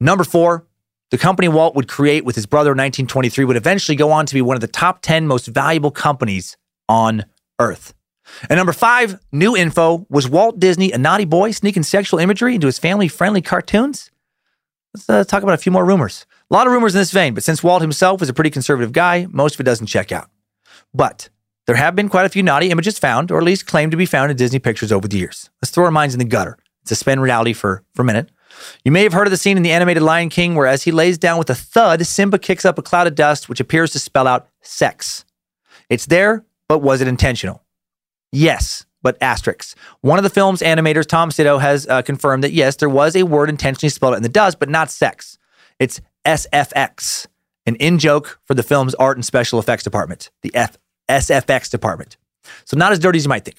Number 0.00 0.24
4, 0.24 0.66
the 1.10 1.18
company 1.18 1.48
Walt 1.48 1.74
would 1.74 1.88
create 1.88 2.24
with 2.24 2.34
his 2.34 2.46
brother 2.46 2.70
in 2.70 2.78
1923 2.78 3.44
would 3.44 3.56
eventually 3.56 3.96
go 3.96 4.10
on 4.10 4.26
to 4.26 4.34
be 4.34 4.42
one 4.42 4.56
of 4.56 4.60
the 4.60 4.66
top 4.66 5.00
10 5.02 5.26
most 5.26 5.46
valuable 5.46 5.90
companies 5.90 6.56
on 6.88 7.24
earth. 7.60 7.94
And 8.48 8.56
number 8.56 8.72
five, 8.72 9.20
new 9.32 9.56
info 9.56 10.06
was 10.08 10.28
Walt 10.28 10.58
Disney 10.58 10.92
a 10.92 10.98
naughty 10.98 11.24
boy 11.24 11.50
sneaking 11.50 11.82
sexual 11.82 12.18
imagery 12.18 12.54
into 12.54 12.66
his 12.66 12.78
family 12.78 13.08
friendly 13.08 13.42
cartoons? 13.42 14.10
Let's 14.94 15.10
uh, 15.10 15.24
talk 15.24 15.42
about 15.42 15.54
a 15.54 15.58
few 15.58 15.72
more 15.72 15.84
rumors. 15.84 16.24
A 16.50 16.54
lot 16.54 16.66
of 16.66 16.72
rumors 16.72 16.94
in 16.94 17.00
this 17.00 17.10
vein, 17.10 17.34
but 17.34 17.44
since 17.44 17.62
Walt 17.62 17.82
himself 17.82 18.20
was 18.20 18.28
a 18.28 18.34
pretty 18.34 18.50
conservative 18.50 18.92
guy, 18.92 19.26
most 19.30 19.54
of 19.54 19.60
it 19.60 19.64
doesn't 19.64 19.86
check 19.86 20.12
out. 20.12 20.30
But 20.92 21.28
there 21.66 21.76
have 21.76 21.96
been 21.96 22.08
quite 22.08 22.26
a 22.26 22.28
few 22.28 22.42
naughty 22.42 22.70
images 22.70 22.98
found, 22.98 23.30
or 23.30 23.38
at 23.38 23.44
least 23.44 23.66
claimed 23.66 23.90
to 23.92 23.96
be 23.96 24.06
found 24.06 24.30
in 24.30 24.36
Disney 24.36 24.58
pictures 24.58 24.92
over 24.92 25.08
the 25.08 25.16
years. 25.16 25.50
Let's 25.60 25.70
throw 25.70 25.84
our 25.84 25.90
minds 25.90 26.14
in 26.14 26.18
the 26.18 26.24
gutter. 26.24 26.58
Suspend 26.84 27.22
reality 27.22 27.54
for, 27.54 27.82
for 27.94 28.02
a 28.02 28.04
minute. 28.04 28.30
You 28.84 28.92
may 28.92 29.02
have 29.02 29.12
heard 29.12 29.26
of 29.26 29.30
the 29.30 29.36
scene 29.36 29.56
in 29.56 29.62
the 29.62 29.72
animated 29.72 30.02
Lion 30.02 30.28
King 30.28 30.54
where, 30.54 30.66
as 30.66 30.84
he 30.84 30.92
lays 30.92 31.18
down 31.18 31.38
with 31.38 31.50
a 31.50 31.54
thud, 31.54 32.04
Simba 32.06 32.38
kicks 32.38 32.64
up 32.64 32.78
a 32.78 32.82
cloud 32.82 33.06
of 33.06 33.14
dust, 33.14 33.48
which 33.48 33.60
appears 33.60 33.92
to 33.92 33.98
spell 33.98 34.26
out 34.26 34.48
sex. 34.62 35.24
It's 35.88 36.06
there, 36.06 36.44
but 36.68 36.78
was 36.78 37.00
it 37.00 37.08
intentional? 37.08 37.62
Yes, 38.32 38.86
but 39.02 39.16
asterisks. 39.20 39.74
One 40.00 40.18
of 40.18 40.22
the 40.24 40.30
film's 40.30 40.60
animators, 40.60 41.06
Tom 41.06 41.30
Sito, 41.30 41.60
has 41.60 41.86
uh, 41.86 42.02
confirmed 42.02 42.42
that 42.42 42.52
yes, 42.52 42.76
there 42.76 42.88
was 42.88 43.14
a 43.14 43.22
word 43.22 43.48
intentionally 43.48 43.90
spelled 43.90 44.14
out 44.14 44.16
in 44.18 44.22
the 44.22 44.28
dust, 44.28 44.58
but 44.58 44.68
not 44.68 44.90
sex. 44.90 45.38
It's 45.78 46.00
SFX, 46.24 47.26
an 47.66 47.76
in 47.76 47.98
joke 47.98 48.40
for 48.44 48.54
the 48.54 48.62
film's 48.62 48.94
art 48.96 49.16
and 49.16 49.24
special 49.24 49.58
effects 49.58 49.84
department, 49.84 50.30
the 50.42 50.54
F- 50.54 50.78
SFX 51.08 51.70
department. 51.70 52.16
So 52.64 52.76
not 52.76 52.92
as 52.92 52.98
dirty 52.98 53.18
as 53.18 53.24
you 53.24 53.28
might 53.28 53.44
think. 53.44 53.58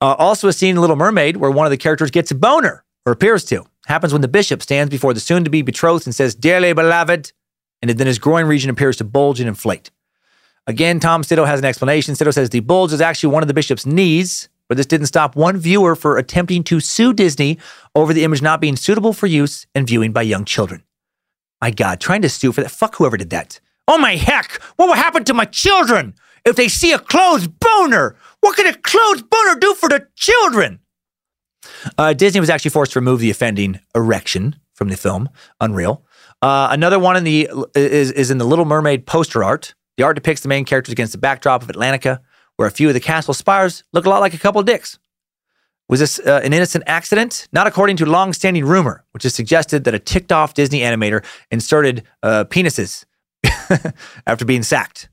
Uh, 0.00 0.14
also, 0.18 0.48
a 0.48 0.52
scene 0.52 0.76
in 0.76 0.80
Little 0.80 0.96
Mermaid 0.96 1.36
where 1.36 1.50
one 1.50 1.66
of 1.66 1.70
the 1.70 1.76
characters 1.76 2.10
gets 2.10 2.30
a 2.30 2.34
boner, 2.34 2.84
or 3.06 3.12
appears 3.12 3.44
to. 3.46 3.64
Happens 3.86 4.12
when 4.12 4.22
the 4.22 4.28
bishop 4.28 4.62
stands 4.62 4.90
before 4.90 5.12
the 5.12 5.20
soon 5.20 5.44
to 5.44 5.50
be 5.50 5.62
betrothed 5.62 6.06
and 6.06 6.14
says, 6.14 6.34
Dearly 6.34 6.72
beloved, 6.72 7.32
and 7.80 7.90
then 7.90 8.06
his 8.06 8.18
groin 8.18 8.46
region 8.46 8.70
appears 8.70 8.96
to 8.98 9.04
bulge 9.04 9.40
and 9.40 9.48
inflate. 9.48 9.90
Again, 10.66 11.00
Tom 11.00 11.22
Sito 11.22 11.46
has 11.46 11.58
an 11.58 11.64
explanation. 11.64 12.14
Sito 12.14 12.32
says 12.32 12.50
the 12.50 12.60
bulge 12.60 12.92
is 12.92 13.00
actually 13.00 13.32
one 13.32 13.42
of 13.42 13.48
the 13.48 13.54
bishop's 13.54 13.84
knees, 13.84 14.48
but 14.68 14.76
this 14.76 14.86
didn't 14.86 15.08
stop 15.08 15.34
one 15.34 15.56
viewer 15.56 15.96
for 15.96 16.16
attempting 16.16 16.62
to 16.64 16.78
sue 16.78 17.12
Disney 17.12 17.58
over 17.96 18.12
the 18.12 18.22
image 18.22 18.40
not 18.40 18.60
being 18.60 18.76
suitable 18.76 19.12
for 19.12 19.26
use 19.26 19.66
and 19.74 19.86
viewing 19.86 20.12
by 20.12 20.22
young 20.22 20.44
children. 20.44 20.84
My 21.60 21.72
God, 21.72 22.00
trying 22.00 22.22
to 22.22 22.28
sue 22.28 22.52
for 22.52 22.60
that. 22.62 22.70
Fuck 22.70 22.96
whoever 22.96 23.16
did 23.16 23.30
that. 23.30 23.60
Oh 23.88 23.98
my 23.98 24.14
heck, 24.14 24.62
what 24.76 24.86
will 24.86 24.94
happen 24.94 25.24
to 25.24 25.34
my 25.34 25.44
children 25.44 26.14
if 26.44 26.54
they 26.54 26.68
see 26.68 26.92
a 26.92 26.98
closed 26.98 27.58
boner? 27.58 28.16
What 28.40 28.56
can 28.56 28.66
a 28.66 28.74
closed 28.74 29.28
boner 29.28 29.58
do 29.58 29.74
for 29.74 29.88
the 29.88 30.06
children? 30.14 30.78
Uh, 31.98 32.12
Disney 32.12 32.40
was 32.40 32.50
actually 32.50 32.70
forced 32.70 32.92
to 32.92 33.00
remove 33.00 33.20
the 33.20 33.30
offending 33.30 33.80
erection 33.94 34.56
from 34.74 34.88
the 34.88 34.96
film. 34.96 35.28
Unreal. 35.60 36.04
Uh, 36.40 36.68
another 36.70 36.98
one 36.98 37.16
in 37.16 37.24
the 37.24 37.48
is, 37.74 38.10
is 38.12 38.30
in 38.30 38.38
the 38.38 38.44
Little 38.44 38.64
Mermaid 38.64 39.06
poster 39.06 39.44
art. 39.44 39.74
The 39.96 40.04
art 40.04 40.16
depicts 40.16 40.40
the 40.40 40.48
main 40.48 40.64
characters 40.64 40.92
against 40.92 41.12
the 41.12 41.18
backdrop 41.18 41.62
of 41.62 41.68
Atlantica, 41.68 42.20
where 42.56 42.66
a 42.66 42.70
few 42.70 42.88
of 42.88 42.94
the 42.94 43.00
castle 43.00 43.34
spires 43.34 43.84
look 43.92 44.06
a 44.06 44.08
lot 44.08 44.20
like 44.20 44.34
a 44.34 44.38
couple 44.38 44.60
of 44.60 44.66
dicks. 44.66 44.98
Was 45.88 46.00
this 46.00 46.18
uh, 46.20 46.40
an 46.42 46.52
innocent 46.52 46.84
accident? 46.86 47.48
Not 47.52 47.66
according 47.66 47.96
to 47.98 48.06
long-standing 48.06 48.64
rumor, 48.64 49.04
which 49.12 49.24
has 49.24 49.34
suggested 49.34 49.84
that 49.84 49.94
a 49.94 49.98
ticked-off 49.98 50.54
Disney 50.54 50.80
animator 50.80 51.24
inserted 51.50 52.04
uh, 52.22 52.44
penises 52.44 53.04
after 54.26 54.44
being 54.44 54.62
sacked. 54.62 55.10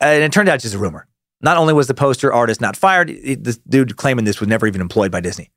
And 0.00 0.22
it 0.22 0.32
turned 0.32 0.48
out 0.48 0.60
just 0.60 0.74
a 0.74 0.78
rumor. 0.78 1.06
Not 1.40 1.56
only 1.56 1.72
was 1.72 1.86
the 1.86 1.94
poster 1.94 2.32
artist 2.32 2.60
not 2.60 2.76
fired, 2.76 3.08
the 3.08 3.58
dude 3.68 3.96
claiming 3.96 4.24
this 4.24 4.40
was 4.40 4.48
never 4.48 4.66
even 4.66 4.80
employed 4.80 5.12
by 5.12 5.20
Disney. 5.20 5.50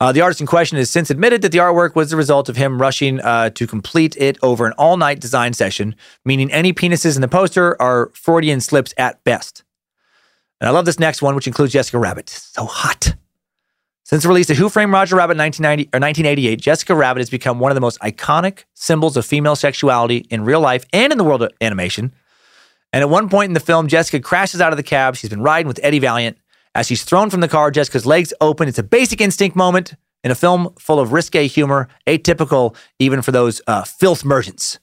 Uh, 0.00 0.10
the 0.12 0.20
artist 0.20 0.40
in 0.40 0.46
question 0.46 0.78
has 0.78 0.90
since 0.90 1.10
admitted 1.10 1.42
that 1.42 1.52
the 1.52 1.58
artwork 1.58 1.94
was 1.94 2.10
the 2.10 2.16
result 2.16 2.48
of 2.48 2.56
him 2.56 2.80
rushing 2.80 3.20
uh, 3.20 3.50
to 3.50 3.66
complete 3.66 4.16
it 4.16 4.36
over 4.42 4.66
an 4.66 4.72
all 4.78 4.96
night 4.96 5.20
design 5.20 5.52
session, 5.52 5.94
meaning 6.24 6.50
any 6.52 6.72
penises 6.72 7.14
in 7.14 7.22
the 7.22 7.28
poster 7.28 7.80
are 7.80 8.10
Freudian 8.14 8.60
slips 8.60 8.92
at 8.98 9.22
best. 9.24 9.62
And 10.60 10.68
I 10.68 10.72
love 10.72 10.86
this 10.86 10.98
next 10.98 11.22
one, 11.22 11.34
which 11.36 11.46
includes 11.46 11.72
Jessica 11.72 11.98
Rabbit. 11.98 12.28
So 12.28 12.64
hot. 12.64 13.14
Since 14.02 14.22
the 14.22 14.28
release 14.28 14.48
of 14.48 14.56
Who 14.56 14.70
Framed 14.70 14.92
Roger 14.92 15.16
Rabbit 15.16 15.32
in 15.32 15.38
1990, 15.38 15.90
or 15.92 16.00
1988, 16.00 16.60
Jessica 16.60 16.94
Rabbit 16.94 17.20
has 17.20 17.30
become 17.30 17.60
one 17.60 17.70
of 17.70 17.74
the 17.74 17.80
most 17.82 18.00
iconic 18.00 18.64
symbols 18.74 19.16
of 19.16 19.26
female 19.26 19.54
sexuality 19.54 20.26
in 20.30 20.44
real 20.44 20.60
life 20.60 20.86
and 20.92 21.12
in 21.12 21.18
the 21.18 21.24
world 21.24 21.42
of 21.42 21.52
animation. 21.60 22.12
And 22.92 23.02
at 23.02 23.10
one 23.10 23.28
point 23.28 23.50
in 23.50 23.54
the 23.54 23.60
film, 23.60 23.88
Jessica 23.88 24.20
crashes 24.20 24.60
out 24.60 24.72
of 24.72 24.76
the 24.76 24.82
cab. 24.82 25.16
She's 25.16 25.30
been 25.30 25.42
riding 25.42 25.68
with 25.68 25.80
Eddie 25.82 25.98
Valiant. 25.98 26.38
As 26.74 26.86
she's 26.86 27.04
thrown 27.04 27.30
from 27.30 27.40
the 27.40 27.48
car, 27.48 27.70
Jessica's 27.70 28.06
legs 28.06 28.32
open. 28.40 28.68
It's 28.68 28.78
a 28.78 28.82
basic 28.82 29.20
instinct 29.20 29.56
moment 29.56 29.94
in 30.24 30.30
a 30.30 30.34
film 30.34 30.74
full 30.78 31.00
of 31.00 31.12
risque 31.12 31.46
humor, 31.46 31.88
atypical 32.06 32.76
even 32.98 33.22
for 33.22 33.32
those 33.32 33.60
uh, 33.66 33.84
filth 33.84 34.24
merchants. 34.24 34.78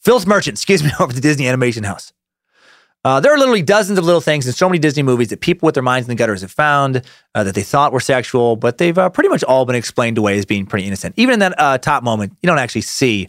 Filth 0.00 0.26
merchants, 0.26 0.60
excuse 0.62 0.82
me, 0.82 0.90
over 1.00 1.12
the 1.12 1.20
Disney 1.20 1.48
Animation 1.48 1.84
House. 1.84 2.12
Uh, 3.04 3.20
there 3.20 3.32
are 3.32 3.38
literally 3.38 3.62
dozens 3.62 3.98
of 3.98 4.04
little 4.04 4.20
things 4.20 4.46
in 4.46 4.52
so 4.52 4.68
many 4.68 4.78
Disney 4.78 5.02
movies 5.02 5.28
that 5.28 5.40
people 5.40 5.66
with 5.66 5.74
their 5.74 5.82
minds 5.82 6.08
in 6.08 6.10
the 6.10 6.18
gutters 6.18 6.40
have 6.40 6.50
found 6.50 7.02
uh, 7.34 7.44
that 7.44 7.54
they 7.54 7.62
thought 7.62 7.92
were 7.92 8.00
sexual, 8.00 8.56
but 8.56 8.78
they've 8.78 8.98
uh, 8.98 9.08
pretty 9.08 9.28
much 9.28 9.44
all 9.44 9.64
been 9.64 9.76
explained 9.76 10.18
away 10.18 10.36
as 10.36 10.44
being 10.44 10.66
pretty 10.66 10.86
innocent. 10.86 11.14
Even 11.16 11.34
in 11.34 11.38
that 11.38 11.54
uh, 11.58 11.78
top 11.78 12.02
moment, 12.02 12.36
you 12.42 12.48
don't 12.48 12.58
actually 12.58 12.80
see 12.80 13.28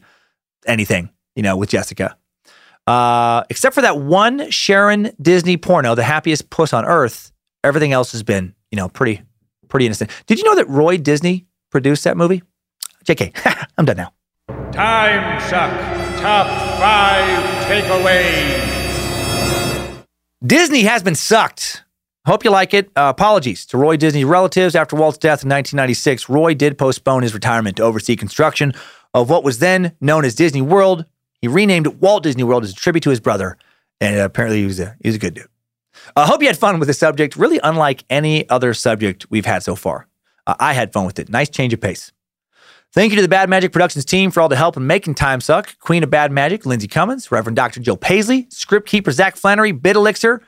anything, 0.66 1.10
you 1.36 1.44
know, 1.44 1.56
with 1.56 1.70
Jessica. 1.70 2.18
Uh, 2.90 3.44
except 3.52 3.76
for 3.76 3.82
that 3.82 4.00
one 4.00 4.50
Sharon 4.50 5.12
Disney 5.22 5.58
porno, 5.58 5.94
The 5.94 6.04
Happiest 6.04 6.50
Puss 6.50 6.74
on 6.74 6.86
Earth, 6.86 7.32
everything 7.64 7.94
else 7.94 8.14
has 8.14 8.24
been, 8.24 8.56
you 8.72 8.78
know, 8.78 8.90
pretty, 8.90 9.22
pretty 9.68 9.86
innocent. 9.86 10.10
Did 10.26 10.40
you 10.40 10.44
know 10.46 10.56
that 10.56 10.68
Roy 10.68 10.98
Disney 10.98 11.46
produced 11.70 12.04
that 12.06 12.18
movie? 12.18 12.42
JK, 13.06 13.68
I'm 13.78 13.86
done 13.86 13.98
now. 13.98 14.12
Time 14.72 15.40
suck. 15.42 15.70
Top 16.20 16.48
five 16.80 17.44
takeaways. 17.66 18.80
Disney 20.44 20.82
has 20.82 21.04
been 21.04 21.14
sucked. 21.14 21.84
Hope 22.26 22.44
you 22.44 22.50
like 22.50 22.74
it. 22.74 22.88
Uh, 22.96 23.14
apologies 23.16 23.68
to 23.68 23.78
Roy 23.78 23.98
Disney's 23.98 24.26
relatives. 24.26 24.74
After 24.74 24.96
Walt's 24.96 25.20
death 25.20 25.44
in 25.44 25.50
1996, 25.50 26.28
Roy 26.28 26.56
did 26.56 26.76
postpone 26.80 27.22
his 27.22 27.36
retirement 27.36 27.78
to 27.78 27.84
oversee 27.84 28.16
construction 28.16 28.74
of 29.14 29.30
what 29.30 29.44
was 29.44 29.60
then 29.60 29.96
known 30.02 30.26
as 30.26 30.34
Disney 30.34 30.64
World. 30.64 31.06
He 31.42 31.48
renamed 31.48 31.88
Walt 31.88 32.24
Disney 32.24 32.44
World 32.44 32.64
as 32.64 32.72
a 32.72 32.76
tribute 32.76 33.04
to 33.04 33.10
his 33.10 33.20
brother, 33.20 33.58
and 34.02 34.20
apparently 34.20 34.60
he 34.60 34.66
was 34.66 34.80
a, 34.80 34.96
he 35.02 35.10
was 35.10 35.16
a 35.16 35.20
good 35.20 35.34
dude. 35.34 35.48
I 36.16 36.26
hope 36.26 36.42
you 36.42 36.48
had 36.48 36.58
fun 36.58 36.80
with 36.80 36.88
the 36.88 36.94
subject, 36.94 37.36
really 37.36 37.60
unlike 37.64 38.04
any 38.10 38.50
other 38.50 38.74
subject 38.74 39.28
we've 39.30 39.46
had 39.46 39.64
so 39.64 39.76
far. 39.76 40.08
Uh, 40.48 40.56
I 40.60 40.74
had 40.74 40.94
fun 40.94 41.06
with 41.06 41.20
it. 41.20 41.30
Nice 41.30 41.50
change 41.50 41.74
of 41.74 41.82
pace. 41.82 42.12
Thank 42.92 43.12
you 43.12 43.18
to 43.18 43.22
the 43.22 43.28
Bad 43.28 43.50
Magic 43.50 43.72
Productions 43.72 44.04
team 44.04 44.32
for 44.32 44.42
all 44.42 44.50
the 44.50 44.56
help 44.56 44.76
in 44.76 44.88
making 44.88 45.14
Time 45.14 45.42
Suck. 45.42 45.78
Queen 45.80 46.04
of 46.04 46.10
Bad 46.10 46.32
Magic, 46.32 46.66
Lindsay 46.66 46.88
Cummins, 46.88 47.32
Reverend 47.32 47.56
Dr. 47.56 47.80
Joe 47.82 47.96
Paisley, 47.96 48.48
Script 48.50 48.88
Keeper 48.88 49.12
Zach 49.12 49.36
Flannery, 49.36 49.72
Bit 49.72 49.96
Elixir, 49.96 50.42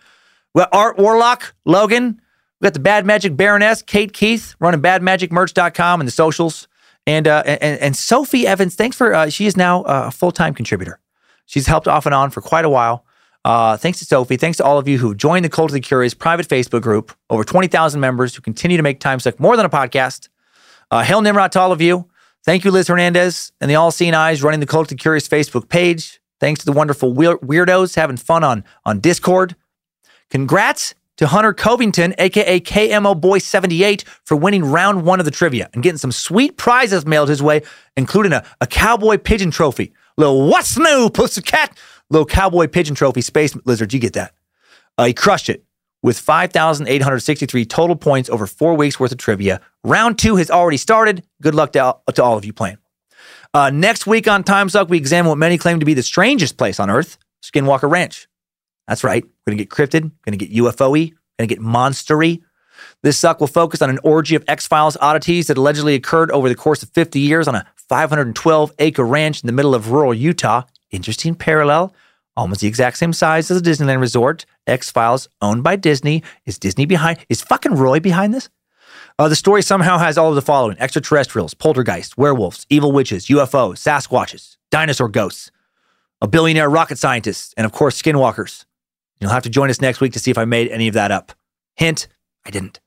Art 0.71 0.97
Warlock, 0.97 1.53
Logan. 1.65 2.19
We 2.59 2.65
got 2.65 2.73
the 2.73 2.79
Bad 2.79 3.05
Magic 3.05 3.37
Baroness, 3.37 3.83
Kate 3.83 4.11
Keith, 4.11 4.55
running 4.59 4.81
badmagicmerch.com 4.81 6.01
and 6.01 6.07
the 6.07 6.11
socials. 6.11 6.67
And, 7.07 7.27
uh, 7.27 7.43
and, 7.45 7.79
and 7.79 7.95
Sophie 7.95 8.45
Evans, 8.45 8.75
thanks 8.75 8.95
for, 8.95 9.13
uh, 9.13 9.29
she 9.29 9.47
is 9.47 9.57
now 9.57 9.83
a 9.83 10.11
full 10.11 10.31
time 10.31 10.53
contributor. 10.53 10.99
She's 11.45 11.67
helped 11.67 11.87
off 11.87 12.05
and 12.05 12.15
on 12.15 12.29
for 12.29 12.41
quite 12.41 12.65
a 12.65 12.69
while. 12.69 13.05
Uh, 13.43 13.75
thanks 13.75 13.99
to 13.99 14.05
Sophie. 14.05 14.37
Thanks 14.37 14.57
to 14.57 14.63
all 14.63 14.77
of 14.77 14.87
you 14.87 14.99
who 14.99 15.15
joined 15.15 15.43
the 15.43 15.49
Cult 15.49 15.71
of 15.71 15.73
the 15.73 15.79
Curious 15.79 16.13
private 16.13 16.47
Facebook 16.47 16.81
group. 16.81 17.11
Over 17.29 17.43
20,000 17.43 17.99
members 17.99 18.35
who 18.35 18.41
continue 18.41 18.77
to 18.77 18.83
make 18.83 18.99
Time 18.99 19.19
Suck 19.19 19.39
more 19.39 19.57
than 19.57 19.65
a 19.65 19.69
podcast. 19.69 20.29
Uh, 20.91 21.03
hail 21.03 21.21
Nimrod 21.21 21.51
to 21.53 21.59
all 21.59 21.71
of 21.71 21.81
you. 21.81 22.07
Thank 22.43 22.63
you, 22.65 22.71
Liz 22.71 22.87
Hernandez 22.87 23.51
and 23.61 23.69
the 23.69 23.75
All 23.75 23.91
Seeing 23.91 24.13
Eyes 24.13 24.43
running 24.43 24.59
the 24.59 24.65
Cult 24.65 24.85
of 24.85 24.89
the 24.89 24.95
Curious 24.95 25.27
Facebook 25.27 25.69
page. 25.69 26.19
Thanks 26.39 26.59
to 26.61 26.65
the 26.65 26.71
wonderful 26.71 27.13
weirdos 27.13 27.95
having 27.95 28.17
fun 28.17 28.43
on, 28.43 28.63
on 28.83 28.99
Discord. 28.99 29.55
Congrats 30.29 30.95
to 31.21 31.27
Hunter 31.27 31.53
Covington, 31.53 32.15
aka 32.17 32.59
KMO 32.59 33.19
Boy 33.19 33.37
78, 33.37 34.03
for 34.25 34.35
winning 34.35 34.65
round 34.65 35.03
one 35.03 35.19
of 35.19 35.25
the 35.25 35.31
trivia 35.31 35.69
and 35.71 35.83
getting 35.83 35.99
some 35.99 36.11
sweet 36.11 36.57
prizes 36.57 37.05
mailed 37.05 37.29
his 37.29 37.43
way, 37.43 37.61
including 37.95 38.33
a, 38.33 38.43
a 38.59 38.65
cowboy 38.65 39.19
pigeon 39.19 39.51
trophy. 39.51 39.93
Little 40.17 40.47
what's 40.47 40.79
new, 40.79 41.11
pussycat? 41.13 41.77
Little 42.09 42.25
cowboy 42.25 42.67
pigeon 42.67 42.95
trophy, 42.95 43.21
space 43.21 43.55
lizard. 43.65 43.93
You 43.93 43.99
get 43.99 44.13
that. 44.13 44.33
Uh, 44.97 45.05
he 45.05 45.13
crushed 45.13 45.47
it 45.47 45.63
with 46.01 46.17
5,863 46.17 47.65
total 47.65 47.95
points 47.95 48.27
over 48.27 48.47
four 48.47 48.73
weeks 48.73 48.99
worth 48.99 49.11
of 49.11 49.19
trivia. 49.19 49.61
Round 49.83 50.17
two 50.17 50.37
has 50.37 50.49
already 50.49 50.77
started. 50.77 51.23
Good 51.39 51.53
luck 51.53 51.73
to, 51.73 51.97
to 52.15 52.23
all 52.23 52.35
of 52.35 52.45
you 52.45 52.53
playing. 52.53 52.79
Uh, 53.53 53.69
next 53.69 54.07
week 54.07 54.27
on 54.27 54.43
Time 54.43 54.69
Suck, 54.69 54.89
we 54.89 54.97
examine 54.97 55.29
what 55.29 55.37
many 55.37 55.59
claim 55.59 55.81
to 55.81 55.85
be 55.85 55.93
the 55.93 56.01
strangest 56.01 56.57
place 56.57 56.79
on 56.79 56.89
Earth, 56.89 57.19
Skinwalker 57.43 57.91
Ranch. 57.91 58.27
That's 58.87 59.03
right. 59.03 59.23
We're 59.23 59.51
going 59.51 59.57
to 59.57 59.63
get 59.63 59.69
cryptid, 59.69 60.11
going 60.25 60.37
to 60.37 60.45
get 60.45 60.51
UFO 60.53 60.91
y, 60.91 61.11
going 61.37 61.47
to 61.47 61.55
get 61.55 61.59
monstery. 61.59 62.41
This 63.03 63.17
suck 63.17 63.39
will 63.39 63.47
focus 63.47 63.81
on 63.81 63.89
an 63.89 63.99
orgy 64.03 64.35
of 64.35 64.43
X 64.47 64.67
Files 64.67 64.97
oddities 64.99 65.47
that 65.47 65.57
allegedly 65.57 65.95
occurred 65.95 66.31
over 66.31 66.49
the 66.49 66.55
course 66.55 66.83
of 66.83 66.89
50 66.89 67.19
years 67.19 67.47
on 67.47 67.55
a 67.55 67.65
512 67.75 68.71
acre 68.79 69.03
ranch 69.03 69.43
in 69.43 69.47
the 69.47 69.53
middle 69.53 69.75
of 69.75 69.91
rural 69.91 70.13
Utah. 70.13 70.63
Interesting 70.91 71.35
parallel. 71.35 71.93
almost 72.37 72.61
the 72.61 72.67
exact 72.67 72.97
same 72.97 73.13
size 73.13 73.51
as 73.51 73.57
a 73.57 73.63
Disneyland 73.63 73.99
resort. 73.99 74.45
X 74.65 74.89
Files, 74.89 75.27
owned 75.41 75.63
by 75.63 75.75
Disney. 75.75 76.23
Is 76.45 76.57
Disney 76.57 76.85
behind? 76.85 77.19
Is 77.29 77.41
fucking 77.41 77.75
Roy 77.75 77.99
behind 77.99 78.33
this? 78.33 78.49
Uh, 79.19 79.27
the 79.27 79.35
story 79.35 79.61
somehow 79.61 79.97
has 79.97 80.17
all 80.17 80.29
of 80.29 80.35
the 80.35 80.41
following 80.41 80.77
extraterrestrials, 80.79 81.53
poltergeists, 81.53 82.17
werewolves, 82.17 82.65
evil 82.69 82.91
witches, 82.91 83.27
UFOs, 83.27 83.77
Sasquatches, 83.77 84.57
dinosaur 84.71 85.09
ghosts, 85.09 85.51
a 86.21 86.27
billionaire 86.27 86.69
rocket 86.69 86.97
scientist, 86.97 87.53
and 87.57 87.65
of 87.65 87.71
course, 87.71 88.01
skinwalkers. 88.01 88.65
You'll 89.21 89.29
have 89.29 89.43
to 89.43 89.49
join 89.49 89.69
us 89.69 89.79
next 89.79 90.01
week 90.01 90.13
to 90.13 90.19
see 90.19 90.31
if 90.31 90.37
I 90.37 90.45
made 90.45 90.67
any 90.69 90.87
of 90.87 90.95
that 90.95 91.11
up. 91.11 91.31
Hint, 91.75 92.07
I 92.45 92.49
didn't. 92.49 92.79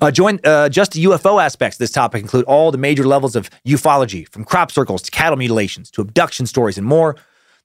Uh, 0.00 0.10
join 0.10 0.40
uh, 0.42 0.70
just 0.70 0.92
the 0.92 1.04
UFO 1.04 1.42
aspects 1.42 1.76
of 1.76 1.80
this 1.80 1.90
topic 1.90 2.22
include 2.22 2.46
all 2.46 2.72
the 2.72 2.78
major 2.78 3.06
levels 3.06 3.36
of 3.36 3.50
ufology, 3.66 4.26
from 4.30 4.42
crop 4.42 4.72
circles 4.72 5.02
to 5.02 5.10
cattle 5.10 5.36
mutilations 5.36 5.90
to 5.90 6.00
abduction 6.00 6.46
stories 6.46 6.78
and 6.78 6.86
more. 6.86 7.14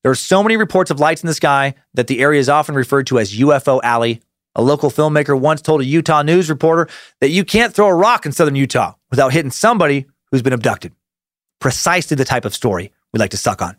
There 0.03 0.11
are 0.11 0.15
so 0.15 0.43
many 0.43 0.57
reports 0.57 0.91
of 0.91 0.99
lights 0.99 1.23
in 1.23 1.27
the 1.27 1.33
sky 1.33 1.73
that 1.93 2.07
the 2.07 2.19
area 2.19 2.39
is 2.39 2.49
often 2.49 2.75
referred 2.75 3.07
to 3.07 3.19
as 3.19 3.37
UFO 3.37 3.79
Alley. 3.81 4.21
A 4.55 4.61
local 4.61 4.91
filmmaker 4.91 5.39
once 5.39 5.61
told 5.61 5.79
a 5.79 5.85
Utah 5.85 6.23
news 6.23 6.49
reporter 6.49 6.89
that 7.21 7.29
you 7.29 7.45
can't 7.45 7.73
throw 7.73 7.87
a 7.87 7.95
rock 7.95 8.25
in 8.25 8.33
southern 8.33 8.57
Utah 8.57 8.95
without 9.09 9.31
hitting 9.31 9.51
somebody 9.51 10.07
who's 10.29 10.41
been 10.41 10.51
abducted. 10.51 10.91
Precisely 11.61 12.15
the 12.15 12.25
type 12.25 12.43
of 12.43 12.53
story 12.53 12.91
we 13.13 13.19
like 13.19 13.31
to 13.31 13.37
suck 13.37 13.61
on. 13.61 13.77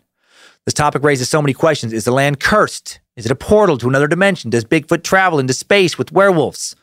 This 0.65 0.73
topic 0.73 1.03
raises 1.03 1.29
so 1.29 1.43
many 1.43 1.53
questions. 1.53 1.93
Is 1.93 2.05
the 2.05 2.13
land 2.13 2.41
cursed? 2.41 3.01
Is 3.17 3.27
it 3.27 3.33
a 3.33 3.37
portal 3.37 3.77
to 3.79 3.89
another 3.89 4.07
dimension? 4.07 4.51
Does 4.51 4.65
Bigfoot 4.65 5.03
travel 5.03 5.39
into 5.39 5.53
space 5.53 5.99
with 5.99 6.13
werewolves? 6.13 6.75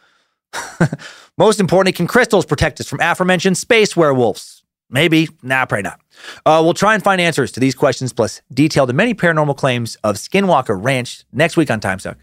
Most 1.37 1.59
importantly, 1.59 1.93
can 1.93 2.07
crystals 2.07 2.45
protect 2.45 2.79
us 2.79 2.87
from 2.87 2.99
aforementioned 3.01 3.57
space 3.57 3.95
werewolves? 3.95 4.63
Maybe. 4.91 5.29
Nah, 5.41 5.65
probably 5.65 5.83
not. 5.83 5.99
Uh, 6.45 6.61
we'll 6.63 6.73
try 6.73 6.93
and 6.93 7.03
find 7.03 7.19
answers 7.21 7.51
to 7.53 7.59
these 7.59 7.75
questions, 7.75 8.13
plus 8.13 8.41
detail 8.53 8.85
the 8.85 8.93
many 8.93 9.13
paranormal 9.13 9.57
claims 9.57 9.95
of 10.03 10.15
Skinwalker 10.17 10.77
Ranch 10.81 11.23
next 11.31 11.57
week 11.57 11.71
on 11.71 11.79
Time 11.79 11.99
Suck. 11.99 12.17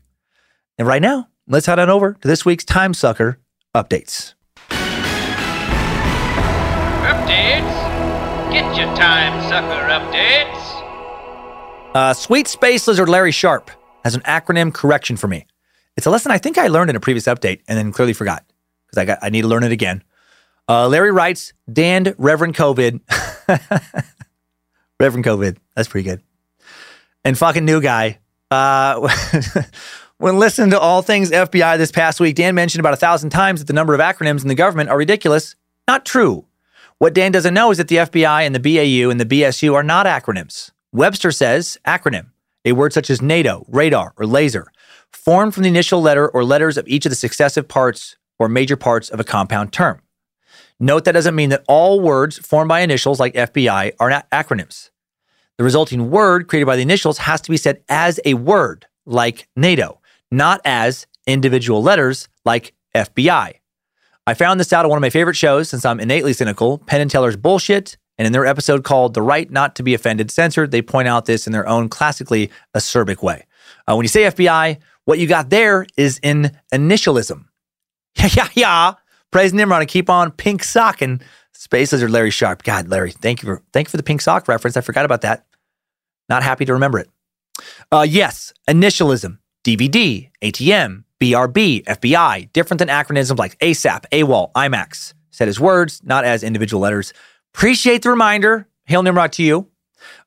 And 0.78 0.86
right 0.86 1.02
now, 1.02 1.28
let's 1.48 1.66
head 1.66 1.78
on 1.78 1.90
over 1.90 2.12
to 2.14 2.28
this 2.28 2.44
week's 2.44 2.64
Time 2.64 2.94
Sucker 2.94 3.38
updates. 3.74 4.34
Updates? 7.08 8.52
Get 8.52 8.76
your 8.76 8.94
Time 8.96 9.42
Sucker 9.48 9.88
updates. 9.88 10.54
Uh, 11.94 12.12
Sweet 12.12 12.46
Space 12.46 12.86
Lizard 12.86 13.08
Larry 13.08 13.32
Sharp 13.32 13.70
has 14.06 14.14
an 14.14 14.20
acronym 14.22 14.72
correction 14.72 15.16
for 15.16 15.26
me. 15.26 15.44
It's 15.96 16.06
a 16.06 16.10
lesson 16.10 16.30
I 16.30 16.38
think 16.38 16.58
I 16.58 16.68
learned 16.68 16.90
in 16.90 16.96
a 16.96 17.00
previous 17.00 17.24
update 17.24 17.62
and 17.66 17.76
then 17.76 17.90
clearly 17.90 18.12
forgot 18.12 18.44
because 18.86 18.98
I 18.98 19.04
got 19.04 19.18
I 19.20 19.30
need 19.30 19.42
to 19.42 19.48
learn 19.48 19.64
it 19.64 19.72
again. 19.72 20.04
Uh, 20.68 20.86
Larry 20.86 21.10
writes, 21.10 21.52
"Danned 21.68 22.14
Reverend 22.16 22.54
COVID, 22.54 23.00
Reverend 25.00 25.24
COVID. 25.24 25.56
That's 25.74 25.88
pretty 25.88 26.08
good." 26.08 26.22
And 27.24 27.36
fucking 27.36 27.64
new 27.64 27.80
guy. 27.80 28.20
Uh, 28.48 29.12
when 30.18 30.38
listening 30.38 30.70
to 30.70 30.78
all 30.78 31.02
things 31.02 31.32
FBI 31.32 31.76
this 31.76 31.90
past 31.90 32.20
week, 32.20 32.36
Dan 32.36 32.54
mentioned 32.54 32.78
about 32.78 32.94
a 32.94 32.98
thousand 32.98 33.30
times 33.30 33.58
that 33.58 33.66
the 33.66 33.72
number 33.72 33.92
of 33.92 34.00
acronyms 34.00 34.42
in 34.42 34.48
the 34.48 34.54
government 34.54 34.88
are 34.88 34.96
ridiculous. 34.96 35.56
Not 35.88 36.06
true. 36.06 36.44
What 36.98 37.12
Dan 37.12 37.32
doesn't 37.32 37.54
know 37.54 37.72
is 37.72 37.78
that 37.78 37.88
the 37.88 37.96
FBI 37.96 38.46
and 38.46 38.54
the 38.54 38.60
BAU 38.60 39.10
and 39.10 39.20
the 39.20 39.26
BSU 39.26 39.74
are 39.74 39.82
not 39.82 40.06
acronyms. 40.06 40.70
Webster 40.92 41.32
says 41.32 41.76
acronym, 41.84 42.28
a 42.66 42.72
word 42.72 42.92
such 42.92 43.08
as 43.08 43.22
NATO, 43.22 43.64
radar, 43.68 44.12
or 44.18 44.26
laser, 44.26 44.66
formed 45.10 45.54
from 45.54 45.62
the 45.62 45.68
initial 45.68 46.02
letter 46.02 46.28
or 46.28 46.44
letters 46.44 46.76
of 46.76 46.86
each 46.86 47.06
of 47.06 47.10
the 47.10 47.16
successive 47.16 47.68
parts 47.68 48.16
or 48.38 48.48
major 48.48 48.76
parts 48.76 49.08
of 49.08 49.20
a 49.20 49.24
compound 49.24 49.72
term. 49.72 50.02
Note 50.78 51.06
that 51.06 51.12
doesn't 51.12 51.34
mean 51.34 51.48
that 51.48 51.64
all 51.68 52.00
words 52.00 52.38
formed 52.38 52.68
by 52.68 52.80
initials 52.80 53.18
like 53.18 53.32
FBI 53.32 53.92
are 53.98 54.10
not 54.10 54.28
acronyms. 54.30 54.90
The 55.56 55.64
resulting 55.64 56.10
word 56.10 56.48
created 56.48 56.66
by 56.66 56.76
the 56.76 56.82
initials 56.82 57.18
has 57.18 57.40
to 57.42 57.50
be 57.50 57.56
said 57.56 57.82
as 57.88 58.20
a 58.26 58.34
word, 58.34 58.86
like 59.06 59.48
NATO, 59.56 60.02
not 60.30 60.60
as 60.66 61.06
individual 61.26 61.82
letters 61.82 62.28
like 62.44 62.74
FBI. 62.94 63.54
I 64.26 64.34
found 64.34 64.60
this 64.60 64.72
out 64.72 64.84
on 64.84 64.90
one 64.90 64.98
of 64.98 65.02
my 65.02 65.10
favorite 65.10 65.36
shows 65.36 65.68
since 65.70 65.84
I'm 65.84 66.00
innately 66.00 66.32
cynical, 66.32 66.78
Penn 66.78 67.00
and 67.00 67.10
Teller's 67.10 67.36
Bullshit. 67.36 67.96
And 68.18 68.26
in 68.26 68.32
their 68.32 68.46
episode 68.46 68.84
called 68.84 69.14
The 69.14 69.22
Right 69.22 69.50
Not 69.50 69.76
to 69.76 69.82
Be 69.82 69.94
Offended 69.94 70.30
Censored, 70.30 70.70
they 70.70 70.82
point 70.82 71.08
out 71.08 71.26
this 71.26 71.46
in 71.46 71.52
their 71.52 71.68
own 71.68 71.88
classically 71.88 72.50
acerbic 72.74 73.22
way. 73.22 73.44
Uh, 73.86 73.94
when 73.94 74.04
you 74.04 74.08
say 74.08 74.22
FBI, 74.22 74.78
what 75.04 75.18
you 75.18 75.26
got 75.26 75.50
there 75.50 75.86
is 75.96 76.18
in 76.22 76.56
initialism. 76.72 77.44
Yeah, 78.18 78.28
yeah, 78.34 78.48
yeah. 78.54 78.94
Praise 79.30 79.52
Nimrod 79.52 79.82
and 79.82 79.90
keep 79.90 80.08
on 80.08 80.30
pink 80.30 80.64
socking. 80.64 81.20
Space 81.52 81.92
Lizard 81.92 82.10
Larry 82.10 82.30
Sharp. 82.30 82.62
God, 82.62 82.88
Larry, 82.88 83.10
thank 83.10 83.42
you 83.42 83.46
for 83.46 83.62
thank 83.74 83.88
you 83.88 83.90
for 83.90 83.98
the 83.98 84.02
pink 84.02 84.22
sock 84.22 84.48
reference. 84.48 84.78
I 84.78 84.80
forgot 84.80 85.04
about 85.04 85.20
that. 85.20 85.44
Not 86.30 86.42
happy 86.42 86.64
to 86.64 86.72
remember 86.72 86.98
it. 86.98 87.10
Uh, 87.92 88.06
yes, 88.08 88.54
initialism, 88.68 89.38
DVD, 89.64 90.30
ATM, 90.42 91.04
BRB, 91.20 91.84
FBI, 91.84 92.52
different 92.52 92.78
than 92.78 92.88
acronyms 92.88 93.36
like 93.38 93.58
ASAP, 93.58 94.04
AWOL, 94.12 94.52
IMAX. 94.52 95.14
Said 95.30 95.48
his 95.48 95.60
words, 95.60 96.00
not 96.02 96.24
as 96.24 96.42
individual 96.42 96.80
letters. 96.80 97.12
Appreciate 97.56 98.02
the 98.02 98.10
reminder. 98.10 98.68
Hail 98.84 99.02
Nimrod 99.02 99.32
to 99.32 99.42
you. 99.42 99.70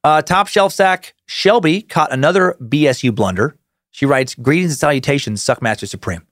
Uh, 0.03 0.19
top 0.23 0.47
shelf 0.47 0.73
sack 0.73 1.13
Shelby 1.27 1.83
caught 1.83 2.11
another 2.11 2.57
BSU 2.59 3.13
blunder. 3.13 3.55
She 3.91 4.07
writes, 4.07 4.33
Greetings 4.33 4.71
and 4.71 4.79
salutations, 4.79 5.45
Suckmaster 5.45 5.87
Supreme. 5.87 6.25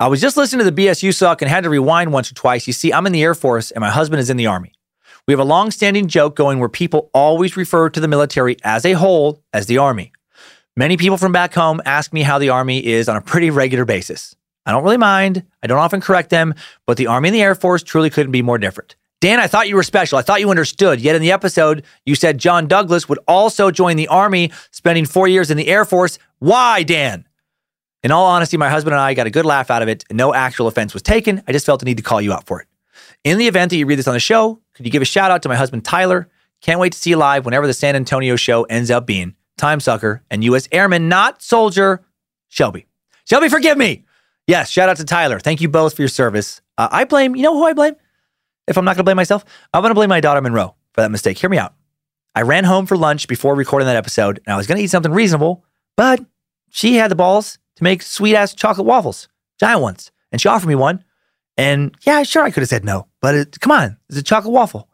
I 0.00 0.08
was 0.08 0.20
just 0.20 0.36
listening 0.36 0.66
to 0.66 0.72
the 0.72 0.86
BSU 0.86 1.14
suck 1.14 1.40
and 1.40 1.48
had 1.48 1.62
to 1.62 1.70
rewind 1.70 2.12
once 2.12 2.32
or 2.32 2.34
twice. 2.34 2.66
You 2.66 2.72
see, 2.72 2.92
I'm 2.92 3.06
in 3.06 3.12
the 3.12 3.22
Air 3.22 3.36
Force 3.36 3.70
and 3.70 3.80
my 3.80 3.90
husband 3.90 4.18
is 4.18 4.28
in 4.28 4.36
the 4.36 4.48
Army. 4.48 4.72
We 5.28 5.32
have 5.32 5.38
a 5.38 5.44
long 5.44 5.70
standing 5.70 6.08
joke 6.08 6.34
going 6.34 6.58
where 6.58 6.68
people 6.68 7.10
always 7.14 7.56
refer 7.56 7.88
to 7.90 8.00
the 8.00 8.08
military 8.08 8.56
as 8.64 8.84
a 8.84 8.94
whole 8.94 9.40
as 9.52 9.66
the 9.66 9.78
Army. 9.78 10.10
Many 10.76 10.96
people 10.96 11.16
from 11.16 11.30
back 11.30 11.54
home 11.54 11.80
ask 11.84 12.12
me 12.12 12.22
how 12.22 12.40
the 12.40 12.48
Army 12.48 12.84
is 12.84 13.08
on 13.08 13.16
a 13.16 13.22
pretty 13.22 13.50
regular 13.50 13.84
basis. 13.84 14.34
I 14.66 14.72
don't 14.72 14.82
really 14.82 14.96
mind. 14.96 15.44
I 15.62 15.68
don't 15.68 15.78
often 15.78 16.00
correct 16.00 16.30
them, 16.30 16.54
but 16.86 16.96
the 16.96 17.06
Army 17.06 17.28
and 17.28 17.36
the 17.36 17.42
Air 17.42 17.54
Force 17.54 17.84
truly 17.84 18.10
couldn't 18.10 18.32
be 18.32 18.42
more 18.42 18.58
different. 18.58 18.96
Dan, 19.20 19.40
I 19.40 19.46
thought 19.46 19.68
you 19.68 19.76
were 19.76 19.82
special. 19.82 20.18
I 20.18 20.22
thought 20.22 20.40
you 20.40 20.50
understood. 20.50 21.00
Yet 21.00 21.16
in 21.16 21.22
the 21.22 21.32
episode, 21.32 21.84
you 22.04 22.14
said 22.14 22.38
John 22.38 22.66
Douglas 22.66 23.08
would 23.08 23.18
also 23.26 23.70
join 23.70 23.96
the 23.96 24.08
Army, 24.08 24.52
spending 24.70 25.06
four 25.06 25.28
years 25.28 25.50
in 25.50 25.56
the 25.56 25.68
Air 25.68 25.84
Force. 25.84 26.18
Why, 26.40 26.82
Dan? 26.82 27.26
In 28.02 28.10
all 28.10 28.26
honesty, 28.26 28.58
my 28.58 28.68
husband 28.68 28.92
and 28.92 29.00
I 29.00 29.14
got 29.14 29.26
a 29.26 29.30
good 29.30 29.46
laugh 29.46 29.70
out 29.70 29.80
of 29.80 29.88
it, 29.88 30.04
no 30.10 30.34
actual 30.34 30.66
offense 30.66 30.92
was 30.92 31.02
taken. 31.02 31.42
I 31.48 31.52
just 31.52 31.64
felt 31.64 31.80
the 31.80 31.86
need 31.86 31.96
to 31.96 32.02
call 32.02 32.20
you 32.20 32.34
out 32.34 32.46
for 32.46 32.60
it. 32.60 32.68
In 33.24 33.38
the 33.38 33.48
event 33.48 33.70
that 33.70 33.76
you 33.76 33.86
read 33.86 33.98
this 33.98 34.06
on 34.06 34.12
the 34.12 34.20
show, 34.20 34.60
could 34.74 34.84
you 34.84 34.92
give 34.92 35.00
a 35.00 35.06
shout 35.06 35.30
out 35.30 35.42
to 35.44 35.48
my 35.48 35.56
husband, 35.56 35.86
Tyler? 35.86 36.28
Can't 36.60 36.78
wait 36.78 36.92
to 36.92 36.98
see 36.98 37.10
you 37.10 37.16
live 37.16 37.46
whenever 37.46 37.66
the 37.66 37.72
San 37.72 37.96
Antonio 37.96 38.36
show 38.36 38.64
ends 38.64 38.90
up 38.90 39.06
being. 39.06 39.34
Time 39.56 39.80
Sucker 39.80 40.22
and 40.30 40.44
U.S. 40.44 40.68
Airman, 40.70 41.08
not 41.08 41.40
soldier, 41.40 42.04
Shelby. 42.48 42.86
Shelby, 43.24 43.48
forgive 43.48 43.78
me. 43.78 44.04
Yes, 44.46 44.68
shout 44.68 44.90
out 44.90 44.98
to 44.98 45.04
Tyler. 45.04 45.40
Thank 45.40 45.62
you 45.62 45.70
both 45.70 45.96
for 45.96 46.02
your 46.02 46.08
service. 46.10 46.60
Uh, 46.76 46.88
I 46.90 47.04
blame, 47.04 47.34
you 47.34 47.42
know 47.42 47.54
who 47.54 47.64
I 47.64 47.72
blame? 47.72 47.94
If 48.66 48.76
I'm 48.78 48.84
not 48.84 48.92
going 48.92 48.98
to 48.98 49.04
blame 49.04 49.16
myself, 49.16 49.44
I'm 49.72 49.82
going 49.82 49.90
to 49.90 49.94
blame 49.94 50.08
my 50.08 50.20
daughter, 50.20 50.40
Monroe, 50.40 50.74
for 50.92 51.00
that 51.02 51.10
mistake. 51.10 51.38
Hear 51.38 51.50
me 51.50 51.58
out. 51.58 51.74
I 52.34 52.42
ran 52.42 52.64
home 52.64 52.86
for 52.86 52.96
lunch 52.96 53.28
before 53.28 53.54
recording 53.54 53.86
that 53.86 53.96
episode, 53.96 54.40
and 54.44 54.54
I 54.54 54.56
was 54.56 54.66
going 54.66 54.78
to 54.78 54.84
eat 54.84 54.90
something 54.90 55.12
reasonable, 55.12 55.64
but 55.96 56.24
she 56.70 56.96
had 56.96 57.10
the 57.10 57.14
balls 57.16 57.58
to 57.76 57.84
make 57.84 58.02
sweet 58.02 58.34
ass 58.34 58.54
chocolate 58.54 58.86
waffles, 58.86 59.28
giant 59.60 59.82
ones. 59.82 60.10
And 60.32 60.40
she 60.40 60.48
offered 60.48 60.66
me 60.66 60.74
one. 60.74 61.04
And 61.56 61.94
yeah, 62.02 62.24
sure, 62.24 62.42
I 62.42 62.50
could 62.50 62.62
have 62.62 62.68
said 62.68 62.84
no, 62.84 63.06
but 63.20 63.34
it, 63.36 63.60
come 63.60 63.70
on, 63.70 63.96
it's 64.08 64.18
a 64.18 64.22
chocolate 64.22 64.52
waffle, 64.52 64.88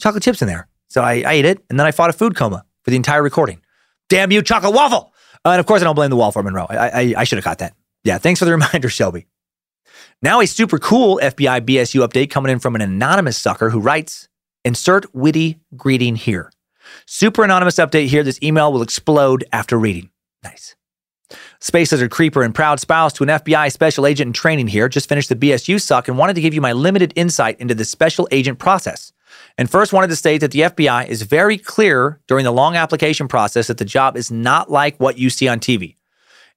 chocolate 0.00 0.22
chips 0.22 0.40
in 0.42 0.46
there. 0.46 0.68
So 0.86 1.02
I, 1.02 1.24
I 1.26 1.32
ate 1.32 1.44
it, 1.44 1.64
and 1.68 1.80
then 1.80 1.86
I 1.86 1.90
fought 1.90 2.10
a 2.10 2.12
food 2.12 2.36
coma 2.36 2.64
for 2.82 2.90
the 2.90 2.96
entire 2.96 3.22
recording. 3.22 3.60
Damn 4.08 4.30
you, 4.30 4.42
chocolate 4.42 4.74
waffle! 4.74 5.12
Uh, 5.44 5.50
and 5.50 5.60
of 5.60 5.66
course, 5.66 5.80
I 5.80 5.84
don't 5.84 5.96
blame 5.96 6.10
the 6.10 6.16
wall 6.16 6.30
for 6.30 6.42
Monroe. 6.44 6.66
I, 6.70 6.88
I, 6.88 7.14
I 7.18 7.24
should 7.24 7.38
have 7.38 7.44
caught 7.44 7.58
that. 7.58 7.74
Yeah, 8.04 8.18
thanks 8.18 8.38
for 8.38 8.44
the 8.44 8.52
reminder, 8.56 8.88
Shelby. 8.88 9.26
Now, 10.24 10.40
a 10.40 10.46
super 10.46 10.78
cool 10.78 11.20
FBI 11.22 11.60
BSU 11.66 12.00
update 12.00 12.30
coming 12.30 12.50
in 12.50 12.58
from 12.58 12.74
an 12.74 12.80
anonymous 12.80 13.36
sucker 13.36 13.68
who 13.68 13.78
writes 13.78 14.26
Insert 14.64 15.14
witty 15.14 15.60
greeting 15.76 16.16
here. 16.16 16.50
Super 17.04 17.44
anonymous 17.44 17.74
update 17.74 18.06
here. 18.06 18.22
This 18.22 18.42
email 18.42 18.72
will 18.72 18.80
explode 18.80 19.44
after 19.52 19.78
reading. 19.78 20.08
Nice. 20.42 20.76
Space 21.60 21.92
Lizard 21.92 22.10
Creeper 22.10 22.42
and 22.42 22.54
proud 22.54 22.80
spouse 22.80 23.12
to 23.12 23.22
an 23.22 23.28
FBI 23.28 23.70
special 23.70 24.06
agent 24.06 24.28
in 24.28 24.32
training 24.32 24.68
here. 24.68 24.88
Just 24.88 25.10
finished 25.10 25.28
the 25.28 25.36
BSU 25.36 25.78
suck 25.78 26.08
and 26.08 26.16
wanted 26.16 26.36
to 26.36 26.40
give 26.40 26.54
you 26.54 26.62
my 26.62 26.72
limited 26.72 27.12
insight 27.16 27.60
into 27.60 27.74
the 27.74 27.84
special 27.84 28.26
agent 28.30 28.58
process. 28.58 29.12
And 29.58 29.68
first 29.68 29.92
wanted 29.92 30.08
to 30.08 30.16
state 30.16 30.38
that 30.38 30.52
the 30.52 30.60
FBI 30.60 31.06
is 31.06 31.20
very 31.20 31.58
clear 31.58 32.18
during 32.28 32.46
the 32.46 32.50
long 32.50 32.76
application 32.76 33.28
process 33.28 33.66
that 33.66 33.76
the 33.76 33.84
job 33.84 34.16
is 34.16 34.30
not 34.30 34.70
like 34.70 34.98
what 34.98 35.18
you 35.18 35.28
see 35.28 35.48
on 35.48 35.60
TV. 35.60 35.96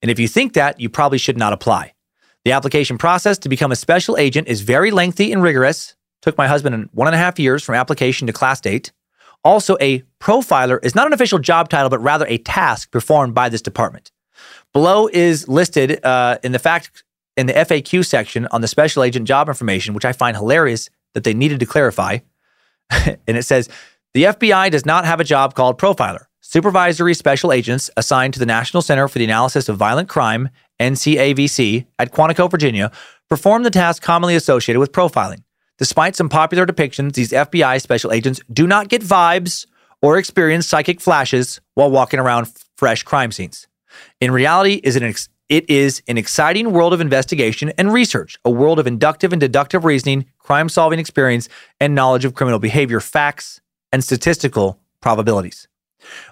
And 0.01 0.09
if 0.09 0.19
you 0.19 0.29
think 0.29 0.53
that, 0.53 0.79
you 0.79 0.87
probably 0.87 1.17
should 1.17 1.37
not 1.37 1.51
apply. 1.51 1.91
The 2.47 2.53
application 2.53 2.97
process 2.97 3.37
to 3.39 3.49
become 3.49 3.73
a 3.73 3.75
special 3.75 4.15
agent 4.15 4.47
is 4.47 4.61
very 4.61 4.89
lengthy 4.89 5.33
and 5.33 5.43
rigorous. 5.43 5.97
Took 6.21 6.37
my 6.37 6.47
husband 6.47 6.87
one 6.93 7.05
and 7.05 7.13
a 7.13 7.17
half 7.17 7.37
years 7.37 7.61
from 7.61 7.75
application 7.75 8.25
to 8.27 8.31
class 8.31 8.61
date. 8.61 8.93
Also, 9.43 9.75
a 9.81 10.01
profiler 10.21 10.79
is 10.81 10.95
not 10.95 11.07
an 11.07 11.11
official 11.11 11.39
job 11.39 11.67
title, 11.67 11.89
but 11.89 11.99
rather 11.99 12.25
a 12.29 12.37
task 12.37 12.89
performed 12.89 13.35
by 13.35 13.49
this 13.49 13.61
department. 13.61 14.13
Below 14.71 15.09
is 15.11 15.49
listed 15.49 16.01
uh, 16.05 16.37
in 16.41 16.53
the 16.53 16.59
fact 16.59 17.03
in 17.35 17.47
the 17.47 17.53
FAQ 17.53 18.05
section 18.05 18.47
on 18.51 18.61
the 18.61 18.69
special 18.69 19.03
agent 19.03 19.27
job 19.27 19.49
information, 19.49 19.93
which 19.93 20.05
I 20.05 20.13
find 20.13 20.37
hilarious 20.37 20.89
that 21.15 21.25
they 21.25 21.33
needed 21.33 21.59
to 21.59 21.65
clarify. 21.65 22.19
and 22.89 23.17
it 23.35 23.43
says 23.43 23.67
the 24.13 24.23
FBI 24.23 24.71
does 24.71 24.85
not 24.85 25.03
have 25.03 25.19
a 25.19 25.25
job 25.25 25.53
called 25.53 25.77
profiler. 25.77 26.27
supervisory 26.39 27.13
special 27.13 27.51
agents 27.51 27.89
assigned 27.97 28.35
to 28.35 28.39
the 28.39 28.45
National 28.45 28.81
Center 28.81 29.09
for 29.09 29.19
the 29.19 29.25
Analysis 29.25 29.67
of 29.67 29.75
Violent 29.75 30.07
Crime, 30.07 30.47
NCAVC, 30.79 31.85
at 31.99 32.11
Quantico, 32.11 32.49
Virginia, 32.49 32.91
performed 33.29 33.65
the 33.65 33.71
task 33.71 34.01
commonly 34.01 34.35
associated 34.35 34.79
with 34.79 34.91
profiling. 34.91 35.43
Despite 35.77 36.15
some 36.15 36.29
popular 36.29 36.65
depictions, 36.65 37.13
these 37.13 37.31
FBI 37.31 37.81
special 37.81 38.11
agents 38.11 38.41
do 38.51 38.65
not 38.65 38.89
get 38.89 39.01
vibes 39.01 39.67
or 40.01 40.17
experience 40.17 40.67
psychic 40.67 41.01
flashes 41.01 41.59
while 41.75 41.91
walking 41.91 42.19
around 42.19 42.51
fresh 42.77 43.03
crime 43.03 43.31
scenes. 43.31 43.67
In 44.21 44.31
reality, 44.31 44.79
is 44.83 44.95
an 44.95 45.03
ex- 45.03 45.29
it 45.49 45.69
is 45.69 46.01
an 46.07 46.17
exciting 46.17 46.73
world 46.73 46.93
of 46.93 46.99
investigation 46.99 47.71
and 47.77 47.93
research, 47.93 48.37
a 48.43 48.49
world 48.49 48.79
of 48.79 48.87
inductive 48.87 49.31
and 49.31 49.39
deductive 49.39 49.85
reasoning, 49.85 50.25
crime 50.39 50.67
solving 50.67 50.99
experience, 50.99 51.47
and 51.79 51.95
knowledge 51.95 52.25
of 52.25 52.33
criminal 52.33 52.59
behavior, 52.59 52.99
facts, 52.99 53.61
and 53.91 54.03
statistical 54.03 54.79
probabilities. 54.99 55.67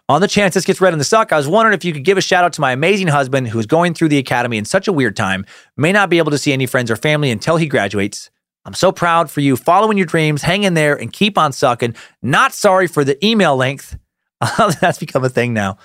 On 0.08 0.22
the 0.22 0.28
chance 0.28 0.54
this 0.54 0.66
gets 0.66 0.82
read 0.82 0.94
in 0.94 1.00
the 1.00 1.06
suck, 1.06 1.32
I 1.32 1.38
was 1.38 1.48
wondering 1.48 1.76
if 1.76 1.84
you 1.84 1.94
could 1.94 2.04
give 2.04 2.18
a 2.18 2.22
shout 2.22 2.44
out 2.44 2.54
to 2.54 2.62
my 2.62 2.72
amazing 2.72 3.08
husband 3.08 3.48
who's 3.48 3.66
going 3.66 3.94
through 3.94 4.10
the 4.10 4.18
academy 4.18 4.58
in 4.58 4.66
such 4.66 4.88
a 4.88 4.94
weird 4.94 5.16
time, 5.16 5.46
may 5.78 5.92
not 5.92 6.10
be 6.10 6.18
able 6.18 6.32
to 6.32 6.38
see 6.38 6.54
any 6.54 6.66
friends 6.66 6.92
or 6.92 6.96
family 6.96 7.32
until 7.32 7.58
he 7.58 7.68
graduates. 7.68 8.30
I'm 8.66 8.74
so 8.74 8.92
proud 8.92 9.30
for 9.30 9.42
you 9.42 9.56
following 9.56 9.98
your 9.98 10.08
dreams, 10.08 10.42
hang 10.42 10.64
in 10.64 10.74
there 10.74 10.96
and 10.96 11.14
keep 11.14 11.38
on 11.38 11.52
sucking. 11.52 11.96
Not 12.22 12.54
sorry 12.54 12.88
for 12.88 13.04
the 13.04 13.24
email 13.26 13.56
length. 13.56 13.98
That's 14.58 14.98
become 14.98 15.24
a 15.24 15.30
thing 15.30 15.54
now. 15.54 15.78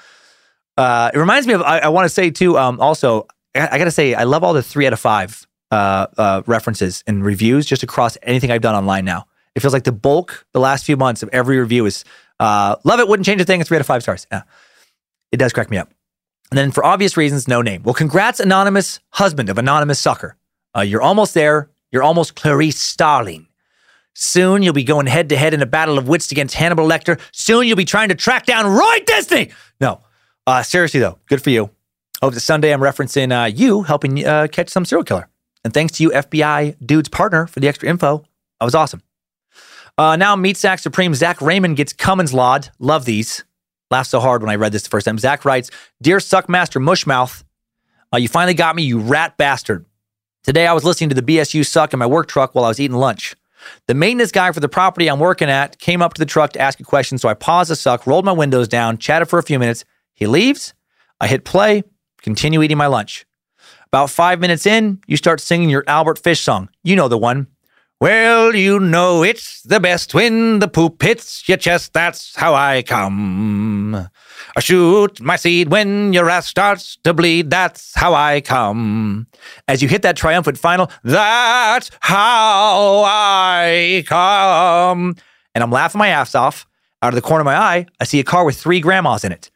Uh, 0.76 1.10
it 1.12 1.18
reminds 1.18 1.46
me 1.46 1.52
of, 1.52 1.62
I, 1.62 1.80
I 1.80 1.88
want 1.88 2.06
to 2.06 2.08
say 2.08 2.30
too, 2.30 2.56
um, 2.56 2.80
also, 2.80 3.26
I, 3.54 3.68
I 3.72 3.78
got 3.78 3.84
to 3.84 3.90
say, 3.90 4.14
I 4.14 4.24
love 4.24 4.42
all 4.42 4.54
the 4.54 4.62
three 4.62 4.86
out 4.86 4.94
of 4.94 5.00
five 5.00 5.46
uh, 5.70 6.06
uh, 6.16 6.42
references 6.46 7.04
and 7.06 7.24
reviews 7.24 7.66
just 7.66 7.82
across 7.82 8.16
anything 8.22 8.50
I've 8.50 8.62
done 8.62 8.74
online 8.74 9.04
now. 9.04 9.26
It 9.54 9.60
feels 9.60 9.72
like 9.72 9.84
the 9.84 9.92
bulk, 9.92 10.46
the 10.52 10.60
last 10.60 10.84
few 10.86 10.96
months 10.96 11.22
of 11.22 11.28
every 11.32 11.58
review 11.58 11.84
is 11.84 12.04
uh, 12.40 12.76
love 12.84 12.98
it, 12.98 13.06
wouldn't 13.06 13.26
change 13.26 13.40
a 13.40 13.44
thing. 13.44 13.60
It's 13.60 13.68
three 13.68 13.76
out 13.76 13.82
of 13.82 13.86
five 13.86 14.02
stars. 14.02 14.26
Yeah. 14.32 14.42
It 15.30 15.36
does 15.36 15.52
crack 15.52 15.70
me 15.70 15.76
up. 15.76 15.90
And 16.50 16.58
then 16.58 16.72
for 16.72 16.84
obvious 16.84 17.16
reasons, 17.16 17.46
no 17.46 17.62
name. 17.62 17.82
Well, 17.84 17.94
congrats, 17.94 18.40
anonymous 18.40 18.98
husband 19.10 19.48
of 19.48 19.58
anonymous 19.58 20.00
sucker. 20.00 20.36
Uh, 20.76 20.80
you're 20.80 21.02
almost 21.02 21.34
there. 21.34 21.70
You're 21.92 22.02
almost 22.02 22.34
Clarice 22.34 22.78
Starling. 22.78 23.46
Soon 24.14 24.62
you'll 24.62 24.74
be 24.74 24.82
going 24.84 25.06
head 25.06 25.28
to 25.28 25.36
head 25.36 25.54
in 25.54 25.62
a 25.62 25.66
battle 25.66 25.96
of 25.96 26.08
wits 26.08 26.32
against 26.32 26.54
Hannibal 26.56 26.86
Lecter. 26.86 27.20
Soon 27.32 27.66
you'll 27.66 27.76
be 27.76 27.84
trying 27.84 28.08
to 28.08 28.14
track 28.14 28.46
down 28.46 28.66
Roy 28.66 28.98
Disney. 29.06 29.50
No, 29.80 30.00
uh, 30.46 30.62
seriously 30.62 30.98
though, 30.98 31.18
good 31.26 31.42
for 31.42 31.50
you. 31.50 31.70
Hope 32.20 32.34
that 32.34 32.40
Sunday 32.40 32.72
I'm 32.72 32.80
referencing 32.80 33.32
uh, 33.32 33.46
you 33.46 33.82
helping 33.82 34.24
uh, 34.26 34.48
catch 34.50 34.68
some 34.68 34.84
serial 34.84 35.04
killer. 35.04 35.28
And 35.64 35.72
thanks 35.72 35.94
to 35.94 36.02
you, 36.02 36.10
FBI 36.10 36.76
dude's 36.84 37.08
partner, 37.08 37.46
for 37.46 37.60
the 37.60 37.68
extra 37.68 37.88
info. 37.88 38.24
That 38.58 38.64
was 38.64 38.74
awesome. 38.74 39.02
Uh, 40.00 40.16
now, 40.16 40.34
Meat 40.34 40.56
Sack 40.56 40.78
Supreme 40.78 41.14
Zach 41.14 41.42
Raymond 41.42 41.76
gets 41.76 41.92
Cummins 41.92 42.32
Laud. 42.32 42.70
Love 42.78 43.04
these. 43.04 43.44
Laughed 43.90 44.08
so 44.08 44.18
hard 44.18 44.40
when 44.40 44.50
I 44.50 44.54
read 44.54 44.72
this 44.72 44.82
the 44.84 44.88
first 44.88 45.04
time. 45.04 45.18
Zach 45.18 45.44
writes 45.44 45.70
Dear 46.00 46.16
Suckmaster 46.16 46.82
Mushmouth, 46.82 47.44
uh, 48.10 48.16
you 48.16 48.26
finally 48.26 48.54
got 48.54 48.74
me, 48.74 48.82
you 48.82 48.98
rat 48.98 49.36
bastard. 49.36 49.84
Today 50.42 50.66
I 50.66 50.72
was 50.72 50.84
listening 50.84 51.10
to 51.10 51.14
the 51.14 51.22
BSU 51.22 51.66
suck 51.66 51.92
in 51.92 51.98
my 51.98 52.06
work 52.06 52.28
truck 52.28 52.54
while 52.54 52.64
I 52.64 52.68
was 52.68 52.80
eating 52.80 52.96
lunch. 52.96 53.36
The 53.88 53.94
maintenance 53.94 54.32
guy 54.32 54.50
for 54.52 54.60
the 54.60 54.70
property 54.70 55.06
I'm 55.06 55.20
working 55.20 55.50
at 55.50 55.78
came 55.78 56.00
up 56.00 56.14
to 56.14 56.18
the 56.18 56.24
truck 56.24 56.54
to 56.54 56.60
ask 56.60 56.80
a 56.80 56.82
question, 56.82 57.18
so 57.18 57.28
I 57.28 57.34
paused 57.34 57.70
the 57.70 57.76
suck, 57.76 58.06
rolled 58.06 58.24
my 58.24 58.32
windows 58.32 58.68
down, 58.68 58.96
chatted 58.96 59.28
for 59.28 59.38
a 59.38 59.42
few 59.42 59.58
minutes. 59.58 59.84
He 60.14 60.26
leaves. 60.26 60.72
I 61.20 61.26
hit 61.26 61.44
play, 61.44 61.82
continue 62.22 62.62
eating 62.62 62.78
my 62.78 62.86
lunch. 62.86 63.26
About 63.88 64.08
five 64.08 64.40
minutes 64.40 64.64
in, 64.64 65.02
you 65.06 65.18
start 65.18 65.40
singing 65.40 65.68
your 65.68 65.84
Albert 65.86 66.18
Fish 66.18 66.40
song. 66.40 66.70
You 66.82 66.96
know 66.96 67.08
the 67.08 67.18
one. 67.18 67.48
Well, 68.00 68.54
you 68.56 68.80
know 68.80 69.22
it's 69.22 69.60
the 69.60 69.78
best 69.78 70.14
when 70.14 70.60
the 70.60 70.68
poop 70.68 71.02
hits 71.02 71.46
your 71.46 71.58
chest. 71.58 71.92
That's 71.92 72.34
how 72.34 72.54
I 72.54 72.80
come. 72.80 73.94
I 73.94 74.60
shoot 74.60 75.20
my 75.20 75.36
seed 75.36 75.70
when 75.70 76.14
your 76.14 76.30
ass 76.30 76.48
starts 76.48 76.96
to 77.04 77.12
bleed. 77.12 77.50
That's 77.50 77.92
how 77.94 78.14
I 78.14 78.40
come. 78.40 79.26
As 79.68 79.82
you 79.82 79.88
hit 79.88 80.00
that 80.00 80.16
triumphant 80.16 80.56
final, 80.56 80.90
that's 81.04 81.90
how 82.00 83.02
I 83.04 84.02
come. 84.06 85.16
And 85.54 85.62
I'm 85.62 85.70
laughing 85.70 85.98
my 85.98 86.08
ass 86.08 86.34
off. 86.34 86.66
Out 87.02 87.10
of 87.10 87.16
the 87.16 87.22
corner 87.22 87.42
of 87.42 87.46
my 87.46 87.56
eye, 87.56 87.86
I 88.00 88.04
see 88.04 88.20
a 88.20 88.24
car 88.24 88.46
with 88.46 88.58
three 88.58 88.80
grandmas 88.80 89.24
in 89.24 89.32
it. 89.32 89.50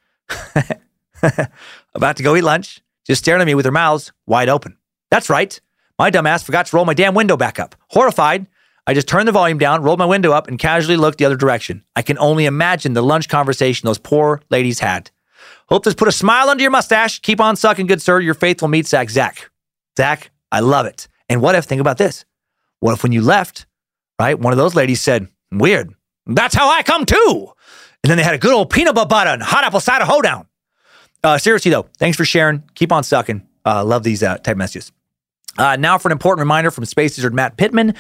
About 1.94 2.16
to 2.18 2.22
go 2.22 2.36
eat 2.36 2.42
lunch, 2.42 2.82
just 3.06 3.22
staring 3.22 3.40
at 3.40 3.46
me 3.46 3.54
with 3.54 3.64
their 3.64 3.72
mouths 3.72 4.12
wide 4.26 4.50
open. 4.50 4.76
That's 5.10 5.30
right. 5.30 5.58
My 5.98 6.10
dumbass 6.10 6.44
forgot 6.44 6.66
to 6.66 6.76
roll 6.76 6.84
my 6.84 6.94
damn 6.94 7.14
window 7.14 7.36
back 7.36 7.60
up. 7.60 7.76
Horrified, 7.88 8.46
I 8.86 8.94
just 8.94 9.08
turned 9.08 9.28
the 9.28 9.32
volume 9.32 9.58
down, 9.58 9.82
rolled 9.82 9.98
my 9.98 10.06
window 10.06 10.32
up, 10.32 10.48
and 10.48 10.58
casually 10.58 10.96
looked 10.96 11.18
the 11.18 11.24
other 11.24 11.36
direction. 11.36 11.84
I 11.96 12.02
can 12.02 12.18
only 12.18 12.46
imagine 12.46 12.92
the 12.92 13.02
lunch 13.02 13.28
conversation 13.28 13.86
those 13.86 13.98
poor 13.98 14.42
ladies 14.50 14.80
had. 14.80 15.10
Hope 15.68 15.84
this 15.84 15.94
put 15.94 16.08
a 16.08 16.12
smile 16.12 16.50
under 16.50 16.62
your 16.62 16.70
mustache. 16.70 17.20
Keep 17.20 17.40
on 17.40 17.56
sucking, 17.56 17.86
good 17.86 18.02
sir. 18.02 18.20
Your 18.20 18.34
faithful 18.34 18.68
meat 18.68 18.86
sack, 18.86 19.08
Zach. 19.08 19.50
Zach, 19.96 20.30
I 20.52 20.60
love 20.60 20.86
it. 20.86 21.08
And 21.28 21.40
what 21.40 21.54
if, 21.54 21.64
think 21.64 21.80
about 21.80 21.96
this. 21.96 22.24
What 22.80 22.92
if 22.92 23.02
when 23.02 23.12
you 23.12 23.22
left, 23.22 23.66
right, 24.18 24.38
one 24.38 24.52
of 24.52 24.58
those 24.58 24.74
ladies 24.74 25.00
said, 25.00 25.28
weird. 25.50 25.94
That's 26.26 26.54
how 26.54 26.68
I 26.68 26.82
come 26.82 27.06
too. 27.06 27.52
And 28.02 28.10
then 28.10 28.18
they 28.18 28.24
had 28.24 28.34
a 28.34 28.38
good 28.38 28.52
old 28.52 28.68
peanut 28.68 28.94
butter 28.94 29.30
and 29.30 29.42
hot 29.42 29.64
apple 29.64 29.80
cider 29.80 30.04
hoedown. 30.04 30.46
Uh, 31.22 31.38
seriously 31.38 31.70
though, 31.70 31.86
thanks 31.96 32.18
for 32.18 32.26
sharing. 32.26 32.62
Keep 32.74 32.92
on 32.92 33.02
sucking. 33.04 33.46
Uh, 33.64 33.82
love 33.82 34.02
these 34.02 34.22
uh, 34.22 34.36
type 34.36 34.58
messages. 34.58 34.92
Uh, 35.56 35.76
now 35.76 35.98
for 35.98 36.08
an 36.08 36.12
important 36.12 36.40
reminder 36.40 36.70
from 36.70 36.84
Space 36.84 37.16
Lizard 37.16 37.34
Matt 37.34 37.56
Pittman, 37.56 37.94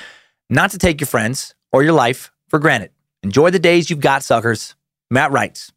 not 0.50 0.70
to 0.72 0.78
take 0.78 1.00
your 1.00 1.06
friends 1.06 1.54
or 1.72 1.82
your 1.82 1.92
life 1.92 2.32
for 2.48 2.58
granted. 2.58 2.90
Enjoy 3.22 3.50
the 3.50 3.58
days 3.58 3.90
you've 3.90 4.00
got, 4.00 4.22
suckers. 4.22 4.74
Matt 5.10 5.30
writes, 5.32 5.72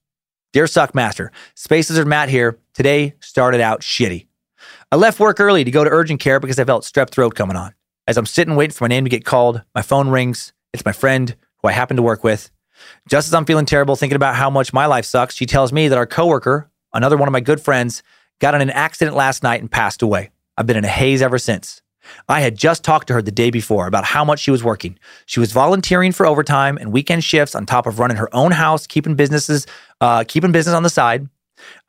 Dear 0.54 0.66
Suckmaster, 0.66 1.30
Space 1.56 1.90
Lizard 1.90 2.08
Matt 2.08 2.30
here. 2.30 2.60
Today 2.74 3.16
started 3.20 3.62
out 3.62 3.82
shitty. 3.82 4.28
I 4.92 4.96
left 4.96 5.20
work 5.20 5.40
early 5.40 5.64
to 5.64 5.72
go 5.72 5.84
to 5.84 5.90
urgent 5.90 6.20
care 6.20 6.40
because 6.40 6.60
I 6.60 6.66
felt 6.66 6.84
strep 6.84 7.10
throat 7.10 7.36
coming 7.36 7.58
on. 7.58 7.74
As 8.08 8.18
I'm 8.18 8.26
sitting 8.26 8.56
waiting 8.56 8.74
for 8.74 8.86
my 8.86 8.88
name 8.88 9.04
to 9.04 9.10
get 9.10 9.26
called, 9.26 9.62
my 9.76 9.82
phone 9.82 10.10
rings. 10.10 10.54
It's 10.74 10.86
my 10.86 10.94
friend 10.94 11.36
who 11.62 11.68
I 11.68 11.74
happen 11.74 11.98
to 11.98 12.04
work 12.04 12.24
with. 12.24 12.50
Just 13.10 13.28
as 13.28 13.34
I'm 13.34 13.46
feeling 13.46 13.66
terrible 13.66 13.96
thinking 13.96 14.16
about 14.16 14.36
how 14.36 14.50
much 14.50 14.74
my 14.74 14.86
life 14.86 15.06
sucks, 15.06 15.36
she 15.36 15.46
tells 15.46 15.74
me 15.74 15.88
that 15.88 15.98
our 15.98 16.06
coworker, 16.06 16.70
another 16.94 17.18
one 17.18 17.28
of 17.28 17.34
my 17.34 17.40
good 17.40 17.60
friends, 17.60 18.04
got 18.40 18.56
in 18.56 18.62
an 18.62 18.70
accident 18.70 19.16
last 19.16 19.44
night 19.44 19.62
and 19.62 19.72
passed 19.72 20.02
away. 20.02 20.30
I've 20.58 20.66
been 20.66 20.78
in 20.78 20.86
a 20.86 20.90
haze 20.90 21.22
ever 21.22 21.38
since. 21.38 21.82
I 22.30 22.42
had 22.42 22.58
just 22.58 22.84
talked 22.84 23.08
to 23.08 23.14
her 23.14 23.22
the 23.22 23.32
day 23.32 23.50
before 23.50 23.88
about 23.88 24.06
how 24.06 24.24
much 24.24 24.40
she 24.40 24.52
was 24.52 24.64
working. 24.64 24.98
She 25.26 25.40
was 25.40 25.52
volunteering 25.52 26.12
for 26.12 26.26
overtime 26.26 26.78
and 26.78 26.92
weekend 26.92 27.24
shifts 27.24 27.54
on 27.54 27.66
top 27.66 27.86
of 27.86 28.00
running 28.00 28.18
her 28.18 28.34
own 28.34 28.52
house, 28.52 28.88
keeping 28.88 29.16
businesses, 29.16 29.68
uh, 30.02 30.24
keeping 30.28 30.52
business 30.52 30.74
on 30.74 30.84
the 30.84 30.90
side. 30.90 31.28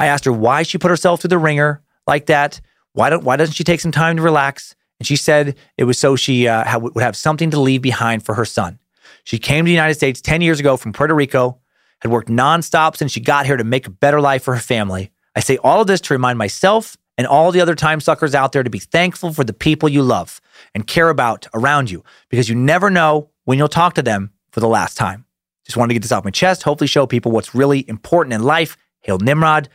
I 0.00 0.06
asked 0.06 0.24
her 0.24 0.32
why 0.32 0.62
she 0.62 0.78
put 0.78 0.90
herself 0.90 1.20
through 1.20 1.28
the 1.28 1.38
ringer 1.38 1.82
like 2.06 2.26
that. 2.26 2.60
Why 2.92 3.10
don't 3.10 3.24
Why 3.24 3.36
doesn't 3.36 3.54
she 3.54 3.64
take 3.64 3.80
some 3.80 3.92
time 3.92 4.16
to 4.16 4.22
relax? 4.22 4.74
And 4.98 5.06
she 5.06 5.16
said 5.16 5.56
it 5.76 5.84
was 5.84 5.98
so 5.98 6.16
she 6.16 6.48
uh, 6.48 6.64
ha- 6.64 6.78
would 6.78 6.96
have 6.96 7.16
something 7.16 7.50
to 7.50 7.60
leave 7.60 7.82
behind 7.82 8.24
for 8.24 8.34
her 8.34 8.44
son. 8.44 8.78
She 9.24 9.38
came 9.38 9.64
to 9.64 9.68
the 9.68 9.74
United 9.74 9.94
States 9.94 10.20
10 10.20 10.40
years 10.40 10.58
ago 10.58 10.76
from 10.76 10.92
Puerto 10.92 11.14
Rico, 11.14 11.60
had 12.00 12.10
worked 12.10 12.28
nonstop 12.28 12.96
since 12.96 13.12
she 13.12 13.20
got 13.20 13.46
here 13.46 13.56
to 13.56 13.64
make 13.64 13.86
a 13.86 13.90
better 13.90 14.20
life 14.20 14.42
for 14.42 14.54
her 14.54 14.60
family. 14.60 15.12
I 15.36 15.40
say 15.40 15.58
all 15.58 15.80
of 15.80 15.86
this 15.86 16.00
to 16.02 16.14
remind 16.14 16.38
myself 16.38 16.96
and 17.18 17.26
all 17.26 17.52
the 17.52 17.60
other 17.60 17.74
time 17.74 18.00
suckers 18.00 18.34
out 18.34 18.52
there 18.52 18.62
to 18.62 18.70
be 18.70 18.78
thankful 18.78 19.34
for 19.34 19.44
the 19.44 19.52
people 19.52 19.88
you 19.88 20.02
love 20.02 20.40
and 20.74 20.86
care 20.86 21.10
about 21.10 21.46
around 21.52 21.90
you 21.90 22.04
because 22.30 22.48
you 22.48 22.54
never 22.54 22.88
know 22.88 23.28
when 23.44 23.58
you'll 23.58 23.68
talk 23.68 23.94
to 23.94 24.02
them 24.02 24.30
for 24.52 24.60
the 24.60 24.68
last 24.68 24.96
time. 24.96 25.26
Just 25.66 25.76
wanted 25.76 25.88
to 25.88 25.94
get 25.94 26.02
this 26.02 26.12
off 26.12 26.24
my 26.24 26.30
chest, 26.30 26.62
hopefully 26.62 26.88
show 26.88 27.06
people 27.06 27.32
what's 27.32 27.54
really 27.54 27.86
important 27.88 28.32
in 28.32 28.42
life. 28.42 28.78
Hail 29.00 29.18
Nimrod. 29.18 29.68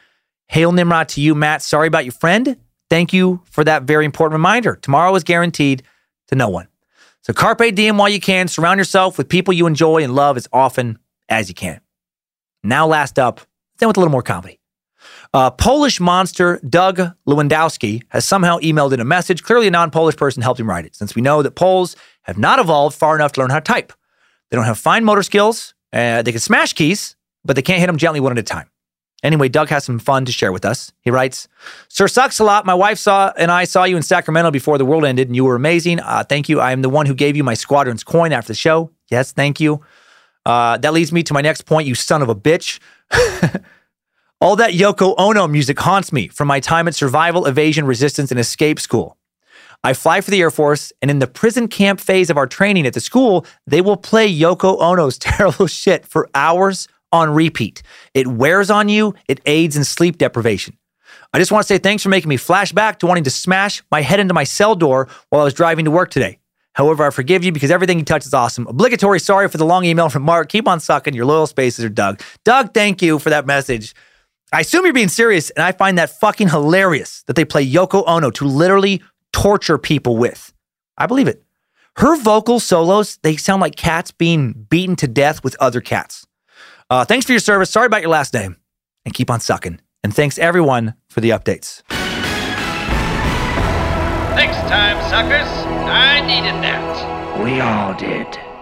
Hail 0.47 0.71
Nimrod 0.71 1.09
to 1.09 1.21
you, 1.21 1.35
Matt. 1.35 1.61
Sorry 1.61 1.87
about 1.87 2.05
your 2.05 2.13
friend. 2.13 2.57
Thank 2.89 3.13
you 3.13 3.41
for 3.45 3.63
that 3.63 3.83
very 3.83 4.05
important 4.05 4.33
reminder. 4.33 4.75
Tomorrow 4.75 5.13
is 5.15 5.23
guaranteed 5.23 5.83
to 6.29 6.35
no 6.35 6.49
one. 6.49 6.67
So 7.21 7.33
carpe 7.33 7.73
diem 7.73 7.97
while 7.97 8.09
you 8.09 8.19
can. 8.19 8.47
Surround 8.47 8.79
yourself 8.79 9.17
with 9.17 9.29
people 9.29 9.53
you 9.53 9.67
enjoy 9.67 10.03
and 10.03 10.15
love 10.15 10.37
as 10.37 10.47
often 10.51 10.99
as 11.29 11.49
you 11.49 11.55
can. 11.55 11.79
Now, 12.63 12.87
last 12.87 13.19
up, 13.19 13.41
then 13.77 13.87
with 13.87 13.97
a 13.97 13.99
little 13.99 14.11
more 14.11 14.23
comedy. 14.23 14.59
Uh, 15.33 15.49
Polish 15.49 15.99
monster 15.99 16.59
Doug 16.69 16.99
Lewandowski 17.27 18.03
has 18.09 18.23
somehow 18.23 18.59
emailed 18.59 18.93
in 18.93 18.99
a 18.99 19.05
message. 19.05 19.41
Clearly, 19.41 19.67
a 19.67 19.71
non 19.71 19.89
Polish 19.89 20.15
person 20.15 20.43
helped 20.43 20.59
him 20.59 20.69
write 20.69 20.85
it, 20.85 20.95
since 20.95 21.15
we 21.15 21.21
know 21.21 21.41
that 21.41 21.55
Poles 21.55 21.95
have 22.23 22.37
not 22.37 22.59
evolved 22.59 22.95
far 22.95 23.15
enough 23.15 23.31
to 23.33 23.41
learn 23.41 23.49
how 23.49 23.59
to 23.59 23.61
type. 23.61 23.93
They 24.49 24.57
don't 24.57 24.65
have 24.65 24.77
fine 24.77 25.03
motor 25.03 25.23
skills. 25.23 25.73
Uh, 25.91 26.21
they 26.21 26.31
can 26.31 26.39
smash 26.39 26.73
keys, 26.73 27.15
but 27.43 27.55
they 27.55 27.61
can't 27.63 27.79
hit 27.79 27.87
them 27.87 27.97
gently 27.97 28.19
one 28.19 28.31
at 28.31 28.37
a 28.37 28.43
time. 28.43 28.69
Anyway, 29.23 29.47
Doug 29.47 29.69
has 29.69 29.85
some 29.85 29.99
fun 29.99 30.25
to 30.25 30.31
share 30.31 30.51
with 30.51 30.65
us. 30.65 30.91
He 31.01 31.09
writes, 31.09 31.47
Sir 31.87 32.07
Sucks 32.07 32.39
a 32.39 32.43
lot. 32.43 32.65
My 32.65 32.73
wife 32.73 32.99
saw 32.99 33.31
and 33.37 33.49
I 33.49 33.63
saw 33.63 33.85
you 33.85 33.95
in 33.95 34.03
Sacramento 34.03 34.51
before 34.51 34.77
the 34.77 34.85
world 34.85 35.05
ended, 35.05 35.29
and 35.29 35.35
you 35.35 35.45
were 35.45 35.55
amazing. 35.55 35.99
Uh, 36.01 36.23
thank 36.27 36.49
you. 36.49 36.59
I 36.59 36.73
am 36.73 36.81
the 36.81 36.89
one 36.89 37.05
who 37.05 37.15
gave 37.15 37.37
you 37.37 37.43
my 37.43 37.53
squadron's 37.53 38.03
coin 38.03 38.33
after 38.33 38.49
the 38.49 38.55
show. 38.55 38.91
Yes, 39.09 39.31
thank 39.31 39.59
you. 39.59 39.81
Uh, 40.45 40.77
that 40.77 40.93
leads 40.93 41.13
me 41.13 41.23
to 41.23 41.33
my 41.33 41.41
next 41.41 41.61
point, 41.65 41.87
you 41.87 41.95
son 41.95 42.21
of 42.21 42.27
a 42.27 42.35
bitch. 42.35 42.79
All 44.43 44.57
that 44.57 44.73
Yoko 44.73 45.15
Ono 45.17 45.47
music 45.47 45.79
haunts 45.79 46.11
me 46.11 46.27
from 46.27 46.49
my 46.49 46.59
time 46.59 46.89
at 46.89 46.95
survival, 46.95 47.45
evasion, 47.45 47.85
resistance, 47.85 48.29
and 48.29 48.37
escape 48.37 48.77
school. 48.77 49.15
I 49.85 49.93
fly 49.93 50.19
for 50.19 50.31
the 50.31 50.41
Air 50.41 50.51
Force, 50.51 50.91
and 51.01 51.09
in 51.09 51.19
the 51.19 51.27
prison 51.27 51.69
camp 51.69 52.01
phase 52.01 52.29
of 52.29 52.35
our 52.35 52.45
training 52.45 52.85
at 52.85 52.91
the 52.91 52.99
school, 52.99 53.45
they 53.65 53.79
will 53.79 53.95
play 53.95 54.29
Yoko 54.29 54.77
Ono's 54.81 55.17
terrible 55.37 55.67
shit 55.67 56.05
for 56.05 56.29
hours 56.35 56.89
on 57.13 57.29
repeat. 57.29 57.83
It 58.13 58.27
wears 58.27 58.69
on 58.69 58.89
you, 58.89 59.13
it 59.29 59.39
aids 59.45 59.77
in 59.77 59.85
sleep 59.85 60.17
deprivation. 60.17 60.77
I 61.31 61.39
just 61.39 61.53
want 61.53 61.63
to 61.65 61.73
say 61.73 61.77
thanks 61.77 62.03
for 62.03 62.09
making 62.09 62.27
me 62.27 62.35
flash 62.35 62.73
back 62.73 62.99
to 62.99 63.07
wanting 63.07 63.23
to 63.23 63.29
smash 63.29 63.81
my 63.91 64.01
head 64.01 64.19
into 64.19 64.33
my 64.33 64.43
cell 64.43 64.75
door 64.75 65.07
while 65.29 65.39
I 65.39 65.45
was 65.45 65.53
driving 65.53 65.85
to 65.85 65.91
work 65.91 66.09
today. 66.11 66.39
However, 66.73 67.05
I 67.05 67.11
forgive 67.11 67.45
you 67.45 67.53
because 67.53 67.71
everything 67.71 67.97
you 67.97 68.03
touch 68.03 68.25
is 68.25 68.33
awesome. 68.33 68.67
Obligatory 68.67 69.21
sorry 69.21 69.47
for 69.47 69.57
the 69.57 69.65
long 69.65 69.85
email 69.85 70.09
from 70.09 70.23
Mark. 70.23 70.49
Keep 70.49 70.67
on 70.67 70.81
sucking. 70.81 71.13
Your 71.13 71.25
loyal 71.25 71.47
spaces 71.47 71.85
are 71.85 71.89
Doug. 71.89 72.21
Doug, 72.43 72.73
thank 72.73 73.01
you 73.01 73.19
for 73.19 73.29
that 73.29 73.45
message. 73.45 73.95
I 74.53 74.59
assume 74.59 74.85
you're 74.85 74.93
being 74.93 75.09
serious, 75.09 75.49
and 75.49 75.63
I 75.63 75.71
find 75.71 75.97
that 75.97 76.11
fucking 76.11 76.49
hilarious 76.49 77.23
that 77.23 77.35
they 77.35 77.43
play 77.43 77.67
Yoko 77.67 78.03
Ono 78.05 78.29
to 78.29 78.45
literally 78.45 79.01
torture 79.31 79.79
people 79.79 80.15
with. 80.15 80.53
I 80.95 81.07
believe 81.07 81.27
it. 81.27 81.43
Her 81.97 82.15
vocal 82.21 82.59
solos, 82.59 83.17
they 83.23 83.35
sound 83.35 83.61
like 83.61 83.75
cats 83.75 84.11
being 84.11 84.53
beaten 84.69 84.95
to 84.97 85.07
death 85.07 85.43
with 85.43 85.55
other 85.59 85.81
cats. 85.81 86.27
Uh, 86.87 87.03
thanks 87.03 87.25
for 87.25 87.31
your 87.31 87.39
service. 87.39 87.71
Sorry 87.71 87.87
about 87.87 88.01
your 88.01 88.11
last 88.11 88.31
name. 88.35 88.57
And 89.05 89.13
keep 89.15 89.31
on 89.31 89.39
sucking. 89.39 89.81
And 90.03 90.15
thanks 90.15 90.37
everyone 90.37 90.93
for 91.09 91.21
the 91.21 91.31
updates. 91.31 91.81
Next 94.35 94.57
time, 94.69 95.01
suckers. 95.09 95.49
I 95.89 96.21
needed 96.21 96.61
that. 96.63 97.43
We 97.43 97.59
all 97.59 97.95
did. 97.95 98.52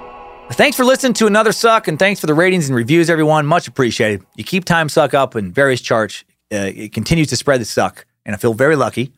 Thanks 0.54 0.76
for 0.78 0.84
listening 0.84 1.14
to 1.14 1.28
another 1.28 1.52
suck, 1.54 1.88
and 1.88 1.98
thanks 1.98 2.20
for 2.20 2.28
the 2.28 2.34
ratings 2.34 2.68
and 2.68 2.76
reviews, 2.76 3.10
everyone. 3.10 3.46
Much 3.48 3.68
appreciated. 3.68 4.24
You 4.36 4.44
keep 4.44 4.66
Time 4.66 4.90
Suck 4.90 5.14
up 5.14 5.36
in 5.36 5.52
various 5.52 5.82
charts. 5.82 6.24
Uh, 6.54 6.70
it 6.76 6.94
continues 6.94 7.28
to 7.30 7.36
spread 7.38 7.62
the 7.62 7.66
suck, 7.66 8.06
and 8.26 8.36
I 8.36 8.38
feel 8.38 8.54
very 8.54 8.76
lucky. 8.76 9.14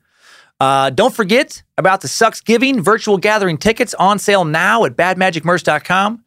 Uh, 0.60 0.90
don't 0.92 1.14
forget 1.14 1.64
about 1.78 2.02
the 2.02 2.08
Sucks 2.08 2.40
Giving 2.40 2.82
virtual 2.82 3.18
gathering 3.18 3.58
tickets 3.58 3.94
on 3.96 4.20
sale 4.20 4.46
now 4.46 4.86
at 4.86 4.96
badmagicmerch.com. 4.96 6.24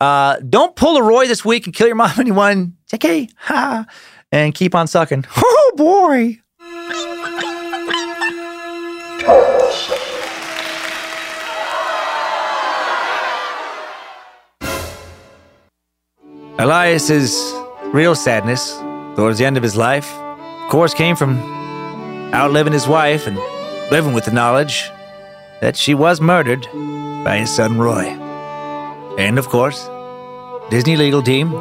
Uh, 0.00 0.36
don't 0.48 0.74
pull 0.74 0.96
a 0.96 1.02
Roy 1.02 1.26
this 1.26 1.44
week 1.44 1.66
and 1.66 1.74
kill 1.74 1.86
your 1.86 1.96
mom 1.96 2.12
anyone. 2.18 2.76
JK, 2.90 3.30
ha, 3.36 3.86
and 4.32 4.54
keep 4.54 4.74
on 4.74 4.86
sucking. 4.86 5.24
Oh 5.36 5.72
boy. 5.76 6.40
Elias's 16.58 17.52
real 17.92 18.14
sadness 18.14 18.76
towards 19.14 19.38
the 19.38 19.44
end 19.44 19.56
of 19.56 19.62
his 19.62 19.76
life, 19.76 20.10
of 20.14 20.70
course, 20.70 20.94
came 20.94 21.14
from 21.14 21.38
outliving 22.32 22.72
his 22.72 22.88
wife 22.88 23.26
and 23.26 23.36
living 23.90 24.14
with 24.14 24.24
the 24.24 24.30
knowledge 24.30 24.90
that 25.60 25.76
she 25.76 25.94
was 25.94 26.20
murdered 26.20 26.66
by 27.24 27.38
his 27.38 27.54
son 27.54 27.78
Roy. 27.78 28.06
And 29.18 29.38
of 29.38 29.48
course, 29.48 29.88
Disney 30.70 30.96
legal 30.96 31.22
team, 31.22 31.52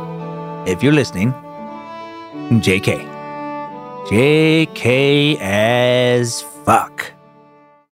if 0.66 0.82
you're 0.82 0.94
listening, 0.94 1.34
JK. 2.62 3.06
JK 4.08 5.38
as 5.42 6.42
fuck. 6.42 7.15